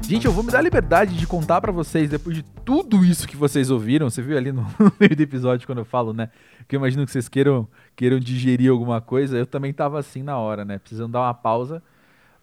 Gente, 0.04 0.26
eu 0.26 0.32
vou 0.32 0.44
me 0.44 0.52
dar 0.52 0.60
a 0.60 0.62
liberdade 0.62 1.16
de 1.16 1.26
contar 1.28 1.62
para 1.62 1.72
vocês, 1.72 2.10
depois 2.10 2.36
de 2.36 2.44
tudo 2.44 3.06
isso 3.06 3.28
que 3.28 3.36
vocês 3.36 3.70
ouviram, 3.70 4.10
você 4.10 4.22
viu 4.22 4.38
ali 4.38 4.52
no, 4.54 4.66
meio 5.00 5.16
do 5.16 5.22
episódio 5.22 5.66
quando 5.68 5.80
eu 5.80 5.86
falo, 5.86 6.14
né? 6.14 6.30
Que 6.68 6.76
eu 6.76 6.80
imagino 6.80 7.06
que 7.06 7.12
vocês 7.12 7.28
queiram, 7.30 7.68
queiram 7.96 8.20
digerir 8.20 8.72
alguma 8.72 9.02
coisa. 9.02 9.38
Eu 9.38 9.46
também 9.46 9.74
tava 9.74 10.00
assim 10.00 10.24
na 10.24 10.38
hora, 10.38 10.66
né? 10.66 10.80
Precisando 10.80 11.12
dar 11.12 11.22
uma 11.22 11.34
pausa 11.34 11.82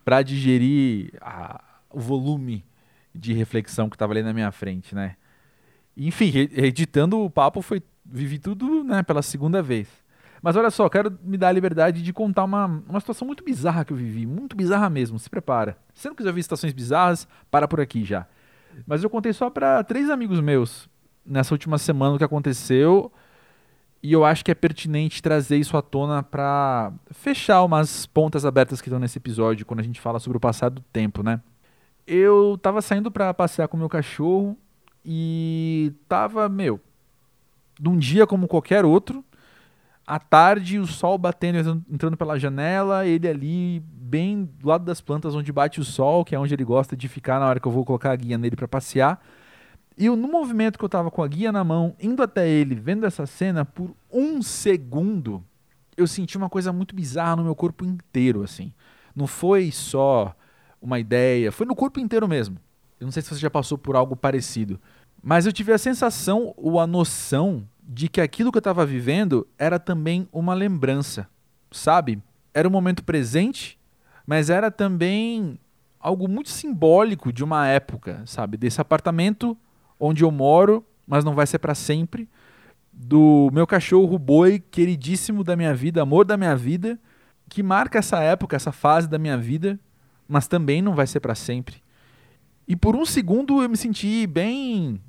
para 0.04 0.22
digerir 0.22 1.12
a, 1.20 1.62
o 1.90 2.00
volume 2.00 2.64
de 3.14 3.32
reflexão 3.32 3.90
que 3.90 3.98
tava 3.98 4.12
ali 4.12 4.22
na 4.22 4.32
minha 4.32 4.50
frente, 4.52 4.94
né? 4.94 5.16
Enfim, 6.06 6.32
editando 6.52 7.20
o 7.20 7.30
papo 7.30 7.60
foi 7.60 7.82
vivi 8.04 8.38
tudo, 8.38 8.82
né, 8.82 9.02
pela 9.02 9.22
segunda 9.22 9.62
vez. 9.62 9.88
Mas 10.42 10.56
olha 10.56 10.70
só, 10.70 10.88
quero 10.88 11.16
me 11.22 11.36
dar 11.36 11.48
a 11.48 11.52
liberdade 11.52 12.02
de 12.02 12.12
contar 12.12 12.44
uma, 12.44 12.64
uma 12.88 12.98
situação 12.98 13.26
muito 13.26 13.44
bizarra 13.44 13.84
que 13.84 13.92
eu 13.92 13.96
vivi. 13.96 14.26
Muito 14.26 14.56
bizarra 14.56 14.88
mesmo, 14.88 15.18
se 15.18 15.28
prepara. 15.28 15.76
Se 15.94 16.08
não 16.08 16.14
quiser 16.14 16.30
ouvir 16.30 16.42
situações 16.42 16.72
bizarras, 16.72 17.28
para 17.50 17.68
por 17.68 17.80
aqui 17.80 18.04
já. 18.04 18.26
Mas 18.86 19.04
eu 19.04 19.10
contei 19.10 19.32
só 19.34 19.50
para 19.50 19.84
três 19.84 20.08
amigos 20.08 20.40
meus 20.40 20.88
nessa 21.26 21.52
última 21.52 21.76
semana 21.76 22.14
o 22.14 22.18
que 22.18 22.24
aconteceu. 22.24 23.12
E 24.02 24.10
eu 24.14 24.24
acho 24.24 24.42
que 24.42 24.50
é 24.50 24.54
pertinente 24.54 25.22
trazer 25.22 25.58
isso 25.58 25.76
à 25.76 25.82
tona 25.82 26.22
para 26.22 26.90
fechar 27.10 27.62
umas 27.62 28.06
pontas 28.06 28.46
abertas 28.46 28.80
que 28.80 28.88
estão 28.88 28.98
nesse 28.98 29.18
episódio, 29.18 29.66
quando 29.66 29.80
a 29.80 29.82
gente 29.82 30.00
fala 30.00 30.18
sobre 30.18 30.38
o 30.38 30.40
passado 30.40 30.76
do 30.76 30.84
tempo, 30.90 31.22
né? 31.22 31.42
Eu 32.06 32.58
tava 32.62 32.80
saindo 32.80 33.10
para 33.10 33.34
passear 33.34 33.68
com 33.68 33.76
meu 33.76 33.90
cachorro 33.90 34.56
e 35.04 35.92
tava, 36.08 36.48
meu, 36.48 36.80
num 37.80 37.96
dia 37.98 38.26
como 38.26 38.46
qualquer 38.46 38.84
outro, 38.84 39.24
à 40.06 40.18
tarde, 40.18 40.78
o 40.78 40.86
sol 40.86 41.16
batendo, 41.16 41.84
entrando 41.90 42.16
pela 42.16 42.38
janela, 42.38 43.06
ele 43.06 43.28
ali, 43.28 43.80
bem 43.80 44.44
do 44.44 44.66
lado 44.66 44.84
das 44.84 45.00
plantas, 45.00 45.34
onde 45.34 45.52
bate 45.52 45.80
o 45.80 45.84
sol, 45.84 46.24
que 46.24 46.34
é 46.34 46.38
onde 46.38 46.52
ele 46.52 46.64
gosta 46.64 46.96
de 46.96 47.08
ficar 47.08 47.38
na 47.38 47.46
hora 47.46 47.60
que 47.60 47.68
eu 47.68 47.72
vou 47.72 47.84
colocar 47.84 48.10
a 48.10 48.16
guia 48.16 48.36
nele 48.36 48.56
para 48.56 48.66
passear. 48.66 49.24
E 49.96 50.08
no 50.08 50.28
movimento 50.28 50.78
que 50.78 50.84
eu 50.84 50.88
tava 50.88 51.10
com 51.10 51.22
a 51.22 51.28
guia 51.28 51.52
na 51.52 51.62
mão, 51.62 51.94
indo 52.00 52.22
até 52.22 52.48
ele, 52.48 52.74
vendo 52.74 53.06
essa 53.06 53.26
cena, 53.26 53.64
por 53.64 53.94
um 54.10 54.42
segundo, 54.42 55.44
eu 55.96 56.06
senti 56.06 56.36
uma 56.36 56.48
coisa 56.48 56.72
muito 56.72 56.94
bizarra 56.94 57.36
no 57.36 57.44
meu 57.44 57.54
corpo 57.54 57.84
inteiro, 57.84 58.42
assim. 58.42 58.72
Não 59.14 59.26
foi 59.26 59.70
só 59.70 60.34
uma 60.80 60.98
ideia, 60.98 61.52
foi 61.52 61.66
no 61.66 61.76
corpo 61.76 62.00
inteiro 62.00 62.26
mesmo. 62.26 62.56
Eu 63.00 63.06
não 63.06 63.10
sei 63.12 63.22
se 63.22 63.30
você 63.30 63.40
já 63.40 63.50
passou 63.50 63.78
por 63.78 63.96
algo 63.96 64.14
parecido. 64.14 64.78
Mas 65.22 65.46
eu 65.46 65.52
tive 65.52 65.72
a 65.72 65.78
sensação 65.78 66.52
ou 66.56 66.78
a 66.78 66.86
noção 66.86 67.66
de 67.82 68.08
que 68.08 68.20
aquilo 68.20 68.52
que 68.52 68.58
eu 68.58 68.60
estava 68.60 68.86
vivendo 68.86 69.46
era 69.58 69.78
também 69.78 70.28
uma 70.32 70.54
lembrança, 70.54 71.26
sabe? 71.70 72.22
Era 72.54 72.68
um 72.68 72.70
momento 72.70 73.02
presente, 73.02 73.78
mas 74.26 74.50
era 74.50 74.70
também 74.70 75.58
algo 75.98 76.28
muito 76.28 76.50
simbólico 76.50 77.32
de 77.32 77.42
uma 77.42 77.66
época, 77.66 78.22
sabe? 78.26 78.56
Desse 78.56 78.80
apartamento 78.80 79.56
onde 79.98 80.22
eu 80.22 80.30
moro, 80.30 80.84
mas 81.06 81.24
não 81.24 81.34
vai 81.34 81.46
ser 81.46 81.58
para 81.58 81.74
sempre, 81.74 82.28
do 82.92 83.50
meu 83.52 83.66
cachorro 83.66 84.18
boi 84.18 84.58
queridíssimo 84.58 85.42
da 85.42 85.56
minha 85.56 85.74
vida, 85.74 86.02
amor 86.02 86.24
da 86.24 86.36
minha 86.36 86.54
vida, 86.54 86.98
que 87.48 87.62
marca 87.62 87.98
essa 87.98 88.20
época, 88.20 88.56
essa 88.56 88.72
fase 88.72 89.08
da 89.08 89.18
minha 89.18 89.36
vida, 89.36 89.78
mas 90.28 90.46
também 90.46 90.80
não 90.80 90.94
vai 90.94 91.06
ser 91.06 91.20
para 91.20 91.34
sempre. 91.34 91.79
E 92.70 92.76
por 92.76 92.94
um 92.94 93.04
segundo 93.04 93.60
eu 93.60 93.68
me 93.68 93.76
senti 93.76 94.28
bem 94.28 95.00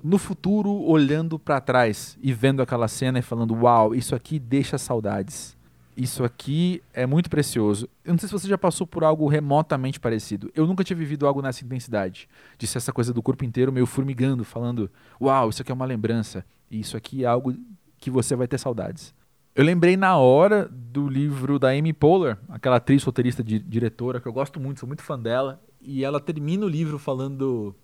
no 0.00 0.16
futuro 0.16 0.70
olhando 0.70 1.40
para 1.40 1.60
trás 1.60 2.16
e 2.22 2.32
vendo 2.32 2.62
aquela 2.62 2.86
cena 2.86 3.18
e 3.18 3.22
falando: 3.22 3.52
Uau, 3.52 3.96
isso 3.96 4.14
aqui 4.14 4.38
deixa 4.38 4.78
saudades. 4.78 5.56
Isso 5.96 6.22
aqui 6.22 6.80
é 6.92 7.04
muito 7.04 7.28
precioso. 7.28 7.88
Eu 8.04 8.12
não 8.12 8.18
sei 8.20 8.28
se 8.28 8.32
você 8.32 8.46
já 8.46 8.56
passou 8.56 8.86
por 8.86 9.02
algo 9.02 9.26
remotamente 9.26 9.98
parecido. 9.98 10.52
Eu 10.54 10.68
nunca 10.68 10.84
tinha 10.84 10.96
vivido 10.96 11.26
algo 11.26 11.42
nessa 11.42 11.64
intensidade. 11.64 12.28
De 12.56 12.64
ser 12.64 12.78
essa 12.78 12.92
coisa 12.92 13.12
do 13.12 13.20
corpo 13.20 13.44
inteiro 13.44 13.72
meio 13.72 13.86
formigando, 13.86 14.44
falando: 14.44 14.88
Uau, 15.20 15.48
isso 15.48 15.62
aqui 15.62 15.72
é 15.72 15.74
uma 15.74 15.84
lembrança. 15.84 16.46
E 16.70 16.78
isso 16.78 16.96
aqui 16.96 17.24
é 17.24 17.26
algo 17.26 17.56
que 17.98 18.08
você 18.08 18.36
vai 18.36 18.46
ter 18.46 18.58
saudades. 18.58 19.12
Eu 19.52 19.64
lembrei 19.64 19.96
na 19.96 20.16
hora 20.16 20.68
do 20.68 21.08
livro 21.08 21.58
da 21.58 21.70
Amy 21.70 21.92
Poehler, 21.92 22.38
aquela 22.48 22.76
atriz, 22.76 23.02
roteirista, 23.02 23.42
diretora, 23.42 24.20
que 24.20 24.28
eu 24.28 24.32
gosto 24.32 24.60
muito, 24.60 24.78
sou 24.78 24.86
muito 24.86 25.02
fã 25.02 25.18
dela. 25.18 25.60
E 25.84 26.04
ela 26.04 26.18
termina 26.18 26.64
o 26.64 26.68
livro 26.68 26.98
falando 26.98 27.74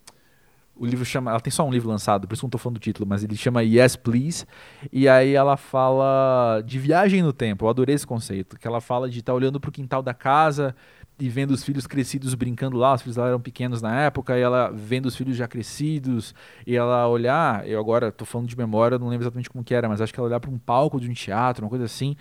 o 0.81 0.87
livro 0.87 1.05
chama. 1.05 1.31
Ela 1.31 1.41
tem 1.41 1.51
só 1.51 1.67
um 1.67 1.71
livro 1.71 1.91
lançado, 1.91 2.27
por 2.27 2.33
isso 2.33 2.43
não 2.43 2.49
estou 2.49 2.59
falando 2.59 2.79
do 2.79 2.81
título, 2.81 3.07
mas 3.07 3.23
ele 3.23 3.37
chama 3.37 3.63
Yes 3.63 3.97
Please. 3.97 4.47
E 4.91 5.07
aí 5.07 5.35
ela 5.35 5.59
fala 5.59 6.63
de 6.65 6.79
viagem 6.79 7.23
no 7.23 7.35
tempo. 7.35 7.67
Eu 7.67 7.69
adorei 7.69 7.95
esse 7.95 8.07
conceito. 8.07 8.59
Que 8.59 8.67
ela 8.67 8.81
fala 8.81 9.09
de 9.09 9.19
estar 9.19 9.33
tá 9.33 9.37
olhando 9.37 9.61
para 9.61 9.69
o 9.69 9.73
quintal 9.73 10.03
da 10.03 10.15
casa 10.15 10.75
e 11.19 11.29
vendo 11.29 11.51
os 11.51 11.63
filhos 11.63 11.87
crescidos 11.87 12.33
brincando 12.35 12.79
lá. 12.79 12.95
Os 12.95 13.03
filhos 13.03 13.19
lá 13.19 13.29
eram 13.29 13.39
pequenos 13.39 13.83
na 13.83 13.95
época, 14.01 14.39
e 14.39 14.41
ela 14.41 14.71
vendo 14.71 15.05
os 15.05 15.15
filhos 15.15 15.37
já 15.37 15.47
crescidos. 15.47 16.35
E 16.67 16.75
ela 16.75 17.07
olhar. 17.07 17.69
Eu 17.69 17.79
agora 17.79 18.09
estou 18.09 18.27
falando 18.27 18.49
de 18.49 18.57
memória, 18.57 18.99
não 18.99 19.09
lembro 19.09 19.25
exatamente 19.25 19.51
como 19.51 19.63
que 19.63 19.75
era, 19.75 19.87
mas 19.87 20.01
acho 20.01 20.15
que 20.15 20.19
ela 20.19 20.29
olhar 20.29 20.41
para 20.41 20.51
um 20.51 20.59
palco 20.59 20.99
de 20.99 21.11
um 21.11 21.13
teatro, 21.13 21.63
uma 21.63 21.71
coisa 21.71 21.85
assim. 21.85 22.17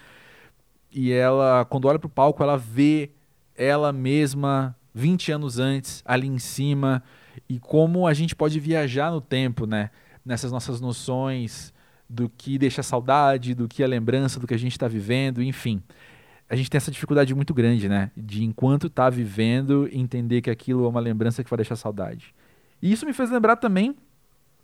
E 0.92 1.14
ela, 1.14 1.64
quando 1.64 1.86
olha 1.86 1.98
para 1.98 2.08
o 2.08 2.10
palco, 2.10 2.44
ela 2.44 2.58
vê 2.58 3.12
ela 3.56 3.94
mesma 3.94 4.76
20 4.94 5.32
anos 5.32 5.60
antes, 5.60 6.04
ali 6.06 6.28
em 6.28 6.40
cima 6.40 7.04
e 7.48 7.60
como 7.60 8.08
a 8.08 8.14
gente 8.14 8.36
pode 8.36 8.60
viajar 8.60 9.12
no 9.12 9.22
tempo, 9.22 9.66
né? 9.66 9.90
Nessas 10.26 10.52
nossas 10.52 10.82
noções 10.82 11.74
do 12.10 12.28
que 12.30 12.58
deixa 12.58 12.82
saudade, 12.82 13.54
do 13.54 13.68
que 13.68 13.84
é 13.84 13.88
lembrança, 13.88 14.40
do 14.40 14.48
que 14.48 14.54
a 14.54 14.60
gente 14.60 14.72
está 14.72 14.88
vivendo, 14.88 15.42
enfim. 15.42 15.82
A 16.50 16.56
gente 16.56 16.70
tem 16.70 16.78
essa 16.78 16.92
dificuldade 16.92 17.34
muito 17.36 17.54
grande, 17.54 17.88
né? 17.88 18.12
De 18.18 18.44
enquanto 18.44 18.88
está 18.88 19.10
vivendo, 19.10 19.88
entender 19.92 20.42
que 20.42 20.50
aquilo 20.50 20.86
é 20.86 20.88
uma 20.88 21.00
lembrança 21.00 21.44
que 21.44 21.50
vai 21.50 21.58
deixar 21.58 21.76
saudade. 21.76 22.34
E 22.82 22.92
isso 22.92 23.06
me 23.06 23.14
fez 23.14 23.30
lembrar 23.30 23.58
também 23.58 23.96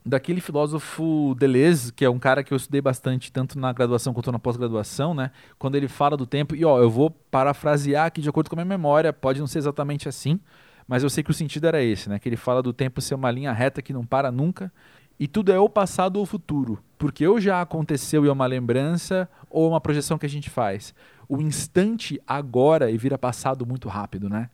daquele 0.06 0.40
filósofo 0.40 1.36
Deleuze, 1.38 1.92
que 1.92 2.06
é 2.06 2.10
um 2.10 2.20
cara 2.20 2.44
que 2.44 2.54
eu 2.54 2.56
estudei 2.56 2.80
bastante, 2.80 3.32
tanto 3.32 3.58
na 3.58 3.74
graduação 3.74 4.14
quanto 4.14 4.32
na 4.32 4.38
pós-graduação, 4.38 5.16
né? 5.16 5.32
Quando 5.58 5.76
ele 5.76 5.88
fala 5.88 6.16
do 6.16 6.28
tempo, 6.28 6.56
e 6.56 6.64
ó, 6.64 6.78
eu 6.80 6.90
vou 6.90 7.10
parafrasear 7.10 8.06
aqui 8.06 8.22
de 8.22 8.30
acordo 8.30 8.50
com 8.50 8.56
a 8.56 8.58
minha 8.64 8.78
memória, 8.78 9.12
pode 9.12 9.40
não 9.40 9.48
ser 9.48 9.58
exatamente 9.58 10.08
assim, 10.08 10.40
mas 10.88 11.02
eu 11.02 11.10
sei 11.10 11.24
que 11.24 11.32
o 11.32 11.34
sentido 11.34 11.66
era 11.66 11.82
esse, 11.82 12.08
né? 12.08 12.20
Que 12.20 12.30
ele 12.30 12.38
fala 12.38 12.62
do 12.62 12.72
tempo 12.72 13.02
ser 13.02 13.16
uma 13.16 13.32
linha 13.32 13.52
reta 13.52 13.82
que 13.82 13.92
não 13.92 14.06
para 14.06 14.32
nunca 14.32 14.72
e 15.20 15.28
tudo 15.28 15.52
é 15.52 15.60
o 15.60 15.70
passado 15.70 16.18
ou 16.18 16.24
o 16.24 16.26
futuro, 16.26 16.84
porque 16.98 17.26
ou 17.26 17.40
já 17.40 17.62
aconteceu 17.62 18.26
e 18.26 18.28
é 18.28 18.32
uma 18.32 18.46
lembrança 18.46 19.28
ou 19.50 19.70
uma 19.70 19.82
projeção 19.82 20.18
que 20.18 20.26
a 20.26 20.30
gente 20.30 20.50
faz. 20.50 20.94
O 21.28 21.42
instante 21.42 22.22
agora 22.28 22.92
e 22.92 22.98
vira 22.98 23.18
passado 23.18 23.66
muito 23.66 23.90
rápido, 23.90 24.30
né? 24.30 24.50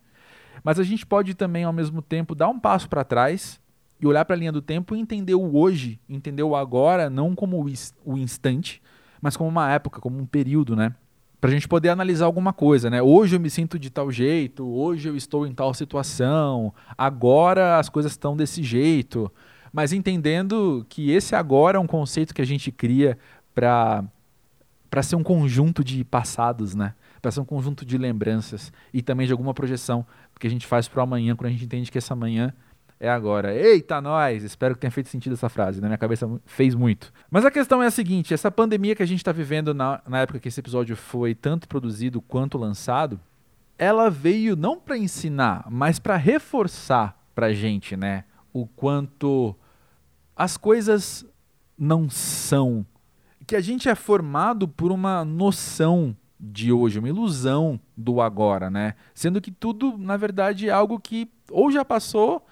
Mas 0.64 0.78
a 0.78 0.82
gente 0.82 1.04
pode 1.04 1.34
também 1.34 1.64
ao 1.64 1.72
mesmo 1.72 2.00
tempo 2.00 2.34
dar 2.34 2.48
um 2.48 2.58
passo 2.58 2.88
para 2.88 3.04
trás 3.04 3.60
e 4.02 4.06
olhar 4.06 4.24
para 4.24 4.34
a 4.34 4.38
linha 4.38 4.50
do 4.50 4.60
tempo 4.60 4.96
e 4.96 4.98
entender 4.98 5.36
o 5.36 5.56
hoje, 5.56 6.00
entender 6.08 6.42
o 6.42 6.56
agora, 6.56 7.08
não 7.08 7.36
como 7.36 7.64
o 8.04 8.18
instante, 8.18 8.82
mas 9.20 9.36
como 9.36 9.48
uma 9.48 9.70
época, 9.70 10.00
como 10.00 10.18
um 10.18 10.26
período, 10.26 10.74
né? 10.74 10.92
Para 11.40 11.50
a 11.50 11.52
gente 11.52 11.68
poder 11.68 11.88
analisar 11.88 12.26
alguma 12.26 12.52
coisa, 12.52 12.90
né? 12.90 13.00
Hoje 13.00 13.36
eu 13.36 13.40
me 13.40 13.48
sinto 13.48 13.78
de 13.78 13.90
tal 13.90 14.10
jeito, 14.10 14.66
hoje 14.66 15.08
eu 15.08 15.16
estou 15.16 15.46
em 15.46 15.54
tal 15.54 15.72
situação, 15.72 16.74
agora 16.98 17.78
as 17.78 17.88
coisas 17.88 18.10
estão 18.10 18.36
desse 18.36 18.60
jeito, 18.64 19.30
mas 19.72 19.92
entendendo 19.92 20.84
que 20.88 21.12
esse 21.12 21.36
agora 21.36 21.78
é 21.78 21.80
um 21.80 21.86
conceito 21.86 22.34
que 22.34 22.42
a 22.42 22.46
gente 22.46 22.72
cria 22.72 23.16
para 23.54 24.04
para 24.90 25.02
ser 25.02 25.16
um 25.16 25.22
conjunto 25.22 25.82
de 25.82 26.04
passados, 26.04 26.74
né? 26.74 26.94
Para 27.22 27.30
ser 27.30 27.40
um 27.40 27.46
conjunto 27.46 27.82
de 27.82 27.96
lembranças 27.96 28.70
e 28.92 29.00
também 29.00 29.26
de 29.26 29.32
alguma 29.32 29.54
projeção 29.54 30.04
que 30.38 30.46
a 30.46 30.50
gente 30.50 30.66
faz 30.66 30.86
para 30.86 31.00
o 31.00 31.02
amanhã, 31.02 31.34
quando 31.34 31.46
a 31.46 31.50
gente 31.50 31.64
entende 31.64 31.90
que 31.90 31.96
essa 31.96 32.14
manhã 32.14 32.52
é 33.02 33.10
agora. 33.10 33.52
Eita, 33.52 34.00
nós! 34.00 34.44
Espero 34.44 34.76
que 34.76 34.80
tenha 34.80 34.90
feito 34.92 35.08
sentido 35.08 35.32
essa 35.32 35.48
frase. 35.48 35.80
Na 35.80 35.88
minha 35.88 35.98
cabeça 35.98 36.30
fez 36.46 36.72
muito. 36.72 37.12
Mas 37.28 37.44
a 37.44 37.50
questão 37.50 37.82
é 37.82 37.86
a 37.88 37.90
seguinte: 37.90 38.32
essa 38.32 38.48
pandemia 38.48 38.94
que 38.94 39.02
a 39.02 39.06
gente 39.06 39.18
está 39.18 39.32
vivendo 39.32 39.74
na, 39.74 40.00
na 40.06 40.20
época 40.20 40.38
que 40.38 40.46
esse 40.46 40.60
episódio 40.60 40.94
foi 40.94 41.34
tanto 41.34 41.66
produzido 41.66 42.22
quanto 42.22 42.56
lançado, 42.56 43.18
ela 43.76 44.08
veio 44.08 44.54
não 44.54 44.78
para 44.78 44.96
ensinar, 44.96 45.66
mas 45.68 45.98
para 45.98 46.16
reforçar 46.16 47.20
para 47.34 47.52
gente, 47.52 47.96
né? 47.96 48.22
O 48.52 48.68
quanto 48.68 49.56
as 50.36 50.56
coisas 50.56 51.26
não 51.76 52.08
são. 52.08 52.86
Que 53.44 53.56
a 53.56 53.60
gente 53.60 53.88
é 53.88 53.96
formado 53.96 54.68
por 54.68 54.92
uma 54.92 55.24
noção 55.24 56.16
de 56.38 56.70
hoje, 56.70 57.00
uma 57.00 57.08
ilusão 57.08 57.80
do 57.96 58.20
agora, 58.20 58.70
né? 58.70 58.94
Sendo 59.12 59.40
que 59.40 59.50
tudo, 59.50 59.98
na 59.98 60.16
verdade, 60.16 60.68
é 60.68 60.72
algo 60.72 61.00
que 61.00 61.28
ou 61.50 61.72
já 61.72 61.84
passou 61.84 62.46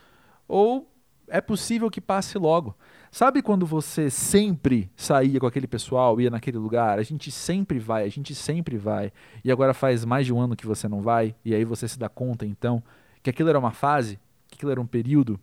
ou 0.51 0.93
é 1.29 1.41
possível 1.41 1.89
que 1.89 2.01
passe 2.01 2.37
logo. 2.37 2.77
Sabe 3.13 3.41
quando 3.41 3.65
você 3.65 4.11
sempre 4.11 4.91
saía 4.97 5.39
com 5.39 5.47
aquele 5.47 5.69
pessoal, 5.69 6.21
ia 6.21 6.29
naquele 6.29 6.59
lugar? 6.59 6.99
A 6.99 7.03
gente 7.05 7.31
sempre 7.31 7.79
vai, 7.79 8.05
a 8.05 8.09
gente 8.09 8.35
sempre 8.35 8.77
vai. 8.77 9.13
E 9.45 9.51
agora 9.51 9.73
faz 9.73 10.05
mais 10.05 10.27
de 10.27 10.33
um 10.33 10.41
ano 10.41 10.57
que 10.57 10.67
você 10.67 10.89
não 10.89 11.01
vai, 11.01 11.35
e 11.45 11.55
aí 11.55 11.65
você 11.65 11.87
se 11.87 11.99
dá 11.99 12.09
conta 12.09 12.45
então 12.45 12.83
que 13.23 13.31
aquilo 13.31 13.49
era 13.49 13.59
uma 13.59 13.71
fase, 13.71 14.19
que 14.49 14.57
aquilo 14.57 14.73
era 14.73 14.81
um 14.81 14.87
período. 14.87 15.39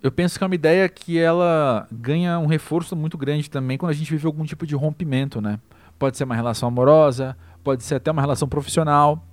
Eu 0.00 0.12
penso 0.12 0.38
que 0.38 0.44
é 0.44 0.46
uma 0.46 0.54
ideia 0.54 0.88
que 0.88 1.18
ela 1.18 1.86
ganha 1.90 2.38
um 2.38 2.46
reforço 2.46 2.94
muito 2.94 3.18
grande 3.18 3.50
também 3.50 3.78
quando 3.78 3.90
a 3.90 3.94
gente 3.94 4.10
vive 4.10 4.26
algum 4.26 4.44
tipo 4.44 4.66
de 4.66 4.74
rompimento, 4.74 5.40
né? 5.40 5.58
Pode 5.98 6.16
ser 6.16 6.24
uma 6.24 6.34
relação 6.34 6.68
amorosa, 6.68 7.36
pode 7.64 7.82
ser 7.82 7.96
até 7.96 8.10
uma 8.10 8.20
relação 8.20 8.48
profissional, 8.48 9.24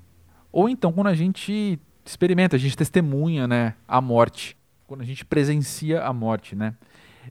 ou 0.51 0.69
então 0.69 0.91
quando 0.91 1.07
a 1.07 1.15
gente 1.15 1.79
experimenta, 2.05 2.55
a 2.55 2.59
gente 2.59 2.77
testemunha, 2.77 3.47
né, 3.47 3.75
a 3.87 4.01
morte 4.01 4.57
quando 4.89 5.01
a 5.01 5.05
gente 5.05 5.23
presencia 5.23 6.01
a 6.01 6.11
morte, 6.11 6.55
né? 6.55 6.73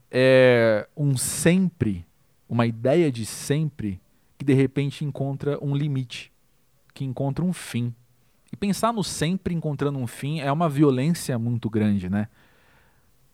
É 0.09 0.89
um 0.97 1.17
sempre, 1.17 2.07
uma 2.49 2.65
ideia 2.67 3.11
de 3.11 3.27
sempre 3.27 4.01
que 4.39 4.45
de 4.45 4.55
repente 4.55 5.05
encontra 5.05 5.59
um 5.61 5.75
limite, 5.75 6.33
que 6.95 7.05
encontra 7.05 7.45
um 7.45 7.53
fim. 7.53 7.93
E 8.53 8.57
pensar 8.57 8.93
no 8.93 9.03
sempre 9.03 9.53
encontrando 9.53 9.99
um 9.99 10.07
fim 10.07 10.39
é 10.39 10.53
uma 10.53 10.69
violência 10.69 11.37
muito 11.37 11.69
grande, 11.69 12.09
né? 12.09 12.29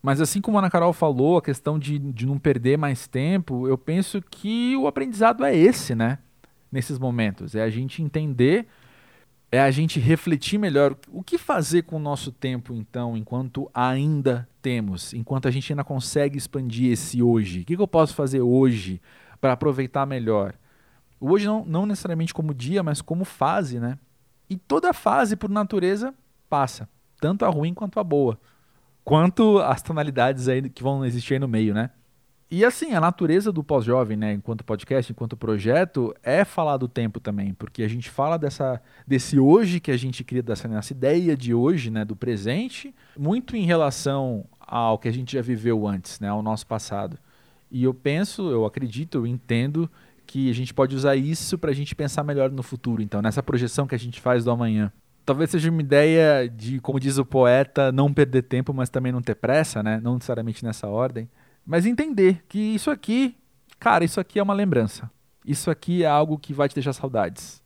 Mas 0.02 0.22
assim 0.22 0.40
como 0.40 0.56
a 0.56 0.60
Ana 0.62 0.70
Carol 0.70 0.94
falou, 0.94 1.36
a 1.36 1.42
questão 1.42 1.78
de, 1.78 1.98
de 1.98 2.24
não 2.24 2.38
perder 2.38 2.78
mais 2.78 3.06
tempo, 3.06 3.68
eu 3.68 3.76
penso 3.76 4.22
que 4.22 4.74
o 4.74 4.86
aprendizado 4.86 5.44
é 5.44 5.55
esse, 5.55 5.94
né? 5.94 6.18
Nesses 6.72 6.98
momentos. 6.98 7.55
É 7.55 7.62
a 7.62 7.68
gente 7.68 8.02
entender 8.02 8.66
é 9.50 9.60
a 9.60 9.70
gente 9.70 10.00
refletir 10.00 10.58
melhor 10.58 10.96
o 11.10 11.22
que 11.22 11.38
fazer 11.38 11.82
com 11.82 11.96
o 11.96 12.00
nosso 12.00 12.32
tempo, 12.32 12.74
então, 12.74 13.16
enquanto 13.16 13.70
ainda 13.72 14.48
temos, 14.60 15.12
enquanto 15.14 15.46
a 15.46 15.50
gente 15.50 15.72
ainda 15.72 15.84
consegue 15.84 16.36
expandir 16.36 16.90
esse 16.90 17.22
hoje. 17.22 17.60
O 17.60 17.64
que, 17.64 17.74
eu 17.74 17.86
posso 17.86 18.14
fazer 18.14 18.40
hoje 18.40 19.00
para 19.40 19.52
aproveitar 19.52 20.06
melhor? 20.06 20.54
Hoje 21.20 21.46
não, 21.46 21.64
não 21.64 21.86
necessariamente 21.86 22.34
como 22.34 22.52
dia, 22.52 22.82
mas 22.82 23.00
como 23.00 23.24
fase, 23.24 23.78
né? 23.78 23.98
E 24.50 24.56
toda 24.56 24.92
fase, 24.92 25.36
por 25.36 25.48
natureza, 25.48 26.12
passa, 26.48 26.88
tanto 27.20 27.44
a 27.44 27.48
ruim 27.48 27.72
quanto 27.72 28.00
a 28.00 28.04
boa, 28.04 28.38
quanto 29.04 29.58
as 29.58 29.82
tonalidades 29.82 30.48
aí 30.48 30.68
que 30.68 30.82
vão 30.82 31.04
existir 31.04 31.34
aí 31.34 31.38
no 31.38 31.48
meio, 31.48 31.72
né? 31.72 31.90
E 32.56 32.64
assim, 32.64 32.93
a 32.93 33.01
natureza 33.01 33.51
do 33.51 33.64
pós-jovem, 33.64 34.16
né, 34.16 34.32
enquanto 34.32 34.62
podcast, 34.62 35.10
enquanto 35.10 35.36
projeto, 35.36 36.14
é 36.22 36.44
falar 36.44 36.76
do 36.76 36.86
tempo 36.86 37.18
também, 37.18 37.52
porque 37.52 37.82
a 37.82 37.89
gente 37.89 38.09
fala 38.09 38.36
dessa, 38.36 38.81
desse 39.05 39.40
hoje 39.40 39.81
que 39.81 39.90
a 39.90 39.97
gente 39.97 40.22
cria, 40.22 40.40
dessa 40.40 40.68
ideia 40.93 41.36
de 41.36 41.52
hoje, 41.52 41.90
né, 41.90 42.05
do 42.05 42.14
presente, 42.14 42.94
muito 43.18 43.56
em 43.56 43.64
relação 43.64 44.44
ao 44.60 45.01
que 45.01 45.09
a 45.09 45.12
gente 45.12 45.32
já 45.32 45.43
viveu 45.43 45.85
antes, 45.85 46.20
né, 46.20 46.28
ao 46.28 46.44
nosso 46.44 46.64
passado. 46.64 47.18
E 47.72 47.82
eu 47.82 47.93
penso, 47.93 48.48
eu 48.48 48.64
acredito, 48.64 49.18
eu 49.18 49.26
entendo 49.26 49.90
que 50.24 50.48
a 50.48 50.55
gente 50.55 50.72
pode 50.72 50.94
usar 50.94 51.16
isso 51.16 51.59
para 51.59 51.72
a 51.72 51.74
gente 51.74 51.93
pensar 51.93 52.22
melhor 52.22 52.52
no 52.52 52.62
futuro, 52.62 53.02
então, 53.02 53.20
nessa 53.20 53.43
projeção 53.43 53.85
que 53.85 53.97
a 53.97 53.98
gente 53.98 54.20
faz 54.20 54.44
do 54.44 54.52
amanhã. 54.52 54.93
Talvez 55.26 55.51
seja 55.51 55.72
uma 55.72 55.81
ideia 55.81 56.48
de, 56.48 56.78
como 56.78 57.01
diz 57.01 57.18
o 57.18 57.24
poeta, 57.24 57.90
não 57.90 58.14
perder 58.14 58.43
tempo, 58.43 58.72
mas 58.72 58.89
também 58.89 59.10
não 59.10 59.20
ter 59.20 59.35
pressa, 59.35 59.82
né, 59.82 59.98
não 60.01 60.14
necessariamente 60.14 60.64
nessa 60.64 60.86
ordem. 60.86 61.28
Mas 61.65 61.86
entender 61.86 62.45
que 62.49 62.59
isso 62.59 62.91
aqui, 62.91 63.36
cara, 63.78 64.05
isso 64.05 64.20
aqui 64.20 64.39
é 64.39 64.43
uma 64.43 64.55
lembrança. 64.55 65.11
Isso 65.45 65.70
aqui 65.70 66.03
é 66.03 66.07
algo 66.07 66.39
que 66.39 66.53
vai 66.53 66.69
te 66.69 66.74
deixar 66.74 66.93
saudades. 66.93 67.62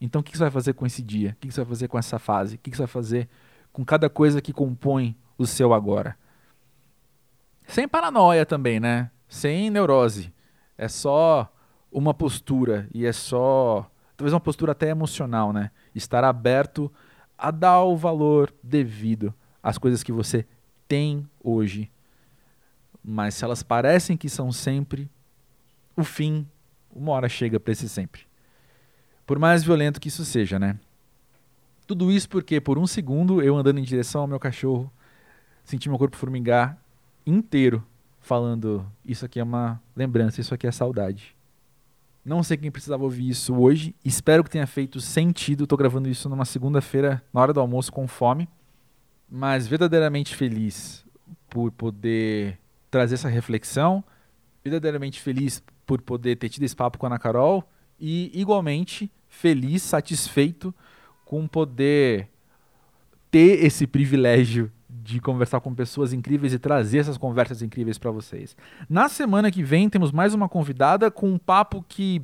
Então 0.00 0.20
o 0.20 0.24
que 0.24 0.36
você 0.36 0.44
vai 0.44 0.50
fazer 0.50 0.74
com 0.74 0.86
esse 0.86 1.02
dia? 1.02 1.30
O 1.30 1.36
que 1.36 1.50
você 1.50 1.60
vai 1.60 1.68
fazer 1.68 1.88
com 1.88 1.98
essa 1.98 2.18
fase? 2.18 2.56
O 2.56 2.58
que 2.58 2.70
você 2.70 2.78
vai 2.78 2.86
fazer 2.86 3.28
com 3.72 3.84
cada 3.84 4.08
coisa 4.08 4.40
que 4.40 4.52
compõe 4.52 5.16
o 5.38 5.46
seu 5.46 5.72
agora? 5.72 6.16
Sem 7.66 7.88
paranoia 7.88 8.46
também, 8.46 8.78
né? 8.78 9.10
Sem 9.28 9.70
neurose. 9.70 10.32
É 10.78 10.88
só 10.88 11.52
uma 11.90 12.14
postura 12.14 12.88
e 12.92 13.06
é 13.06 13.12
só 13.12 13.90
talvez 14.16 14.32
uma 14.32 14.40
postura 14.40 14.72
até 14.72 14.88
emocional, 14.88 15.52
né? 15.52 15.70
Estar 15.94 16.24
aberto 16.24 16.92
a 17.36 17.50
dar 17.50 17.82
o 17.82 17.96
valor 17.96 18.52
devido 18.62 19.34
às 19.62 19.78
coisas 19.78 20.02
que 20.02 20.12
você 20.12 20.46
tem 20.86 21.28
hoje 21.42 21.90
mas 23.06 23.36
se 23.36 23.44
elas 23.44 23.62
parecem 23.62 24.16
que 24.16 24.28
são 24.28 24.50
sempre, 24.50 25.08
o 25.96 26.02
fim, 26.02 26.44
uma 26.92 27.12
hora 27.12 27.28
chega 27.28 27.60
para 27.60 27.72
esse 27.72 27.88
sempre. 27.88 28.22
Por 29.24 29.38
mais 29.38 29.62
violento 29.62 30.00
que 30.00 30.08
isso 30.08 30.24
seja, 30.24 30.58
né? 30.58 30.76
Tudo 31.86 32.10
isso 32.10 32.28
porque 32.28 32.60
por 32.60 32.78
um 32.78 32.86
segundo 32.86 33.40
eu 33.40 33.56
andando 33.56 33.78
em 33.78 33.84
direção 33.84 34.22
ao 34.22 34.26
meu 34.26 34.40
cachorro, 34.40 34.92
senti 35.64 35.88
meu 35.88 35.98
corpo 35.98 36.16
formigar 36.16 36.76
inteiro, 37.24 37.84
falando: 38.20 38.84
Isso 39.04 39.24
aqui 39.24 39.38
é 39.38 39.44
uma 39.44 39.80
lembrança, 39.94 40.40
isso 40.40 40.52
aqui 40.52 40.66
é 40.66 40.72
saudade. 40.72 41.36
Não 42.24 42.42
sei 42.42 42.56
quem 42.56 42.72
precisava 42.72 43.04
ouvir 43.04 43.28
isso 43.28 43.54
hoje. 43.54 43.94
Espero 44.04 44.42
que 44.42 44.50
tenha 44.50 44.66
feito 44.66 45.00
sentido. 45.00 45.62
Estou 45.62 45.78
gravando 45.78 46.08
isso 46.08 46.28
numa 46.28 46.44
segunda-feira, 46.44 47.22
na 47.32 47.40
hora 47.40 47.52
do 47.52 47.60
almoço, 47.60 47.92
com 47.92 48.08
fome. 48.08 48.48
Mas 49.30 49.68
verdadeiramente 49.68 50.34
feliz 50.34 51.04
por 51.48 51.70
poder 51.70 52.58
trazer 52.96 53.14
essa 53.14 53.28
reflexão. 53.28 54.02
Verdadeiramente 54.64 55.20
feliz 55.20 55.62
por 55.84 56.00
poder 56.00 56.36
ter 56.36 56.48
tido 56.48 56.62
esse 56.62 56.74
papo 56.74 56.96
com 56.96 57.06
a 57.06 57.10
Ana 57.10 57.18
Carol 57.18 57.62
e 58.00 58.30
igualmente 58.34 59.12
feliz, 59.28 59.82
satisfeito 59.82 60.74
com 61.24 61.46
poder 61.46 62.28
ter 63.30 63.64
esse 63.64 63.86
privilégio 63.86 64.72
de 64.88 65.20
conversar 65.20 65.60
com 65.60 65.74
pessoas 65.74 66.12
incríveis 66.12 66.54
e 66.54 66.58
trazer 66.58 66.98
essas 66.98 67.18
conversas 67.18 67.60
incríveis 67.60 67.98
para 67.98 68.10
vocês. 68.10 68.56
Na 68.88 69.08
semana 69.08 69.50
que 69.50 69.62
vem 69.62 69.90
temos 69.90 70.10
mais 70.10 70.32
uma 70.32 70.48
convidada 70.48 71.10
com 71.10 71.30
um 71.30 71.38
papo 71.38 71.84
que 71.86 72.22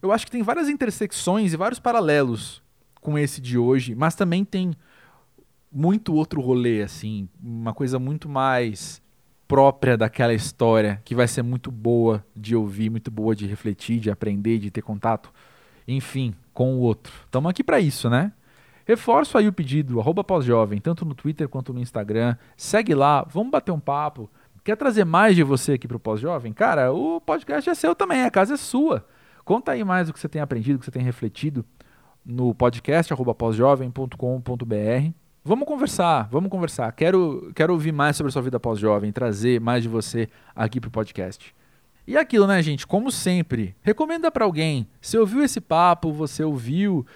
eu 0.00 0.10
acho 0.10 0.24
que 0.24 0.32
tem 0.32 0.42
várias 0.42 0.68
intersecções 0.68 1.52
e 1.52 1.56
vários 1.56 1.78
paralelos 1.78 2.62
com 3.00 3.18
esse 3.18 3.40
de 3.40 3.58
hoje, 3.58 3.94
mas 3.94 4.14
também 4.14 4.44
tem 4.44 4.72
muito 5.70 6.14
outro 6.14 6.40
rolê 6.40 6.82
assim, 6.82 7.28
uma 7.42 7.74
coisa 7.74 7.98
muito 7.98 8.28
mais 8.28 9.02
própria 9.48 9.96
daquela 9.96 10.34
história 10.34 11.00
que 11.04 11.14
vai 11.14 11.26
ser 11.26 11.42
muito 11.42 11.70
boa 11.70 12.22
de 12.36 12.54
ouvir, 12.54 12.90
muito 12.90 13.10
boa 13.10 13.34
de 13.34 13.46
refletir, 13.46 13.98
de 13.98 14.10
aprender, 14.10 14.58
de 14.58 14.70
ter 14.70 14.82
contato, 14.82 15.32
enfim, 15.88 16.34
com 16.52 16.74
o 16.74 16.80
outro. 16.80 17.12
Estamos 17.24 17.50
aqui 17.50 17.64
para 17.64 17.80
isso, 17.80 18.10
né? 18.10 18.30
Reforço 18.86 19.38
aí 19.38 19.48
o 19.48 19.52
pedido, 19.52 19.98
arroba 19.98 20.22
pós-jovem, 20.22 20.80
tanto 20.80 21.04
no 21.04 21.14
Twitter 21.14 21.48
quanto 21.48 21.72
no 21.72 21.80
Instagram. 21.80 22.36
Segue 22.56 22.94
lá, 22.94 23.22
vamos 23.22 23.50
bater 23.50 23.72
um 23.72 23.80
papo. 23.80 24.30
Quer 24.62 24.76
trazer 24.76 25.04
mais 25.04 25.34
de 25.34 25.42
você 25.42 25.72
aqui 25.72 25.88
pro 25.88 25.98
pós-jovem? 25.98 26.52
Cara, 26.52 26.92
o 26.92 27.20
podcast 27.20 27.70
é 27.70 27.74
seu 27.74 27.94
também, 27.94 28.24
a 28.24 28.30
casa 28.30 28.54
é 28.54 28.56
sua. 28.58 29.06
Conta 29.44 29.72
aí 29.72 29.82
mais 29.82 30.10
o 30.10 30.12
que 30.12 30.20
você 30.20 30.28
tem 30.28 30.42
aprendido, 30.42 30.76
o 30.76 30.78
que 30.78 30.84
você 30.84 30.90
tem 30.90 31.02
refletido 31.02 31.64
no 32.24 32.54
podcast 32.54 33.10
arroba 33.12 33.34
pós-jovem.com.br. 33.34 35.27
Vamos 35.48 35.66
conversar, 35.66 36.28
vamos 36.30 36.50
conversar. 36.50 36.92
Quero, 36.92 37.50
quero 37.54 37.72
ouvir 37.72 37.90
mais 37.90 38.14
sobre 38.14 38.28
a 38.28 38.32
sua 38.32 38.42
vida 38.42 38.60
pós-jovem, 38.60 39.10
trazer 39.10 39.58
mais 39.58 39.82
de 39.82 39.88
você 39.88 40.28
aqui 40.54 40.78
pro 40.78 40.90
podcast. 40.90 41.54
E 42.06 42.18
aquilo, 42.18 42.46
né, 42.46 42.60
gente? 42.62 42.86
Como 42.86 43.10
sempre, 43.10 43.74
recomenda 43.80 44.30
para 44.30 44.44
alguém. 44.44 44.86
Você 45.00 45.16
ouviu 45.16 45.42
esse 45.42 45.58
papo, 45.58 46.12
você 46.12 46.44
ouviu, 46.44 47.06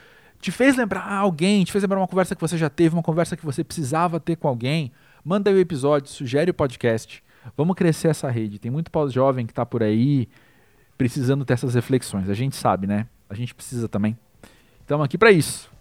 te 0.40 0.50
fez 0.50 0.78
lembrar 0.78 1.12
alguém, 1.12 1.62
te 1.62 1.72
fez 1.72 1.82
lembrar 1.84 2.00
uma 2.00 2.08
conversa 2.08 2.34
que 2.34 2.40
você 2.40 2.56
já 2.56 2.70
teve, 2.70 2.96
uma 2.96 3.02
conversa 3.02 3.36
que 3.36 3.44
você 3.44 3.62
precisava 3.62 4.18
ter 4.18 4.36
com 4.36 4.48
alguém. 4.48 4.90
Manda 5.22 5.50
aí 5.50 5.56
o 5.56 5.60
episódio, 5.60 6.10
sugere 6.10 6.50
o 6.50 6.54
podcast. 6.54 7.22
Vamos 7.54 7.76
crescer 7.76 8.08
essa 8.08 8.30
rede. 8.30 8.58
Tem 8.58 8.70
muito 8.70 8.90
pós-jovem 8.90 9.44
que 9.44 9.52
está 9.52 9.66
por 9.66 9.82
aí 9.82 10.26
precisando 10.96 11.44
ter 11.44 11.52
essas 11.52 11.74
reflexões. 11.74 12.30
A 12.30 12.34
gente 12.34 12.56
sabe, 12.56 12.86
né? 12.86 13.06
A 13.28 13.34
gente 13.34 13.54
precisa 13.54 13.90
também. 13.90 14.16
Estamos 14.80 15.04
aqui 15.04 15.18
para 15.18 15.30
isso. 15.30 15.71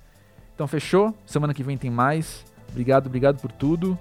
Então 0.55 0.67
fechou? 0.67 1.13
Semana 1.25 1.53
que 1.53 1.63
vem 1.63 1.77
tem 1.77 1.89
mais. 1.89 2.45
Obrigado, 2.69 3.07
obrigado 3.07 3.39
por 3.41 3.51
tudo. 3.51 3.97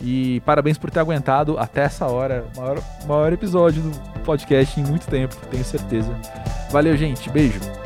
E 0.00 0.40
parabéns 0.40 0.78
por 0.78 0.90
ter 0.90 1.00
aguentado 1.00 1.58
até 1.58 1.82
essa 1.82 2.06
hora. 2.06 2.46
Maior, 2.56 2.78
maior 3.06 3.32
episódio 3.32 3.82
do 3.82 4.20
podcast 4.20 4.80
em 4.80 4.84
muito 4.84 5.06
tempo, 5.06 5.34
tenho 5.50 5.64
certeza. 5.64 6.14
Valeu, 6.70 6.96
gente. 6.96 7.28
Beijo. 7.30 7.77